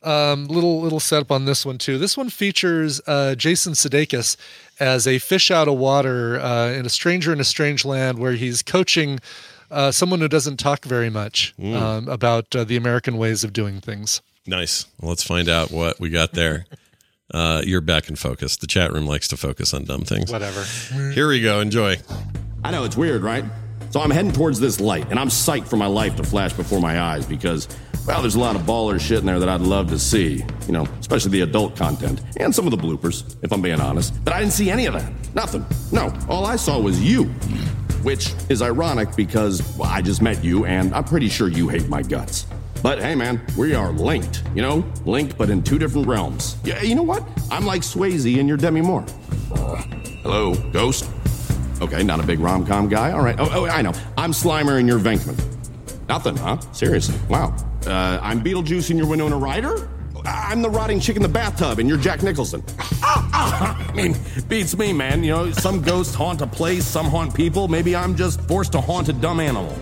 Um, 0.03 0.45
little 0.48 0.80
little 0.81 0.99
setup 0.99 1.31
on 1.31 1.45
this 1.45 1.65
one 1.65 1.80
too. 1.80 1.98
This 1.98 2.15
one 2.15 2.30
features 2.30 3.02
uh, 3.07 3.34
Jason 3.34 3.73
Sudeikis 3.73 4.38
as 4.80 5.07
a 5.07 5.18
fish 5.18 5.49
out 5.49 5.68
of 5.68 5.76
water 5.80 6.39
uh, 6.39 6.69
in 6.69 6.85
a 6.85 6.89
stranger 6.89 7.34
in 7.34 7.39
a 7.39 7.44
strange 7.44 7.84
land, 7.84 8.19
where 8.19 8.34
he's 8.34 8.61
coaching 8.61 9.19
uh, 9.72 9.91
someone 9.91 10.19
who 10.19 10.27
doesn't 10.27 10.57
talk 10.57 10.85
very 10.85 11.10
much 11.10 11.53
Mm. 11.60 11.76
um, 11.81 12.07
about 12.07 12.56
uh, 12.56 12.64
the 12.64 12.76
American 12.77 13.18
ways 13.18 13.44
of 13.44 13.53
doing 13.53 13.80
things. 13.81 14.22
Nice. 14.45 14.85
Well, 15.02 15.10
let's 15.10 15.23
find 15.23 15.49
out 15.49 15.72
what 15.72 15.99
we 15.99 16.10
got 16.10 16.34
there. 16.34 16.65
Uh, 17.34 17.61
you're 17.65 17.81
back 17.81 18.07
in 18.07 18.15
focus. 18.15 18.56
The 18.56 18.68
chat 18.68 18.94
room 18.94 19.06
likes 19.06 19.27
to 19.27 19.35
focus 19.35 19.73
on 19.73 19.84
dumb 19.84 20.03
things. 20.03 20.31
Whatever. 20.31 20.64
Here 21.11 21.27
we 21.27 21.41
go. 21.41 21.60
Enjoy. 21.60 21.98
I 22.64 22.72
know 22.72 22.85
it's 22.85 22.95
weird, 22.95 23.22
right? 23.22 23.44
So 23.89 23.99
I'm 23.99 24.11
heading 24.11 24.31
towards 24.31 24.61
this 24.61 24.80
light, 24.80 25.10
and 25.10 25.19
I'm 25.19 25.27
psyched 25.27 25.68
for 25.68 25.76
my 25.76 25.88
life 25.88 26.15
to 26.15 26.23
flash 26.23 26.53
before 26.53 26.80
my 26.80 27.02
eyes 27.02 27.26
because, 27.26 27.68
well, 28.07 28.22
there's 28.22 28.35
a 28.35 28.39
lot 28.39 28.56
of 28.56 28.61
baller 28.61 28.98
shit 28.98 29.19
in 29.19 29.26
there 29.26 29.39
that 29.39 29.49
I'd 29.49 29.60
love 29.60 29.89
to 29.89 29.99
see. 29.99 30.41
You 30.68 30.72
know, 30.72 30.88
especially 31.02 31.31
the 31.31 31.41
adult 31.41 31.76
content 31.76 32.22
and 32.39 32.56
some 32.56 32.65
of 32.65 32.72
the 32.72 32.77
bloopers, 32.77 33.35
if 33.44 33.52
I'm 33.52 33.61
being 33.61 33.81
honest. 33.81 34.14
But 34.23 34.34
I 34.34 34.39
didn't 34.39 34.53
see 34.53 34.72
any 34.72 34.85
of 34.85 34.94
that. 34.94 35.11
Nothing. 35.35 35.65
No, 35.91 36.18
all 36.30 36.45
I 36.45 36.56
saw 36.56 36.80
was 36.80 36.98
you. 37.03 37.30
Which 38.03 38.34
is 38.49 38.61
ironic 38.61 39.15
because 39.15 39.61
well, 39.78 39.90
I 39.90 40.02
just 40.02 40.22
met 40.22 40.44
you, 40.44 40.65
and 40.65 40.94
I'm 40.94 41.03
pretty 41.03 41.30
sure 41.30 41.49
you 41.49 41.68
hate 41.68 41.90
my 41.90 42.02
guts. 42.02 42.48
But 42.84 42.99
hey, 42.99 43.15
man, 43.15 43.41
we 43.57 43.74
are 43.74 43.91
linked. 43.91 44.44
You 44.56 44.61
know, 44.61 44.86
linked, 45.06 45.38
but 45.38 45.49
in 45.49 45.64
two 45.64 45.80
different 45.80 46.07
realms. 46.07 46.57
Yeah, 46.64 46.82
you 46.82 46.95
know 46.95 47.03
what? 47.03 47.24
I'm 47.52 47.65
like 47.65 47.82
Swayze 47.82 48.40
and 48.40 48.48
you're 48.48 48.57
Demi 48.57 48.82
Moore. 48.82 49.06
Uh, 49.53 49.76
hello, 50.22 50.53
Ghost. 50.72 51.10
Okay, 51.82 52.03
not 52.03 52.19
a 52.19 52.24
big 52.24 52.40
rom 52.40 52.65
com 52.65 52.88
guy. 52.90 53.11
All 53.11 53.22
right. 53.22 53.36
Oh, 53.40 53.49
oh, 53.52 53.65
I 53.65 53.82
know. 53.82 53.94
I'm 54.18 54.32
Slimer 54.32 54.80
and 54.80 54.88
you're 54.88 54.99
Venkman. 54.99 55.38
Nothing, 56.07 56.38
huh? 56.38 56.60
Seriously. 56.72 57.19
Wow. 57.30 57.56
Uh, 57.86 58.19
I'm 58.22 58.44
Beetlejuice 58.44 58.90
and 58.90 58.98
you're 58.99 59.07
Winona 59.07 59.38
Ryder? 59.38 59.90
I'm 60.27 60.61
the 60.61 60.69
rotting 60.69 60.99
chick 60.99 61.15
in 61.15 61.21
the 61.21 61.29
bathtub 61.29 61.79
and 61.79 61.87
you're 61.87 61.97
Jack 61.97 62.21
Nicholson. 62.21 62.61
I 63.01 63.91
mean, 63.95 64.15
beats 64.49 64.77
me, 64.77 64.91
man. 64.91 65.23
You 65.23 65.31
know, 65.31 65.51
some 65.51 65.81
ghosts 65.81 66.13
haunt 66.13 66.41
a 66.41 66.47
place, 66.47 66.85
some 66.85 67.05
haunt 67.07 67.33
people. 67.33 67.67
Maybe 67.67 67.95
I'm 67.95 68.15
just 68.15 68.41
forced 68.41 68.73
to 68.73 68.81
haunt 68.81 69.07
a 69.09 69.13
dumb 69.13 69.39
animal. 69.39 69.73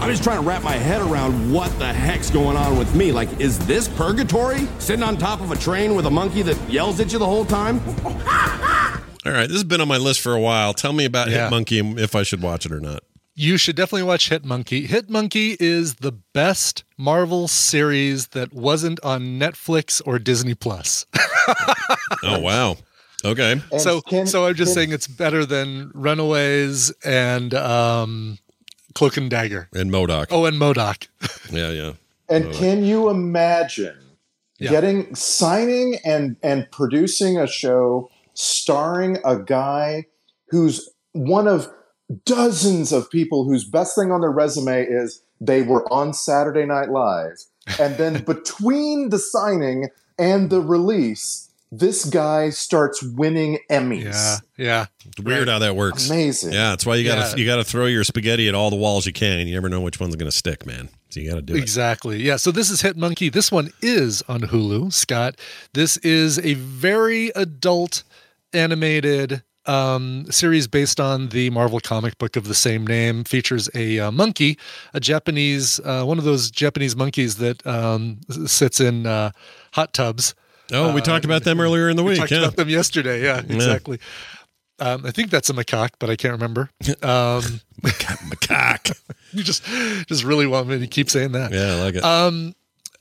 I'm 0.00 0.08
just 0.10 0.22
trying 0.24 0.38
to 0.40 0.42
wrap 0.48 0.62
my 0.62 0.72
head 0.76 1.02
around 1.02 1.52
what 1.52 1.76
the 1.78 1.92
heck's 1.92 2.30
going 2.30 2.56
on 2.56 2.78
with 2.78 2.94
me. 2.94 3.12
Like, 3.12 3.38
is 3.38 3.58
this 3.66 3.86
purgatory? 3.86 4.66
Sitting 4.78 5.02
on 5.02 5.18
top 5.18 5.42
of 5.42 5.50
a 5.50 5.56
train 5.56 5.94
with 5.94 6.06
a 6.06 6.10
monkey 6.10 6.40
that 6.42 6.58
yells 6.70 6.98
at 7.00 7.12
you 7.12 7.18
the 7.18 7.26
whole 7.26 7.44
time? 7.44 7.80
All 9.26 9.32
right, 9.32 9.46
this 9.46 9.52
has 9.56 9.64
been 9.64 9.82
on 9.82 9.88
my 9.88 9.98
list 9.98 10.20
for 10.22 10.32
a 10.32 10.40
while. 10.40 10.72
Tell 10.72 10.94
me 10.94 11.04
about 11.04 11.28
Yeah. 11.28 11.44
Hit 11.44 11.50
Monkey 11.50 11.78
and 11.78 12.00
if 12.00 12.14
I 12.14 12.22
should 12.22 12.40
watch 12.40 12.64
it 12.64 12.72
or 12.72 12.80
not. 12.80 13.02
You 13.40 13.56
should 13.56 13.74
definitely 13.74 14.02
watch 14.02 14.28
Hit 14.28 14.44
Monkey. 14.44 14.84
Hit 14.86 15.08
Monkey 15.08 15.56
is 15.58 15.94
the 15.94 16.12
best 16.12 16.84
Marvel 16.98 17.48
series 17.48 18.26
that 18.28 18.52
wasn't 18.52 19.00
on 19.02 19.38
Netflix 19.40 20.02
or 20.04 20.18
Disney 20.18 20.54
Plus. 20.54 21.06
Oh 22.22 22.38
wow. 22.38 22.76
Okay. 23.24 23.62
so 23.78 24.02
so 24.26 24.46
I'm 24.46 24.54
just 24.54 24.74
saying 24.74 24.92
it's 24.92 25.06
better 25.06 25.46
than 25.46 25.90
Runaways 25.94 26.90
and 27.02 27.54
um 27.54 28.38
Cloak 28.94 29.16
and 29.16 29.30
Dagger. 29.30 29.70
And 29.72 29.90
MODOK. 29.90 30.26
Oh, 30.30 30.44
and 30.44 30.58
MODOK. 30.60 31.08
Yeah, 31.50 31.70
yeah. 31.70 31.92
And 32.28 32.52
can 32.52 32.84
you 32.84 33.08
imagine 33.08 33.96
getting 34.58 35.14
signing 35.14 35.96
and 36.04 36.36
and 36.42 36.70
producing 36.70 37.38
a 37.38 37.46
show 37.46 38.10
starring 38.34 39.16
a 39.24 39.38
guy 39.38 40.04
who's 40.50 40.90
one 41.12 41.48
of 41.48 41.70
dozens 42.24 42.92
of 42.92 43.10
people 43.10 43.44
whose 43.44 43.64
best 43.64 43.94
thing 43.96 44.10
on 44.10 44.20
their 44.20 44.30
resume 44.30 44.84
is 44.84 45.22
they 45.40 45.62
were 45.62 45.90
on 45.92 46.12
Saturday 46.12 46.66
Night 46.66 46.90
Live, 46.90 47.38
and 47.78 47.96
then 47.96 48.24
between 48.26 49.10
the 49.10 49.18
signing 49.18 49.88
and 50.18 50.50
the 50.50 50.60
release, 50.60 51.48
this 51.72 52.04
guy 52.04 52.50
starts 52.50 53.02
winning 53.02 53.58
Emmys. 53.70 54.02
Yeah, 54.04 54.36
yeah. 54.56 54.86
It's 55.06 55.20
weird 55.20 55.48
how 55.48 55.60
that 55.60 55.76
works. 55.76 56.10
Amazing. 56.10 56.52
Yeah, 56.52 56.70
that's 56.70 56.84
why 56.84 56.96
you 56.96 57.04
gotta 57.04 57.30
Yeah. 57.30 57.36
you 57.36 57.46
gotta 57.46 57.64
throw 57.64 57.86
your 57.86 58.02
spaghetti 58.04 58.48
at 58.48 58.54
all 58.54 58.70
the 58.70 58.76
walls 58.76 59.06
you 59.06 59.12
can. 59.12 59.46
You 59.46 59.54
never 59.54 59.68
know 59.68 59.80
which 59.80 60.00
one's 60.00 60.16
gonna 60.16 60.32
stick, 60.32 60.66
man. 60.66 60.88
So 61.10 61.20
you 61.20 61.28
gotta 61.30 61.42
do 61.42 61.54
it. 61.54 61.58
Exactly. 61.58 62.22
Yeah. 62.22 62.36
So 62.36 62.50
this 62.50 62.70
is 62.70 62.80
Hit 62.82 62.96
Monkey. 62.96 63.28
This 63.28 63.52
one 63.52 63.72
is 63.82 64.22
on 64.28 64.40
Hulu, 64.42 64.92
Scott. 64.92 65.36
This 65.72 65.96
is 65.98 66.38
a 66.40 66.54
very 66.54 67.28
adult 67.36 68.02
animated 68.52 69.42
um, 69.66 70.26
series 70.30 70.66
based 70.66 71.00
on 71.00 71.28
the 71.28 71.50
Marvel 71.50 71.80
comic 71.80 72.16
book 72.18 72.36
of 72.36 72.48
the 72.48 72.54
same 72.54 72.86
name. 72.86 73.24
Features 73.24 73.68
a 73.74 73.98
uh, 73.98 74.10
monkey, 74.10 74.58
a 74.94 75.00
Japanese, 75.00 75.80
uh, 75.84 76.04
one 76.04 76.18
of 76.18 76.24
those 76.24 76.50
Japanese 76.50 76.96
monkeys 76.96 77.36
that 77.36 77.64
um, 77.66 78.20
sits 78.46 78.80
in 78.80 79.06
uh, 79.06 79.30
hot 79.72 79.92
tubs. 79.92 80.34
Oh, 80.72 80.94
we 80.94 81.00
talked 81.00 81.24
about 81.24 81.42
them 81.44 81.60
earlier 81.60 81.88
in 81.88 81.96
the 81.96 82.02
we 82.04 82.10
week. 82.10 82.18
talked 82.20 82.30
Yeah. 82.30 82.38
about 82.38 82.56
them 82.56 82.68
yesterday. 82.68 83.22
Yeah, 83.22 83.42
Yeah. 83.46 83.54
exactly. 83.54 83.98
Um, 84.78 85.04
I 85.04 85.10
think 85.10 85.30
that's 85.30 85.50
a 85.50 85.52
macaque, 85.52 85.90
but 85.98 86.08
I 86.08 86.16
can't 86.16 86.32
remember. 86.32 86.70
Um, 87.02 87.42
macaque. 87.82 88.92
you 89.32 89.42
just 89.42 89.64
just 90.06 90.24
really 90.24 90.46
want 90.46 90.68
me 90.68 90.78
to 90.78 90.86
keep 90.86 91.10
saying 91.10 91.32
that. 91.32 91.52
Yeah, 91.52 91.74
I 91.76 91.84
like 91.84 91.94
it. 91.96 92.04
Um, 92.04 92.54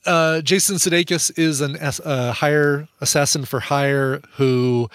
uh, 0.05 0.41
Jason 0.41 0.75
Sudeikis 0.77 1.37
is 1.37 1.61
an 1.61 1.77
uh, 1.77 2.33
hire 2.33 2.87
assassin 3.01 3.45
for 3.45 3.59
hire 3.59 4.21
who 4.35 4.89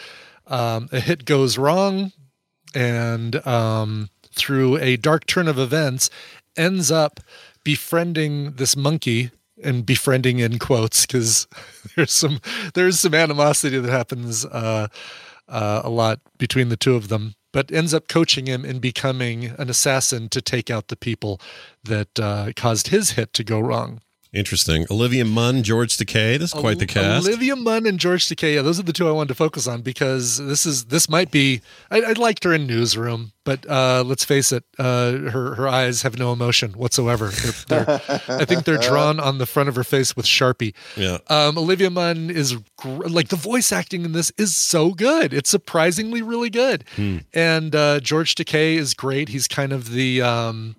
um, 0.46 0.88
a 0.92 1.00
hit 1.00 1.24
goes 1.24 1.58
wrong, 1.58 2.12
and 2.74 3.46
um, 3.46 4.10
through 4.34 4.78
a 4.78 4.96
dark 4.96 5.26
turn 5.26 5.48
of 5.48 5.58
events, 5.58 6.10
ends 6.56 6.90
up 6.90 7.20
befriending 7.64 8.52
this 8.52 8.76
monkey. 8.76 9.30
And 9.62 9.86
befriending 9.86 10.40
in 10.40 10.58
quotes 10.58 11.06
because 11.06 11.46
there's 11.96 12.12
some 12.12 12.40
there's 12.74 12.98
some 12.98 13.14
animosity 13.14 13.78
that 13.78 13.90
happens 13.90 14.44
uh, 14.44 14.88
uh, 15.48 15.80
a 15.84 15.88
lot 15.88 16.20
between 16.38 16.70
the 16.70 16.76
two 16.76 16.96
of 16.96 17.06
them, 17.06 17.34
but 17.52 17.70
ends 17.70 17.94
up 17.94 18.08
coaching 18.08 18.46
him 18.46 18.64
in 18.64 18.80
becoming 18.80 19.46
an 19.56 19.70
assassin 19.70 20.28
to 20.30 20.42
take 20.42 20.70
out 20.70 20.88
the 20.88 20.96
people 20.96 21.40
that 21.84 22.18
uh, 22.18 22.50
caused 22.56 22.88
his 22.88 23.10
hit 23.10 23.32
to 23.34 23.44
go 23.44 23.60
wrong. 23.60 24.00
Interesting. 24.34 24.84
Olivia 24.90 25.24
Munn, 25.24 25.62
George 25.62 25.96
Takei. 25.96 26.36
This 26.38 26.52
is 26.52 26.60
quite 26.60 26.80
the 26.80 26.86
cast. 26.86 27.26
Olivia 27.26 27.54
Munn 27.54 27.86
and 27.86 28.00
George 28.00 28.28
Takei. 28.28 28.56
Yeah, 28.56 28.62
those 28.62 28.80
are 28.80 28.82
the 28.82 28.92
two 28.92 29.08
I 29.08 29.12
wanted 29.12 29.28
to 29.28 29.36
focus 29.36 29.68
on 29.68 29.82
because 29.82 30.38
this 30.38 30.66
is 30.66 30.86
this 30.86 31.08
might 31.08 31.30
be. 31.30 31.60
I, 31.88 32.02
I 32.02 32.12
liked 32.12 32.42
her 32.42 32.52
in 32.52 32.66
Newsroom, 32.66 33.32
but 33.44 33.64
uh, 33.70 34.02
let's 34.04 34.24
face 34.24 34.50
it, 34.50 34.64
uh, 34.76 35.12
her 35.30 35.54
her 35.54 35.68
eyes 35.68 36.02
have 36.02 36.18
no 36.18 36.32
emotion 36.32 36.72
whatsoever. 36.72 37.28
They're, 37.28 37.84
they're, 37.84 38.00
I 38.28 38.44
think 38.44 38.64
they're 38.64 38.78
drawn 38.90 39.20
on 39.20 39.38
the 39.38 39.46
front 39.46 39.68
of 39.68 39.76
her 39.76 39.84
face 39.84 40.16
with 40.16 40.26
Sharpie. 40.26 40.74
Yeah. 40.96 41.18
Um, 41.28 41.56
Olivia 41.56 41.90
Munn 41.90 42.28
is 42.28 42.56
gr- 42.76 43.06
like 43.06 43.28
the 43.28 43.36
voice 43.36 43.70
acting 43.70 44.04
in 44.04 44.12
this 44.12 44.32
is 44.36 44.56
so 44.56 44.90
good. 44.90 45.32
It's 45.32 45.50
surprisingly 45.50 46.22
really 46.22 46.50
good. 46.50 46.84
Hmm. 46.96 47.18
And 47.32 47.74
uh, 47.76 48.00
George 48.00 48.34
Takei 48.34 48.74
is 48.78 48.94
great. 48.94 49.28
He's 49.28 49.46
kind 49.46 49.72
of 49.72 49.92
the 49.92 50.22
um, 50.22 50.74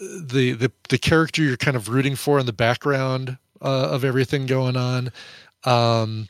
the 0.00 0.52
the 0.52 0.72
the 0.88 0.98
character 0.98 1.42
you're 1.42 1.56
kind 1.56 1.76
of 1.76 1.88
rooting 1.88 2.16
for 2.16 2.38
in 2.38 2.46
the 2.46 2.52
background 2.52 3.38
uh, 3.62 3.88
of 3.90 4.04
everything 4.04 4.46
going 4.46 4.76
on. 4.76 5.10
Um, 5.64 6.28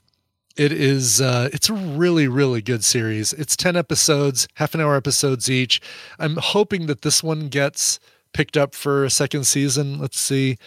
it 0.56 0.72
is 0.72 1.20
uh, 1.20 1.50
it's 1.52 1.68
a 1.68 1.74
really 1.74 2.28
really 2.28 2.62
good 2.62 2.84
series. 2.84 3.32
It's 3.32 3.56
ten 3.56 3.76
episodes, 3.76 4.48
half 4.54 4.74
an 4.74 4.80
hour 4.80 4.96
episodes 4.96 5.50
each. 5.50 5.80
I'm 6.18 6.36
hoping 6.36 6.86
that 6.86 7.02
this 7.02 7.22
one 7.22 7.48
gets 7.48 7.98
picked 8.32 8.56
up 8.56 8.74
for 8.74 9.04
a 9.04 9.10
second 9.10 9.44
season. 9.44 9.98
Let's 9.98 10.18
see. 10.18 10.58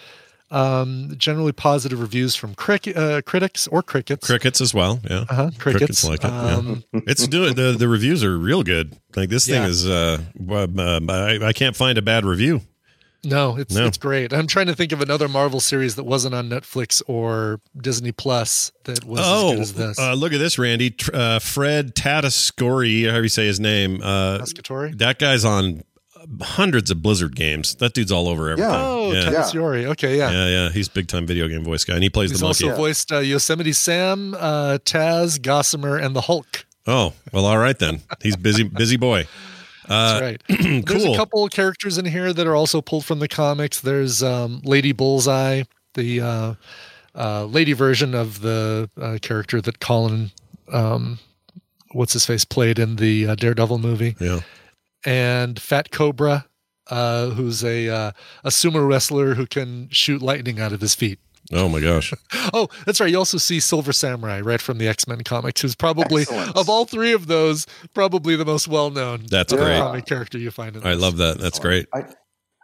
Um, 0.52 1.14
generally 1.16 1.52
positive 1.52 2.02
reviews 2.02 2.36
from 2.36 2.56
cric- 2.56 2.96
uh, 2.98 3.22
critics 3.24 3.68
or 3.68 3.84
crickets. 3.84 4.26
Crickets 4.26 4.60
as 4.62 4.74
well. 4.74 5.00
Yeah. 5.08 5.26
Uh-huh, 5.30 5.52
crickets. 5.60 6.04
like 6.04 6.24
it. 6.24 6.26
Um, 6.26 6.84
yeah. 6.92 7.02
It's 7.08 7.28
doing 7.28 7.54
the 7.54 7.76
the 7.78 7.88
reviews 7.88 8.24
are 8.24 8.36
real 8.38 8.64
good. 8.64 8.98
Like 9.16 9.30
this 9.30 9.46
thing 9.46 9.62
Yeah. 9.62 9.68
is 9.68 9.88
uh, 9.88 10.18
uh 10.50 11.00
I, 11.08 11.48
I 11.50 11.54
can't 11.54 11.76
find 11.76 11.98
a 12.00 12.02
bad 12.02 12.26
review. 12.26 12.62
No, 13.24 13.58
it's 13.58 13.76
No. 13.76 13.86
it's 13.86 13.98
great. 13.98 14.32
I'm 14.34 14.48
trying 14.48 14.68
to 14.68 14.76
think 14.76 14.92
of 14.92 15.02
another 15.02 15.28
Marvel 15.28 15.60
series 15.60 15.96
that 15.96 16.06
wasn't 16.06 16.34
on 16.34 16.50
Netflix 16.50 17.02
or 17.08 17.60
Disney 17.80 18.12
Plus 18.14 18.72
that 18.86 19.04
was 19.04 19.20
as 19.20 19.26
oh, 19.28 19.52
good 19.52 19.60
as 19.60 19.74
this. 19.74 20.00
Uh, 20.00 20.14
look 20.14 20.32
at 20.34 20.38
this, 20.40 20.58
Randy. 20.58 20.92
Tr- 20.92 21.12
Uh, 21.14 21.40
Fred 21.40 21.96
Tatasciore, 21.96 23.04
however 23.10 23.24
you 23.24 23.30
say 23.30 23.46
his 23.46 23.60
name. 23.60 24.02
Uh, 24.02 24.40
Tascatore? 24.40 24.98
That 24.98 25.20
guy's 25.20 25.44
on 25.44 25.84
hundreds 26.42 26.92
of 26.92 27.02
Blizzard 27.02 27.36
games. 27.36 27.76
That 27.76 27.94
dude's 27.94 28.12
all 28.12 28.28
over 28.30 28.50
everything. 28.50 28.72
Oh, 28.74 29.12
yeah. 29.12 29.24
Tatasciore. 29.24 29.86
Okay, 29.88 30.18
yeah. 30.18 30.32
Yeah, 30.32 30.48
yeah, 30.48 30.70
he's 30.70 30.88
big 30.88 31.08
time 31.08 31.26
video 31.28 31.48
game 31.48 31.64
voice 31.64 31.84
guy, 31.84 31.96
and 31.96 32.04
he 32.04 32.10
plays 32.10 32.30
He's 32.30 32.40
the 32.40 32.46
monkey. 32.46 32.66
also 32.70 32.78
voiced 32.78 33.12
uh, 33.12 33.20
Yosemite 33.20 33.74
Sam, 33.74 34.34
uh, 34.36 34.78
Taz, 34.86 35.42
Gossamer, 35.42 35.98
and 35.98 36.16
the 36.16 36.22
Hulk. 36.22 36.66
oh, 36.88 37.14
well, 37.34 37.46
all 37.46 37.58
right 37.58 37.78
then. 37.80 38.02
He's 38.22 38.36
busy, 38.38 38.64
busy 38.64 38.98
boy. 38.98 39.28
Uh, 39.90 40.20
That's 40.20 40.22
right. 40.22 40.86
There's 40.86 41.06
a 41.06 41.16
couple 41.16 41.44
of 41.44 41.52
characters 41.52 41.98
in 41.98 42.06
here 42.06 42.32
that 42.32 42.46
are 42.46 42.56
also 42.56 42.82
pulled 42.82 43.06
from 43.06 43.20
the 43.20 43.28
comics. 43.28 43.82
There's 43.82 44.22
um, 44.22 44.62
Lady 44.64 44.92
Bullseye, 44.92 45.64
the 45.96 46.22
uh, 46.22 46.54
uh, 47.16 47.46
lady 47.46 47.74
version 47.74 48.14
of 48.14 48.42
the 48.42 48.90
uh, 49.00 49.18
character 49.22 49.62
that 49.62 49.80
Colin, 49.80 50.32
um, 50.72 51.20
what's 51.92 52.14
his 52.14 52.26
face, 52.26 52.46
played 52.46 52.78
in 52.80 52.98
the 52.98 53.28
uh, 53.28 53.36
Daredevil 53.36 53.80
movie. 53.80 54.16
Yeah. 54.20 54.42
And 55.06 55.60
Fat 55.60 55.92
Cobra, 55.92 56.46
uh, 56.90 57.30
who's 57.30 57.64
a 57.64 57.90
uh, 57.90 58.12
a 58.44 58.50
sumo 58.50 58.88
wrestler 58.88 59.36
who 59.36 59.46
can 59.46 59.90
shoot 59.90 60.22
lightning 60.22 60.60
out 60.60 60.74
of 60.74 60.82
his 60.82 60.96
feet. 60.96 61.20
Oh 61.52 61.70
my 61.70 61.80
gosh. 61.80 62.14
Oh, 62.52 62.68
that's 62.84 63.00
right. 63.00 63.12
You 63.12 63.18
also 63.18 63.38
see 63.38 63.60
Silver 63.60 63.94
Samurai, 63.94 64.40
right 64.40 64.60
from 64.60 64.80
the 64.80 64.88
X 64.88 65.08
Men 65.08 65.24
comics, 65.24 65.62
who's 65.62 65.76
probably 65.76 66.24
Excellent. 66.24 66.58
of 66.58 66.68
all 66.68 66.86
three 66.86 67.14
of 67.14 67.28
those, 67.28 67.68
probably 67.94 68.36
the 68.36 68.46
most 68.46 68.68
well 68.68 68.90
known. 68.90 69.26
That's 69.30 69.54
great. 69.54 69.78
comic 69.78 70.08
character 70.08 70.40
you 70.40 70.50
find 70.50 70.76
in 70.76 70.84
I 70.84 70.92
this. 70.92 71.02
love 71.02 71.18
that. 71.18 71.38
That's 71.38 71.60
great. 71.60 71.86
I, 71.94 72.06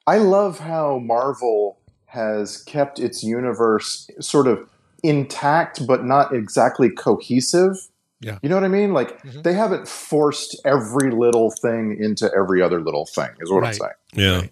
I 0.07 0.17
love 0.17 0.57
how 0.57 0.97
Marvel 0.97 1.77
has 2.07 2.63
kept 2.63 2.99
its 2.99 3.23
universe 3.23 4.09
sort 4.19 4.47
of 4.47 4.67
intact, 5.03 5.85
but 5.85 6.03
not 6.03 6.33
exactly 6.33 6.89
cohesive. 6.89 7.75
Yeah. 8.21 8.39
You 8.41 8.49
know 8.49 8.55
what 8.55 8.63
I 8.63 8.69
mean? 8.69 8.93
Like 8.93 9.21
mm-hmm. 9.21 9.41
they 9.41 9.53
haven't 9.53 9.87
forced 9.87 10.59
every 10.65 11.11
little 11.11 11.51
thing 11.51 11.97
into 11.99 12.31
every 12.35 12.61
other 12.61 12.81
little 12.81 13.05
thing, 13.05 13.29
is 13.39 13.51
what 13.51 13.63
I'm 13.63 13.73
saying. 13.73 13.91
Yeah. 14.13 14.43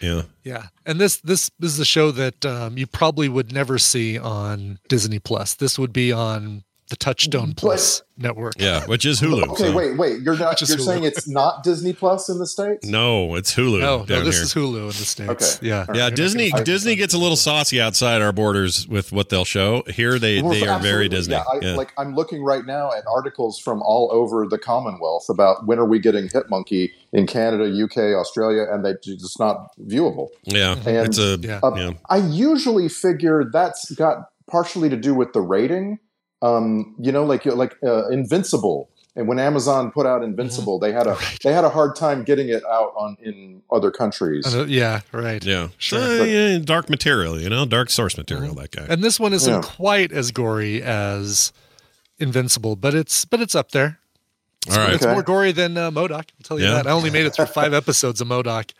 Yeah. 0.00 0.22
Yeah, 0.44 0.66
and 0.84 1.00
this 1.00 1.16
this 1.18 1.50
is 1.60 1.78
a 1.80 1.84
show 1.84 2.10
that 2.12 2.44
um, 2.46 2.76
you 2.78 2.86
probably 2.86 3.28
would 3.28 3.52
never 3.52 3.78
see 3.78 4.18
on 4.18 4.78
Disney 4.88 5.18
Plus. 5.18 5.54
This 5.54 5.78
would 5.78 5.92
be 5.92 6.12
on 6.12 6.62
the 6.88 6.94
Touchstone 6.94 7.52
Plus 7.54 8.02
network. 8.16 8.52
Yeah, 8.60 8.86
which 8.86 9.04
is 9.04 9.20
Hulu. 9.20 9.48
Okay, 9.48 9.64
so- 9.64 9.72
wait, 9.76 9.96
wait. 9.98 10.20
You're 10.22 10.38
not. 10.38 10.60
You're 10.60 10.68
Hulu. 10.78 10.84
saying 10.84 11.02
it's 11.02 11.26
not 11.26 11.64
Disney 11.64 11.92
Plus 11.92 12.28
in 12.28 12.38
the 12.38 12.46
states? 12.46 12.86
No, 12.86 13.34
it's 13.34 13.52
Hulu. 13.56 13.80
No, 13.80 14.04
no, 14.08 14.22
this 14.22 14.36
here. 14.36 14.44
is 14.44 14.54
Hulu 14.54 14.80
in 14.82 14.86
the 14.86 14.92
states. 14.92 15.56
Okay. 15.56 15.66
Yeah, 15.66 15.80
All 15.80 15.84
right. 15.86 15.96
Yeah, 15.96 16.02
You're 16.06 16.10
Disney 16.14 16.50
gonna 16.52 16.62
Disney 16.62 16.94
gets 16.94 17.12
a 17.12 17.18
little 17.18 17.36
saucy 17.36 17.80
outside 17.80 18.22
our 18.22 18.30
borders 18.32 18.86
with 18.86 19.10
what 19.10 19.30
they'll 19.30 19.44
show. 19.44 19.82
Here 19.88 20.20
they 20.20 20.40
Well, 20.40 20.52
they 20.52 20.64
are 20.68 20.78
very. 20.78 21.08
Disney. 21.08 21.34
Yeah, 21.34 21.42
I, 21.52 21.58
Yeah. 21.60 21.74
like 21.74 21.92
I'm 21.98 22.14
looking 22.14 22.44
right 22.44 22.64
now 22.64 22.92
at 22.92 23.02
articles 23.12 23.58
from 23.58 23.82
all 23.82 24.08
over 24.12 24.46
the 24.46 24.58
Commonwealth 24.58 25.28
about 25.28 25.66
when 25.66 25.80
are 25.80 25.86
we 25.86 25.98
getting 25.98 26.28
Hit 26.32 26.48
Monkey 26.50 26.92
in 27.16 27.26
Canada, 27.26 27.64
UK, 27.84 27.96
Australia, 28.20 28.66
and 28.70 28.84
they 28.84 28.94
just 29.02 29.38
not 29.40 29.70
viewable. 29.80 30.28
Yeah, 30.44 30.76
And, 30.86 31.06
it's 31.06 31.18
a 31.18 31.38
Yeah. 31.40 31.60
Uh, 31.62 31.74
yeah. 31.76 31.90
I 32.10 32.18
usually 32.18 32.88
figure 32.88 33.44
that's 33.52 33.90
got 33.92 34.28
partially 34.50 34.88
to 34.88 34.96
do 34.96 35.14
with 35.14 35.32
the 35.32 35.40
rating 35.40 35.98
um, 36.42 36.94
you 36.98 37.12
know, 37.12 37.24
like 37.24 37.44
like 37.46 37.76
uh, 37.82 38.08
Invincible. 38.08 38.90
And 39.18 39.26
when 39.26 39.38
Amazon 39.38 39.90
put 39.90 40.04
out 40.04 40.22
Invincible, 40.22 40.78
they 40.78 40.92
had 40.92 41.06
a 41.06 41.16
they 41.42 41.52
had 41.52 41.64
a 41.64 41.70
hard 41.70 41.96
time 41.96 42.22
getting 42.22 42.48
it 42.50 42.62
out 42.66 42.92
on 42.96 43.16
in 43.22 43.62
other 43.72 43.90
countries. 43.90 44.54
Uh, 44.54 44.66
yeah, 44.68 45.00
right. 45.12 45.42
Yeah, 45.42 45.68
Sure. 45.78 46.20
Uh, 46.20 46.24
yeah, 46.24 46.58
dark 46.58 46.90
material, 46.90 47.40
you 47.40 47.48
know, 47.48 47.64
dark 47.64 47.88
source 47.88 48.18
material. 48.18 48.54
That 48.54 48.72
guy. 48.72 48.86
And 48.88 49.02
this 49.02 49.18
one 49.18 49.32
isn't 49.32 49.52
Yeah. 49.52 49.62
quite 49.62 50.12
as 50.12 50.30
gory 50.32 50.82
as 50.82 51.52
Invincible, 52.18 52.76
but 52.76 52.94
it's 52.94 53.24
but 53.24 53.40
it's 53.40 53.54
up 53.54 53.72
there. 53.72 53.98
It's, 54.66 54.76
All 54.76 54.82
right. 54.84 54.94
it's 54.94 55.04
Okay. 55.04 55.12
more 55.12 55.22
gory 55.22 55.52
than 55.52 55.76
uh, 55.76 55.90
MODOK. 55.90 56.12
I'll 56.12 56.24
tell 56.44 56.58
you 56.58 56.66
Yeah. 56.66 56.74
that. 56.74 56.86
I 56.86 56.90
only 56.90 57.10
made 57.10 57.26
it 57.26 57.34
through 57.34 57.46
five 57.46 57.72
episodes 57.74 58.20
of 58.20 58.28
MODOK. 58.28 58.72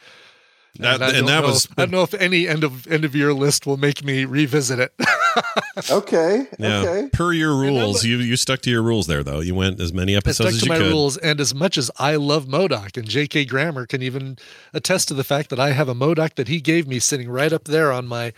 That- 0.78 1.02
I 1.02 1.10
and 1.10 1.26
that 1.28 1.40
know- 1.40 1.46
was- 1.48 1.68
I 1.76 1.82
don't 1.82 1.90
know 1.92 2.02
if 2.02 2.12
any 2.14 2.46
end 2.48 2.62
of 2.64 2.86
end 2.86 3.04
of 3.04 3.14
year 3.14 3.32
list 3.32 3.66
will 3.66 3.76
make 3.78 4.04
me 4.04 4.24
revisit 4.24 4.78
it. 4.78 4.92
okay. 5.90 6.46
Yeah. 6.58 7.06
Per 7.12 7.32
your 7.32 7.54
rules, 7.56 8.04
you 8.04 8.18
you 8.18 8.36
stuck 8.36 8.60
to 8.62 8.70
your 8.70 8.82
rules 8.82 9.06
there, 9.06 9.22
though. 9.22 9.40
You 9.40 9.54
went 9.54 9.80
as 9.80 9.92
many 9.92 10.14
I 10.14 10.18
episodes 10.18 10.36
stuck 10.36 10.54
as 10.54 10.60
to 10.60 10.66
you 10.66 10.68
my 10.72 10.78
could. 10.78 10.90
rules, 10.92 11.16
and 11.18 11.40
as 11.40 11.54
much 11.54 11.78
as 11.78 11.90
I 11.98 12.16
love 12.16 12.46
MODOK, 12.46 12.96
and 12.96 13.08
J.K. 13.08 13.44
Grammer 13.46 13.86
can 13.86 14.02
even 14.02 14.38
attest 14.74 15.08
to 15.08 15.14
the 15.14 15.24
fact 15.24 15.50
that 15.50 15.58
I 15.60 15.70
have 15.72 15.88
a 15.88 15.94
MODOK 15.94 16.34
that 16.34 16.48
he 16.48 16.60
gave 16.60 16.86
me 16.86 16.98
sitting 16.98 17.28
right 17.30 17.52
up 17.52 17.64
there 17.64 17.90
on 17.92 18.06
my 18.06 18.32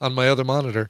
on 0.00 0.14
my 0.14 0.28
other 0.28 0.44
monitor. 0.44 0.88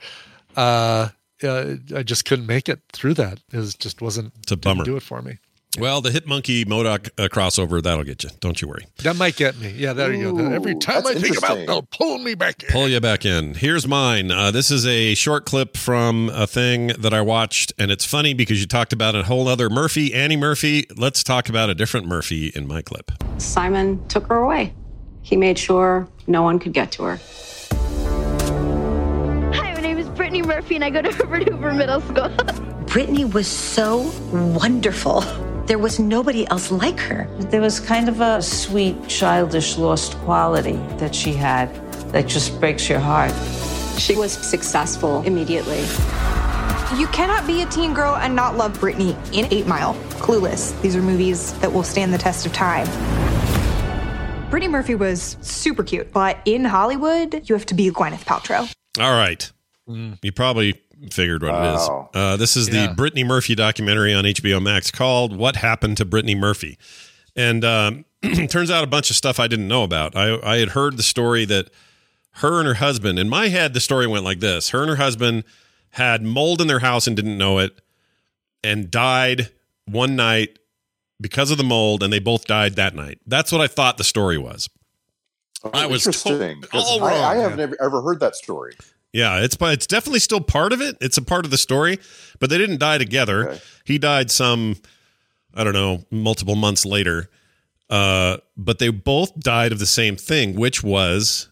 Uh, 0.56 1.08
uh, 1.42 1.74
I 1.96 2.02
just 2.04 2.24
couldn't 2.24 2.46
make 2.46 2.68
it 2.68 2.80
through 2.92 3.14
that. 3.14 3.40
It 3.52 3.56
was, 3.56 3.74
just 3.74 4.00
wasn't. 4.00 4.32
It's 4.42 4.52
a 4.52 4.56
bummer. 4.56 4.84
Do 4.84 4.96
it 4.96 5.02
for 5.02 5.20
me. 5.22 5.38
Well, 5.78 6.02
the 6.02 6.10
Hit 6.10 6.26
Monkey 6.26 6.66
MODOK 6.66 7.08
uh, 7.18 7.28
crossover 7.28 7.82
that'll 7.82 8.04
get 8.04 8.22
you. 8.24 8.30
Don't 8.40 8.60
you 8.60 8.68
worry. 8.68 8.84
That 9.04 9.16
might 9.16 9.36
get 9.36 9.58
me. 9.58 9.70
Yeah, 9.70 9.94
there 9.94 10.12
you 10.12 10.30
go. 10.36 10.52
Every 10.52 10.74
time 10.74 11.06
I 11.06 11.14
think 11.14 11.38
about, 11.38 11.66
they'll 11.66 11.88
pull 11.90 12.18
me 12.18 12.34
back 12.34 12.62
in. 12.62 12.68
Pull 12.68 12.88
you 12.88 13.00
back 13.00 13.24
in. 13.24 13.54
Here's 13.54 13.88
mine. 13.88 14.30
Uh, 14.30 14.50
this 14.50 14.70
is 14.70 14.86
a 14.86 15.14
short 15.14 15.46
clip 15.46 15.78
from 15.78 16.28
a 16.34 16.46
thing 16.46 16.88
that 16.98 17.14
I 17.14 17.22
watched, 17.22 17.72
and 17.78 17.90
it's 17.90 18.04
funny 18.04 18.34
because 18.34 18.60
you 18.60 18.66
talked 18.66 18.92
about 18.92 19.14
a 19.14 19.22
whole 19.22 19.48
other 19.48 19.70
Murphy, 19.70 20.12
Annie 20.12 20.36
Murphy. 20.36 20.86
Let's 20.94 21.24
talk 21.24 21.48
about 21.48 21.70
a 21.70 21.74
different 21.74 22.06
Murphy 22.06 22.48
in 22.48 22.66
my 22.66 22.82
clip. 22.82 23.10
Simon 23.38 24.06
took 24.08 24.26
her 24.26 24.36
away. 24.36 24.74
He 25.22 25.36
made 25.38 25.58
sure 25.58 26.06
no 26.26 26.42
one 26.42 26.58
could 26.58 26.74
get 26.74 26.92
to 26.92 27.04
her. 27.04 27.16
Hi, 29.54 29.72
my 29.72 29.80
name 29.80 29.96
is 29.96 30.08
Brittany 30.10 30.42
Murphy, 30.42 30.74
and 30.74 30.84
I 30.84 30.90
go 30.90 31.00
to 31.00 31.10
Herbert 31.16 31.48
Hoover 31.48 31.72
Middle 31.72 32.02
School. 32.02 32.28
Brittany 32.88 33.24
was 33.24 33.46
so 33.46 34.12
wonderful. 34.32 35.24
There 35.66 35.78
was 35.78 36.00
nobody 36.00 36.46
else 36.48 36.72
like 36.72 36.98
her. 37.00 37.28
There 37.38 37.60
was 37.60 37.78
kind 37.78 38.08
of 38.08 38.20
a 38.20 38.42
sweet, 38.42 39.08
childish, 39.08 39.78
lost 39.78 40.16
quality 40.18 40.76
that 40.98 41.14
she 41.14 41.32
had 41.32 41.72
that 42.10 42.26
just 42.26 42.58
breaks 42.58 42.88
your 42.88 42.98
heart. 42.98 43.32
She 43.98 44.16
was 44.16 44.32
successful 44.32 45.22
immediately. 45.22 45.80
You 46.98 47.06
cannot 47.06 47.46
be 47.46 47.62
a 47.62 47.66
teen 47.66 47.94
girl 47.94 48.16
and 48.16 48.34
not 48.34 48.56
love 48.56 48.78
Brittany 48.80 49.16
in 49.32 49.46
8 49.52 49.66
Mile, 49.66 49.94
Clueless. 50.18 50.78
These 50.82 50.96
are 50.96 51.00
movies 51.00 51.52
that 51.60 51.72
will 51.72 51.84
stand 51.84 52.12
the 52.12 52.18
test 52.18 52.44
of 52.44 52.52
time. 52.52 52.86
Brittany 54.50 54.70
Murphy 54.70 54.96
was 54.96 55.36
super 55.40 55.84
cute, 55.84 56.12
but 56.12 56.38
in 56.44 56.64
Hollywood, 56.64 57.48
you 57.48 57.54
have 57.54 57.66
to 57.66 57.74
be 57.74 57.90
Gwyneth 57.90 58.24
Paltrow. 58.24 58.70
All 59.00 59.12
right. 59.12 59.50
You 59.86 60.32
probably 60.32 60.81
figured 61.10 61.42
what 61.42 61.52
Wow. 61.52 61.72
it 61.72 61.76
is. 61.76 61.88
Uh, 62.22 62.36
this 62.36 62.56
is 62.56 62.68
Yeah. 62.68 62.86
the 62.88 62.94
Brittany 62.94 63.24
Murphy 63.24 63.54
documentary 63.54 64.12
on 64.14 64.24
HBO 64.26 64.60
Max 64.60 64.90
called 64.90 65.36
What 65.36 65.56
Happened 65.56 65.96
to 65.98 66.04
Brittany 66.04 66.34
Murphy. 66.34 66.78
And 67.36 67.64
um, 67.64 68.04
turns 68.48 68.70
out 68.70 68.84
a 68.84 68.86
bunch 68.86 69.10
of 69.10 69.16
stuff 69.16 69.40
I 69.40 69.46
didn't 69.48 69.68
know 69.68 69.82
about. 69.84 70.16
I, 70.16 70.38
I 70.42 70.56
had 70.58 70.70
heard 70.70 70.96
the 70.96 71.02
story 71.02 71.44
that 71.46 71.70
her 72.36 72.58
and 72.58 72.66
her 72.68 72.74
husband, 72.74 73.18
in 73.18 73.28
my 73.28 73.48
head, 73.48 73.74
the 73.74 73.80
story 73.80 74.06
went 74.06 74.24
like 74.24 74.40
this 74.40 74.70
her 74.70 74.80
and 74.82 74.90
her 74.90 74.96
husband 74.96 75.44
had 75.90 76.22
mold 76.22 76.60
in 76.60 76.66
their 76.68 76.78
house 76.78 77.06
and 77.06 77.14
didn't 77.16 77.36
know 77.36 77.58
it 77.58 77.78
and 78.64 78.90
died 78.90 79.50
one 79.86 80.14
night 80.16 80.58
because 81.20 81.50
of 81.50 81.58
the 81.58 81.64
mold, 81.64 82.02
and 82.02 82.12
they 82.12 82.18
both 82.18 82.46
died 82.46 82.76
that 82.76 82.94
night. 82.94 83.18
That's 83.26 83.52
what 83.52 83.60
I 83.60 83.66
thought 83.66 83.96
the 83.98 84.04
story 84.04 84.38
was. 84.38 84.68
I 85.72 85.86
was 85.86 86.02
to- 86.04 86.08
interesting. 86.08 86.62
'cause 86.62 86.84
all 86.84 87.04
I, 87.04 87.10
wrong. 87.12 87.24
I 87.24 87.34
have 87.36 87.56
never 87.56 87.76
ever 87.80 88.02
heard 88.02 88.20
that 88.20 88.34
story. 88.34 88.74
Yeah, 89.12 89.40
it's 89.40 89.56
but 89.56 89.74
it's 89.74 89.86
definitely 89.86 90.20
still 90.20 90.40
part 90.40 90.72
of 90.72 90.80
it. 90.80 90.96
It's 91.00 91.18
a 91.18 91.22
part 91.22 91.44
of 91.44 91.50
the 91.50 91.58
story, 91.58 91.98
but 92.40 92.48
they 92.50 92.58
didn't 92.58 92.78
die 92.78 92.98
together. 92.98 93.58
He 93.84 93.98
died 93.98 94.30
some, 94.30 94.76
I 95.54 95.64
don't 95.64 95.74
know, 95.74 96.04
multiple 96.10 96.56
months 96.56 96.86
later. 96.86 97.28
Uh, 97.90 98.38
but 98.56 98.78
they 98.78 98.88
both 98.88 99.38
died 99.38 99.70
of 99.70 99.78
the 99.78 99.86
same 99.86 100.16
thing, 100.16 100.54
which 100.56 100.82
was 100.82 101.50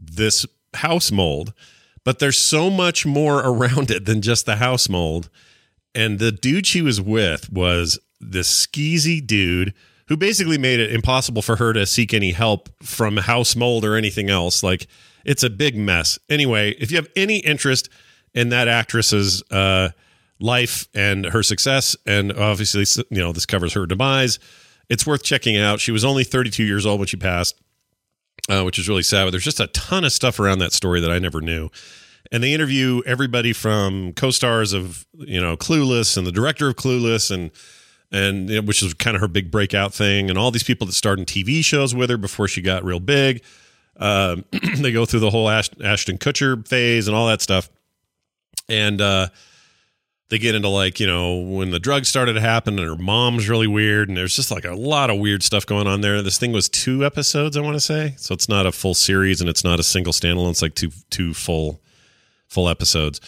this 0.00 0.44
house 0.74 1.12
mold. 1.12 1.52
But 2.02 2.18
there's 2.18 2.38
so 2.38 2.70
much 2.70 3.06
more 3.06 3.38
around 3.38 3.90
it 3.90 4.04
than 4.04 4.20
just 4.20 4.46
the 4.46 4.56
house 4.56 4.88
mold. 4.88 5.28
And 5.94 6.18
the 6.18 6.32
dude 6.32 6.66
she 6.66 6.82
was 6.82 7.00
with 7.00 7.50
was 7.52 7.98
this 8.20 8.66
skeezy 8.66 9.24
dude 9.24 9.74
who 10.08 10.16
basically 10.16 10.58
made 10.58 10.80
it 10.80 10.92
impossible 10.92 11.42
for 11.42 11.56
her 11.56 11.72
to 11.72 11.86
seek 11.86 12.14
any 12.14 12.32
help 12.32 12.68
from 12.82 13.16
house 13.16 13.56
mold 13.56 13.84
or 13.84 13.96
anything 13.96 14.30
else. 14.30 14.62
Like 14.62 14.86
it's 15.26 15.42
a 15.42 15.50
big 15.50 15.76
mess. 15.76 16.18
Anyway, 16.30 16.70
if 16.78 16.90
you 16.90 16.96
have 16.96 17.08
any 17.16 17.38
interest 17.38 17.90
in 18.32 18.48
that 18.50 18.68
actress's 18.68 19.42
uh, 19.50 19.90
life 20.38 20.88
and 20.94 21.26
her 21.26 21.42
success, 21.42 21.96
and 22.06 22.32
obviously, 22.32 22.84
you 23.10 23.18
know, 23.18 23.32
this 23.32 23.44
covers 23.44 23.74
her 23.74 23.86
demise, 23.86 24.38
it's 24.88 25.04
worth 25.06 25.24
checking 25.24 25.58
out. 25.58 25.80
She 25.80 25.90
was 25.90 26.04
only 26.04 26.22
32 26.22 26.62
years 26.62 26.86
old 26.86 27.00
when 27.00 27.08
she 27.08 27.16
passed, 27.16 27.60
uh, 28.48 28.62
which 28.62 28.78
is 28.78 28.88
really 28.88 29.02
sad. 29.02 29.24
But 29.24 29.32
there's 29.32 29.44
just 29.44 29.58
a 29.58 29.66
ton 29.68 30.04
of 30.04 30.12
stuff 30.12 30.38
around 30.38 30.60
that 30.60 30.72
story 30.72 31.00
that 31.00 31.10
I 31.10 31.18
never 31.18 31.40
knew. 31.40 31.70
And 32.30 32.42
they 32.42 32.54
interview 32.54 33.02
everybody 33.04 33.52
from 33.52 34.12
co-stars 34.12 34.72
of 34.72 35.06
you 35.14 35.40
know 35.40 35.56
Clueless 35.56 36.16
and 36.16 36.26
the 36.26 36.32
director 36.32 36.68
of 36.68 36.76
Clueless 36.76 37.30
and 37.30 37.50
and 38.12 38.48
you 38.48 38.56
know, 38.56 38.66
which 38.66 38.82
is 38.82 38.94
kind 38.94 39.16
of 39.16 39.20
her 39.20 39.28
big 39.28 39.50
breakout 39.50 39.92
thing, 39.92 40.28
and 40.28 40.38
all 40.38 40.50
these 40.50 40.64
people 40.64 40.86
that 40.86 40.92
starred 40.92 41.18
in 41.18 41.24
TV 41.24 41.64
shows 41.64 41.94
with 41.94 42.10
her 42.10 42.16
before 42.16 42.48
she 42.48 42.62
got 42.62 42.84
real 42.84 43.00
big. 43.00 43.42
Um, 43.98 44.44
they 44.76 44.92
go 44.92 45.06
through 45.06 45.20
the 45.20 45.30
whole 45.30 45.48
Ash- 45.48 45.70
Ashton 45.82 46.18
Kutcher 46.18 46.66
phase 46.66 47.08
and 47.08 47.16
all 47.16 47.28
that 47.28 47.42
stuff, 47.42 47.70
and 48.68 49.00
uh, 49.00 49.28
they 50.28 50.38
get 50.38 50.54
into 50.54 50.68
like 50.68 51.00
you 51.00 51.06
know 51.06 51.36
when 51.36 51.70
the 51.70 51.80
drugs 51.80 52.08
started 52.08 52.34
to 52.34 52.40
happen, 52.40 52.78
and 52.78 52.88
her 52.88 52.96
mom's 52.96 53.48
really 53.48 53.66
weird, 53.66 54.08
and 54.08 54.16
there's 54.16 54.36
just 54.36 54.50
like 54.50 54.64
a 54.64 54.74
lot 54.74 55.10
of 55.10 55.18
weird 55.18 55.42
stuff 55.42 55.64
going 55.66 55.86
on 55.86 56.00
there. 56.00 56.22
This 56.22 56.38
thing 56.38 56.52
was 56.52 56.68
two 56.68 57.04
episodes, 57.04 57.56
I 57.56 57.60
want 57.60 57.76
to 57.76 57.80
say, 57.80 58.14
so 58.16 58.34
it's 58.34 58.48
not 58.48 58.66
a 58.66 58.72
full 58.72 58.94
series, 58.94 59.40
and 59.40 59.48
it's 59.48 59.64
not 59.64 59.80
a 59.80 59.84
single 59.84 60.12
standalone. 60.12 60.50
It's 60.50 60.62
like 60.62 60.74
two 60.74 60.90
two 61.10 61.32
full 61.34 61.80
full 62.48 62.68
episodes. 62.68 63.20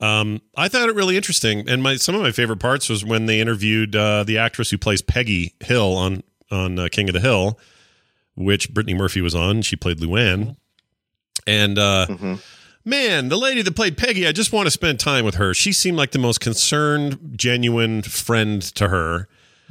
Um, 0.00 0.40
I 0.56 0.68
thought 0.68 0.88
it 0.88 0.94
really 0.94 1.16
interesting, 1.16 1.68
and 1.68 1.82
my 1.82 1.96
some 1.96 2.14
of 2.14 2.22
my 2.22 2.32
favorite 2.32 2.60
parts 2.60 2.88
was 2.88 3.04
when 3.04 3.26
they 3.26 3.40
interviewed 3.40 3.96
uh, 3.96 4.24
the 4.24 4.38
actress 4.38 4.70
who 4.70 4.78
plays 4.78 5.02
Peggy 5.02 5.54
Hill 5.60 5.94
on 5.94 6.22
on 6.50 6.78
uh, 6.78 6.88
King 6.90 7.08
of 7.08 7.14
the 7.14 7.20
Hill, 7.20 7.58
which 8.38 8.72
Brittany 8.72 8.94
Murphy 8.94 9.20
was 9.20 9.34
on. 9.34 9.62
She 9.62 9.76
played 9.76 9.98
Luann, 9.98 10.56
and 11.46 11.78
uh, 11.78 12.06
man, 12.84 13.28
the 13.28 13.36
lady 13.36 13.62
that 13.62 13.76
played 13.76 13.96
Peggy, 13.96 14.26
I 14.26 14.32
just 14.32 14.52
want 14.52 14.66
to 14.66 14.70
spend 14.70 15.00
time 15.00 15.24
with 15.24 15.34
her. 15.36 15.52
She 15.54 15.72
seemed 15.72 15.96
like 15.96 16.12
the 16.12 16.18
most 16.18 16.40
concerned, 16.40 17.34
genuine 17.36 18.02
friend 18.02 18.62
to 18.76 18.88
her, 18.88 19.28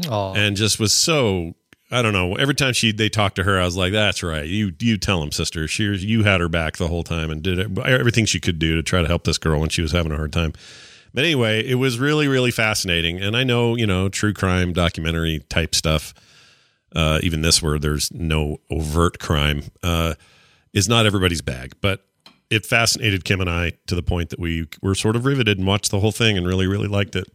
Aw. 0.09 0.33
and 0.33 0.55
just 0.55 0.79
was 0.79 0.93
so. 0.93 1.55
I 1.89 2.01
don't 2.01 2.11
know. 2.11 2.35
Every 2.35 2.53
time 2.53 2.73
she 2.73 2.91
they 2.91 3.07
talked 3.07 3.37
to 3.37 3.43
her, 3.43 3.57
I 3.57 3.63
was 3.63 3.77
like, 3.77 3.93
"That's 3.93 4.21
right. 4.21 4.45
You 4.45 4.73
you 4.79 4.97
tell 4.97 5.23
him, 5.23 5.31
sister. 5.31 5.67
She 5.69 5.85
you 5.85 6.23
had 6.23 6.41
her 6.41 6.49
back 6.49 6.75
the 6.75 6.87
whole 6.89 7.03
time 7.03 7.31
and 7.31 7.41
did 7.41 7.79
everything 7.79 8.25
she 8.25 8.41
could 8.41 8.59
do 8.59 8.75
to 8.75 8.83
try 8.83 9.01
to 9.01 9.07
help 9.07 9.23
this 9.23 9.37
girl 9.37 9.61
when 9.61 9.69
she 9.69 9.81
was 9.81 9.93
having 9.93 10.11
a 10.11 10.17
hard 10.17 10.33
time." 10.33 10.51
But 11.13 11.23
anyway, 11.23 11.65
it 11.65 11.75
was 11.75 11.97
really 11.97 12.27
really 12.27 12.51
fascinating, 12.51 13.21
and 13.21 13.37
I 13.37 13.45
know 13.45 13.75
you 13.75 13.87
know 13.87 14.09
true 14.09 14.33
crime 14.33 14.73
documentary 14.73 15.39
type 15.49 15.73
stuff. 15.73 16.13
Uh, 16.97 17.19
even 17.21 17.41
this 17.43 17.61
where 17.61 17.77
there's 17.77 18.11
no 18.11 18.57
overt 18.71 19.19
crime 19.19 19.61
uh, 19.83 20.15
is 20.73 20.89
not 20.89 21.05
everybody's 21.05 21.41
bag, 21.43 21.73
but 21.79 22.03
it 22.49 22.65
fascinated 22.65 23.23
Kim 23.23 23.39
and 23.39 23.49
I 23.49 23.73
to 23.85 23.93
the 23.93 24.01
point 24.01 24.31
that 24.31 24.39
we 24.39 24.67
were 24.81 24.95
sort 24.95 25.15
of 25.15 25.23
riveted 25.23 25.59
and 25.59 25.67
watched 25.67 25.91
the 25.91 25.99
whole 25.99 26.11
thing 26.11 26.37
and 26.37 26.47
really 26.47 26.65
really 26.65 26.87
liked 26.87 27.15
it. 27.15 27.27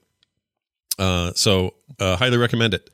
Uh, 0.99 1.33
so 1.37 1.75
uh, 2.01 2.17
highly 2.17 2.37
recommend 2.39 2.75
it. 2.75 2.91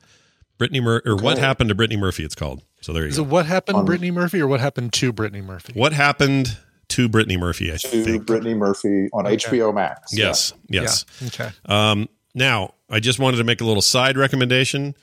Brittany 0.59 0.79
Mur- 0.79 1.01
or 1.05 1.15
what 1.15 1.37
happened 1.39 1.69
to 1.69 1.75
Brittany 1.75 1.99
Murphy? 1.99 2.23
It's 2.23 2.35
called. 2.35 2.61
So 2.81 2.93
there 2.93 3.01
you 3.03 3.09
Is 3.09 3.17
go. 3.17 3.23
it 3.23 3.29
what 3.29 3.45
happened, 3.47 3.77
Um, 3.79 3.85
Brittany 3.85 4.11
Murphy, 4.11 4.39
or 4.41 4.47
what 4.47 4.59
happened 4.59 4.93
to 4.93 5.11
Brittany 5.11 5.41
Murphy? 5.41 5.73
What 5.73 5.91
happened 5.93 6.57
to 6.89 7.09
Brittany 7.09 7.37
Murphy? 7.37 7.73
I 7.73 7.77
To 7.77 7.87
think. 8.03 8.25
Brittany 8.27 8.53
Murphy 8.53 9.09
on 9.11 9.25
Okay. 9.25 9.37
HBO 9.37 9.73
Max. 9.73 10.15
Yes. 10.15 10.53
Yeah. 10.69 10.81
Yes. 10.81 11.05
Yeah, 11.19 11.27
okay. 11.27 11.49
Um, 11.65 12.09
now, 12.35 12.73
I 12.89 12.99
just 12.99 13.17
wanted 13.19 13.37
to 13.37 13.43
make 13.43 13.59
a 13.61 13.65
little 13.65 13.81
side 13.81 14.17
recommendation 14.17 14.93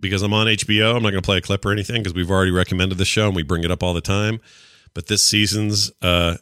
because 0.00 0.22
I'm 0.22 0.32
on 0.32 0.46
HBO. 0.46 0.96
I'm 0.96 1.02
not 1.02 1.10
going 1.10 1.22
to 1.22 1.26
play 1.26 1.38
a 1.38 1.40
clip 1.42 1.64
or 1.64 1.72
anything 1.72 2.02
because 2.02 2.14
we've 2.14 2.30
already 2.30 2.50
recommended 2.50 2.98
the 2.98 3.04
show 3.04 3.26
and 3.26 3.36
we 3.36 3.42
bring 3.42 3.64
it 3.64 3.70
up 3.70 3.82
all 3.82 3.94
the 3.94 4.00
time. 4.00 4.40
But 4.94 5.06
this 5.06 5.22
season's 5.22 5.90
uh, 6.02 6.36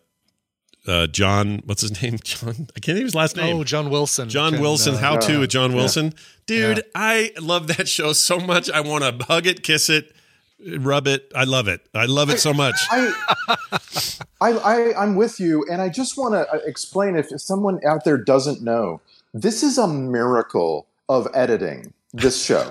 uh, 0.86 1.06
John, 1.08 1.62
what's 1.64 1.82
his 1.82 2.02
name? 2.02 2.18
John, 2.22 2.68
I 2.76 2.80
can't 2.80 2.84
think 2.84 2.98
of 2.98 3.04
his 3.04 3.14
last 3.14 3.36
name. 3.36 3.56
Oh, 3.56 3.64
John 3.64 3.90
Wilson. 3.90 4.28
John 4.28 4.52
Can, 4.52 4.62
Wilson, 4.62 4.94
uh, 4.94 4.98
How 4.98 5.16
to 5.16 5.40
with 5.40 5.50
John 5.50 5.70
yeah. 5.72 5.76
Wilson. 5.76 6.14
Dude, 6.46 6.78
Yeah. 6.78 6.82
I 6.94 7.32
love 7.40 7.66
that 7.68 7.88
show 7.88 8.12
so 8.12 8.38
much. 8.38 8.70
I 8.70 8.80
want 8.80 9.04
to 9.04 9.24
hug 9.26 9.46
it, 9.46 9.62
kiss 9.62 9.90
it, 9.90 10.12
rub 10.78 11.06
it. 11.06 11.30
I 11.34 11.44
love 11.44 11.68
it. 11.68 11.80
I 11.94 12.06
love 12.06 12.30
it 12.30 12.38
so 12.38 12.54
much. 12.54 12.76
I, 12.90 13.12
I, 14.40 14.50
I, 14.52 14.94
I'm 15.02 15.16
with 15.16 15.40
you, 15.40 15.66
and 15.70 15.82
I 15.82 15.88
just 15.88 16.16
want 16.16 16.34
to 16.34 16.60
explain 16.64 17.16
if 17.16 17.28
someone 17.40 17.80
out 17.84 18.04
there 18.04 18.18
doesn't 18.18 18.62
know 18.62 19.00
this 19.34 19.62
is 19.62 19.78
a 19.78 19.88
miracle 19.88 20.86
of 21.08 21.26
editing. 21.34 21.92
This 22.16 22.42
show, 22.44 22.70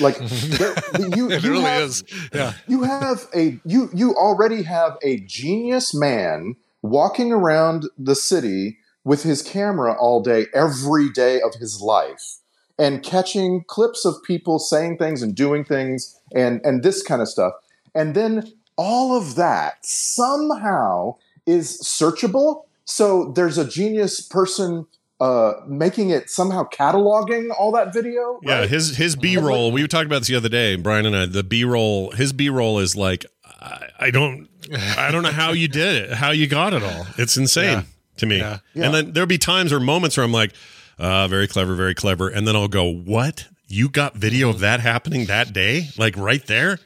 like 0.00 0.16
there, 0.18 0.74
you, 1.16 1.30
It 1.30 1.42
you 1.42 1.50
really 1.50 1.62
have, 1.64 1.82
is. 1.82 2.04
Yeah. 2.32 2.52
you 2.68 2.84
have 2.84 3.26
a 3.34 3.58
you 3.64 3.90
you 3.92 4.14
already 4.14 4.62
have 4.62 4.96
a 5.02 5.20
genius 5.20 5.92
man 5.94 6.54
walking 6.82 7.32
around 7.32 7.86
the 7.98 8.14
city 8.14 8.78
with 9.04 9.22
his 9.24 9.42
camera 9.42 9.96
all 9.98 10.22
day 10.22 10.46
every 10.54 11.08
day 11.10 11.40
of 11.40 11.54
his 11.54 11.80
life 11.80 12.38
and 12.78 13.02
catching 13.02 13.64
clips 13.66 14.04
of 14.04 14.22
people 14.22 14.58
saying 14.58 14.98
things 14.98 15.22
and 15.22 15.34
doing 15.34 15.64
things 15.64 16.18
and 16.34 16.60
and 16.64 16.82
this 16.82 17.02
kind 17.02 17.20
of 17.20 17.28
stuff 17.28 17.54
and 17.94 18.14
then 18.14 18.52
all 18.76 19.16
of 19.16 19.34
that 19.34 19.84
somehow 19.84 21.14
is 21.46 21.80
searchable 21.82 22.62
so 22.84 23.32
there's 23.34 23.58
a 23.58 23.66
genius 23.68 24.20
person 24.20 24.86
uh 25.20 25.54
making 25.66 26.10
it 26.10 26.30
somehow 26.30 26.62
cataloging 26.68 27.48
all 27.58 27.72
that 27.72 27.92
video 27.92 28.38
Yeah, 28.42 28.66
his 28.66 28.96
his 28.96 29.16
B 29.16 29.36
roll. 29.36 29.72
We 29.72 29.86
talked 29.88 30.06
about 30.06 30.20
this 30.20 30.28
the 30.28 30.36
other 30.36 30.48
day, 30.48 30.76
Brian 30.76 31.06
and 31.06 31.16
I. 31.16 31.26
The 31.26 31.42
B 31.42 31.64
roll, 31.64 32.10
his 32.12 32.32
B 32.32 32.48
roll 32.48 32.78
is 32.78 32.94
like, 32.94 33.26
I, 33.60 33.88
I 33.98 34.10
don't, 34.10 34.48
I 34.96 35.10
don't 35.10 35.22
know 35.24 35.30
how 35.32 35.52
you 35.52 35.66
did 35.82 36.04
it, 36.04 36.12
how 36.14 36.30
you 36.30 36.46
got 36.46 36.72
it 36.74 36.82
all. 36.82 37.06
It's 37.16 37.36
insane 37.36 37.78
Yeah. 37.78 37.82
to 38.18 38.26
me. 38.26 38.38
Yeah. 38.38 38.58
And 38.74 38.94
then 38.94 39.12
there'll 39.12 39.26
be 39.26 39.38
times 39.38 39.72
or 39.72 39.80
moments 39.80 40.16
where 40.16 40.24
I'm 40.24 40.32
like, 40.32 40.52
uh, 40.98 41.26
very 41.28 41.48
clever, 41.48 41.74
very 41.74 41.94
clever, 41.94 42.28
and 42.28 42.46
then 42.46 42.54
I'll 42.56 42.68
go, 42.68 42.84
what? 42.84 43.46
You 43.66 43.88
got 43.88 44.14
video 44.14 44.48
of 44.48 44.60
that 44.60 44.80
happening 44.80 45.26
that 45.26 45.52
day, 45.52 45.88
like 45.98 46.16
right 46.16 46.44
there? 46.46 46.78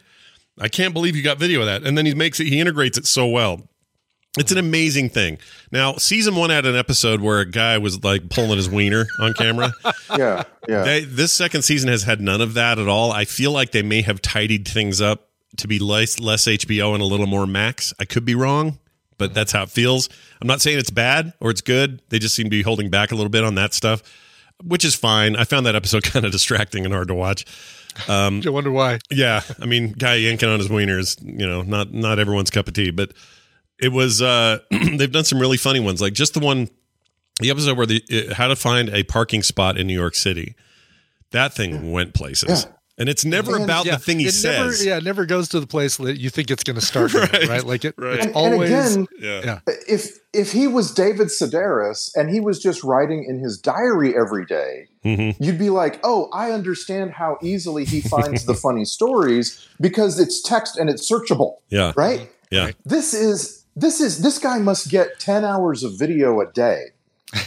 I 0.59 0.69
can't 0.69 0.93
believe 0.93 1.17
you 1.17 1.23
got 1.23 1.39
video 1.39 1.61
of 1.61 1.67
that. 1.67 1.83
And 1.85 1.97
then 1.97 2.07
he 2.07 2.15
makes 2.15 2.41
it, 2.41 2.47
he 2.47 2.61
integrates 2.61 2.99
it 2.99 3.07
so 3.07 3.27
well. 3.27 3.69
It's 4.39 4.51
an 4.51 4.57
amazing 4.57 5.11
thing. 5.11 5.37
Now, 5.71 5.97
season 5.97 6.35
one 6.37 6.49
had 6.49 6.65
an 6.65 6.75
episode 6.75 7.21
where 7.21 7.41
a 7.41 7.45
guy 7.47 7.77
was 7.77 8.03
like 8.03 8.31
pulling 8.31 8.57
his 8.57 8.71
wiener 8.71 9.05
on 9.21 9.35
camera. 9.35 9.73
yeah 10.17 10.45
yeah 10.67 10.85
They, 10.85 11.05
this 11.05 11.33
second 11.33 11.63
season 11.63 11.91
has 11.91 12.05
had 12.05 12.21
none 12.21 12.41
of 12.41 12.55
that 12.55 12.79
at 12.79 12.89
all. 12.89 13.13
I 13.13 13.27
feel 13.27 13.53
like 13.53 13.73
they 13.73 13.83
may 13.83 14.01
have 14.03 14.23
tidied 14.23 14.67
things 14.67 15.03
up 15.03 15.29
to 15.59 15.69
be 15.69 15.79
less 15.79 16.19
less 16.19 16.45
HBO 16.47 16.95
and 16.95 17.03
a 17.03 17.07
little 17.07 17.27
more 17.27 17.47
Max. 17.47 17.93
I 18.01 18.07
could 18.07 18.25
be 18.25 18.35
wrong, 18.35 18.79
but 19.19 19.35
that's 19.35 19.53
how 19.53 19.65
it 19.65 19.69
feels. 19.71 20.09
I'm 20.41 20.49
not 20.49 20.63
saying 20.63 20.79
it's 20.79 20.89
bad 20.91 21.35
or 21.41 21.51
it's 21.51 21.61
good. 21.61 22.01
They 22.09 22.19
just 22.19 22.35
seem 22.35 22.47
to 22.47 22.51
be 22.51 22.63
holding 22.63 22.89
back 22.89 23.13
a 23.13 23.15
little 23.15 23.29
bit 23.29 23.45
on 23.45 23.57
that 23.57 23.75
stuff, 23.75 24.03
which 24.65 24.83
is 24.83 24.95
fine. 24.95 25.37
I 25.37 25.45
found 25.45 25.67
that 25.67 25.77
episode 25.77 26.03
kind 26.11 26.25
of 26.25 26.33
distracting 26.33 26.87
and 26.87 26.95
hard 26.95 27.09
to 27.09 27.15
watch. 27.15 27.45
Um, 28.09 28.41
I 28.47 28.49
wonder 28.49 28.71
why. 28.71 28.99
yeah, 29.11 29.43
I 29.61 29.67
mean, 29.67 29.93
guy 29.93 30.15
yanking 30.15 30.49
on 30.49 30.59
his 30.59 30.71
wiener 30.71 30.99
is 30.99 31.19
you 31.23 31.47
know 31.47 31.61
not 31.61 31.93
not 31.93 32.19
everyone's 32.19 32.49
cup 32.49 32.67
of 32.67 32.73
tea, 32.73 32.91
but 32.91 33.13
it 33.83 33.93
was. 33.93 34.23
uh 34.23 34.59
They've 34.71 35.13
done 35.13 35.25
some 35.25 35.39
really 35.41 35.59
funny 35.59 35.81
ones, 35.81 36.01
like 36.01 36.13
just 36.15 36.35
the 36.35 36.41
one, 36.41 36.69
the 37.41 37.51
episode 37.51 37.77
where 37.77 37.87
the 37.87 38.03
uh, 38.31 38.35
how 38.35 38.49
to 38.49 38.57
find 38.57 38.89
a 38.91 39.03
parking 39.05 39.43
spot 39.43 39.77
in 39.77 39.87
New 39.87 39.99
York 39.99 40.15
City. 40.15 40.55
That 41.33 41.55
thing 41.55 41.93
went 41.93 42.13
places, 42.13 42.67
and 42.99 43.09
it's 43.09 43.25
never 43.25 43.55
And- 43.57 43.65
about 43.65 43.87
yeah, 43.87 43.97
the 43.97 44.03
thing 44.03 44.19
he 44.19 44.27
it 44.27 44.35
never, 44.45 44.71
says. 44.73 44.85
yeah, 44.85 44.99
it 44.99 45.03
never 45.05 45.25
goes 45.25 45.49
to 45.51 45.61
the 45.61 45.67
place 45.67 45.97
that 45.97 46.19
you 46.21 46.29
think 46.29 46.51
it's 46.51 46.63
going 46.63 46.79
to 46.79 46.85
start. 46.85 47.15
right. 47.15 47.49
right? 47.49 47.65
Like 47.65 47.87
it, 47.87 47.95
it's 47.99 48.27
And- 48.27 48.27
and 48.27 48.37
always. 48.37 48.71
again- 48.97 49.07
yeah. 49.19 49.61
if 49.89 50.11
if 50.35 50.53
he 50.53 50.67
was 50.67 50.93
David 50.93 51.29
Sedaris 51.29 52.11
and 52.15 52.29
he 52.29 52.39
was 52.41 52.59
just 52.63 52.85
writing 52.85 53.25
in 53.27 53.39
his 53.39 53.59
diary 53.59 54.15
every 54.17 54.45
day, 54.45 54.89
Mm-hmm. 55.05 55.43
you'd 55.43 55.59
be 55.59 55.71
like, 55.71 55.99
"Oh, 56.05 56.29
I 56.33 56.53
understand 56.53 57.11
how 57.13 57.37
easily 57.43 57.85
he 57.87 58.01
finds 58.03 58.45
the 58.45 58.55
funny 58.67 58.85
stories 58.85 59.67
because 59.81 60.21
it's 60.21 60.41
text 60.43 60.77
and 60.79 60.89
it's 60.91 61.11
searchable." 61.11 61.57
Yeah. 61.71 61.93
Right? 61.97 62.31
Yeah. 62.51 62.73
This 62.85 63.15
is 63.15 63.62
this 63.77 64.01
is 64.01 64.23
this 64.23 64.39
guy 64.39 64.59
must 64.59 64.91
get 64.91 65.19
10 65.19 65.45
hours 65.45 65.83
of 65.83 65.99
video 65.99 66.41
a 66.41 66.47
day. 66.53 66.87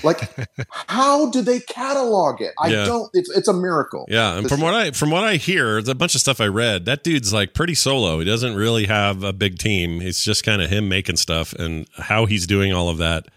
Like 0.04 0.22
how 0.88 1.30
do 1.30 1.42
they 1.44 1.60
catalog 1.60 2.42
it? 2.42 2.54
I 2.60 2.70
Yeah. 2.70 2.86
don't 2.86 3.10
it's 3.14 3.30
it's 3.30 3.48
a 3.48 3.54
miracle. 3.54 4.06
Yeah, 4.10 4.36
and 4.36 4.46
This- 4.46 4.52
from 4.52 4.62
what 4.62 4.74
I 4.74 4.92
from 4.92 5.12
what 5.12 5.24
I 5.24 5.36
hear, 5.36 5.74
there's 5.74 5.88
a 5.90 5.96
bunch 5.96 6.16
of 6.16 6.22
stuff 6.22 6.42
I 6.42 6.48
read. 6.48 6.86
That 6.86 7.04
dude's 7.04 7.32
like 7.34 7.54
pretty 7.54 7.76
solo. 7.76 8.18
He 8.20 8.26
doesn't 8.26 8.56
really 8.56 8.86
have 8.88 9.24
a 9.24 9.32
big 9.34 9.58
team. 9.60 10.02
It's 10.02 10.24
just 10.24 10.44
kind 10.44 10.62
of 10.62 10.70
him 10.72 10.90
making 10.90 11.18
stuff, 11.18 11.54
and 11.54 11.88
how 11.98 12.26
he's 12.26 12.48
doing 12.48 12.74
all 12.74 12.90
of 12.90 12.98
that 12.98 13.28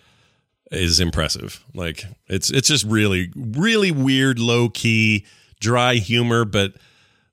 is 0.71 1.01
impressive. 1.01 1.63
Like 1.75 2.05
it's 2.29 2.51
it's 2.51 2.69
just 2.69 2.85
really 2.87 3.31
really 3.37 3.91
weird, 3.91 4.39
low 4.39 4.71
key, 4.71 5.27
dry 5.61 5.97
humor, 5.97 6.47
but 6.47 6.73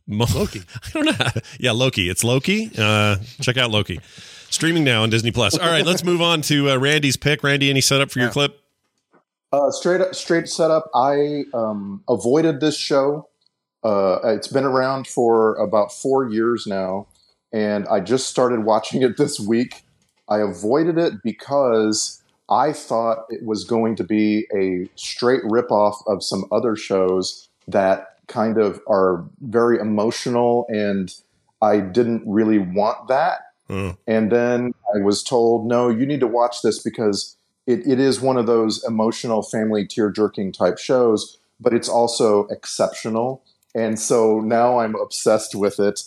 mo- 0.07 0.25
Loki. 0.35 0.61
I 0.83 0.89
don't 0.91 1.05
know. 1.05 1.41
Yeah, 1.57 1.71
Loki. 1.71 2.09
It's 2.09 2.23
Loki. 2.25 2.69
Uh, 2.77 3.15
check 3.41 3.55
out 3.55 3.71
Loki. 3.71 4.01
Streaming 4.55 4.85
now 4.85 5.03
on 5.03 5.09
Disney 5.09 5.31
Plus. 5.31 5.57
All 5.57 5.69
right, 5.69 5.85
let's 5.85 6.01
move 6.01 6.21
on 6.21 6.41
to 6.43 6.71
uh, 6.71 6.77
Randy's 6.77 7.17
pick. 7.17 7.43
Randy, 7.43 7.69
any 7.69 7.81
setup 7.81 8.09
for 8.09 8.19
your 8.19 8.29
clip? 8.29 8.57
Uh, 9.51 9.69
straight 9.69 9.99
up, 9.99 10.15
straight 10.15 10.47
setup. 10.47 10.89
I 10.95 11.43
um, 11.53 12.05
avoided 12.07 12.61
this 12.61 12.77
show. 12.77 13.27
Uh, 13.83 14.19
it's 14.23 14.47
been 14.47 14.63
around 14.63 15.07
for 15.07 15.55
about 15.55 15.91
four 15.91 16.29
years 16.29 16.65
now, 16.65 17.05
and 17.51 17.85
I 17.89 17.99
just 17.99 18.27
started 18.27 18.63
watching 18.63 19.01
it 19.01 19.17
this 19.17 19.41
week. 19.41 19.83
I 20.29 20.37
avoided 20.39 20.97
it 20.97 21.21
because 21.21 22.23
I 22.49 22.71
thought 22.71 23.25
it 23.29 23.43
was 23.43 23.65
going 23.65 23.97
to 23.97 24.05
be 24.05 24.47
a 24.55 24.89
straight 24.95 25.43
ripoff 25.43 25.95
of 26.07 26.23
some 26.23 26.45
other 26.49 26.77
shows 26.77 27.49
that 27.67 28.19
kind 28.27 28.57
of 28.57 28.79
are 28.87 29.25
very 29.41 29.79
emotional, 29.79 30.65
and 30.69 31.13
I 31.61 31.81
didn't 31.81 32.23
really 32.25 32.59
want 32.59 33.09
that. 33.09 33.39
Oh. 33.69 33.97
And 34.07 34.31
then 34.31 34.73
I 34.93 34.99
was 34.99 35.23
told, 35.23 35.67
no, 35.67 35.89
you 35.89 36.05
need 36.05 36.19
to 36.19 36.27
watch 36.27 36.61
this 36.61 36.79
because 36.79 37.35
it, 37.67 37.85
it 37.87 37.99
is 37.99 38.21
one 38.21 38.37
of 38.37 38.45
those 38.45 38.83
emotional 38.83 39.41
family 39.41 39.87
tear 39.87 40.11
jerking 40.11 40.51
type 40.51 40.77
shows, 40.77 41.37
but 41.59 41.73
it's 41.73 41.89
also 41.89 42.45
exceptional. 42.47 43.43
And 43.73 43.99
so 43.99 44.39
now 44.39 44.79
I'm 44.79 44.95
obsessed 44.95 45.55
with 45.55 45.79
it. 45.79 46.01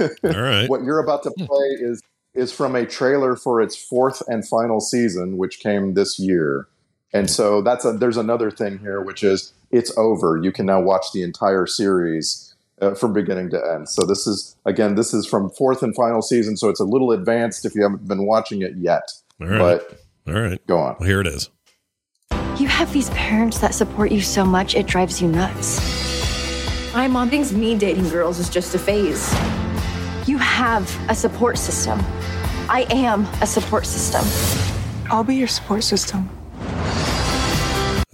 All 0.24 0.42
right. 0.42 0.68
what 0.68 0.82
you're 0.82 0.98
about 0.98 1.22
to 1.24 1.30
play 1.30 1.68
is 1.80 2.02
is 2.32 2.52
from 2.52 2.76
a 2.76 2.86
trailer 2.86 3.34
for 3.34 3.60
its 3.60 3.76
fourth 3.76 4.22
and 4.28 4.46
final 4.46 4.80
season, 4.80 5.36
which 5.36 5.58
came 5.58 5.94
this 5.94 6.16
year. 6.16 6.68
And 7.12 7.28
so 7.28 7.60
that's 7.60 7.84
a, 7.84 7.92
there's 7.92 8.16
another 8.16 8.52
thing 8.52 8.78
here, 8.78 9.00
which 9.00 9.24
is 9.24 9.52
it's 9.72 9.96
over. 9.98 10.36
You 10.36 10.52
can 10.52 10.66
now 10.66 10.80
watch 10.80 11.06
the 11.12 11.22
entire 11.22 11.66
series 11.66 12.49
uh, 12.80 12.94
from 12.94 13.12
beginning 13.12 13.50
to 13.50 13.72
end. 13.74 13.88
So 13.88 14.06
this 14.06 14.26
is 14.26 14.56
again, 14.64 14.94
this 14.94 15.12
is 15.14 15.26
from 15.26 15.50
fourth 15.50 15.82
and 15.82 15.94
final 15.94 16.22
season, 16.22 16.56
so 16.56 16.68
it's 16.68 16.80
a 16.80 16.84
little 16.84 17.12
advanced 17.12 17.64
if 17.64 17.74
you 17.74 17.82
haven't 17.82 18.06
been 18.08 18.26
watching 18.26 18.62
it 18.62 18.72
yet. 18.76 19.02
All 19.40 19.48
right. 19.48 19.58
But 19.58 20.00
All 20.32 20.40
right. 20.40 20.66
Go 20.66 20.78
on. 20.78 20.96
Well, 21.00 21.08
here 21.08 21.20
it 21.20 21.26
is. 21.26 21.50
You 22.58 22.68
have 22.68 22.92
these 22.92 23.10
parents 23.10 23.58
that 23.60 23.74
support 23.74 24.12
you 24.12 24.20
so 24.20 24.44
much 24.44 24.74
it 24.74 24.86
drives 24.86 25.20
you 25.22 25.28
nuts. 25.28 25.80
My 26.92 27.08
mom 27.08 27.30
thinks 27.30 27.52
me 27.52 27.76
dating 27.78 28.08
girls 28.10 28.38
is 28.38 28.50
just 28.50 28.74
a 28.74 28.78
phase. 28.78 29.32
You 30.26 30.38
have 30.38 30.94
a 31.08 31.14
support 31.14 31.56
system. 31.56 32.00
I 32.68 32.86
am 32.90 33.26
a 33.40 33.46
support 33.46 33.86
system. 33.86 34.24
I'll 35.10 35.24
be 35.24 35.36
your 35.36 35.48
support 35.48 35.84
system. 35.84 36.28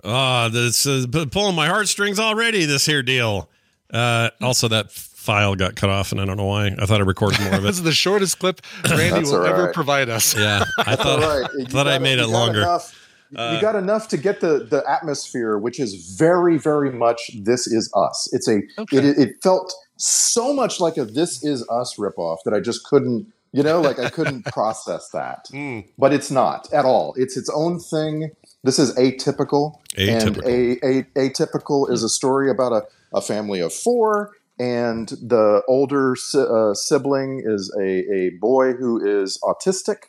Ah, 0.04 0.48
this 0.52 0.86
is 0.86 1.06
pulling 1.06 1.56
my 1.56 1.66
heartstrings 1.66 2.20
already. 2.20 2.64
This 2.64 2.86
here 2.86 3.02
deal. 3.02 3.50
Uh, 3.92 4.30
also, 4.40 4.68
that 4.68 4.90
file 4.90 5.54
got 5.56 5.74
cut 5.76 5.90
off, 5.90 6.12
and 6.12 6.20
I 6.20 6.24
don't 6.24 6.36
know 6.36 6.44
why. 6.46 6.68
I 6.78 6.86
thought 6.86 7.00
I 7.00 7.04
recorded 7.04 7.40
more 7.40 7.54
of 7.54 7.58
it. 7.60 7.60
this 7.66 7.76
is 7.76 7.82
the 7.82 7.92
shortest 7.92 8.38
clip 8.38 8.60
Randy 8.84 9.10
That's 9.10 9.30
will 9.30 9.38
all 9.40 9.46
ever 9.46 9.72
provide 9.72 10.08
us. 10.08 10.36
Yeah, 10.36 10.64
I 10.78 10.96
thought 10.96 11.22
all 11.22 11.40
right. 11.40 11.50
You 11.56 11.66
thought 11.66 11.88
I 11.88 11.98
made 11.98 12.18
it 12.18 12.26
longer. 12.28 12.60
enough- 12.60 12.94
Uh, 13.34 13.54
you 13.56 13.60
got 13.60 13.74
enough 13.74 14.06
to 14.06 14.16
get 14.16 14.40
the 14.40 14.64
the 14.70 14.84
atmosphere, 14.88 15.58
which 15.58 15.80
is 15.80 16.14
very, 16.16 16.56
very 16.58 16.92
much 16.92 17.30
"This 17.36 17.66
Is 17.66 17.90
Us." 17.94 18.28
It's 18.32 18.46
a 18.48 18.58
it, 18.92 19.18
it 19.18 19.30
felt 19.42 19.74
so 19.96 20.52
much 20.54 20.78
like 20.78 20.96
a 20.96 21.04
"This 21.04 21.42
Is 21.42 21.66
Us" 21.68 21.96
ripoff 21.98 22.38
that 22.44 22.54
I 22.54 22.60
just 22.60 22.84
couldn't, 22.84 23.26
you 23.50 23.64
know, 23.64 23.80
like 23.80 23.98
I 23.98 24.10
couldn't 24.10 24.44
process 24.58 25.08
that. 25.10 25.48
Hmm. 25.50 25.80
But 25.98 26.12
it's 26.12 26.30
not 26.30 26.72
at 26.72 26.84
all. 26.84 27.14
It's 27.16 27.36
its 27.36 27.50
own 27.52 27.80
thing. 27.80 28.30
This 28.62 28.78
is 28.78 28.94
atypical, 28.94 29.80
and 29.98 30.36
a, 30.44 30.78
a 30.86 31.02
atypical 31.16 31.90
is 31.90 32.04
a 32.04 32.08
story 32.08 32.48
about 32.48 32.72
a, 32.72 32.82
a 33.14 33.20
family 33.20 33.60
of 33.60 33.72
four, 33.72 34.32
and 34.58 35.08
the 35.08 35.62
older 35.68 36.16
si- 36.16 36.38
uh, 36.38 36.74
sibling 36.74 37.42
is 37.44 37.74
a, 37.78 37.88
a 38.12 38.30
boy 38.40 38.72
who 38.72 39.04
is 39.04 39.38
autistic, 39.42 40.04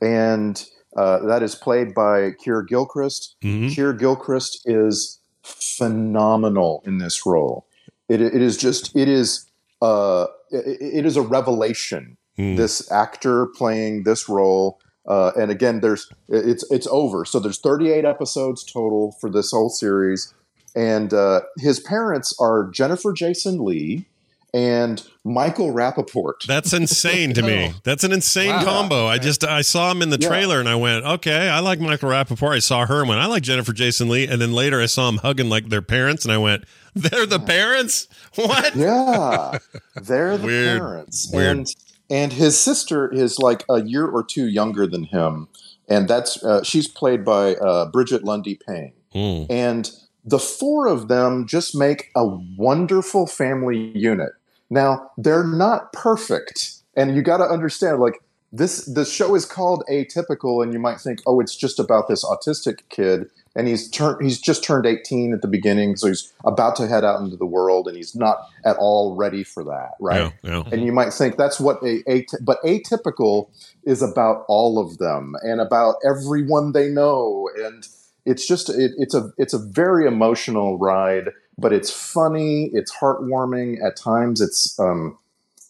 and 0.00 0.66
uh, 0.96 1.24
that 1.26 1.42
is 1.42 1.54
played 1.54 1.94
by 1.94 2.32
Keir 2.42 2.62
Gilchrist. 2.62 3.36
Mhm. 3.42 3.74
Keir 3.74 3.92
Gilchrist 3.92 4.60
is 4.66 5.18
phenomenal 5.42 6.82
in 6.86 6.98
this 6.98 7.24
role. 7.26 7.66
It, 8.08 8.20
it 8.20 8.34
is 8.42 8.56
just 8.56 8.94
it 8.96 9.08
is 9.08 9.46
uh, 9.82 10.26
it, 10.50 10.78
it 10.80 11.06
is 11.06 11.16
a 11.16 11.22
revelation. 11.22 12.16
Hmm. 12.36 12.56
This 12.56 12.90
actor 12.92 13.46
playing 13.46 14.04
this 14.04 14.28
role, 14.28 14.78
uh, 15.08 15.32
and 15.36 15.50
again, 15.50 15.80
there's 15.80 16.08
it's 16.28 16.64
it's 16.70 16.86
over. 16.90 17.24
So 17.24 17.38
there's 17.40 17.60
38 17.60 18.04
episodes 18.04 18.64
total 18.64 19.16
for 19.20 19.30
this 19.30 19.50
whole 19.52 19.68
series, 19.70 20.34
and 20.74 21.12
uh, 21.12 21.40
his 21.58 21.80
parents 21.80 22.34
are 22.40 22.68
Jennifer 22.70 23.12
Jason 23.12 23.64
Lee 23.64 24.06
and 24.52 25.06
Michael 25.24 25.72
Rapaport. 25.72 26.44
That's 26.46 26.72
insane 26.72 27.34
to 27.34 27.42
me. 27.42 27.72
That's 27.84 28.02
an 28.02 28.10
insane 28.12 28.48
Wow. 28.50 28.64
combo. 28.64 29.06
I 29.06 29.18
just 29.18 29.44
I 29.44 29.62
saw 29.62 29.90
him 29.92 30.02
in 30.02 30.10
the 30.10 30.18
Yeah. 30.20 30.28
trailer 30.28 30.58
and 30.58 30.68
I 30.68 30.74
went, 30.74 31.04
okay, 31.04 31.48
I 31.48 31.60
like 31.60 31.78
Michael 31.78 32.10
Rapaport. 32.10 32.56
I 32.56 32.58
saw 32.58 32.84
her 32.86 33.00
and 33.00 33.08
went, 33.08 33.20
I 33.20 33.26
like 33.26 33.44
Jennifer 33.44 33.72
Jason 33.72 34.08
Lee. 34.08 34.26
And 34.26 34.40
then 34.40 34.52
later 34.52 34.80
I 34.80 34.86
saw 34.86 35.08
him 35.08 35.18
hugging 35.18 35.48
like 35.48 35.68
their 35.68 35.82
parents 35.82 36.24
and 36.24 36.32
I 36.32 36.38
went, 36.38 36.64
they're 36.94 37.26
the 37.26 37.38
parents? 37.38 38.08
What? 38.34 38.74
Yeah, 38.74 39.58
they're 40.02 40.36
the 40.36 40.46
Weird. 40.46 40.78
parents, 40.80 41.30
Weird. 41.32 41.56
and 41.58 41.74
and 42.10 42.32
his 42.32 42.58
sister 42.58 43.08
is 43.12 43.38
like 43.38 43.64
a 43.70 43.82
year 43.82 44.04
or 44.06 44.24
two 44.24 44.46
younger 44.48 44.84
than 44.88 45.04
him, 45.04 45.46
and 45.88 46.08
that's 46.08 46.42
uh, 46.42 46.64
she's 46.64 46.88
played 46.88 47.24
by 47.24 47.54
uh, 47.54 47.88
Brigette 47.90 48.24
Lundy-Paine, 48.24 48.92
Hmm. 49.12 49.44
and 49.48 49.90
the 50.24 50.38
four 50.38 50.86
of 50.86 51.08
them 51.08 51.46
just 51.46 51.74
make 51.74 52.10
a 52.14 52.26
wonderful 52.26 53.26
family 53.26 53.96
unit. 53.96 54.30
Now 54.68 55.10
they're 55.16 55.46
not 55.46 55.92
perfect, 55.92 56.72
and 56.94 57.14
you 57.14 57.22
got 57.22 57.38
to 57.38 57.44
understand 57.44 58.00
like. 58.00 58.22
This 58.52 58.84
the 58.84 59.04
show 59.04 59.36
is 59.36 59.46
called 59.46 59.84
Atypical, 59.88 60.60
and 60.60 60.72
you 60.72 60.80
might 60.80 60.98
think, 61.00 61.20
oh, 61.24 61.38
it's 61.38 61.54
just 61.54 61.78
about 61.78 62.08
this 62.08 62.24
autistic 62.24 62.80
kid, 62.88 63.30
and 63.54 63.68
he's 63.68 63.88
turned 63.88 64.22
he's 64.24 64.40
just 64.40 64.64
turned 64.64 64.86
18 64.86 65.32
at 65.32 65.40
the 65.40 65.46
beginning, 65.46 65.94
so 65.94 66.08
he's 66.08 66.32
about 66.44 66.74
to 66.76 66.88
head 66.88 67.04
out 67.04 67.20
into 67.20 67.36
the 67.36 67.46
world, 67.46 67.86
and 67.86 67.96
he's 67.96 68.16
not 68.16 68.38
at 68.64 68.76
all 68.76 69.14
ready 69.14 69.44
for 69.44 69.62
that, 69.62 69.92
right? 70.00 70.32
Yeah, 70.42 70.50
yeah. 70.50 70.62
And 70.72 70.84
you 70.84 70.90
might 70.90 71.12
think 71.12 71.36
that's 71.36 71.60
what 71.60 71.80
a, 71.84 72.02
a 72.10 72.26
but 72.40 72.60
atypical 72.62 73.50
is 73.84 74.02
about 74.02 74.44
all 74.48 74.80
of 74.80 74.98
them 74.98 75.34
and 75.42 75.60
about 75.60 75.96
everyone 76.04 76.72
they 76.72 76.88
know, 76.88 77.48
and 77.56 77.86
it's 78.26 78.46
just 78.46 78.68
it, 78.70 78.92
it's 78.98 79.14
a 79.14 79.32
it's 79.38 79.54
a 79.54 79.58
very 79.58 80.06
emotional 80.06 80.78
ride, 80.78 81.30
but 81.58 81.72
it's 81.72 81.90
funny, 81.90 82.70
it's 82.72 82.94
heartwarming 82.94 83.82
at 83.84 83.96
times. 83.96 84.40
It's 84.40 84.78
um 84.78 85.16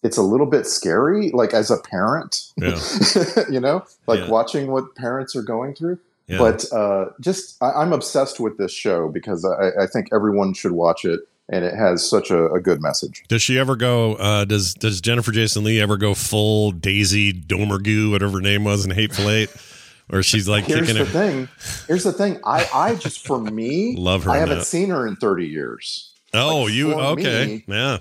it's 0.02 0.16
a 0.16 0.22
little 0.22 0.46
bit 0.46 0.66
scary, 0.66 1.30
like 1.32 1.52
as 1.52 1.70
a 1.70 1.76
parent, 1.76 2.50
Yeah. 2.56 2.78
you 3.50 3.60
know, 3.60 3.84
like 4.06 4.20
Yeah. 4.20 4.30
watching 4.30 4.70
what 4.70 4.94
parents 4.96 5.36
are 5.36 5.42
going 5.42 5.74
through. 5.74 5.98
Yeah. 6.26 6.38
But 6.38 6.72
uh, 6.72 7.06
just 7.20 7.62
I, 7.62 7.72
I'm 7.72 7.92
obsessed 7.92 8.38
with 8.40 8.56
this 8.56 8.72
show 8.72 9.08
because 9.08 9.44
I, 9.44 9.82
I 9.82 9.86
think 9.86 10.08
everyone 10.12 10.54
should 10.54 10.72
watch 10.72 11.04
it, 11.04 11.20
and 11.48 11.64
it 11.64 11.74
has 11.74 12.08
such 12.08 12.30
a, 12.30 12.46
a 12.52 12.60
good 12.60 12.80
message. 12.80 13.24
Does 13.28 13.42
she 13.42 13.58
ever 13.58 13.74
go? 13.76 14.14
Uh, 14.14 14.44
does 14.44 14.72
Does 14.74 15.00
Jennifer 15.00 15.32
Jason 15.32 15.64
Lee 15.64 15.80
ever 15.80 15.96
go 15.96 16.14
full 16.14 16.70
Daisy 16.70 17.32
Domergue, 17.32 18.10
whatever 18.12 18.34
her 18.34 18.40
name 18.40 18.62
was 18.64 18.84
in 18.84 18.92
Hateful 18.92 19.28
Eight, 19.28 19.50
or 20.12 20.22
she's 20.22 20.48
like 20.48 20.64
Here's 20.64 20.80
kicking 20.80 20.96
the 20.96 21.02
it? 21.02 21.08
thing. 21.08 21.48
Here's 21.86 22.04
the 22.04 22.12
thing. 22.12 22.40
I, 22.44 22.68
I 22.74 22.94
just 22.96 23.26
for 23.26 23.38
me, 23.40 23.96
Love 23.96 24.24
her 24.24 24.30
I 24.30 24.36
haven't 24.38 24.58
that. 24.58 24.64
seen 24.64 24.90
her 24.90 25.06
in 25.06 25.16
30 25.16 25.46
years. 25.46 26.06
Oh, 26.32 26.62
Like, 26.64 26.72
you 26.74 26.94
okay? 26.94 27.64
me- 27.66 27.74
yeah, 27.74 27.98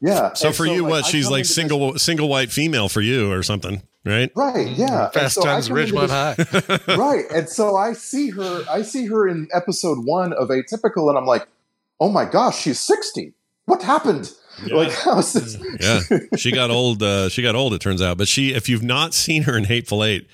Yeah. 0.00 0.32
So 0.34 0.48
and 0.48 0.56
for 0.56 0.66
you, 0.66 0.82
like, 0.82 0.90
what 0.90 1.04
I 1.04 1.08
she's 1.08 1.26
like 1.26 1.38
into 1.40 1.48
this- 1.48 1.54
single 1.54 1.98
single 1.98 2.28
white 2.28 2.50
female 2.50 2.88
for 2.88 3.00
you 3.00 3.30
or 3.30 3.42
something, 3.44 3.82
right? 4.04 4.32
Right. 4.34 4.68
Yeah. 4.68 5.10
Fast 5.10 5.36
so 5.36 5.42
times 5.42 5.68
come 5.68 5.76
Ridgemont 5.76 6.08
High. 6.10 6.96
right. 6.96 7.24
And 7.32 7.48
so 7.48 7.76
I 7.76 7.92
see 7.92 8.30
her. 8.30 8.64
I 8.68 8.82
see 8.82 9.06
her 9.06 9.28
in 9.28 9.46
episode 9.54 10.04
one 10.04 10.32
of 10.32 10.48
Atypical, 10.48 11.08
and 11.08 11.16
I'm 11.16 11.24
like, 11.26 11.46
oh 12.00 12.08
my 12.08 12.24
gosh, 12.24 12.58
she's 12.60 12.80
60. 12.80 13.32
What 13.66 13.82
happened? 13.82 14.32
Like, 14.72 14.90
how's 14.90 15.34
this? 15.34 15.56
Yeah, 15.80 16.18
she 16.36 16.50
got 16.50 16.70
old. 16.72 17.00
Uh, 17.00 17.28
she 17.28 17.42
got 17.42 17.54
old. 17.54 17.74
It 17.74 17.80
turns 17.80 18.02
out, 18.02 18.18
but 18.18 18.26
she, 18.26 18.54
if 18.54 18.68
you've 18.68 18.82
not 18.82 19.14
seen 19.14 19.44
her 19.44 19.56
in 19.56 19.62
Hateful 19.64 20.02
Eight, 20.02 20.24
uh, 20.24 20.28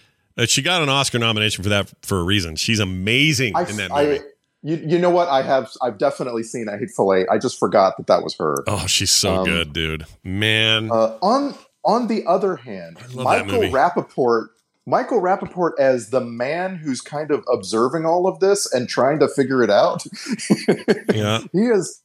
she 0.47 0.62
got 0.62 0.82
an 0.82 0.89
Oscar 0.89 1.19
nomination 1.19 1.62
for 1.62 1.70
that 1.70 1.93
for 2.02 2.19
a 2.19 2.23
reason. 2.23 2.56
She's 2.56 2.81
amazing 2.81 3.55
I, 3.56 3.65
in 3.69 3.77
that 3.77 3.93
I, 3.93 4.05
movie. 4.05 4.20
you, 4.62 4.77
you 4.86 4.98
know 4.98 5.11
what? 5.11 5.28
I 5.28 5.43
have. 5.43 5.70
I've 5.82 5.98
definitely 5.98 6.43
seen 6.43 6.69
a 6.69 6.77
Hateful 6.78 7.15
Eight. 7.15 7.27
I 7.31 7.39
just 7.39 7.59
forgot 7.59 7.97
that 7.97 8.06
that 8.09 8.23
was 8.23 8.35
her. 8.36 8.65
oh, 8.66 8.86
she's 8.86 9.11
so 9.11 9.36
Um, 9.36 9.44
good, 9.44 9.73
dude. 9.73 10.06
Man, 10.24 10.90
Uh, 10.90 11.16
on 11.23 11.55
on 11.85 12.06
the 12.09 12.24
other 12.27 12.56
hand, 12.56 12.97
Michael. 13.15 13.62
Rapaport, 13.65 14.47
Michael 14.86 15.20
Rapaport 15.20 15.73
as 15.78 16.11
the 16.11 16.20
man 16.20 16.77
who's 16.77 17.01
kind 17.01 17.31
of 17.31 17.44
observing 17.52 18.05
all 18.06 18.27
of 18.27 18.40
this 18.40 18.73
and 18.73 18.89
trying 18.89 19.19
to 19.20 19.28
figure 19.28 19.62
it 19.62 19.70
out. 19.70 20.05
yeah, 21.15 21.40
he 21.52 21.66
is 21.66 22.01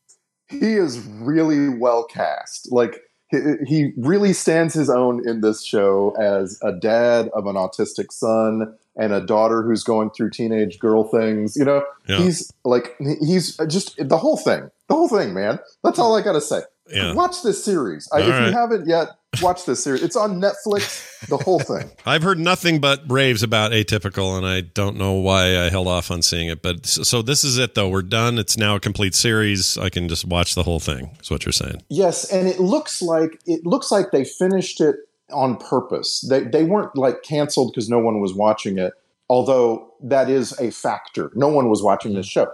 he 0.49 0.73
is 0.73 0.99
really 0.99 1.69
well 1.69 2.03
cast. 2.05 2.71
Like 2.71 3.01
he, 3.29 3.37
he 3.65 3.91
really 3.97 4.33
stands 4.33 4.73
his 4.73 4.89
own 4.89 5.27
in 5.27 5.41
this 5.41 5.63
show 5.63 6.15
as 6.19 6.59
a 6.63 6.71
dad 6.71 7.29
of 7.33 7.45
an 7.47 7.55
autistic 7.55 8.11
son 8.11 8.73
and 8.95 9.13
a 9.13 9.21
daughter 9.21 9.61
who's 9.63 9.83
going 9.83 10.09
through 10.09 10.31
teenage 10.31 10.79
girl 10.79 11.03
things. 11.03 11.55
You 11.55 11.65
know, 11.65 11.83
Yeah. 12.07 12.17
he's 12.17 12.51
like 12.65 12.95
he's 13.21 13.55
just 13.67 13.95
the 14.07 14.17
whole 14.17 14.37
thing. 14.37 14.69
The 14.87 14.95
whole 14.95 15.07
thing, 15.07 15.33
man. 15.33 15.59
That's 15.83 15.99
all 15.99 16.15
I 16.17 16.21
got 16.21 16.33
to 16.33 16.41
say. 16.41 16.61
Yeah. 16.91 17.13
Watch 17.13 17.43
this 17.43 17.63
series. 17.63 18.09
I, 18.11 18.21
if 18.21 18.29
right. 18.29 18.47
you 18.47 18.53
haven't 18.53 18.87
yet, 18.87 19.09
watch 19.41 19.65
this 19.65 19.83
series. 19.83 20.01
It's 20.01 20.15
on 20.15 20.41
Netflix. 20.41 21.27
The 21.27 21.37
whole 21.37 21.59
thing. 21.59 21.89
I've 22.05 22.23
heard 22.23 22.39
nothing 22.39 22.79
but 22.79 23.01
raves 23.09 23.43
about 23.43 23.71
Atypical, 23.71 24.37
and 24.37 24.45
I 24.45 24.61
don't 24.61 24.97
know 24.97 25.13
why 25.13 25.59
I 25.59 25.69
held 25.69 25.87
off 25.87 26.11
on 26.11 26.21
seeing 26.21 26.47
it. 26.47 26.61
But 26.61 26.85
so, 26.85 27.03
so 27.03 27.21
this 27.21 27.43
is 27.43 27.57
it, 27.57 27.75
though. 27.75 27.89
We're 27.89 28.01
done. 28.01 28.37
It's 28.37 28.57
now 28.57 28.75
a 28.75 28.79
complete 28.79 29.15
series. 29.15 29.77
I 29.77 29.89
can 29.89 30.07
just 30.07 30.25
watch 30.25 30.55
the 30.55 30.63
whole 30.63 30.79
thing. 30.79 31.17
Is 31.21 31.29
what 31.29 31.45
you're 31.45 31.53
saying? 31.53 31.81
Yes, 31.89 32.31
and 32.31 32.47
it 32.47 32.59
looks 32.59 33.01
like 33.01 33.39
it 33.45 33.65
looks 33.65 33.91
like 33.91 34.11
they 34.11 34.23
finished 34.23 34.81
it 34.81 34.95
on 35.31 35.57
purpose. 35.57 36.25
They 36.27 36.41
they 36.41 36.63
weren't 36.63 36.95
like 36.95 37.23
canceled 37.23 37.71
because 37.71 37.89
no 37.89 37.99
one 37.99 38.19
was 38.19 38.33
watching 38.33 38.77
it. 38.77 38.93
Although 39.29 39.93
that 40.01 40.29
is 40.29 40.59
a 40.59 40.71
factor. 40.71 41.31
No 41.35 41.49
one 41.49 41.69
was 41.69 41.83
watching 41.83 42.13
this 42.13 42.25
show. 42.25 42.51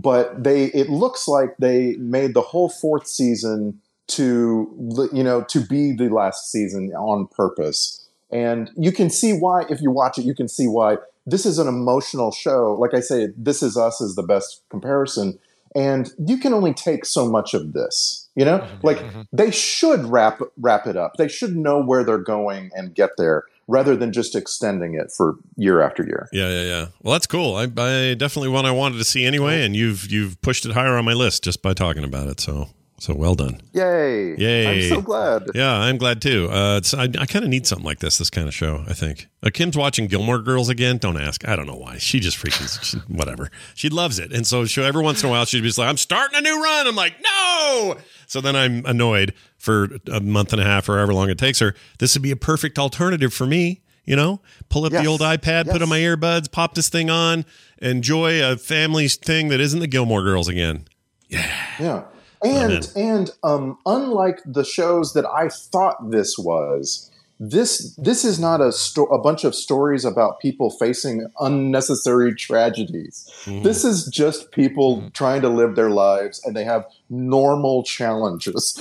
But 0.00 0.44
they 0.44 0.66
it 0.66 0.88
looks 0.88 1.26
like 1.26 1.56
they 1.58 1.96
made 1.96 2.34
the 2.34 2.40
whole 2.40 2.68
fourth 2.68 3.06
season 3.06 3.80
to 4.08 5.08
you 5.12 5.22
know 5.22 5.42
to 5.42 5.60
be 5.60 5.92
the 5.92 6.08
last 6.08 6.50
season 6.50 6.92
on 6.92 7.26
purpose. 7.28 8.08
And 8.30 8.70
you 8.76 8.92
can 8.92 9.10
see 9.10 9.32
why 9.32 9.64
if 9.68 9.80
you 9.80 9.90
watch 9.90 10.18
it 10.18 10.24
you 10.24 10.34
can 10.34 10.48
see 10.48 10.68
why 10.68 10.98
this 11.26 11.44
is 11.44 11.58
an 11.58 11.66
emotional 11.66 12.30
show. 12.30 12.74
Like 12.74 12.94
I 12.94 13.00
say 13.00 13.28
this 13.36 13.62
is 13.62 13.76
us 13.76 14.00
is 14.00 14.14
the 14.14 14.22
best 14.22 14.62
comparison. 14.70 15.38
And 15.74 16.10
you 16.26 16.38
can 16.38 16.54
only 16.54 16.72
take 16.72 17.04
so 17.04 17.28
much 17.28 17.52
of 17.52 17.72
this 17.72 18.28
you 18.38 18.44
know? 18.44 18.60
Mm-hmm. 18.60 18.86
Like 18.86 18.98
mm-hmm. 18.98 19.22
they 19.32 19.50
should 19.50 20.04
wrap 20.06 20.40
wrap 20.56 20.86
it 20.86 20.96
up. 20.96 21.14
They 21.18 21.28
should 21.28 21.56
know 21.56 21.82
where 21.82 22.04
they're 22.04 22.18
going 22.18 22.70
and 22.74 22.94
get 22.94 23.10
there 23.18 23.44
rather 23.68 23.94
than 23.94 24.12
just 24.12 24.34
extending 24.34 24.94
it 24.94 25.12
for 25.16 25.36
year 25.56 25.80
after 25.80 26.02
year 26.02 26.28
Yeah, 26.32 26.48
yeah, 26.48 26.62
yeah. 26.62 26.86
Well, 27.02 27.12
that's 27.12 27.26
cool. 27.26 27.54
I, 27.54 27.64
I 27.64 28.14
definitely 28.14 28.48
one 28.48 28.66
I 28.66 28.72
wanted 28.72 28.98
to 28.98 29.04
see 29.04 29.24
anyway, 29.24 29.64
and 29.64 29.76
you've 29.76 30.10
you've 30.10 30.40
pushed 30.42 30.66
it 30.66 30.72
higher 30.72 30.96
on 30.96 31.04
my 31.04 31.12
list 31.12 31.44
just 31.44 31.62
by 31.62 31.74
talking 31.74 32.02
about 32.02 32.28
it. 32.28 32.40
So 32.40 32.70
so 33.00 33.14
well 33.14 33.34
done. 33.36 33.60
yay 33.72 34.36
Yay! 34.36 34.66
i'm 34.66 34.88
so 34.88 35.00
glad 35.00 35.44
Yeah, 35.54 35.72
I'm 35.72 35.98
glad 35.98 36.20
too. 36.20 36.48
Uh, 36.50 36.80
I, 36.96 37.04
I 37.04 37.26
kind 37.26 37.44
of 37.44 37.48
need 37.50 37.66
something 37.66 37.84
like 37.86 38.00
this, 38.00 38.18
this 38.18 38.28
kind 38.30 38.48
of 38.48 38.54
show. 38.54 38.84
I 38.88 38.92
think 38.92 39.28
uh, 39.42 39.50
Kim's 39.54 39.76
watching 39.76 40.08
Gilmore 40.08 40.40
Girls 40.40 40.68
again. 40.68 40.98
Don't 40.98 41.16
ask. 41.16 41.46
I 41.48 41.54
don't 41.56 41.66
know 41.66 41.76
why. 41.76 41.98
She 41.98 42.18
just 42.18 42.36
freaking 42.36 42.82
she, 42.82 42.98
whatever. 43.06 43.50
She 43.74 43.88
loves 43.88 44.18
it, 44.18 44.32
and 44.32 44.46
so 44.46 44.64
she 44.64 44.82
every 44.82 45.02
once 45.02 45.22
in 45.22 45.28
a 45.28 45.32
while 45.32 45.44
she'd 45.44 45.60
be 45.62 45.68
just 45.68 45.78
like, 45.78 45.88
"I'm 45.88 45.96
starting 45.96 46.38
a 46.38 46.40
new 46.42 46.62
run." 46.62 46.86
I'm 46.88 46.96
like, 46.96 47.14
"No!" 47.22 47.96
So 48.26 48.40
then 48.40 48.56
I'm 48.56 48.84
annoyed 48.84 49.32
for 49.56 49.88
a 50.12 50.20
month 50.20 50.52
and 50.52 50.60
a 50.60 50.64
half 50.64 50.88
or 50.88 50.96
however 50.96 51.14
long 51.14 51.30
it 51.30 51.38
takes 51.38 51.60
her. 51.60 51.74
This 51.98 52.14
would 52.14 52.22
be 52.22 52.30
a 52.32 52.36
perfect 52.36 52.78
alternative 52.78 53.32
for 53.32 53.46
me. 53.46 53.80
You 54.04 54.16
know, 54.16 54.40
pull 54.70 54.84
up 54.86 54.92
the 54.92 55.06
old 55.06 55.20
iPad, 55.20 55.70
put 55.70 55.82
on 55.82 55.88
my 55.88 55.98
earbuds, 55.98 56.50
pop 56.50 56.74
this 56.74 56.88
thing 56.88 57.10
on, 57.10 57.44
enjoy 57.82 58.42
a 58.42 58.56
family 58.56 59.06
thing 59.06 59.48
that 59.50 59.60
isn't 59.60 59.80
the 59.80 59.86
Gilmore 59.86 60.22
Girls 60.22 60.48
again. 60.48 60.86
Yeah. 61.28 61.46
Yeah 61.78 62.02
and 62.44 62.90
and 62.96 63.30
um 63.42 63.78
unlike 63.86 64.40
the 64.46 64.64
shows 64.64 65.12
that 65.14 65.26
i 65.26 65.48
thought 65.48 66.10
this 66.10 66.36
was 66.38 67.10
this 67.40 67.94
this 67.96 68.24
is 68.24 68.40
not 68.40 68.60
a 68.60 68.72
sto- 68.72 69.06
a 69.06 69.18
bunch 69.18 69.44
of 69.44 69.54
stories 69.54 70.04
about 70.04 70.40
people 70.40 70.70
facing 70.70 71.24
unnecessary 71.38 72.34
tragedies 72.34 73.30
this 73.62 73.84
is 73.84 74.06
just 74.06 74.50
people 74.50 75.08
trying 75.14 75.40
to 75.40 75.48
live 75.48 75.76
their 75.76 75.90
lives 75.90 76.40
and 76.44 76.56
they 76.56 76.64
have 76.64 76.84
normal 77.10 77.84
challenges 77.84 78.76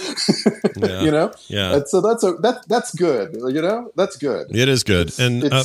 Yeah. 0.76 1.02
you 1.02 1.12
know 1.12 1.32
Yeah. 1.50 1.76
and 1.76 1.88
so 1.88 2.02
that's 2.02 2.24
a 2.24 2.34
that 2.42 2.68
that's 2.68 2.94
good 2.96 3.36
you 3.36 3.62
know 3.62 3.92
that's 3.96 4.18
good 4.18 4.56
It 4.56 4.68
is 4.70 4.84
good. 4.84 5.18
and 5.20 5.44
uh, 5.54 5.64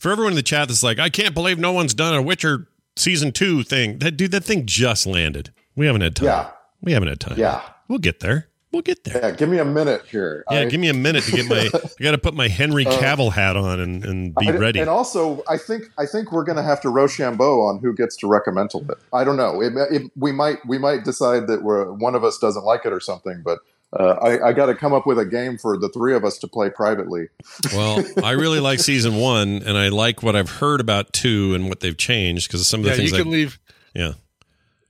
for 0.00 0.10
everyone 0.10 0.32
in 0.32 0.36
the 0.36 0.42
chat 0.42 0.68
that's 0.68 0.82
like, 0.82 0.98
I 0.98 1.10
can't 1.10 1.34
believe 1.34 1.58
no 1.58 1.72
one's 1.72 1.94
done 1.94 2.14
a 2.14 2.22
Witcher 2.22 2.66
season 2.96 3.32
two 3.32 3.62
thing. 3.62 3.98
That 3.98 4.12
dude, 4.16 4.30
that 4.32 4.44
thing 4.44 4.66
just 4.66 5.06
landed. 5.06 5.50
We 5.76 5.86
haven't 5.86 6.02
had 6.02 6.14
time. 6.16 6.26
Yeah. 6.26 6.50
We 6.84 6.92
haven't 6.92 7.08
had 7.08 7.20
time. 7.20 7.38
Yeah. 7.38 7.62
We'll 7.88 7.98
get 7.98 8.20
there. 8.20 8.48
We'll 8.72 8.82
get 8.82 9.04
there. 9.04 9.20
yeah 9.22 9.30
give 9.30 9.48
me 9.48 9.58
a 9.58 9.64
minute 9.64 10.02
here 10.10 10.42
Yeah, 10.50 10.60
I- 10.60 10.64
give 10.64 10.80
me 10.80 10.88
a 10.88 10.94
minute 10.94 11.22
to 11.24 11.30
get 11.30 11.46
my. 11.48 11.70
I 12.00 12.02
got 12.02 12.10
to 12.10 12.18
put 12.18 12.34
my 12.34 12.48
Henry 12.48 12.84
Uh, 12.84 12.90
Cavill 12.98 13.30
hat 13.32 13.56
on 13.56 13.78
and, 13.78 14.04
and 14.04 14.34
be 14.34 14.48
I- 14.48 14.56
ready. 14.56 14.80
And 14.80 14.90
also, 14.90 15.44
I 15.48 15.58
think 15.58 15.84
I 15.96 16.06
think 16.06 16.32
we're 16.32 16.42
going 16.42 16.56
to 16.56 16.62
have 16.64 16.80
to 16.80 16.88
Rochambeau 16.88 17.60
on 17.62 17.78
who 17.78 17.94
gets 17.94 18.16
to 18.16 18.26
recommend 18.26 18.70
it. 18.74 18.98
I 19.12 19.22
don't 19.22 19.36
know. 19.36 19.62
It, 19.62 19.74
it, 19.92 20.10
we 20.16 20.32
might 20.32 20.58
we 20.66 20.78
might 20.78 21.04
decide 21.04 21.46
that 21.46 21.62
we're, 21.62 21.92
one 21.92 22.16
of 22.16 22.24
us 22.24 22.38
doesn't 22.38 22.64
like 22.64 22.84
it 22.84 22.92
or 22.92 22.98
something. 22.98 23.42
But 23.44 23.60
uh, 23.92 24.14
I, 24.20 24.48
I 24.48 24.52
got 24.52 24.66
to 24.66 24.74
come 24.74 24.92
up 24.92 25.06
with 25.06 25.20
a 25.20 25.24
game 25.24 25.56
for 25.56 25.78
the 25.78 25.88
three 25.90 26.16
of 26.16 26.24
us 26.24 26.36
to 26.38 26.48
play 26.48 26.68
privately. 26.68 27.28
well, 27.72 28.04
I 28.24 28.32
really 28.32 28.58
like 28.58 28.80
season 28.80 29.14
one, 29.18 29.62
and 29.64 29.78
I 29.78 29.88
like 29.90 30.20
what 30.24 30.34
I've 30.34 30.50
heard 30.50 30.80
about 30.80 31.12
two 31.12 31.54
and 31.54 31.68
what 31.68 31.78
they've 31.78 31.96
changed 31.96 32.48
because 32.48 32.66
some 32.66 32.80
of 32.80 32.84
the 32.86 32.90
Yeah, 32.90 32.96
things 32.96 33.12
you 33.12 33.18
can 33.18 33.28
I, 33.28 33.30
leave. 33.30 33.60
Yeah. 33.94 34.12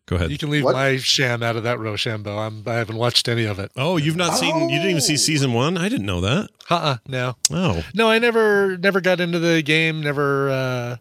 Go 0.07 0.17
ahead. 0.17 0.31
You 0.31 0.37
can 0.37 0.51
leave 0.51 0.65
my 0.65 0.99
sham 0.99 1.43
out 1.43 1.57
of 1.57 1.63
that 1.63 1.79
Rochambeau. 1.79 2.37
I'm, 2.37 2.63
I 2.67 2.75
haven't 2.75 2.97
watched 2.97 3.27
any 3.27 3.45
of 3.45 3.59
it. 3.59 3.73
Oh, 3.75 3.97
you've 3.97 4.17
not 4.17 4.37
seen? 4.37 4.55
You 4.69 4.77
didn't 4.77 4.91
even 4.91 5.01
see 5.01 5.17
season 5.17 5.55
one? 5.55 5.79
I 5.79 5.89
didn't 5.89 6.05
know 6.05 6.21
that. 6.21 6.51
Uh-uh, 6.69 6.99
no. 7.07 7.37
Oh, 7.51 7.83
No, 7.95 8.11
I 8.11 8.19
never 8.19 8.77
never 8.77 9.01
got 9.01 9.21
into 9.21 9.39
the 9.39 9.63
game. 9.63 10.03
Never, 10.03 10.51
uh, 10.51 10.97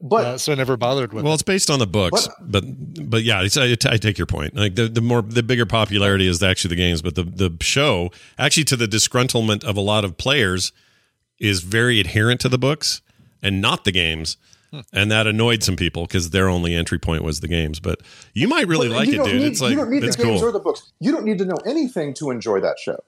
but 0.00 0.24
uh, 0.24 0.38
so 0.38 0.50
I 0.50 0.56
never 0.56 0.76
bothered 0.76 1.12
with. 1.12 1.22
It. 1.22 1.24
Well, 1.24 1.32
it. 1.32 1.34
it's 1.34 1.42
based 1.44 1.70
on 1.70 1.78
the 1.78 1.86
books, 1.86 2.28
but 2.40 2.64
but 3.08 3.22
yeah, 3.22 3.42
it's, 3.42 3.56
I, 3.56 3.72
I 3.72 3.96
take 3.98 4.18
your 4.18 4.26
point. 4.26 4.56
Like 4.56 4.74
the, 4.74 4.88
the 4.88 5.00
more 5.00 5.22
the 5.22 5.44
bigger 5.44 5.66
popularity 5.66 6.26
is 6.26 6.42
actually 6.42 6.70
the 6.70 6.76
games, 6.76 7.02
but 7.02 7.14
the 7.14 7.22
the 7.22 7.56
show 7.60 8.10
actually 8.36 8.64
to 8.64 8.76
the 8.76 8.86
disgruntlement 8.86 9.62
of 9.62 9.76
a 9.76 9.80
lot 9.80 10.04
of 10.04 10.16
players 10.16 10.72
is 11.38 11.60
very 11.60 12.00
adherent 12.00 12.40
to 12.40 12.48
the 12.48 12.58
books 12.58 13.00
and 13.42 13.60
not 13.60 13.84
the 13.84 13.92
games. 13.92 14.36
And 14.92 15.10
that 15.10 15.26
annoyed 15.26 15.62
some 15.62 15.76
people 15.76 16.06
because 16.06 16.30
their 16.30 16.48
only 16.48 16.74
entry 16.74 16.98
point 16.98 17.24
was 17.24 17.40
the 17.40 17.48
games. 17.48 17.80
But 17.80 18.00
you 18.34 18.46
might 18.48 18.68
really 18.68 18.88
But 18.88 18.96
like 18.96 19.08
it, 19.08 19.24
dude. 19.24 19.26
Need, 19.26 19.42
it's 19.42 19.60
like 19.60 19.70
you 19.70 19.76
don't 19.76 19.90
need 19.90 20.04
it's 20.04 20.16
the 20.16 20.24
games 20.24 20.40
cool. 20.40 20.48
or 20.48 20.52
the 20.52 20.60
books. 20.60 20.92
You 21.00 21.12
don't 21.12 21.24
need 21.24 21.38
to 21.38 21.44
know 21.44 21.58
anything 21.66 22.14
to 22.14 22.30
enjoy 22.30 22.60
that 22.60 22.78
show. 22.78 22.98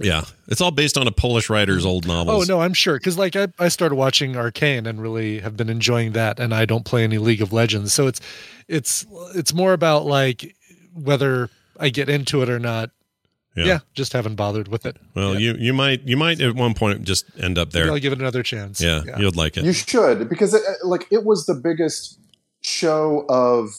yeah, 0.00 0.24
it's 0.48 0.60
all 0.60 0.70
based 0.72 0.98
on 0.98 1.06
a 1.06 1.12
Polish 1.12 1.48
writer's 1.48 1.86
old 1.86 2.06
novels. 2.06 2.50
Oh 2.50 2.52
no, 2.54 2.60
I'm 2.60 2.74
sure 2.74 2.98
because 2.98 3.16
like 3.16 3.36
I, 3.36 3.48
I 3.58 3.68
started 3.68 3.94
watching 3.94 4.36
Arcane 4.36 4.86
and 4.86 5.00
really 5.00 5.38
have 5.40 5.56
been 5.56 5.70
enjoying 5.70 6.12
that, 6.12 6.38
and 6.40 6.52
I 6.54 6.64
don't 6.66 6.84
play 6.84 7.04
any 7.04 7.18
League 7.18 7.40
of 7.40 7.52
Legends, 7.52 7.92
so 7.94 8.06
it's 8.06 8.20
it's 8.68 9.06
it's 9.34 9.54
more 9.54 9.72
about 9.72 10.04
like 10.04 10.54
whether 10.92 11.50
I 11.78 11.88
get 11.90 12.08
into 12.08 12.42
it 12.42 12.50
or 12.50 12.58
not. 12.58 12.90
Yeah. 13.56 13.64
Yeah, 13.64 13.78
just 13.94 14.12
haven't 14.12 14.34
bothered 14.34 14.68
with 14.68 14.84
it. 14.84 14.98
Well, 15.14 15.40
you 15.40 15.54
you 15.58 15.72
might 15.72 16.02
you 16.02 16.16
might 16.16 16.40
at 16.40 16.54
one 16.54 16.74
point 16.74 17.04
just 17.04 17.24
end 17.40 17.56
up 17.56 17.70
there. 17.70 17.90
I'll 17.90 17.98
give 17.98 18.12
it 18.12 18.18
another 18.20 18.42
chance. 18.42 18.80
yeah, 18.80 19.02
you'd 19.18 19.36
like 19.36 19.56
it. 19.56 19.64
You 19.64 19.72
should 19.72 20.28
because 20.28 20.52
it, 20.52 20.62
like 20.84 21.06
it 21.10 21.24
was 21.24 21.46
the 21.46 21.54
biggest 21.54 22.18
show 22.60 23.24
of 23.28 23.70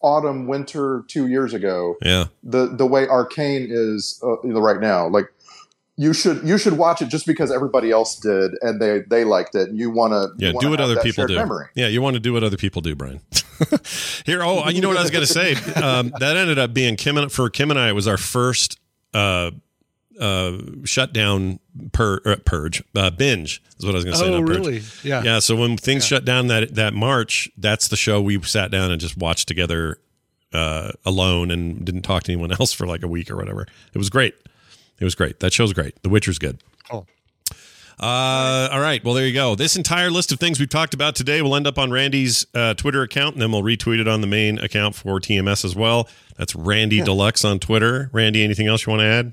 autumn 0.00 0.46
winter 0.46 1.04
two 1.08 1.26
years 1.28 1.54
ago. 1.54 1.96
yeah. 2.02 2.26
The 2.42 2.66
the 2.66 2.86
way 2.86 3.06
Arcane 3.06 3.68
is 3.70 4.20
uh, 4.24 4.36
right 4.48 4.80
now, 4.80 5.08
like 5.08 5.32
you 5.96 6.12
should 6.12 6.46
you 6.46 6.58
should 6.58 6.74
watch 6.74 7.00
it 7.00 7.08
just 7.08 7.26
because 7.26 7.50
everybody 7.50 7.90
else 7.90 8.16
did 8.16 8.52
and 8.60 8.80
they 8.80 9.00
they 9.08 9.24
liked 9.24 9.54
it. 9.54 9.68
And 9.70 9.78
you 9.78 9.90
want 9.90 10.12
to 10.12 10.30
Yeah, 10.44 10.52
do 10.58 10.70
what 10.70 10.80
other 10.80 11.00
people 11.00 11.26
do. 11.26 11.36
Memory. 11.36 11.66
Yeah, 11.74 11.86
you 11.88 12.02
want 12.02 12.14
to 12.14 12.20
do 12.20 12.32
what 12.32 12.44
other 12.44 12.56
people 12.58 12.82
do, 12.82 12.94
Brian. 12.94 13.20
Here, 14.26 14.42
oh, 14.42 14.68
you 14.68 14.82
know 14.82 14.88
what 14.88 14.98
I 14.98 15.02
was 15.02 15.10
going 15.10 15.26
to 15.26 15.32
say? 15.32 15.54
Um, 15.76 16.12
that 16.18 16.36
ended 16.36 16.58
up 16.58 16.72
being 16.74 16.96
Kim 16.96 17.16
and, 17.16 17.30
for 17.30 17.48
Kim 17.48 17.70
and 17.70 17.78
I. 17.78 17.88
It 17.88 17.94
was 17.94 18.08
our 18.08 18.16
first 18.16 18.78
uh, 19.16 19.50
uh, 20.20 20.58
shutdown 20.84 21.58
pur- 21.92 22.20
uh, 22.24 22.36
purge 22.44 22.82
uh, 22.94 23.10
binge 23.10 23.62
is 23.78 23.84
what 23.84 23.92
I 23.92 23.96
was 23.96 24.04
going 24.04 24.14
to 24.14 24.18
say. 24.18 24.34
Oh, 24.34 24.40
really? 24.40 24.82
Yeah. 25.02 25.22
yeah. 25.22 25.38
So 25.40 25.56
when 25.56 25.76
things 25.76 26.06
shut 26.06 26.24
down 26.24 26.46
that 26.48 26.74
that 26.74 26.94
March, 26.94 27.50
that's 27.56 27.88
the 27.88 27.96
show 27.96 28.20
we 28.20 28.42
sat 28.42 28.70
down 28.70 28.90
and 28.90 29.00
just 29.00 29.16
watched 29.16 29.48
together 29.48 29.98
uh, 30.52 30.92
alone 31.04 31.50
and 31.50 31.84
didn't 31.84 32.02
talk 32.02 32.24
to 32.24 32.32
anyone 32.32 32.52
else 32.60 32.72
for 32.72 32.86
like 32.86 33.02
a 33.02 33.08
week 33.08 33.30
or 33.30 33.36
whatever. 33.36 33.66
It 33.92 33.98
was 33.98 34.10
great. 34.10 34.34
It 34.98 35.04
was 35.04 35.14
great. 35.14 35.40
That 35.40 35.52
show's 35.52 35.72
great. 35.72 36.02
The 36.02 36.08
Witcher's 36.08 36.38
good. 36.38 36.62
Cool. 36.90 37.06
Uh, 37.98 38.68
all 38.72 38.80
right. 38.80 39.02
Well, 39.04 39.14
there 39.14 39.26
you 39.26 39.32
go. 39.32 39.54
This 39.54 39.74
entire 39.76 40.10
list 40.10 40.30
of 40.32 40.38
things 40.38 40.60
we've 40.60 40.68
talked 40.68 40.92
about 40.92 41.14
today 41.14 41.40
will 41.40 41.56
end 41.56 41.66
up 41.66 41.78
on 41.78 41.90
Randy's 41.90 42.46
uh, 42.54 42.74
Twitter 42.74 43.02
account, 43.02 43.34
and 43.36 43.42
then 43.42 43.52
we'll 43.52 43.62
retweet 43.62 44.00
it 44.00 44.08
on 44.08 44.20
the 44.20 44.26
main 44.26 44.58
account 44.58 44.94
for 44.94 45.18
TMS 45.18 45.64
as 45.64 45.74
well. 45.74 46.08
That's 46.36 46.54
Randy 46.54 47.00
Deluxe 47.00 47.44
on 47.44 47.58
Twitter. 47.58 48.10
Randy, 48.12 48.44
anything 48.44 48.66
else 48.66 48.84
you 48.86 48.90
want 48.90 49.00
to 49.00 49.06
add? 49.06 49.32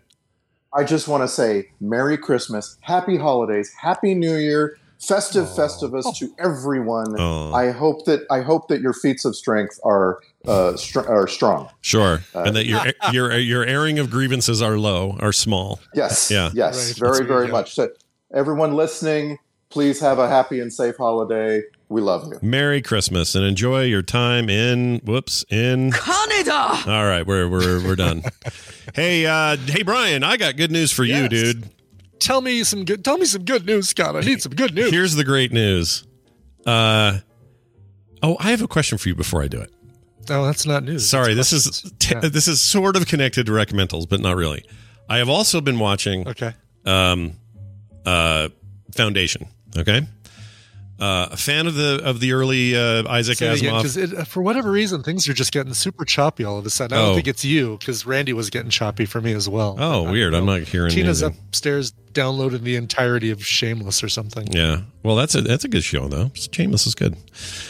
I 0.74 0.84
just 0.86 1.08
want 1.08 1.24
to 1.24 1.28
say 1.28 1.70
Merry 1.82 2.18
Christmas, 2.18 2.78
Happy 2.82 3.18
Holidays, 3.18 3.72
Happy 3.80 4.16
New 4.16 4.36
Year, 4.36 4.78
Festive 5.00 5.46
Festivus 5.46 6.16
to 6.18 6.34
everyone. 6.40 7.16
Oh. 7.20 7.54
I 7.54 7.72
hope 7.72 8.06
that 8.06 8.26
I 8.32 8.42
hope 8.42 8.70
that 8.70 8.80
your 8.82 8.94
feats 8.94 9.26
of 9.26 9.36
strength 9.36 9.80
are 9.84 10.20
uh, 10.48 10.76
str- 10.78 11.02
are 11.08 11.28
strong. 11.28 11.70
Sure, 11.82 12.22
Uh, 12.34 12.44
and 12.44 12.56
that 12.56 12.66
your 12.66 12.82
your 13.12 13.38
your 13.38 13.66
airing 13.66 14.00
of 14.00 14.10
grievances 14.10 14.62
are 14.62 14.78
low, 14.78 15.18
are 15.20 15.34
small. 15.34 15.80
Yes. 15.94 16.32
Yeah. 16.32 16.50
Yes. 16.54 17.00
Right. 17.02 17.18
Very, 17.18 17.28
very 17.28 17.48
much. 17.50 17.76
So, 17.76 17.90
everyone 18.34 18.74
listening, 18.74 19.38
please 19.70 20.00
have 20.00 20.20
a 20.20 20.28
happy 20.28 20.60
and 20.60 20.72
safe 20.72 20.98
holiday. 20.98 21.62
We 21.90 22.02
love 22.02 22.26
you. 22.32 22.40
Merry 22.42 22.82
Christmas 22.82 23.36
and 23.36 23.46
enjoy 23.46 23.84
your 23.84 24.02
time 24.02 24.50
in 24.50 25.00
whoops 25.06 25.46
in 25.50 25.92
Canada. 25.92 26.80
All 26.88 27.06
right, 27.06 27.26
we're 27.26 27.48
we're 27.48 27.84
we're 27.84 27.96
done. 27.96 28.24
hey, 28.96 29.26
uh, 29.26 29.58
hey, 29.58 29.84
Brian, 29.84 30.24
I 30.24 30.38
got 30.38 30.56
good 30.58 30.72
news 30.72 30.92
for 30.92 31.04
you, 31.04 31.30
dude. 31.30 31.70
Tell 32.20 32.42
me 32.42 32.64
some 32.64 32.86
good. 32.86 33.04
Tell 33.06 33.18
me 33.18 33.26
some 33.26 33.44
good 33.44 33.66
news, 33.66 33.90
Scott. 33.90 34.16
I 34.16 34.22
need 34.22 34.42
some 34.42 34.54
good 34.56 34.74
news. 34.74 34.92
Here's 34.92 35.14
the 35.16 35.24
great 35.24 35.52
news. 35.52 36.08
Uh, 36.66 37.20
oh, 38.24 38.38
I 38.40 38.50
have 38.52 38.62
a 38.62 38.68
question 38.68 38.98
for 38.98 39.10
you 39.10 39.16
before 39.16 39.44
I 39.44 39.48
do 39.48 39.60
it. 39.60 39.72
No, 40.30 40.46
that's 40.46 40.66
not 40.66 40.84
news. 40.84 41.08
Sorry, 41.08 41.34
That's 41.34 41.52
this 41.52 41.66
is 41.68 41.92
t- 42.00 42.16
this 42.16 42.48
is 42.48 42.62
sort 42.62 42.96
of 42.96 43.06
connected 43.08 43.46
to 43.48 43.52
reccamentals, 43.52 44.08
but 44.08 44.22
not 44.22 44.38
really. 44.38 44.64
I 45.10 45.18
have 45.18 45.28
also 45.30 45.60
been 45.60 45.80
watching 45.80 46.26
Okay. 46.28 46.54
um, 46.86 47.34
uh, 48.06 48.50
Foundation. 48.96 49.48
Okay, 49.78 50.02
uh, 51.00 51.30
a 51.32 51.38
fan 51.38 51.68
of 51.68 51.76
the 51.76 52.02
of 52.04 52.20
the 52.20 52.34
early 52.34 52.76
uh, 52.76 53.08
Isaac 53.10 53.38
Say 53.38 53.48
it 53.52 53.60
again, 53.60 53.76
it, 53.84 54.14
uh, 54.14 54.24
for 54.26 54.42
whatever 54.42 54.72
reason, 54.72 55.02
things 55.04 55.28
are 55.28 55.34
just 55.34 55.52
getting 55.52 55.74
super 55.74 56.06
choppy 56.06 56.44
all 56.44 56.58
of 56.58 56.66
a 56.66 56.70
sudden. 56.70 56.98
I 56.98 57.02
don't 57.02 57.12
Oh. 57.12 57.16
think 57.16 57.28
it's 57.28 57.44
you 57.44 57.78
because 57.80 58.06
Randy 58.06 58.32
was 58.32 58.50
getting 58.50 58.70
choppy 58.70 59.06
for 59.06 59.20
me 59.20 59.34
as 59.34 59.50
well. 59.50 59.76
oh, 59.80 60.10
weird! 60.12 60.34
I'm 60.34 60.46
not 60.46 60.62
hearing. 60.62 60.88
Anything. 60.92 61.04
Tina's 61.04 61.24
anything. 61.24 61.42
upstairs 61.50 61.92
downloading 62.14 62.64
the 62.64 62.76
entirety 62.76 63.32
of 63.32 63.44
Shameless 63.44 64.04
or 64.04 64.08
something. 64.10 64.48
Yeah, 64.54 64.82
well, 65.02 65.16
that's 65.16 65.34
a 65.34 65.42
that's 65.42 65.64
a 65.66 65.68
good 65.68 65.84
show 65.84 66.08
though. 66.08 66.32
Shameless 66.36 66.86
is 66.86 66.94
good. 66.96 67.18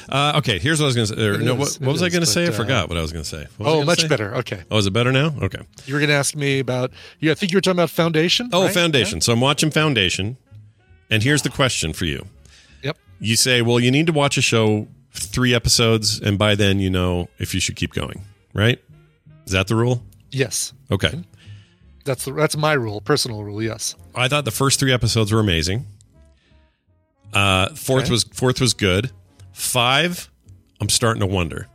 Uh, 0.10 0.34
okay, 0.38 0.60
here's 0.60 0.80
what 0.80 0.86
I 0.86 0.88
was 0.88 0.96
going 0.96 1.08
to 1.08 1.16
say. 1.16 1.26
or, 1.26 1.38
no, 1.38 1.54
is, 1.54 1.80
what, 1.80 1.88
what 1.88 1.92
was 1.94 2.04
I 2.04 2.10
going 2.10 2.24
to 2.24 2.30
say? 2.30 2.44
I 2.46 2.50
uh, 2.50 2.52
forgot 2.52 2.90
what 2.90 2.98
I 2.98 3.02
was 3.02 3.14
going 3.14 3.24
to 3.24 3.30
say. 3.30 3.48
Oh, 3.62 3.84
much 3.86 4.02
say? 4.02 4.08
better. 4.10 4.36
Okay. 4.36 4.64
Oh, 4.70 4.78
is 4.78 4.86
it 4.86 4.92
better 4.92 5.14
now? 5.14 5.34
Okay. 5.42 5.60
You 5.86 5.94
were 5.94 6.00
going 6.02 6.10
to 6.10 6.16
ask 6.16 6.36
me 6.36 6.60
about. 6.60 6.92
Yeah, 7.20 7.32
I 7.32 7.36
think 7.36 7.52
you 7.54 7.58
were 7.58 7.62
talking 7.62 7.80
about 7.80 7.90
Foundation. 7.90 8.50
Oh, 8.52 8.66
right? 8.66 8.74
Foundation. 8.74 9.22
So 9.22 9.32
I'm 9.32 9.40
watching 9.42 9.72
Foundation, 9.72 10.36
and 11.10 11.24
here's 11.24 11.42
the 11.42 11.50
question 11.50 11.94
for 11.94 12.06
you. 12.06 12.28
You 13.24 13.36
say, 13.38 13.62
well, 13.62 13.80
you 13.80 13.90
need 13.90 14.08
to 14.08 14.14
watch 14.14 14.38
a 14.38 14.42
show 14.42 14.88
three 15.14 15.54
episodes, 15.56 16.20
and 16.20 16.38
by 16.38 16.56
then 16.56 16.80
you 16.80 16.90
know 16.90 17.30
if 17.40 17.54
you 17.54 17.60
should 17.62 17.76
keep 17.78 17.94
going. 17.94 18.22
Right? 18.54 18.80
Is 19.46 19.54
that 19.54 19.68
the 19.68 19.76
rule? 19.76 20.04
Yes, 20.32 20.74
Okay. 20.92 21.24
that's 22.06 22.26
the, 22.26 22.34
that's 22.34 22.58
my 22.58 22.74
rule, 22.74 23.00
personal 23.02 23.44
rule. 23.44 23.62
Yes. 23.62 23.96
I 24.16 24.28
thought 24.28 24.46
the 24.46 24.52
first 24.52 24.80
three 24.80 24.92
episodes 24.92 25.32
were 25.32 25.40
amazing. 25.40 25.86
Uh, 27.34 27.70
fourth 27.76 28.04
Okay. 28.04 28.12
was 28.12 28.24
fourth 28.26 28.60
was 28.62 28.74
good. 28.74 29.12
Five, 29.54 30.30
I'm 30.82 30.90
starting 30.90 31.22
to 31.22 31.26
wonder. 31.28 31.68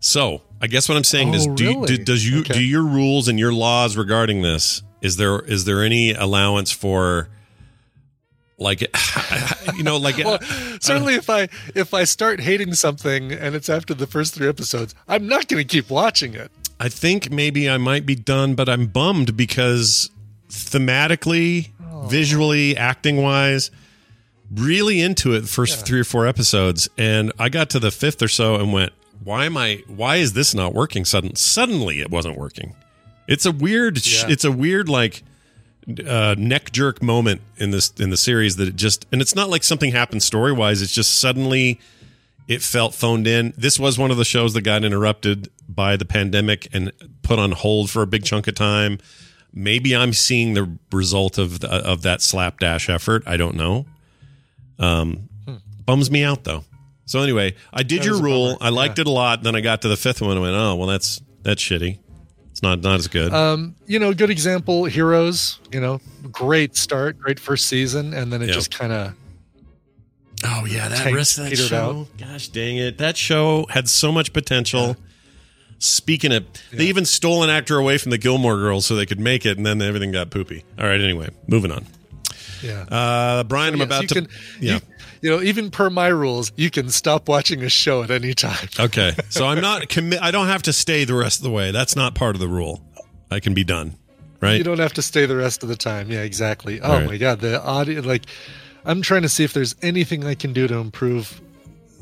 So 0.00 0.42
I 0.62 0.66
guess 0.66 0.88
what 0.88 0.96
I'm 0.96 1.04
saying 1.04 1.34
is, 1.34 1.46
Oh, 1.46 1.54
do, 1.54 1.64
you, 1.64 1.72
do 1.72 1.80
really? 1.80 2.04
does 2.04 2.28
you 2.28 2.40
Okay. 2.40 2.54
do 2.54 2.62
your 2.62 2.82
rules 2.84 3.28
and 3.28 3.38
your 3.38 3.52
laws 3.52 3.96
regarding 3.96 4.42
this? 4.42 4.82
Is 5.02 5.16
there 5.16 5.40
is 5.40 5.64
there 5.64 5.82
any 5.82 6.12
allowance 6.12 6.70
for 6.70 7.28
like 8.58 8.80
you 9.76 9.82
know 9.82 9.96
like 9.96 10.18
Well, 10.18 10.34
uh, 10.34 10.78
certainly, 10.80 11.14
if 11.14 11.30
I 11.30 11.48
if 11.74 11.94
I 11.94 12.04
start 12.04 12.40
hating 12.40 12.74
something 12.74 13.32
and 13.32 13.54
it's 13.54 13.68
after 13.68 13.94
the 13.94 14.06
first 14.06 14.34
three 14.34 14.48
episodes, 14.48 14.94
I'm 15.06 15.26
not 15.26 15.48
going 15.48 15.66
to 15.66 15.68
keep 15.68 15.90
watching 15.90 16.34
it. 16.34 16.50
I 16.80 16.88
think 16.88 17.30
maybe 17.30 17.68
I 17.68 17.76
might 17.76 18.06
be 18.06 18.14
done, 18.14 18.54
but 18.54 18.68
I'm 18.68 18.86
bummed 18.86 19.36
because 19.36 20.10
thematically, 20.48 21.70
oh. 21.84 22.06
visually, 22.06 22.76
acting 22.76 23.22
wise, 23.22 23.70
really 24.52 25.00
into 25.00 25.34
it 25.34 25.40
the 25.40 25.48
first 25.48 25.86
three 25.86 26.00
or 26.00 26.04
four 26.04 26.26
episodes. 26.26 26.88
And 26.96 27.32
I 27.38 27.48
got 27.48 27.70
to 27.70 27.80
the 27.80 27.90
fifth 27.90 28.22
or 28.22 28.28
so 28.28 28.56
and 28.56 28.72
went, 28.72 28.92
why 29.24 29.44
am 29.44 29.56
I, 29.56 29.82
why 29.88 30.16
is 30.16 30.32
this 30.34 30.54
not 30.54 30.74
working? 30.74 31.04
Sudden, 31.04 31.34
suddenly 31.36 32.00
it 32.00 32.10
wasn't 32.10 32.38
working. 32.38 32.74
It's 33.26 33.44
a 33.44 33.52
weird, 33.52 34.04
Yeah. 34.06 34.26
it's 34.28 34.44
a 34.44 34.52
weird, 34.52 34.88
like, 34.88 35.22
uh, 36.06 36.34
neck 36.38 36.70
jerk 36.72 37.02
moment 37.02 37.40
in 37.56 37.70
this 37.70 37.90
in 37.98 38.10
the 38.10 38.16
series 38.16 38.56
that 38.56 38.68
it 38.68 38.76
just 38.76 39.06
and 39.10 39.22
it's 39.22 39.34
not 39.34 39.48
like 39.48 39.64
something 39.64 39.92
happened 39.92 40.22
story 40.22 40.52
wise 40.52 40.82
it's 40.82 40.92
just 40.92 41.18
suddenly 41.18 41.80
it 42.46 42.62
felt 42.62 42.94
phoned 42.94 43.26
in. 43.26 43.52
This 43.58 43.78
was 43.78 43.98
one 43.98 44.10
of 44.10 44.16
the 44.16 44.24
shows 44.24 44.54
that 44.54 44.62
got 44.62 44.82
interrupted 44.82 45.50
by 45.68 45.96
the 45.96 46.06
pandemic 46.06 46.66
and 46.72 46.92
put 47.20 47.38
on 47.38 47.52
hold 47.52 47.90
for 47.90 48.00
a 48.00 48.06
big 48.06 48.24
chunk 48.24 48.48
of 48.48 48.54
time. 48.54 48.98
Maybe 49.52 49.94
i'm 49.94 50.12
seeing 50.12 50.54
the 50.54 50.78
result 50.92 51.36
of 51.38 51.60
the, 51.60 51.68
of 51.68 52.02
that 52.02 52.22
slapdash 52.22 52.88
effort. 52.88 53.22
I 53.26 53.36
don't 53.36 53.54
know. 53.56 53.86
Um 54.78 55.28
bums 55.84 56.10
me 56.10 56.22
out 56.22 56.44
though. 56.44 56.64
So 57.06 57.20
anyway 57.20 57.54
i 57.72 57.82
did 57.82 58.00
That 58.00 58.06
your 58.06 58.22
rule. 58.22 58.58
i 58.60 58.68
liked 58.68 58.98
it 58.98 59.06
a 59.06 59.10
lot. 59.10 59.42
Then 59.42 59.54
i 59.54 59.60
got 59.60 59.82
to 59.82 59.88
the 59.88 59.96
fifth 59.96 60.20
one 60.20 60.32
and 60.32 60.40
went 60.42 60.54
oh 60.56 60.74
well 60.74 60.86
that's 60.88 61.20
that's 61.42 61.62
shitty 61.62 61.98
it's 62.58 62.62
not 62.64 62.80
not 62.80 62.98
as 62.98 63.06
good 63.06 63.32
Um, 63.32 63.76
you 63.86 64.00
know, 64.00 64.12
good 64.12 64.30
example. 64.30 64.84
Heroes. 64.86 65.60
You 65.72 65.80
know, 65.80 66.00
great 66.32 66.76
start, 66.76 67.16
great 67.16 67.38
first 67.38 67.66
season, 67.66 68.12
and 68.12 68.32
then 68.32 68.42
it 68.42 68.48
Yeah. 68.48 68.54
just 68.54 68.72
kind 68.72 68.92
of. 68.92 69.12
Oh 70.44 70.64
yeah, 70.66 70.88
that 70.88 70.98
tanked, 70.98 71.16
rest 71.16 71.38
of 71.38 71.44
that 71.44 71.50
petered 71.50 71.66
show. 71.68 72.08
Gosh 72.18 72.48
dang 72.48 72.76
it, 72.76 72.98
that 72.98 73.16
show 73.16 73.66
had 73.70 73.88
so 73.88 74.10
much 74.10 74.32
potential. 74.32 74.96
Speaking 75.78 76.32
of, 76.32 76.44
they 76.72 76.86
even 76.86 77.04
stole 77.04 77.44
an 77.44 77.50
actor 77.50 77.76
away 77.78 77.96
from 77.98 78.10
the 78.10 78.18
Gilmore 78.18 78.56
Girls 78.56 78.84
so 78.86 78.96
they 78.96 79.06
could 79.06 79.20
make 79.20 79.46
it, 79.46 79.56
and 79.56 79.64
then 79.64 79.80
everything 79.80 80.10
got 80.10 80.30
poopy. 80.30 80.64
All 80.80 80.86
right, 80.86 81.00
anyway, 81.00 81.28
moving 81.46 81.70
on. 81.70 81.86
Yeah. 82.62 82.82
Uh, 82.82 83.44
Brian, 83.44 83.74
I'm 83.74 83.80
Yes, 83.80 83.86
about 83.86 84.02
you 84.02 84.08
to. 84.08 84.14
can- 84.14 84.28
yeah. 84.60 84.74
you, 84.74 84.80
you 85.22 85.30
know, 85.30 85.42
even 85.42 85.70
per 85.70 85.90
my 85.90 86.08
rules, 86.08 86.52
you 86.56 86.70
can 86.70 86.90
stop 86.90 87.28
watching 87.28 87.62
a 87.62 87.68
show 87.68 88.02
at 88.02 88.10
any 88.10 88.34
time. 88.34 88.68
Okay. 88.80 89.12
So 89.30 89.46
I'm 89.46 89.60
not 89.60 89.88
commit. 89.88 90.20
I 90.22 90.30
don't 90.30 90.46
have 90.46 90.62
to 90.64 90.72
stay 90.72 91.04
the 91.04 91.14
rest 91.14 91.38
of 91.40 91.44
the 91.44 91.50
way. 91.50 91.70
That's 91.72 91.96
not 91.96 92.14
part 92.14 92.36
of 92.36 92.40
the 92.40 92.48
rule. 92.48 92.82
I 93.30 93.40
can 93.40 93.54
be 93.54 93.64
done. 93.64 93.96
Right. 94.40 94.58
You 94.58 94.64
don't 94.64 94.78
have 94.78 94.92
to 94.94 95.02
stay 95.02 95.26
the 95.26 95.36
rest 95.36 95.62
of 95.64 95.68
the 95.68 95.76
time. 95.76 96.10
Yeah, 96.10 96.22
exactly. 96.22 96.80
Oh 96.80 96.92
right. 96.98 97.06
my 97.06 97.16
god, 97.16 97.40
the 97.40 97.60
audio 97.62 98.00
like 98.02 98.22
I'm 98.84 99.02
trying 99.02 99.22
to 99.22 99.28
see 99.28 99.42
if 99.44 99.52
there's 99.52 99.74
anything 99.82 100.24
I 100.24 100.34
can 100.36 100.52
do 100.52 100.68
to 100.68 100.76
improve 100.76 101.40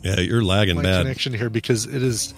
Yeah, 0.02 0.20
you're 0.20 0.44
lagging 0.44 0.76
my 0.76 0.82
bad. 0.82 1.02
connection 1.02 1.32
here 1.32 1.48
because 1.48 1.86
it 1.86 2.02
is 2.02 2.34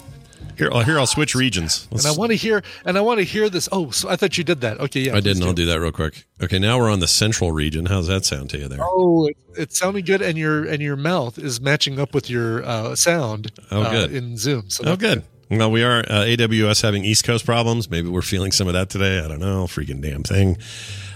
Here, 0.59 0.69
I'll, 0.73 0.83
here 0.83 0.99
I'll 0.99 1.07
switch 1.07 1.35
regions. 1.35 1.87
and 1.89 2.05
I 2.05 2.11
want 2.11 2.31
to 2.31 2.35
hear 2.35 2.61
and 2.83 2.97
I 2.97 3.01
want 3.01 3.19
to 3.19 3.23
hear 3.23 3.49
this. 3.49 3.69
Oh, 3.71 3.91
so 3.91 4.09
I 4.09 4.17
thought 4.17 4.37
you 4.37 4.43
did 4.43 4.59
that. 4.59 4.77
Okay, 4.81 4.99
yeah. 4.99 5.15
I 5.15 5.21
didn't. 5.21 5.37
please 5.37 5.47
I'll 5.47 5.53
do 5.53 5.65
that 5.67 5.79
real 5.79 5.93
quick. 5.93 6.25
Okay, 6.43 6.59
now 6.59 6.77
we're 6.77 6.91
on 6.91 6.99
the 6.99 7.07
central 7.07 7.53
region. 7.53 7.85
How's 7.85 8.07
that 8.07 8.25
sound 8.25 8.49
to 8.49 8.57
you 8.57 8.67
there? 8.67 8.79
Oh, 8.81 9.27
it, 9.27 9.37
it 9.57 9.73
sounded 9.73 10.05
good, 10.05 10.21
and 10.21 10.37
your 10.37 10.65
and 10.65 10.81
your 10.81 10.97
mouth 10.97 11.37
is 11.37 11.61
matching 11.61 11.97
up 11.97 12.13
with 12.13 12.29
your 12.29 12.61
uh, 12.65 12.93
sound. 12.97 13.53
Oh, 13.71 13.83
uh, 13.83 13.89
good. 13.89 14.13
in 14.13 14.35
Zoom. 14.35 14.69
So 14.69 14.83
oh, 14.83 14.95
that's 14.95 14.99
good. 14.99 15.23
Well, 15.49 15.71
we 15.71 15.81
are 15.81 15.99
uh, 15.99 16.25
AWS 16.25 16.81
having 16.81 17.05
East 17.05 17.23
Coast 17.23 17.45
problems. 17.45 17.89
Maybe 17.89 18.09
we're 18.09 18.21
feeling 18.21 18.51
some 18.51 18.67
of 18.67 18.73
that 18.73 18.89
today. 18.89 19.19
I 19.19 19.29
don't 19.29 19.39
know. 19.39 19.63
Freaking 19.63 20.01
damn 20.01 20.23
thing. 20.23 20.57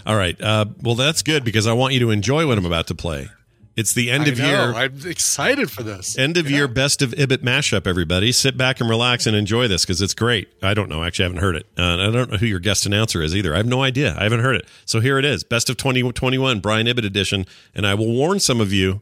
All 0.06 0.16
right. 0.16 0.40
Uh, 0.42 0.66
well, 0.82 0.96
that's 0.96 1.22
good 1.22 1.44
because 1.44 1.68
I 1.68 1.74
want 1.74 1.94
you 1.94 2.00
to 2.00 2.12
enjoy 2.12 2.48
what 2.48 2.58
I'm 2.58 2.66
about 2.66 2.88
to 2.88 2.96
play. 2.96 3.28
It's 3.76 3.94
the 3.94 4.12
end 4.12 4.26
I 4.26 4.28
of 4.28 4.38
know, 4.38 4.48
year. 4.48 4.74
I'm 4.74 5.00
excited 5.06 5.72
for 5.72 5.82
this. 5.82 6.16
End 6.18 6.38
of 6.38 6.50
year 6.50 6.68
best 6.68 7.02
of 7.02 7.12
Ibbott 7.18 7.42
mashup, 7.44 7.88
everybody. 7.88 8.32
Sit 8.32 8.56
back 8.56 8.80
and 8.80 8.88
relax 8.88 9.26
and 9.26 9.36
enjoy 9.36 9.68
this 9.68 9.84
because 9.84 10.00
it's 10.00 10.14
great. 10.14 10.48
I 10.62 10.76
don't 10.76 10.90
know. 10.90 11.04
Actually, 11.04 11.26
I 11.26 11.28
haven't 11.30 11.42
heard 11.42 11.56
it. 11.56 11.66
Uh, 11.78 11.82
I 11.82 12.12
don't 12.12 12.32
know 12.32 12.38
who 12.38 12.46
your 12.46 12.60
guest 12.60 12.86
announcer 12.86 13.24
is 13.24 13.36
either. 13.36 13.54
I 13.54 13.58
have 13.58 13.66
no 13.66 13.82
idea. 13.82 14.16
I 14.18 14.24
haven't 14.24 14.42
heard 14.42 14.58
it. 14.58 14.68
So 14.86 15.00
here 15.00 15.18
it 15.18 15.26
is 15.26 15.44
Best 15.44 15.70
of 15.72 15.78
2021, 15.78 16.60
Brian 16.60 16.88
Ibbott 16.88 17.04
edition. 17.06 17.48
And 17.74 17.88
I 17.88 17.96
will 17.96 18.12
warn 18.14 18.40
some 18.40 18.62
of 18.62 18.72
you, 18.72 19.02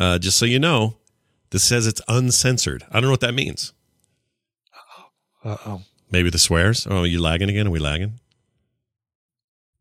uh, 0.00 0.18
just 0.18 0.38
so 0.38 0.46
you 0.46 0.58
know, 0.58 0.96
this 1.50 1.62
says 1.62 1.86
it's 1.86 2.00
uncensored. 2.08 2.84
I 2.90 2.94
don't 2.94 3.04
know 3.04 3.10
what 3.10 3.20
that 3.20 3.34
means. 3.34 3.74
Uh 5.44 5.56
oh. 5.66 5.82
Maybe 6.10 6.30
the 6.30 6.38
swears. 6.38 6.86
Oh, 6.90 7.00
are 7.00 7.06
you 7.06 7.20
lagging 7.20 7.50
again? 7.50 7.66
Are 7.66 7.70
we 7.70 7.78
lagging? 7.78 8.18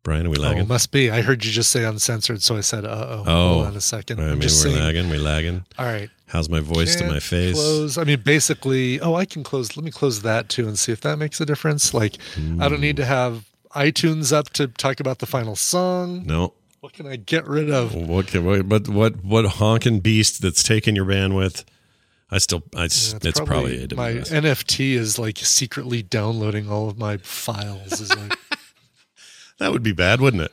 Brian, 0.07 0.25
are 0.25 0.29
we 0.29 0.37
Oh, 0.37 0.41
lagging? 0.41 0.67
must 0.69 0.91
be. 0.93 1.11
I 1.11 1.19
heard 1.21 1.43
you 1.43 1.51
just 1.51 1.69
say 1.69 1.83
uncensored, 1.83 2.41
so 2.41 2.55
I 2.55 2.61
said, 2.61 2.85
"Uh 2.85 3.07
oh." 3.09 3.23
Oh, 3.27 3.53
Hold 3.55 3.65
on 3.67 3.75
a 3.75 3.81
second. 3.81 4.21
I 4.21 4.27
I'm 4.27 4.31
mean, 4.31 4.41
just 4.41 4.63
we're 4.65 4.71
saying. 4.71 4.81
lagging. 4.81 5.09
We 5.09 5.17
lagging. 5.17 5.65
All 5.77 5.85
right. 5.85 6.09
How's 6.27 6.47
my 6.47 6.61
voice 6.61 6.93
to 6.95 7.01
Can't 7.01 7.11
my 7.11 7.19
face? 7.19 7.55
Close. 7.55 7.97
I 7.97 8.05
mean, 8.05 8.21
basically. 8.21 9.01
Oh, 9.01 9.15
I 9.15 9.25
can 9.25 9.43
close. 9.43 9.75
Let 9.75 9.83
me 9.83 9.91
close 9.91 10.21
that 10.21 10.47
too 10.47 10.65
and 10.65 10.79
see 10.79 10.93
if 10.93 11.01
that 11.01 11.17
makes 11.17 11.41
a 11.41 11.45
difference. 11.45 11.93
Like, 11.93 12.15
I 12.59 12.69
don't 12.69 12.79
need 12.79 12.95
to 12.95 13.05
have 13.05 13.43
iTunes 13.75 14.31
up 14.31 14.49
to 14.51 14.67
talk 14.69 15.01
about 15.01 15.19
the 15.19 15.25
final 15.25 15.57
song. 15.57 16.25
No. 16.25 16.53
What 16.79 16.93
can 16.93 17.05
I 17.05 17.17
get 17.17 17.45
rid 17.45 17.69
of? 17.69 17.93
What 17.93 18.27
can 18.27 18.45
what 18.45 18.65
what 18.65 18.87
what, 18.87 19.25
what 19.25 19.45
honking 19.45 19.99
beast 19.99 20.41
that's 20.41 20.63
taking 20.63 20.95
your 20.95 21.05
bandwidth? 21.05 21.65
I 22.31 22.37
still 22.37 22.63
I, 22.75 22.85
it's, 22.85 23.13
it's 23.13 23.41
probably, 23.41 23.87
my 23.95 24.13
AWS. 24.13 24.31
NFT 24.31 24.93
is 24.93 25.19
like 25.19 25.37
secretly 25.39 26.01
downloading 26.01 26.69
all 26.69 26.87
of 26.89 26.97
my 26.97 27.17
files. 27.17 27.99
Is 27.99 28.15
like 28.15 28.37
that 29.59 29.71
would 29.71 29.83
be 29.83 29.93
bad, 29.93 30.21
wouldn't 30.21 30.43
it? 30.43 30.51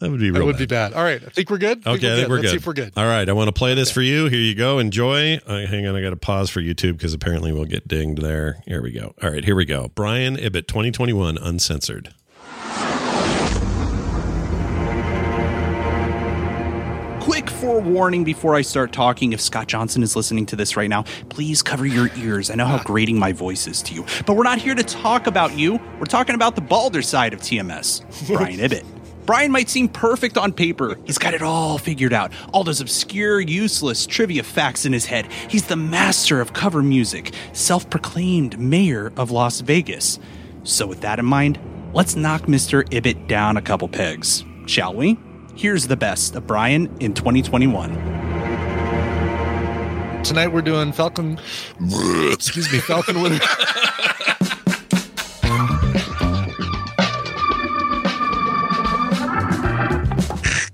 That 0.00 0.10
would 0.10 0.18
be 0.20 0.30
real 0.30 0.40
that 0.40 0.46
would 0.46 0.52
bad. 0.54 0.58
be 0.58 0.66
bad. 0.66 0.92
All 0.94 1.04
right, 1.04 1.22
I 1.22 1.28
think 1.28 1.50
we're 1.50 1.58
good. 1.58 1.86
Okay, 1.86 2.10
I 2.12 2.16
think 2.16 2.28
we're 2.28 2.36
Let's 2.36 2.46
good. 2.46 2.50
see 2.52 2.56
if 2.56 2.66
we're 2.66 2.72
good. 2.72 2.92
All 2.96 3.04
right, 3.04 3.28
I 3.28 3.32
want 3.32 3.48
to 3.48 3.52
play 3.52 3.74
this 3.74 3.90
for 3.90 4.00
you. 4.00 4.26
Here 4.28 4.40
you 4.40 4.54
go. 4.54 4.78
Enjoy. 4.78 5.38
Uh, 5.46 5.66
hang 5.66 5.86
on, 5.86 5.94
I 5.94 6.00
got 6.00 6.10
to 6.10 6.16
pause 6.16 6.48
for 6.48 6.60
YouTube 6.62 6.92
because 6.92 7.12
apparently 7.12 7.52
we'll 7.52 7.66
get 7.66 7.86
dinged 7.86 8.22
there. 8.22 8.62
Here 8.66 8.80
we 8.80 8.92
go. 8.92 9.14
All 9.22 9.30
right, 9.30 9.44
here 9.44 9.54
we 9.54 9.66
go. 9.66 9.90
Brian 9.94 10.36
Ibbott, 10.38 10.68
2021, 10.68 11.36
uncensored. 11.36 12.14
Quick 17.20 17.50
forewarning 17.50 18.24
before 18.24 18.54
I 18.54 18.62
start 18.62 18.92
talking 18.92 19.34
if 19.34 19.42
Scott 19.42 19.66
Johnson 19.66 20.02
is 20.02 20.16
listening 20.16 20.46
to 20.46 20.56
this 20.56 20.74
right 20.74 20.88
now, 20.88 21.04
please 21.28 21.62
cover 21.62 21.84
your 21.84 22.08
ears. 22.16 22.50
I 22.50 22.54
know 22.54 22.64
how 22.64 22.82
grating 22.82 23.18
my 23.18 23.32
voice 23.32 23.66
is 23.66 23.82
to 23.82 23.94
you. 23.94 24.06
But 24.24 24.36
we're 24.36 24.42
not 24.42 24.58
here 24.58 24.74
to 24.74 24.82
talk 24.82 25.26
about 25.26 25.56
you. 25.56 25.78
We're 25.98 26.06
talking 26.06 26.34
about 26.34 26.54
the 26.54 26.62
balder 26.62 27.02
side 27.02 27.34
of 27.34 27.40
TMS, 27.40 28.26
Brian 28.34 28.58
Ibbott. 28.58 28.84
Brian 29.26 29.52
might 29.52 29.68
seem 29.68 29.86
perfect 29.86 30.38
on 30.38 30.50
paper. 30.50 30.96
He's 31.04 31.18
got 31.18 31.34
it 31.34 31.42
all 31.42 31.76
figured 31.76 32.14
out. 32.14 32.32
All 32.54 32.64
those 32.64 32.80
obscure, 32.80 33.38
useless 33.38 34.06
trivia 34.06 34.42
facts 34.42 34.86
in 34.86 34.92
his 34.94 35.04
head. 35.04 35.30
He's 35.48 35.66
the 35.66 35.76
master 35.76 36.40
of 36.40 36.54
cover 36.54 36.82
music, 36.82 37.34
self 37.52 37.88
proclaimed 37.90 38.58
mayor 38.58 39.12
of 39.18 39.30
Las 39.30 39.60
Vegas. 39.60 40.18
So, 40.64 40.86
with 40.86 41.02
that 41.02 41.18
in 41.18 41.26
mind, 41.26 41.60
let's 41.92 42.16
knock 42.16 42.42
Mr. 42.42 42.82
Ibbott 42.90 43.28
down 43.28 43.58
a 43.58 43.62
couple 43.62 43.88
pegs, 43.88 44.42
shall 44.66 44.94
we? 44.94 45.18
Here's 45.60 45.88
the 45.88 45.96
best 45.96 46.36
of 46.36 46.46
Brian 46.46 46.86
in 47.00 47.12
2021. 47.12 47.92
Tonight 50.24 50.48
we're 50.54 50.62
doing 50.62 50.90
Falcon. 50.90 51.38
excuse 52.32 52.72
me, 52.72 52.78
Falcon 52.78 53.20
Winter. 53.20 53.44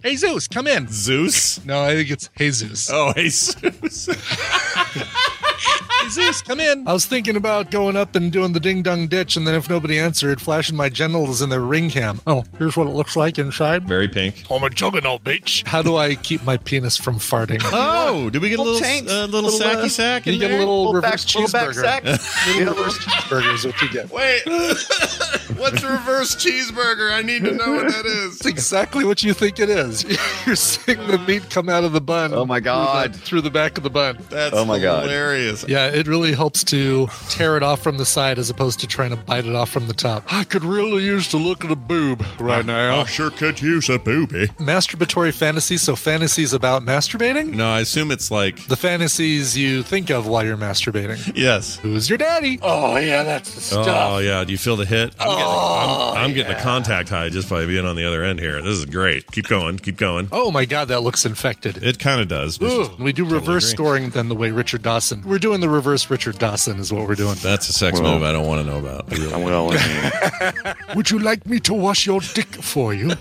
Hey 0.03 0.15
Zeus, 0.15 0.47
come 0.47 0.69
in. 0.69 0.87
Zeus? 0.87 1.65
No, 1.65 1.83
I 1.83 1.95
think 1.95 2.09
it's 2.13 2.31
Jesus. 2.39 2.89
Oh, 2.93 3.13
Jesus. 3.13 4.09
Hey 6.03 6.09
Zeus, 6.09 6.43
come 6.43 6.61
in. 6.61 6.87
I 6.87 6.93
was 6.93 7.05
thinking 7.07 7.37
about 7.37 7.71
going 7.71 7.97
up 7.97 8.15
and 8.15 8.31
doing 8.31 8.53
the 8.53 8.61
ding 8.61 8.83
dong 8.83 9.09
ditch, 9.09 9.37
and 9.37 9.47
then 9.47 9.55
if 9.55 9.69
nobody 9.69 9.99
answered, 9.99 10.41
flashing 10.41 10.77
my 10.77 10.89
genitals 10.89 11.43
in 11.43 11.49
their 11.49 11.61
ring 11.63 11.91
cam. 11.91 12.21
Oh, 12.27 12.45
here's 12.59 12.77
what 12.77 12.87
it 12.87 12.91
looks 12.91 13.17
like 13.17 13.39
inside. 13.39 13.85
Very 13.89 14.07
pink. 14.09 14.45
I'm 14.51 14.63
a 14.63 14.71
juggernaut, 14.71 15.25
bitch. 15.25 15.67
How 15.67 15.83
do 15.83 15.97
I 15.97 16.15
keep 16.15 16.43
my 16.45 16.57
penis 16.59 16.97
from 16.97 17.17
farting? 17.17 17.61
Oh, 17.65 18.31
did 18.31 18.41
we 18.43 18.49
get 18.51 18.59
a 18.59 18.63
little, 18.63 18.79
tanks, 18.81 19.11
uh, 19.11 19.27
little, 19.27 19.51
little, 19.51 19.59
sacky 19.61 19.85
uh, 19.85 19.89
sack? 19.89 20.27
You 20.27 20.35
in 20.35 20.39
get 20.39 20.51
a 20.53 20.59
little, 20.59 20.93
Little 20.93 20.95
reverse 20.95 21.25
back- 21.25 21.35
little 21.35 21.51
back 21.53 21.69
cheeseburger. 21.71 22.19
sack. 22.19 22.47
little 22.57 22.75
reverse 22.75 22.99
cheeseburger 22.99 23.55
is 23.55 23.65
what 23.67 23.83
you 23.83 23.89
get. 23.91 24.11
Wait, 24.11 24.43
what's 25.59 25.83
a 25.83 25.91
reverse 25.91 26.37
cheeseburger? 26.37 27.11
I 27.13 27.23
need 27.23 27.45
to 27.45 27.53
know 27.53 27.73
what 27.73 27.89
that 27.89 28.07
is. 28.07 28.37
It's 28.37 28.47
exactly 28.47 29.05
what 29.05 29.23
you 29.23 29.33
think 29.33 29.59
it 29.59 29.71
is. 29.71 30.05
You're 30.47 30.57
seeing 30.57 30.99
the 31.07 31.19
meat 31.27 31.49
come 31.51 31.69
out 31.69 31.85
of 31.85 31.93
the 31.93 32.01
bun. 32.01 32.33
Oh 32.35 32.45
my 32.45 32.57
through 32.57 32.61
the- 32.61 32.65
God. 32.65 33.17
Through 33.17 33.41
the, 33.43 33.51
back 33.51 33.77
of 33.79 33.85
the 33.85 33.91
bun. 33.91 34.19
That's 34.31 34.55
Oh 34.55 34.65
my 34.65 34.79
God. 34.79 35.05
hilarious. 35.05 35.65
Yeah, 35.69 35.86
it 35.95 36.07
really 36.07 36.33
helps 36.33 36.65
to 36.65 37.09
tear 37.29 37.57
it 37.57 37.63
off 37.63 37.83
from 37.83 37.99
the 37.99 38.07
side 38.07 38.39
as 38.39 38.51
opposed 38.51 38.81
to 38.81 38.87
trying 38.87 39.11
to 39.11 39.17
bite 39.17 39.47
it 39.47 39.55
off 39.55 39.71
from 39.71 39.87
the 39.89 39.95
top. 39.95 40.25
I 40.33 40.45
could 40.45 40.65
really 40.65 41.05
use 41.05 41.29
to 41.29 41.37
look 41.37 41.65
at 41.65 41.71
a 41.71 41.77
boob 41.77 42.25
right 42.41 42.65
now. 42.65 43.01
I 43.01 43.05
sure 43.05 43.31
could 43.31 43.61
use 43.61 43.89
a 43.89 43.99
booby. 43.99 44.47
Masturbatory 44.59 45.33
fantasies, 45.35 45.83
so 45.83 45.97
fantasies 45.97 46.53
about 46.53 46.83
masturbating? 46.83 47.55
No, 47.55 47.69
I 47.69 47.81
assume 47.81 48.11
it's 48.11 48.31
like 48.31 48.67
The 48.69 48.77
fantasies 48.77 49.57
you 49.57 49.83
think 49.83 50.11
of 50.11 50.27
while 50.27 50.45
you're 50.45 50.57
masturbating. 50.57 51.33
yes. 51.37 51.77
Who's 51.79 52.09
your 52.09 52.19
daddy? 52.19 52.59
Oh, 52.63 52.97
yeah, 52.97 53.23
that's 53.23 53.71
the 53.71 53.79
oh, 53.79 53.83
stuff. 53.83 54.13
Oh 54.13 54.19
yeah, 54.19 54.45
do 54.45 54.53
you 54.53 54.59
feel 54.59 54.77
the 54.77 54.85
hit? 54.87 55.15
I'm 55.19 55.29
getting, 55.29 55.45
oh, 55.45 56.13
I'm, 56.17 56.25
I'm 56.25 56.33
getting 56.35 56.53
a 56.55 56.61
contact 56.61 57.09
high 57.09 57.29
just 57.29 57.49
by 57.49 57.67
being 57.67 57.85
on 57.87 57.97
the 57.97 58.05
other 58.07 58.23
end 58.25 58.41
here. 58.41 58.61
This 58.63 58.79
is 58.79 58.85
great. 58.87 59.31
Keep 59.33 59.49
going, 59.49 59.79
keep 59.79 59.97
going. 59.97 60.29
Oh 60.33 60.51
my 60.51 60.65
god, 60.65 60.89
that 60.89 61.01
looks 61.03 61.25
infected. 61.27 61.83
It 61.83 61.99
kind 61.99 62.21
of 62.21 62.29
does. 62.29 62.61
Ooh, 62.61 62.91
we 62.99 63.13
do 63.13 63.23
totally 63.25 63.41
reverse 63.41 63.65
agree. 63.73 63.77
scoring 63.77 64.11
than 64.11 64.29
the 64.29 64.35
way 64.35 64.51
Richard 64.51 64.83
Dawson. 64.83 65.23
We're 65.25 65.39
doing 65.39 65.61
the 65.61 65.69
reverse 65.77 66.11
Richard 66.11 66.39
Dawson 66.39 66.79
is 66.81 66.93
what 66.93 67.07
we're 67.07 67.15
doing. 67.15 67.37
That's 67.43 67.69
a 67.69 67.73
sex 67.73 68.01
Well- 68.01 68.15
move 68.15 68.23
I 68.23 68.33
don't 68.33 68.47
want 68.47 68.67
to 68.67 68.71
know 68.73 68.79
about. 68.79 69.13
I 69.13 69.17
really 69.17 69.45
Well, 69.45 69.71
I 69.73 70.65
mean, 70.65 70.75
Would 70.97 71.11
you 71.11 71.19
like 71.19 71.47
me 71.47 71.61
to 71.61 71.75
wash 71.75 72.07
your 72.07 72.21
dick 72.35 72.49
for 72.63 72.93
you? 72.95 73.13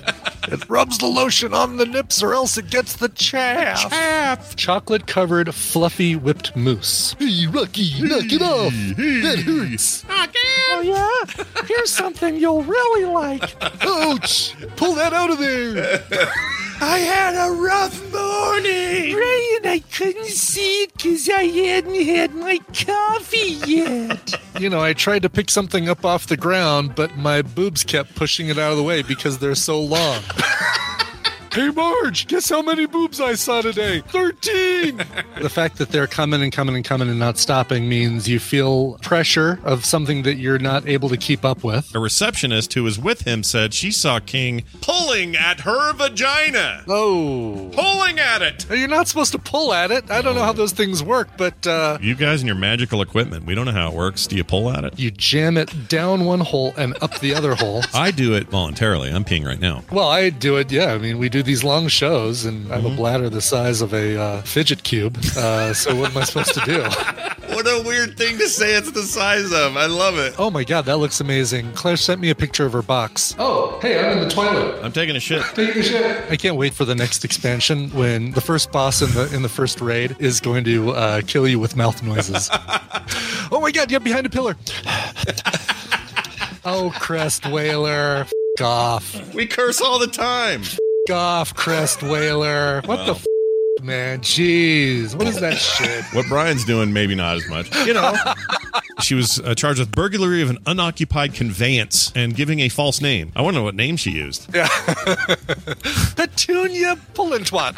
it 0.48 0.70
rubs 0.70 0.98
the 1.00 1.08
lotion 1.08 1.54
on 1.54 1.78
the 1.78 1.86
nips 1.86 2.22
or 2.24 2.34
else 2.34 2.58
it 2.58 2.70
gets 2.70 2.96
the 2.96 3.10
chaff. 3.10 3.90
Chaff. 3.90 4.56
Chocolate 4.56 5.06
covered 5.08 5.54
fluffy 5.54 6.16
whipped 6.16 6.56
mousse. 6.56 7.16
Hey, 7.20 7.46
Rocky, 7.48 7.92
knock 8.02 8.32
it 8.32 8.42
off. 8.42 8.74
That 8.98 9.40
hurts. 9.46 10.06
Oh, 10.10 10.82
yeah? 10.82 11.44
Here's 11.68 11.92
something 11.92 12.36
you'll 12.38 12.64
really 12.64 13.06
like. 13.06 13.44
Ouch. 13.84 14.56
Pull 14.76 14.94
that 14.96 15.14
out 15.14 15.30
of 15.32 15.40
there. 15.40 16.04
I 16.82 16.98
had 17.00 17.36
a 17.36 17.52
rough 17.52 18.02
morning. 18.12 19.14
Brian, 19.14 19.66
I 19.66 19.84
couldn't 19.92 20.26
see 20.26 20.84
it 20.84 20.94
because 20.94 21.30
I 21.30 21.44
hadn't 21.44 22.06
had 22.06 22.36
my 22.36 22.60
coffee 22.74 23.60
yet. 23.66 24.34
you 24.60 24.70
know, 24.70 24.82
I 24.82 24.94
tried 24.94 25.22
to 25.22 25.30
pick 25.30 25.50
something 25.50 25.88
up 25.88 26.06
off 26.06 26.28
the 26.28 26.38
ground, 26.38 26.96
but 26.96 27.18
my 27.18 27.42
boobs 27.42 27.84
kept 27.84 28.16
pushing 28.16 28.50
it 28.50 28.58
out 28.58 28.72
of 28.72 28.78
the 28.78 28.84
way 28.84 29.02
because 29.02 29.38
they're 29.40 29.56
so 29.56 29.80
long. 29.80 30.22
Hey 31.56 31.70
Marge, 31.70 32.28
guess 32.28 32.50
how 32.50 32.62
many 32.62 32.86
boobs 32.86 33.22
I 33.22 33.36
saw 33.36 33.62
today? 33.62 34.02
13! 34.02 34.98
the 35.42 35.50
fact 35.50 35.78
that 35.78 35.88
they're 35.88 36.06
coming 36.06 36.44
and 36.44 36.52
coming 36.52 36.76
and 36.76 36.84
coming 36.84 37.08
and 37.08 37.18
not 37.18 37.38
stopping 37.38 37.88
means 37.88 38.28
you 38.28 38.42
feel 38.42 38.98
pressure 39.02 39.62
of 39.64 39.86
something 39.86 40.24
that 40.24 40.36
you're 40.36 40.60
not 40.60 40.86
able 40.86 41.08
to 41.08 41.16
keep 41.16 41.46
up 41.46 41.64
with. 41.64 41.96
A 41.96 42.00
receptionist 42.00 42.74
who 42.74 42.84
was 42.84 43.00
with 43.00 43.22
him 43.22 43.42
said 43.42 43.74
she 43.74 43.90
saw 43.92 44.20
King 44.20 44.66
pulling 44.82 45.38
at 45.38 45.62
her 45.62 45.94
vagina. 45.94 46.84
Oh. 46.90 47.70
Pulling 47.72 48.20
at 48.20 48.42
it. 48.42 48.70
You're 48.70 48.90
not 48.90 49.08
supposed 49.08 49.32
to 49.32 49.40
pull 49.40 49.74
at 49.74 49.92
it. 49.92 50.12
I 50.12 50.22
don't 50.22 50.36
know 50.36 50.44
how 50.44 50.52
those 50.52 50.74
things 50.74 51.02
work, 51.02 51.30
but 51.38 51.66
uh, 51.66 52.00
You 52.02 52.16
guys 52.16 52.42
and 52.42 52.48
your 52.48 52.58
magical 52.58 53.02
equipment. 53.02 53.46
We 53.46 53.56
don't 53.56 53.64
know 53.66 53.72
how 53.72 53.88
it 53.88 53.94
works. 53.96 54.28
Do 54.28 54.36
you 54.36 54.44
pull 54.44 54.70
at 54.72 54.84
it? 54.84 55.00
you 55.00 55.10
jam 55.10 55.56
it 55.56 55.88
down 55.88 56.26
one 56.26 56.42
hole 56.42 56.74
and 56.76 57.02
up 57.02 57.18
the 57.20 57.34
other 57.34 57.56
hole. 57.56 57.82
I 57.94 58.12
do 58.12 58.34
it 58.34 58.50
voluntarily. 58.50 59.10
I'm 59.10 59.24
peeing 59.24 59.46
right 59.46 59.60
now. 59.62 59.86
Well, 59.90 60.10
I 60.10 60.30
do 60.32 60.58
it. 60.58 60.70
Yeah, 60.70 60.92
I 60.92 60.98
mean, 60.98 61.18
we 61.18 61.30
do 61.30 61.45
these 61.46 61.64
long 61.64 61.88
shows, 61.88 62.46
and 62.46 62.72
I 62.72 62.76
have 62.76 62.84
Mm-hmm. 62.86 62.94
a 62.94 62.98
bladder 62.98 63.30
the 63.30 63.42
size 63.42 63.82
of 63.82 63.94
a 63.94 64.20
uh, 64.22 64.42
fidget 64.42 64.84
cube. 64.84 65.18
Uh, 65.38 65.74
so 65.74 65.96
what 65.96 66.12
am 66.12 66.18
I 66.18 66.24
supposed 66.24 66.54
to 66.56 66.62
do? 66.62 66.84
What 67.56 67.68
a 67.68 67.84
weird 67.88 68.18
thing 68.18 68.38
to 68.40 68.50
say 68.50 68.74
it's 68.76 68.92
the 68.92 69.04
size 69.04 69.54
of. 69.54 69.78
I 69.78 69.86
love 69.86 70.18
it. 70.18 70.34
Oh 70.38 70.52
my 70.52 70.66
god, 70.66 70.86
that 70.86 70.98
looks 70.98 71.22
amazing. 71.22 71.72
Claire 71.72 71.96
sent 71.96 72.20
me 72.20 72.30
a 72.30 72.36
picture 72.36 72.66
of 72.66 72.74
her 72.74 72.82
box. 72.82 73.34
Oh, 73.40 73.80
hey, 73.82 73.98
I'm 73.98 74.18
in 74.18 74.28
the 74.28 74.30
toilet. 74.34 74.84
I'm 74.84 74.92
taking 74.92 75.16
a 75.16 75.22
shit. 75.22 75.42
Taking 75.56 75.82
a 75.82 75.84
shit. 75.84 76.30
I 76.32 76.36
can't 76.36 76.58
wait 76.58 76.74
for 76.74 76.84
the 76.84 76.96
next 76.96 77.24
expansion 77.24 77.90
when 77.92 78.32
the 78.32 78.42
first 78.42 78.74
boss 78.74 79.02
in 79.02 79.10
the 79.12 79.34
in 79.34 79.42
the 79.42 79.48
first 79.48 79.80
raid 79.80 80.18
is 80.20 80.42
going 80.42 80.66
to 80.66 80.90
uh, 80.92 81.22
kill 81.26 81.48
you 81.48 81.58
with 81.58 81.78
mouth 81.78 82.04
noises. 82.04 82.50
oh 83.52 83.60
my 83.62 83.72
god, 83.72 83.90
you're 83.90 84.02
behind 84.02 84.26
a 84.26 84.30
pillar. 84.30 84.58
oh, 86.66 86.92
Crest 87.00 87.46
Whaler. 87.50 88.26
F- 88.28 88.32
off. 88.62 89.34
We 89.34 89.46
curse 89.48 89.80
all 89.82 90.00
the 90.00 90.08
time. 90.08 90.64
Off, 91.12 91.54
Crest 91.54 92.02
Whaler. 92.02 92.82
What 92.86 93.06
the 93.06 93.14
f- 93.14 93.26
man? 93.84 94.22
Jeez. 94.22 95.14
What 95.16 95.28
is 95.28 95.40
that 95.40 95.58
shit? 95.58 96.04
What 96.14 96.28
Brian's 96.28 96.66
doing, 96.66 96.94
maybe 96.94 97.14
not 97.14 97.36
as 97.38 97.48
much. 97.48 97.74
You 97.86 97.94
know, 97.94 98.14
she 99.02 99.14
was 99.14 99.40
uh, 99.40 99.54
charged 99.54 99.80
with 99.80 99.92
burglary 99.92 100.42
of 100.42 100.50
an 100.50 100.58
unoccupied 100.66 101.34
conveyance 101.34 102.12
and 102.16 102.36
giving 102.36 102.60
a 102.62 102.70
false 102.70 103.02
name. 103.02 103.32
I 103.36 103.42
wonder 103.44 103.62
what 103.62 103.76
name 103.76 103.98
she 103.98 104.12
used. 104.12 104.54
Yeah. 104.56 104.68
Petunia 106.16 106.96
Pullintwat. 107.14 107.76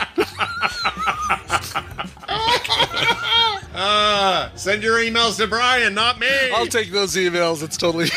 Uh, 3.79 4.49
send 4.55 4.81
your 4.81 4.97
emails 4.97 5.37
to 5.37 5.45
Brian, 5.45 5.93
not 5.93 6.19
me. 6.19 6.27
I'll 6.51 6.65
take 6.65 6.91
those 6.91 7.15
emails. 7.15 7.61
It's 7.61 7.77
totally, 7.77 8.07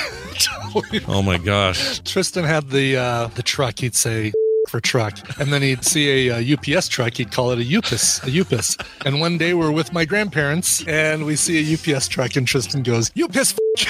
totally. 0.72 1.02
Oh 1.06 1.20
my 1.20 1.36
gosh. 1.36 1.98
Tristan 2.00 2.44
had 2.44 2.70
the 2.70 2.96
uh, 2.96 3.26
the 3.34 3.42
truck. 3.42 3.78
He'd 3.80 3.94
say 3.94 4.32
for 4.68 4.80
truck, 4.80 5.18
and 5.40 5.52
then 5.52 5.62
he'd 5.62 5.84
see 5.84 6.28
a, 6.28 6.36
uh 6.36 6.54
UPS 6.76 6.88
truck. 6.88 7.14
He'd 7.14 7.32
call 7.32 7.50
it 7.52 7.58
a 7.60 7.76
UPS, 7.78 8.22
a 8.26 8.40
UPS. 8.40 8.76
And 9.04 9.18
one 9.20 9.38
day 9.38 9.54
we're 9.54 9.72
with 9.72 9.92
my 9.92 10.04
grandparents, 10.04 10.84
and 10.86 11.24
we 11.24 11.34
see 11.36 11.58
a 11.58 11.74
UPS 11.96 12.08
truck, 12.08 12.36
and 12.36 12.46
Tristan 12.46 12.82
goes, 12.82 13.10
"UPS." 13.20 13.54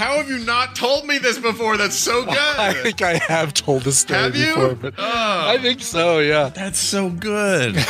How 0.00 0.16
have 0.16 0.30
you 0.30 0.38
not 0.38 0.74
told 0.74 1.06
me 1.06 1.18
this 1.18 1.38
before? 1.38 1.76
That's 1.76 1.94
so 1.96 2.24
good. 2.26 2.34
I 2.38 2.72
think 2.72 3.02
I 3.02 3.18
have 3.28 3.52
told 3.52 3.82
this 3.82 3.98
story 3.98 4.20
Have 4.20 4.34
you? 4.36 4.46
before, 4.54 4.74
but 4.74 4.94
Oh. 4.96 5.48
I 5.48 5.58
think 5.58 5.82
so. 5.82 6.20
Yeah. 6.20 6.48
That's 6.48 6.78
so 6.78 7.10
good. 7.10 7.76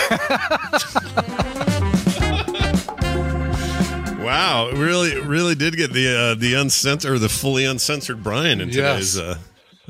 wow, 4.21 4.71
really, 4.75 5.21
really 5.21 5.55
did 5.55 5.77
get 5.77 5.93
the 5.93 6.09
uh, 6.33 6.35
the 6.35 6.55
uncensored 6.55 7.13
or 7.13 7.19
the 7.19 7.29
fully 7.29 7.65
uncensored 7.65 8.23
Brian 8.23 8.61
in 8.61 8.69
Yes. 8.71 9.13
today's 9.15 9.19
uh, 9.19 9.39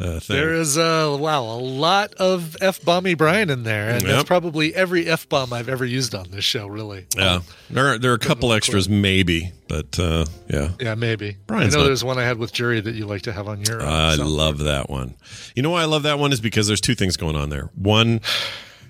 uh. 0.01 0.21
There 0.29 0.55
is 0.55 0.79
uh 0.79 1.17
wow 1.21 1.43
a 1.45 1.61
lot 1.61 2.15
of 2.15 2.57
f 2.61 2.81
bomby 2.81 3.17
Brian 3.17 3.51
in 3.51 3.63
there, 3.65 3.91
and 3.91 4.03
Yep. 4.03 4.11
that's 4.11 4.25
probably 4.27 4.75
every 4.75 5.07
f 5.07 5.29
bomb 5.29 5.53
I've 5.53 5.69
ever 5.69 5.85
used 5.85 6.15
on 6.15 6.31
this 6.31 6.45
show. 6.45 6.67
Really. 6.67 7.07
yeah, 7.17 7.41
there 7.69 7.89
are, 7.95 7.99
there 7.99 8.11
are 8.13 8.15
a 8.15 8.19
couple 8.19 8.53
extras, 8.53 8.89
maybe, 8.89 9.53
but 9.69 9.99
uh, 9.99 10.25
yeah, 10.49 10.71
Yeah, 10.81 10.95
maybe. 10.95 11.37
Brian's 11.47 11.75
I 11.75 11.79
know 11.79 11.83
not- 11.83 11.89
there's 11.89 12.03
one 12.05 12.19
I 12.19 12.25
had 12.25 12.39
with 12.39 12.53
Jerry 12.53 12.81
that 12.81 12.95
you 12.95 13.07
like 13.07 13.23
to 13.23 13.33
have 13.33 13.47
on 13.49 13.63
your. 13.65 13.83
I 13.83 14.15
love 14.15 14.59
that 14.59 14.89
one. 14.89 15.15
You 15.55 15.63
know 15.63 15.71
why 15.71 15.83
I 15.83 15.87
love 15.87 16.03
that 16.05 16.19
one 16.19 16.33
is 16.33 16.41
because 16.41 16.67
there's 16.67 16.81
two 16.81 16.95
things 16.95 17.17
going 17.17 17.37
on 17.37 17.51
there. 17.51 17.71
One, 17.75 18.21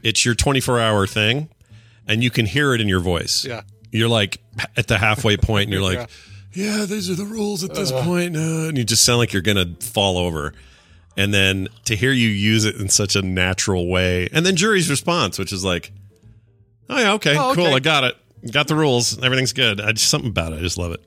it's 0.03 0.25
your 0.25 0.35
24 0.35 0.79
hour 0.81 1.07
thing, 1.07 1.49
and 2.07 2.23
you 2.23 2.31
can 2.31 2.47
hear 2.47 2.75
it 2.75 2.81
in 2.81 2.89
your 2.89 3.01
voice. 3.01 3.45
Yeah. 3.45 3.63
You're 3.93 4.09
like 4.09 4.39
at 4.77 4.87
the 4.87 4.99
halfway 4.99 5.37
point, 5.37 5.65
and 5.65 5.73
you're 5.73 5.83
like, 5.95 6.09
Yeah. 6.53 6.79
yeah, 6.79 6.85
these 6.87 7.11
are 7.11 7.15
the 7.15 7.25
rules 7.25 7.65
at 7.65 7.75
this 7.75 7.91
Uh. 7.91 8.05
point, 8.05 8.37
uh, 8.37 8.69
and 8.69 8.79
you 8.79 8.85
just 8.85 9.05
sound 9.05 9.19
like 9.19 9.33
you're 9.33 9.43
gonna 9.43 9.75
fall 9.81 10.17
over. 10.17 10.55
And 11.17 11.35
then 11.35 11.69
to 11.87 11.97
hear 11.97 12.13
you 12.13 12.29
use 12.29 12.65
it 12.65 12.77
in 12.77 12.89
such 12.89 13.17
a 13.17 13.23
natural 13.23 13.89
way, 13.89 14.29
and 14.33 14.47
then 14.47 14.57
Jerry's 14.57 14.89
response, 14.89 15.39
which 15.39 15.53
is 15.53 15.65
like, 15.65 15.91
"Oh 16.89 16.99
yeah, 16.99 17.13
okay, 17.15 17.37
Oh, 17.37 17.51
okay. 17.51 17.63
cool, 17.65 17.75
I 17.75 17.81
got 17.81 18.05
it, 18.05 18.17
got 18.53 18.69
the 18.69 18.77
rules, 18.77 19.21
everything's 19.23 19.53
good." 19.53 19.81
I 19.81 19.93
just 19.93 20.09
something 20.09 20.31
about 20.31 20.53
it, 20.53 20.57
I 20.57 20.61
just 20.61 20.79
love 20.79 20.93
it. 20.93 21.05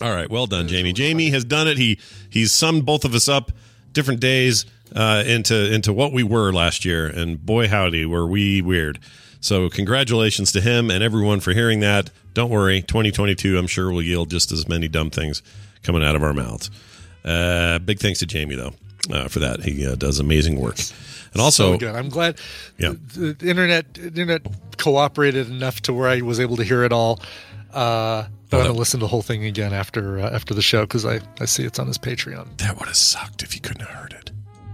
All 0.00 0.12
right, 0.12 0.30
well 0.30 0.46
done, 0.46 0.68
Jamie. 0.68 0.92
Jamie 0.92 1.30
has 1.30 1.44
done 1.44 1.66
it. 1.66 1.76
He 1.78 1.98
he's 2.30 2.52
summed 2.52 2.86
both 2.86 3.04
of 3.04 3.12
us 3.14 3.28
up 3.28 3.50
different 3.92 4.20
days 4.20 4.64
uh, 4.94 5.24
into 5.26 5.72
into 5.74 5.92
what 5.92 6.12
we 6.12 6.22
were 6.22 6.52
last 6.52 6.84
year, 6.84 7.06
and 7.08 7.44
boy 7.44 7.66
howdy, 7.68 8.06
were 8.06 8.26
we 8.26 8.62
weird. 8.62 9.00
So 9.40 9.68
congratulations 9.68 10.52
to 10.52 10.60
him 10.60 10.90
and 10.90 11.02
everyone 11.02 11.40
for 11.40 11.52
hearing 11.52 11.80
that. 11.80 12.10
Don't 12.34 12.50
worry, 12.50 12.82
2022, 12.82 13.58
I'm 13.58 13.66
sure 13.66 13.90
will 13.90 14.00
yield 14.02 14.30
just 14.30 14.52
as 14.52 14.68
many 14.68 14.86
dumb 14.88 15.10
things 15.10 15.42
coming 15.82 16.02
out 16.04 16.14
of 16.16 16.22
our 16.22 16.32
mouths. 16.32 16.70
Uh, 17.24 17.78
big 17.80 17.98
thanks 17.98 18.20
to 18.20 18.26
Jamie 18.26 18.54
though 18.54 18.74
uh, 19.10 19.28
for 19.28 19.38
that. 19.40 19.62
He 19.62 19.86
uh, 19.86 19.94
does 19.94 20.18
amazing 20.18 20.60
work, 20.60 20.78
and 21.32 21.42
also 21.42 21.72
so 21.72 21.78
good. 21.78 21.94
I'm 21.94 22.08
glad. 22.08 22.38
Yeah. 22.78 22.94
The, 23.14 23.32
the 23.32 23.48
internet 23.48 23.94
the 23.94 24.06
internet 24.06 24.42
cooperated 24.76 25.48
enough 25.50 25.80
to 25.82 25.92
where 25.92 26.08
I 26.08 26.20
was 26.20 26.40
able 26.40 26.56
to 26.56 26.64
hear 26.64 26.84
it 26.84 26.92
all. 26.92 27.20
Uh, 27.72 28.26
I'm 28.50 28.58
gonna 28.62 28.72
listen 28.72 29.00
to 29.00 29.04
the 29.04 29.08
whole 29.08 29.22
thing 29.22 29.44
again 29.44 29.72
after 29.72 30.18
uh, 30.18 30.30
after 30.30 30.54
the 30.54 30.62
show 30.62 30.82
because 30.82 31.04
I, 31.04 31.20
I 31.40 31.44
see 31.44 31.64
it's 31.64 31.78
on 31.78 31.86
his 31.86 31.98
Patreon. 31.98 32.56
that 32.58 32.78
would 32.78 32.86
have 32.86 32.96
sucked 32.96 33.42
if 33.42 33.54
you 33.54 33.60
couldn't 33.60 33.86
have 33.86 33.94
heard 33.94 34.12
it. 34.12 34.30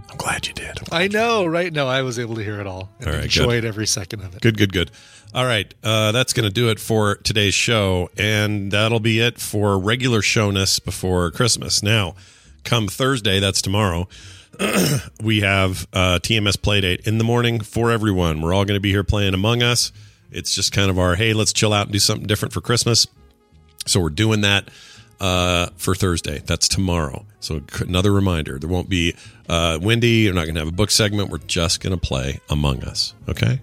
I'm 0.09 0.17
glad 0.17 0.47
you 0.47 0.53
did. 0.53 0.79
I 0.93 1.09
know, 1.09 1.45
right? 1.45 1.73
No, 1.73 1.87
I 1.87 2.01
was 2.01 2.17
able 2.19 2.35
to 2.35 2.43
hear 2.43 2.61
it 2.61 2.67
all 2.67 2.89
and 2.99 3.09
All 3.09 3.13
right, 3.15 3.23
enjoyed 3.25 3.65
every 3.65 3.85
second 3.85 4.21
of 4.21 4.33
it. 4.33 4.41
Good, 4.41 4.57
good, 4.57 4.71
good. 4.71 4.91
All 5.33 5.45
right. 5.45 5.73
Uh, 5.83 6.13
that's 6.13 6.31
going 6.31 6.47
to 6.47 6.53
do 6.53 6.69
it 6.69 6.79
for 6.79 7.15
today's 7.15 7.53
show. 7.53 8.09
And 8.17 8.71
that'll 8.71 9.01
be 9.01 9.19
it 9.19 9.39
for 9.39 9.77
regular 9.77 10.21
showness 10.21 10.79
before 10.79 11.29
Christmas. 11.31 11.83
Now, 11.83 12.15
come 12.65 12.87
Thursday, 12.87 13.39
that's 13.39 13.61
tomorrow, 13.61 14.07
we 15.23 15.41
have 15.41 15.87
uh, 15.93 16.19
TMS 16.21 16.57
Playdate 16.57 17.07
in 17.07 17.17
the 17.17 17.23
morning 17.23 17.59
for 17.61 17.91
everyone. 17.91 18.41
We're 18.41 18.53
all 18.53 18.65
going 18.65 18.77
to 18.77 18.81
be 18.81 18.91
here 18.91 19.03
playing 19.03 19.33
Among 19.33 19.63
Us. 19.63 19.91
It's 20.31 20.53
just 20.53 20.71
kind 20.71 20.89
of 20.89 20.99
our, 20.99 21.15
hey, 21.15 21.33
let's 21.33 21.53
chill 21.53 21.71
out 21.71 21.87
and 21.87 21.93
do 21.93 21.99
something 21.99 22.27
different 22.27 22.53
for 22.53 22.61
Christmas. 22.61 23.07
So 23.85 24.01
we're 24.01 24.09
doing 24.09 24.41
that 24.41 24.69
uh, 25.19 25.67
for 25.77 25.95
Thursday. 25.95 26.39
That's 26.39 26.67
tomorrow. 26.67 27.25
So 27.39 27.61
another 27.79 28.11
reminder: 28.11 28.57
there 28.57 28.69
won't 28.69 28.89
be 28.89 29.15
uh, 29.47 29.77
Wendy. 29.81 30.23
You're 30.23 30.33
not 30.33 30.45
going 30.45 30.55
to 30.55 30.61
have 30.61 30.67
a 30.67 30.73
book 30.73 30.91
segment. 30.91 31.29
We're 31.29 31.37
just 31.37 31.81
going 31.81 31.97
to 31.97 32.01
play 32.01 32.39
Among 32.49 32.83
Us. 32.83 33.13
Okay. 33.29 33.61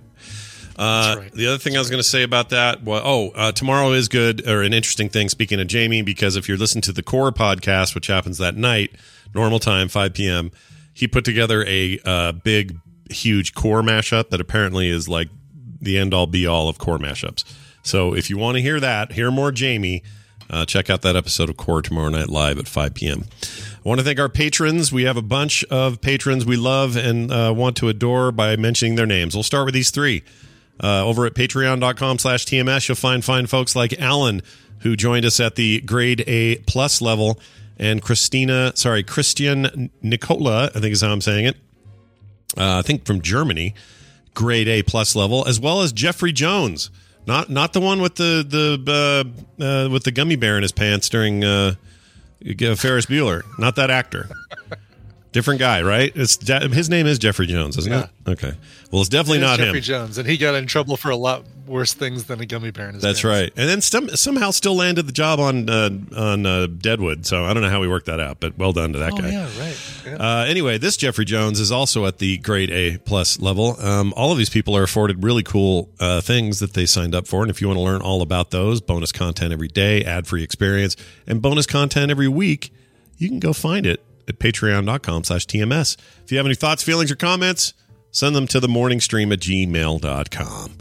Uh, 0.77 1.23
The 1.35 1.47
other 1.47 1.59
thing 1.59 1.77
I 1.77 1.78
was 1.78 1.90
going 1.90 2.03
to 2.03 2.09
say 2.09 2.23
about 2.23 2.51
that, 2.51 2.82
well, 2.82 3.03
oh, 3.05 3.31
uh, 3.35 3.53
tomorrow 3.53 3.93
is 3.93 4.09
good 4.09 4.47
or 4.49 4.62
an 4.62 4.73
interesting 4.73 5.09
thing. 5.09 5.28
Speaking 5.28 5.61
of 5.61 5.66
Jamie, 5.66 6.03
because 6.03 6.36
if 6.36 6.49
you're 6.49 6.59
listening 6.59 6.82
to 6.82 6.93
the 6.93 7.03
Core 7.03 7.32
podcast, 7.32 7.94
which 7.94 8.07
happens 8.07 8.39
that 8.39 8.57
night, 8.57 8.93
normal 9.35 9.59
time, 9.59 9.89
5 9.89 10.15
p.m., 10.15 10.51
he 10.94 11.09
put 11.09 11.24
together 11.24 11.65
a 11.66 11.99
uh, 12.05 12.32
big, 12.32 12.78
huge 13.11 13.55
Core 13.55 13.82
mashup 13.82 14.31
that 14.31 14.40
apparently 14.40 14.89
is 14.89 15.09
like 15.09 15.28
the 15.81 15.99
end 15.99 16.15
all 16.15 16.27
be 16.27 16.47
all 16.47 16.69
of 16.69 16.78
Core 16.78 16.99
mashups. 16.99 17.44
So 17.82 18.15
if 18.15 18.31
you 18.31 18.39
want 18.39 18.57
to 18.57 18.62
hear 18.62 18.78
that, 18.81 19.12
hear 19.12 19.31
more 19.31 19.51
Jamie, 19.51 20.03
uh, 20.49 20.65
check 20.66 20.90
out 20.90 21.03
that 21.03 21.16
episode 21.16 21.49
of 21.49 21.57
Core 21.57 21.82
tomorrow 21.82 22.11
night 22.11 22.28
live 22.28 22.59
at 22.59 22.69
5 22.69 22.94
p.m. 22.94 23.24
I 23.85 23.89
want 23.89 23.99
to 23.99 24.05
thank 24.05 24.20
our 24.20 24.28
patrons. 24.28 24.93
We 24.93 25.05
have 25.05 25.16
a 25.16 25.23
bunch 25.23 25.65
of 25.65 26.01
patrons 26.01 26.44
we 26.47 26.57
love 26.57 26.97
and 26.97 27.32
uh, 27.32 27.53
want 27.57 27.77
to 27.78 27.89
adore 27.89 28.31
by 28.31 28.55
mentioning 28.57 28.94
their 28.94 29.07
names. 29.07 29.35
We'll 29.35 29.43
start 29.43 29.65
with 29.65 29.74
these 29.74 29.90
three. 29.90 30.23
Uh, 30.83 31.05
over 31.07 31.27
at 31.27 31.35
patreon.com 31.35 32.19
slash 32.19 32.45
TMS, 32.45 32.89
you'll 32.89 32.97
find 32.97 33.25
fine 33.25 33.47
folks 33.47 33.77
like 33.77 33.99
Alan, 34.01 34.43
who 34.81 34.97
joined 34.97 35.25
us 35.25 35.39
at 35.39 35.55
the 35.55 35.81
grade 35.83 36.25
A 36.27 36.57
plus 36.67 37.01
level, 37.01 37.39
and 37.79 38.03
Christina, 38.03 38.73
sorry, 38.75 39.03
Christian 39.03 39.91
Nicola, 40.03 40.71
I 40.75 40.81
think 40.81 40.93
is 40.93 41.01
how 41.01 41.13
I'm 41.13 41.21
saying 41.21 41.47
it. 41.47 41.57
Uh, 42.57 42.79
I 42.79 42.83
think 42.83 43.07
from 43.07 43.21
Germany, 43.23 43.75
grade 44.35 44.69
A 44.69 44.83
plus 44.83 45.15
level, 45.15 45.47
as 45.47 45.61
well 45.61 45.83
as 45.83 45.93
Jeffrey 45.93 46.33
Jones, 46.33 46.91
not 47.27 47.49
not 47.49 47.73
the 47.73 47.81
one 47.81 48.03
with 48.03 48.17
the 48.17 48.45
the 48.47 49.31
uh, 49.61 49.65
uh, 49.65 49.89
with 49.89 50.05
the 50.05 50.11
gummy 50.11 50.37
bear 50.37 50.57
in 50.57 50.63
his 50.63 50.73
pants 50.73 51.09
during 51.09 51.45
uh, 51.45 51.75
Ferris 52.77 53.07
Bueller, 53.07 53.43
not 53.59 53.77
that 53.77 53.91
actor. 53.91 54.29
Different 55.33 55.61
guy, 55.61 55.81
right? 55.81 56.13
It's 56.15 56.37
Je- 56.37 56.69
his 56.69 56.91
name 56.91 57.07
is 57.07 57.19
Jeffrey 57.19 57.47
Jones, 57.47 57.79
isn't 57.79 57.91
Yeah. 57.93 58.09
it? 58.27 58.31
Okay. 58.33 58.53
Well, 58.91 59.01
it's 59.01 59.09
definitely 59.09 59.39
It 59.39 59.43
not 59.43 59.59
Jeffrey 59.59 59.79
him. 59.79 59.83
Jones, 59.85 60.19
and 60.19 60.29
he 60.29 60.37
got 60.37 60.55
in 60.55 60.67
trouble 60.67 60.99
for 60.99 61.11
a 61.11 61.17
lot 61.17 61.45
worse 61.67 61.95
things 61.95 62.25
than 62.25 62.39
a 62.41 62.45
gummy 62.45 62.71
bear 62.71 62.89
in 62.89 62.95
his 62.95 63.03
That's 63.03 63.25
right. 63.25 63.51
And 63.57 63.67
then 63.67 63.81
some, 63.81 64.11
somehow 64.11 64.51
still 64.51 64.75
landed 64.77 65.07
the 65.07 65.13
job 65.13 65.41
on 65.41 65.71
uh, 65.71 65.89
on 66.15 66.45
uh, 66.45 66.67
Deadwood. 66.67 67.25
So 67.25 67.47
I 67.47 67.55
don't 67.55 67.63
know 67.63 67.71
how 67.71 67.81
we 67.81 67.89
worked 67.89 68.07
that 68.07 68.21
out, 68.21 68.41
but 68.41 68.59
well 68.59 68.75
done 68.75 68.93
to 68.93 68.99
that 68.99 69.15
Oh 69.15 69.17
guy. 69.17 69.31
yeah, 69.31 69.49
right. 69.59 69.77
Yeah. 70.05 70.17
Uh, 70.17 70.45
anyway, 70.45 70.77
this 70.77 70.99
Jeffrey 70.99 71.25
Jones 71.25 71.59
is 71.61 71.73
also 71.73 72.05
at 72.05 72.19
the 72.19 72.37
grade 72.39 72.71
A 72.71 72.99
plus 72.99 73.41
level. 73.41 73.81
Um, 73.81 74.13
all 74.15 74.33
of 74.33 74.39
these 74.39 74.51
people 74.51 74.77
are 74.77 74.83
afforded 74.83 75.25
really 75.25 75.43
cool 75.43 75.89
uh, 75.99 76.21
things 76.21 76.59
that 76.61 76.75
they 76.75 76.85
signed 76.85 77.15
up 77.15 77.27
for. 77.27 77.41
And 77.41 77.51
if 77.51 77.63
you 77.63 77.69
want 77.69 77.79
to 77.79 77.83
learn 77.83 78.03
all 78.03 78.21
about 78.21 78.51
those, 78.51 78.83
bonus 78.83 79.13
content 79.13 79.51
every 79.55 79.69
day, 79.69 80.05
ad 80.05 80.27
free 80.27 80.43
experience, 80.43 80.95
and 81.27 81.41
bonus 81.41 81.65
content 81.67 82.11
every 82.11 82.29
week, 82.29 82.71
you 83.17 83.29
can 83.31 83.39
go 83.41 83.55
find 83.55 83.87
it 83.87 84.03
at 84.28 84.39
patreon.com 84.39 85.24
slash 85.24 85.47
TMS. 85.47 85.97
If 86.24 86.32
you 86.32 86.39
have 86.39 86.47
any 86.47 86.55
thoughts, 86.55 86.82
feelings, 86.82 87.11
or 87.11 87.16
comments, 87.16 87.74
send 88.11 88.35
them 88.36 88.47
to 88.49 88.61
the 88.61 88.69
morning 88.69 89.01
stream 89.01 89.32
at 89.32 89.40
gmail.com. 89.40 90.73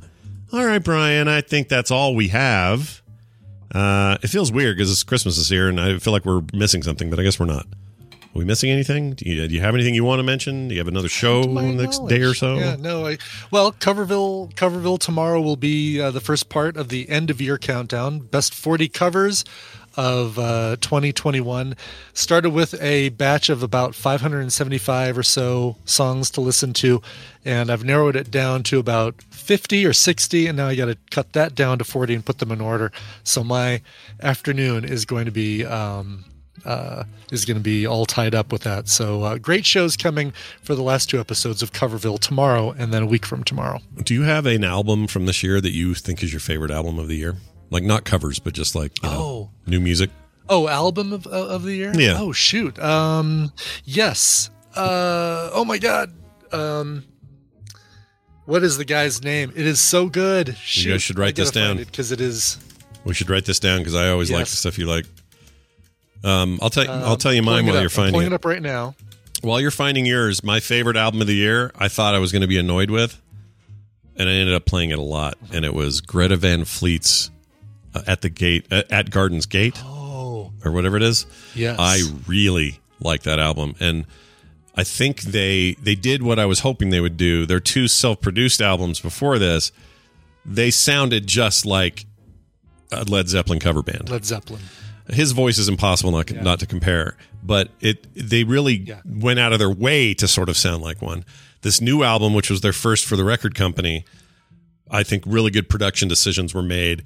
All 0.54 0.66
right, 0.66 0.84
Brian, 0.84 1.28
I 1.28 1.42
think 1.42 1.70
that's 1.70 1.92
all 1.92 2.14
we 2.14 2.28
have. 2.30 3.02
Uh, 3.74 4.18
it 4.22 4.28
feels 4.28 4.52
weird 4.52 4.78
because 4.78 5.04
Christmas 5.04 5.38
is 5.38 5.48
here 5.48 5.70
and 5.70 5.80
I 5.80 5.98
feel 5.98 6.12
like 6.12 6.26
we're 6.26 6.42
missing 6.54 6.84
something, 6.84 7.10
but 7.10 7.20
I 7.20 7.24
guess 7.24 7.40
we're 7.40 7.46
not. 7.46 7.66
Are 8.34 8.40
we 8.40 8.46
missing 8.46 8.70
anything? 8.70 9.14
Do 9.14 9.30
you, 9.30 9.46
do 9.46 9.54
you 9.54 9.60
have 9.60 9.76
anything 9.76 9.94
you 9.94 10.06
want 10.06 10.20
to 10.20 10.24
mention? 10.24 10.70
Do 10.70 10.74
you 10.74 10.80
have 10.80 10.88
another 10.88 11.10
show 11.10 11.42
next 11.42 12.08
day 12.08 12.22
or 12.22 12.34
so? 12.34 12.56
Yeah, 12.56 12.78
no. 12.78 13.06
I, 13.06 13.18
well, 13.50 13.74
Coverville, 13.74 14.54
Coverville 14.56 15.00
tomorrow 15.00 15.42
will 15.42 15.58
be 15.58 16.00
uh, 16.00 16.12
the 16.12 16.22
first 16.22 16.48
part 16.48 16.78
of 16.78 16.88
the 16.88 17.10
end 17.10 17.30
of 17.30 17.42
year 17.42 17.58
countdown. 17.58 18.20
Best 18.20 18.54
40 18.54 18.88
covers 18.88 19.44
of 19.96 20.38
uh, 20.40 20.78
2021. 20.82 21.76
Started 22.14 22.52
with 22.52 22.80
a 22.82 23.10
batch 23.10 23.50
of 23.50 23.64
about 23.64 23.96
575 23.96 25.18
or 25.18 25.24
so 25.24 25.76
songs 25.86 26.30
to 26.32 26.42
listen 26.42 26.74
to, 26.74 27.02
and 27.46 27.72
I've 27.72 27.84
narrowed 27.84 28.16
it 28.16 28.32
down 28.32 28.64
to 28.64 28.80
about 28.80 29.22
50 29.32 29.86
or 29.86 29.94
60, 29.94 30.48
and 30.48 30.58
now 30.58 30.68
I 30.68 30.76
got 30.76 30.86
to 30.86 30.98
cut 31.10 31.34
that 31.34 31.56
down 31.56 31.78
to 31.80 31.84
40 31.84 32.16
and 32.16 32.26
put 32.26 32.40
them 32.40 32.52
in 32.52 32.62
order. 32.62 32.92
So 33.24 33.44
my 33.44 33.82
afternoon 34.22 34.86
is 34.86 35.06
going 35.06 35.26
to 35.26 35.32
be. 35.32 35.66
Um, 35.66 36.26
uh, 36.66 37.06
is 37.32 37.46
going 37.46 37.58
to 37.58 37.64
be 37.64 37.88
all 37.88 38.06
tied 38.06 38.36
up 38.36 38.52
with 38.52 38.64
that. 38.64 38.88
So 38.88 39.24
uh, 39.24 39.38
great 39.38 39.66
shows 39.66 39.98
coming 39.98 40.32
for 40.62 40.76
the 40.76 40.84
last 40.84 41.10
two 41.10 41.20
episodes 41.20 41.64
of 41.64 41.72
Coverville 41.72 42.20
tomorrow, 42.20 42.72
and 42.72 42.94
then 42.94 43.04
a 43.04 43.06
week 43.06 43.26
from 43.26 43.44
tomorrow. 43.44 43.80
Do 44.04 44.14
you 44.14 44.24
have 44.24 44.46
an 44.46 44.64
album 44.64 45.08
from 45.08 45.26
this 45.26 45.42
year 45.44 45.62
that 45.62 45.72
you 45.72 45.94
think 45.94 46.22
is 46.22 46.32
your 46.32 46.40
favorite 46.40 46.72
album 46.72 47.00
of 47.00 47.08
the 47.08 47.16
year? 47.16 47.38
Like 47.72 47.84
not 47.84 48.04
covers, 48.04 48.38
but 48.38 48.54
just 48.54 48.76
like 48.76 49.02
you 49.02 49.10
know, 49.10 49.16
Oh. 49.18 49.50
new 49.66 49.80
music. 49.80 50.12
Oh, 50.50 50.68
album 50.68 51.14
of 51.14 51.26
of 51.26 51.64
the 51.64 51.74
year? 51.74 51.94
Yeah. 51.96 52.18
Oh 52.20 52.32
shoot. 52.34 52.78
Um, 52.80 53.52
yes. 53.86 54.50
Uh, 54.76 55.50
oh 55.54 55.66
my 55.66 55.78
god. 55.80 56.14
Um, 56.52 57.04
what 58.46 58.64
is 58.64 58.78
the 58.78 58.86
guy's 58.86 59.24
name? 59.24 59.52
It 59.56 59.66
is 59.66 59.80
so 59.80 60.08
good. 60.08 60.56
Shoot, 60.58 60.90
guys 60.92 61.02
should 61.02 61.18
write 61.18 61.36
this 61.36 61.52
down. 61.52 61.78
because 61.78 62.12
it 62.12 62.20
is. 62.22 62.58
We 63.06 63.14
should 63.14 63.30
write 63.30 63.46
this 63.46 63.60
down 63.60 63.80
because 63.80 63.96
I 63.96 64.10
always 64.10 64.30
like 64.30 64.46
the 64.48 64.56
stuff 64.56 64.78
you 64.78 64.86
like. 64.86 65.06
Um, 66.24 66.60
I'll 66.62 66.70
tell 66.70 66.90
um, 66.90 67.04
I'll 67.04 67.18
tell 67.18 67.34
you 67.34 67.42
mine 67.42 67.66
while 67.66 67.76
up. 67.76 67.82
you're 67.82 67.84
I'm 67.84 67.90
finding 67.90 68.14
pulling 68.14 68.28
it. 68.28 68.32
it 68.34 68.36
up 68.36 68.46
right 68.46 68.62
now. 68.62 68.96
While 69.42 69.60
you're 69.60 69.72
finding 69.72 70.06
yours, 70.06 70.44
my 70.44 70.60
favorite 70.60 70.98
album 70.98 71.20
of 71.22 71.28
the 71.28 71.34
year, 71.36 71.72
I 71.76 71.88
thought 71.88 72.14
I 72.14 72.20
was 72.20 72.32
going 72.32 72.44
to 72.44 72.48
be 72.48 72.60
annoyed 72.60 72.92
with, 72.92 73.20
and 74.16 74.30
I 74.30 74.34
ended 74.34 74.54
up 74.54 74.66
playing 74.66 74.92
it 74.92 75.00
a 75.00 75.04
lot. 75.04 75.36
And 75.52 75.66
it 75.66 75.74
was 75.74 76.00
Greta 76.02 76.36
Van 76.36 76.64
Fleet's 76.66 77.32
uh, 77.94 78.02
"At 78.08 78.22
the 78.22 78.30
Gate" 78.30 78.66
uh, 78.72 78.84
at 78.90 79.10
Garden's 79.10 79.46
Gate, 79.46 79.78
Oh. 79.84 80.52
or 80.66 80.72
whatever 80.72 80.98
it 80.98 81.04
is. 81.04 81.26
Yes. 81.56 81.78
I 81.80 82.02
really 82.28 82.80
like 83.00 83.24
that 83.24 83.40
album, 83.40 83.76
and 83.80 84.06
I 84.76 84.84
think 84.84 85.22
they 85.22 85.74
they 85.82 85.96
did 85.96 86.24
what 86.24 86.40
I 86.40 86.46
was 86.46 86.60
hoping 86.60 86.90
they 86.90 87.02
would 87.02 87.18
do. 87.18 87.46
Their 87.46 87.60
two 87.60 87.88
self-produced 87.88 88.62
albums 88.62 89.00
before 89.00 89.38
this, 89.40 89.72
they 90.46 90.72
sounded 90.72 91.28
just 91.28 91.66
like 91.66 92.06
a 92.92 93.04
Led 93.04 93.28
Zeppelin 93.30 93.60
cover 93.60 93.82
band. 93.82 94.10
Led 94.10 94.26
Zeppelin. 94.26 94.62
His 95.10 95.32
voice 95.34 95.58
is 95.58 95.68
impossible 95.68 96.12
not 96.12 96.32
not 96.32 96.60
to 96.60 96.66
compare, 96.66 97.18
but 97.44 97.70
it 97.82 98.08
they 98.16 98.44
really 98.44 98.94
went 99.06 99.40
out 99.40 99.52
of 99.52 99.60
their 99.60 99.70
way 99.70 100.14
to 100.14 100.28
sort 100.28 100.48
of 100.48 100.56
sound 100.56 100.82
like 100.84 101.02
one. 101.02 101.26
This 101.64 101.82
new 101.82 102.04
album, 102.04 102.34
which 102.34 102.50
was 102.50 102.62
their 102.62 102.74
first 102.74 103.06
for 103.06 103.16
the 103.16 103.24
record 103.24 103.54
company, 103.56 104.06
I 104.90 105.04
think 105.04 105.24
really 105.28 105.52
good 105.52 105.70
production 105.70 106.08
decisions 106.08 106.54
were 106.54 106.64
made. 106.64 107.04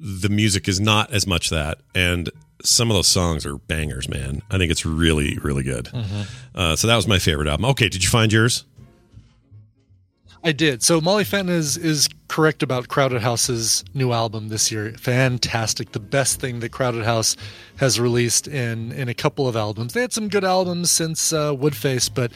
The 0.00 0.28
music 0.28 0.68
is 0.68 0.80
not 0.80 1.12
as 1.12 1.26
much 1.26 1.50
that, 1.50 1.78
and 1.94 2.30
some 2.62 2.90
of 2.90 2.94
those 2.96 3.08
songs 3.08 3.44
are 3.46 3.56
bangers, 3.56 4.08
man. 4.08 4.42
I 4.50 4.58
think 4.58 4.70
it's 4.70 4.84
really, 4.86 5.38
really 5.42 5.62
good. 5.62 5.86
Mhm. 5.86 6.26
Uh, 6.54 6.76
so 6.76 6.86
that 6.86 6.96
was 6.96 7.06
my 7.06 7.18
favorite 7.18 7.48
album. 7.48 7.64
Okay, 7.66 7.88
did 7.88 8.02
you 8.02 8.10
find 8.10 8.32
yours? 8.32 8.64
I 10.44 10.52
did. 10.52 10.82
So 10.84 11.00
Molly 11.00 11.24
Fenton 11.24 11.54
is 11.54 11.76
is 11.76 12.08
correct 12.28 12.62
about 12.62 12.86
Crowded 12.88 13.22
House's 13.22 13.84
new 13.92 14.12
album 14.12 14.48
this 14.48 14.70
year. 14.70 14.92
Fantastic. 14.96 15.92
The 15.92 16.00
best 16.00 16.40
thing 16.40 16.60
that 16.60 16.70
Crowded 16.70 17.04
House 17.04 17.36
has 17.76 17.98
released 17.98 18.46
in 18.46 18.92
in 18.92 19.08
a 19.08 19.14
couple 19.14 19.48
of 19.48 19.56
albums. 19.56 19.94
They 19.94 20.00
had 20.00 20.12
some 20.12 20.28
good 20.28 20.44
albums 20.44 20.90
since 20.92 21.32
uh, 21.32 21.52
Woodface, 21.54 22.08
but 22.12 22.30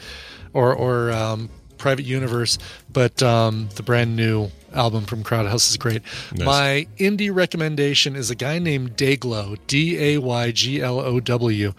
or 0.53 0.73
or 0.75 1.11
um, 1.11 1.49
Private 1.83 2.05
Universe, 2.05 2.57
but 2.93 3.21
um, 3.21 3.67
the 3.75 3.83
brand 3.83 4.15
new 4.15 4.49
album 4.73 5.03
from 5.03 5.21
Crowded 5.21 5.49
House 5.49 5.69
is 5.69 5.75
great. 5.75 6.01
Nice. 6.31 6.45
My 6.45 6.87
indie 6.97 7.29
recommendation 7.35 8.15
is 8.15 8.31
a 8.31 8.35
guy 8.35 8.57
named 8.57 8.95
Dayglow, 8.95 9.57
D 9.67 9.99
A 9.99 10.17
Y 10.17 10.51
G 10.51 10.81
L 10.81 11.01
O 11.01 11.19
W, 11.19 11.73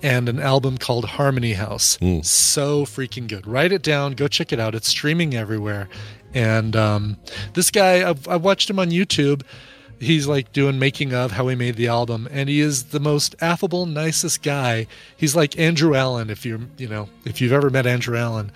and 0.00 0.28
an 0.28 0.38
album 0.38 0.78
called 0.78 1.06
Harmony 1.06 1.54
House. 1.54 1.98
So 2.22 2.84
freaking 2.84 3.26
good. 3.26 3.48
Write 3.48 3.72
it 3.72 3.82
down. 3.82 4.12
Go 4.12 4.28
check 4.28 4.52
it 4.52 4.60
out. 4.60 4.76
It's 4.76 4.86
streaming 4.86 5.34
everywhere. 5.34 5.88
And 6.32 6.76
um, 6.76 7.16
this 7.54 7.72
guy, 7.72 8.08
I've, 8.08 8.28
I've 8.28 8.44
watched 8.44 8.70
him 8.70 8.78
on 8.78 8.90
YouTube. 8.90 9.42
He's 9.98 10.28
like 10.28 10.52
doing 10.52 10.78
making 10.78 11.12
of 11.12 11.32
how 11.32 11.48
he 11.48 11.56
made 11.56 11.74
the 11.74 11.88
album, 11.88 12.28
and 12.30 12.48
he 12.48 12.60
is 12.60 12.84
the 12.84 13.00
most 13.00 13.34
affable, 13.40 13.86
nicest 13.86 14.44
guy. 14.44 14.86
He's 15.16 15.34
like 15.34 15.58
Andrew 15.58 15.96
Allen. 15.96 16.30
If 16.30 16.46
you're, 16.46 16.60
you 16.76 16.86
know, 16.86 17.08
if 17.24 17.40
you've 17.40 17.52
ever 17.52 17.70
met 17.70 17.84
Andrew 17.84 18.16
Allen, 18.16 18.52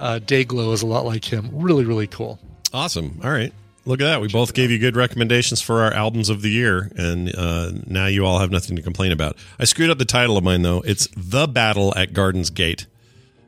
uh, 0.00 0.18
Dayglow 0.18 0.72
is 0.72 0.82
a 0.82 0.86
lot 0.86 1.04
like 1.04 1.24
him. 1.24 1.50
Really, 1.52 1.84
really 1.84 2.06
cool. 2.06 2.38
Awesome. 2.72 3.20
All 3.22 3.30
right. 3.30 3.52
Look 3.86 4.00
at 4.00 4.04
that. 4.04 4.20
We 4.20 4.28
both 4.28 4.52
gave 4.52 4.70
you 4.70 4.78
good 4.78 4.94
recommendations 4.94 5.60
for 5.62 5.82
our 5.82 5.92
albums 5.92 6.28
of 6.28 6.42
the 6.42 6.50
year, 6.50 6.90
and 6.96 7.34
uh, 7.34 7.72
now 7.86 8.06
you 8.06 8.26
all 8.26 8.38
have 8.38 8.50
nothing 8.50 8.76
to 8.76 8.82
complain 8.82 9.10
about. 9.10 9.36
I 9.58 9.64
screwed 9.64 9.90
up 9.90 9.98
the 9.98 10.04
title 10.04 10.36
of 10.36 10.44
mine, 10.44 10.62
though. 10.62 10.82
It's 10.84 11.08
The 11.16 11.48
Battle 11.48 11.96
at 11.96 12.12
Garden's 12.12 12.50
Gate, 12.50 12.86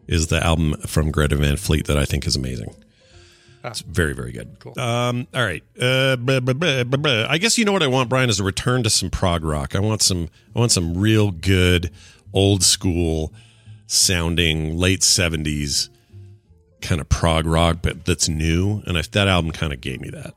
is 0.07 0.29
the 0.29 0.45
album 0.45 0.75
from 0.87 1.11
Greta 1.11 1.37
Van 1.37 1.57
Fleet 1.57 1.87
that 1.87 1.99
I 1.99 2.07
think 2.07 2.27
is 2.27 2.35
amazing. 2.35 2.75
It's 3.63 3.81
very, 3.81 4.15
very 4.15 4.33
good. 4.33 4.57
Cool. 4.59 4.79
Um, 4.81 5.29
all 5.35 5.45
right. 5.45 5.63
Uh, 5.79 6.17
blah, 6.17 6.41
blah, 6.41 6.55
blah. 6.55 7.27
I 7.29 7.39
guess 7.39 7.59
you 7.59 7.65
know 7.65 7.73
what 7.73 7.83
I 7.83 7.87
want, 7.87 8.09
Brian, 8.09 8.29
is 8.29 8.41
a 8.41 8.45
return 8.45 8.83
to 8.83 8.91
some 8.91 9.11
prog 9.11 9.45
rock. 9.45 9.77
I 9.77 9.81
want 9.81 10.03
some. 10.03 10.31
I 10.57 10.59
want 10.59 10.73
some 10.73 10.97
real 10.97 11.31
good, 11.31 11.91
old 12.33 12.65
school 12.65 13.33
sounding 13.87 14.77
late 14.77 15.05
seventies 15.05 15.91
kind 16.83 17.01
of 17.01 17.09
prog 17.09 17.47
rock, 17.47 17.79
but 17.83 18.05
that's 18.05 18.29
new. 18.29 18.83
And 18.87 18.97
if 18.97 19.11
that 19.13 19.29
album 19.29 19.53
kind 19.53 19.73
of 19.73 19.81
gave 19.81 20.01
me 20.01 20.11
that, 20.11 20.35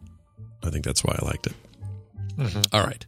I 0.64 0.70
think 0.70 0.86
that's 0.86 1.04
why 1.04 1.18
I 1.22 1.26
liked 1.26 1.48
it. 1.48 1.54
All 2.72 2.84
right. 2.84 3.06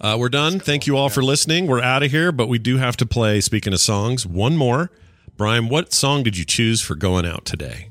Uh, 0.00 0.16
we're 0.18 0.28
done. 0.28 0.60
Thank 0.60 0.86
you 0.86 0.96
all 0.96 1.08
for 1.08 1.22
listening. 1.22 1.66
We're 1.66 1.82
out 1.82 2.02
of 2.02 2.10
here, 2.10 2.30
but 2.30 2.48
we 2.48 2.58
do 2.58 2.76
have 2.76 2.96
to 2.98 3.06
play, 3.06 3.40
speaking 3.40 3.72
of 3.72 3.80
songs, 3.80 4.24
one 4.24 4.56
more. 4.56 4.90
Brian, 5.36 5.68
what 5.68 5.92
song 5.92 6.22
did 6.22 6.36
you 6.36 6.44
choose 6.44 6.80
for 6.80 6.94
going 6.94 7.26
out 7.26 7.44
today? 7.44 7.88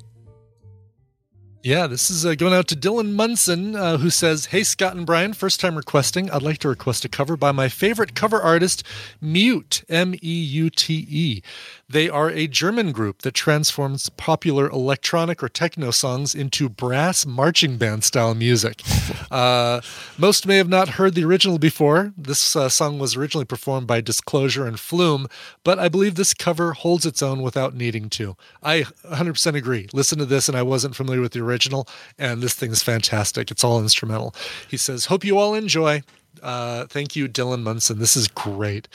Yeah, 1.63 1.87
this 1.87 2.09
is 2.09 2.25
uh, 2.25 2.35
going 2.35 2.53
out 2.53 2.69
to 2.69 2.77
Dylan 2.77 3.11
Munson, 3.11 3.75
uh, 3.75 3.97
who 3.97 4.09
says, 4.09 4.45
Hey, 4.45 4.63
Scott 4.63 4.95
and 4.95 5.05
Brian, 5.05 5.33
first 5.33 5.59
time 5.59 5.75
requesting. 5.75 6.31
I'd 6.31 6.41
like 6.41 6.59
to 6.59 6.69
request 6.69 7.03
a 7.03 7.09
cover 7.09 7.35
by 7.35 7.51
my 7.51 7.67
favorite 7.67 8.15
cover 8.15 8.39
artist, 8.39 8.83
Meute, 9.19 9.83
M 9.89 10.13
E 10.15 10.41
U 10.41 10.69
T 10.69 11.05
E. 11.09 11.41
They 11.89 12.09
are 12.09 12.29
a 12.29 12.47
German 12.47 12.91
group 12.91 13.21
that 13.21 13.33
transforms 13.33 14.09
popular 14.09 14.69
electronic 14.69 15.41
or 15.41 15.47
techno 15.47 15.91
songs 15.91 16.35
into 16.35 16.67
brass 16.67 17.25
marching 17.25 17.77
band 17.77 18.03
style 18.03 18.35
music. 18.35 18.81
Uh, 19.29 19.81
most 20.17 20.47
may 20.47 20.55
have 20.55 20.69
not 20.69 20.87
heard 20.87 21.13
the 21.13 21.25
original 21.25 21.57
before. 21.59 22.13
This 22.17 22.55
uh, 22.55 22.69
song 22.69 22.97
was 22.97 23.17
originally 23.17 23.43
performed 23.43 23.85
by 23.85 23.99
Disclosure 23.99 24.65
and 24.65 24.79
Flume, 24.79 25.27
but 25.65 25.77
I 25.77 25.89
believe 25.89 26.15
this 26.15 26.33
cover 26.33 26.71
holds 26.71 27.05
its 27.05 27.21
own 27.21 27.41
without 27.41 27.75
needing 27.75 28.09
to. 28.11 28.37
I 28.63 28.83
100% 29.03 29.55
agree. 29.55 29.89
Listen 29.91 30.17
to 30.19 30.25
this, 30.25 30.47
and 30.47 30.57
I 30.57 30.61
wasn't 30.61 30.95
familiar 30.95 31.19
with 31.19 31.33
the 31.33 31.41
original, 31.41 31.89
and 32.17 32.41
this 32.41 32.53
thing 32.53 32.71
is 32.71 32.81
fantastic. 32.81 33.51
It's 33.51 33.65
all 33.65 33.81
instrumental. 33.81 34.33
He 34.69 34.77
says, 34.77 35.05
Hope 35.05 35.25
you 35.25 35.37
all 35.37 35.53
enjoy. 35.53 36.03
Uh, 36.41 36.85
thank 36.85 37.15
you, 37.15 37.27
Dylan 37.27 37.63
Munson. 37.63 37.99
This 37.99 38.15
is 38.15 38.27
great. 38.27 38.87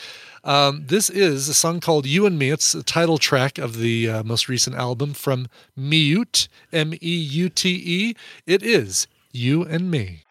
Um, 0.45 0.85
this 0.87 1.09
is 1.09 1.49
a 1.49 1.55
song 1.55 1.81
called 1.81 2.05
You 2.05 2.27
and 2.27 2.39
Me. 2.39 2.51
It's 2.51 2.73
the 2.73 2.83
title 2.83 3.19
track 3.19 3.59
of 3.59 3.79
the 3.79 4.09
uh, 4.09 4.23
most 4.25 4.49
recent 4.49 4.75
album 4.75 5.15
from 5.15 5.49
Meute, 5.77 6.49
M 6.73 6.95
E 6.95 7.15
U 7.15 7.49
T 7.49 7.71
E. 7.85 8.17
It 8.47 8.63
is 8.63 9.07
You 9.31 9.63
and 9.63 9.91
Me. 9.91 10.25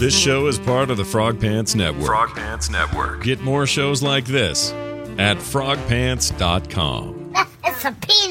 This 0.00 0.18
show 0.18 0.46
is 0.46 0.58
part 0.58 0.88
of 0.88 0.96
the 0.96 1.04
Frog 1.04 1.38
Pants 1.38 1.74
Network. 1.74 2.06
Frog 2.06 2.34
Pants 2.34 2.70
Network. 2.70 3.22
Get 3.22 3.42
more 3.42 3.66
shows 3.66 4.02
like 4.02 4.24
this 4.24 4.72
at 5.18 5.36
frogpants.com. 5.36 7.34
it's 7.66 7.84
a 7.84 7.92
penis. 7.92 8.29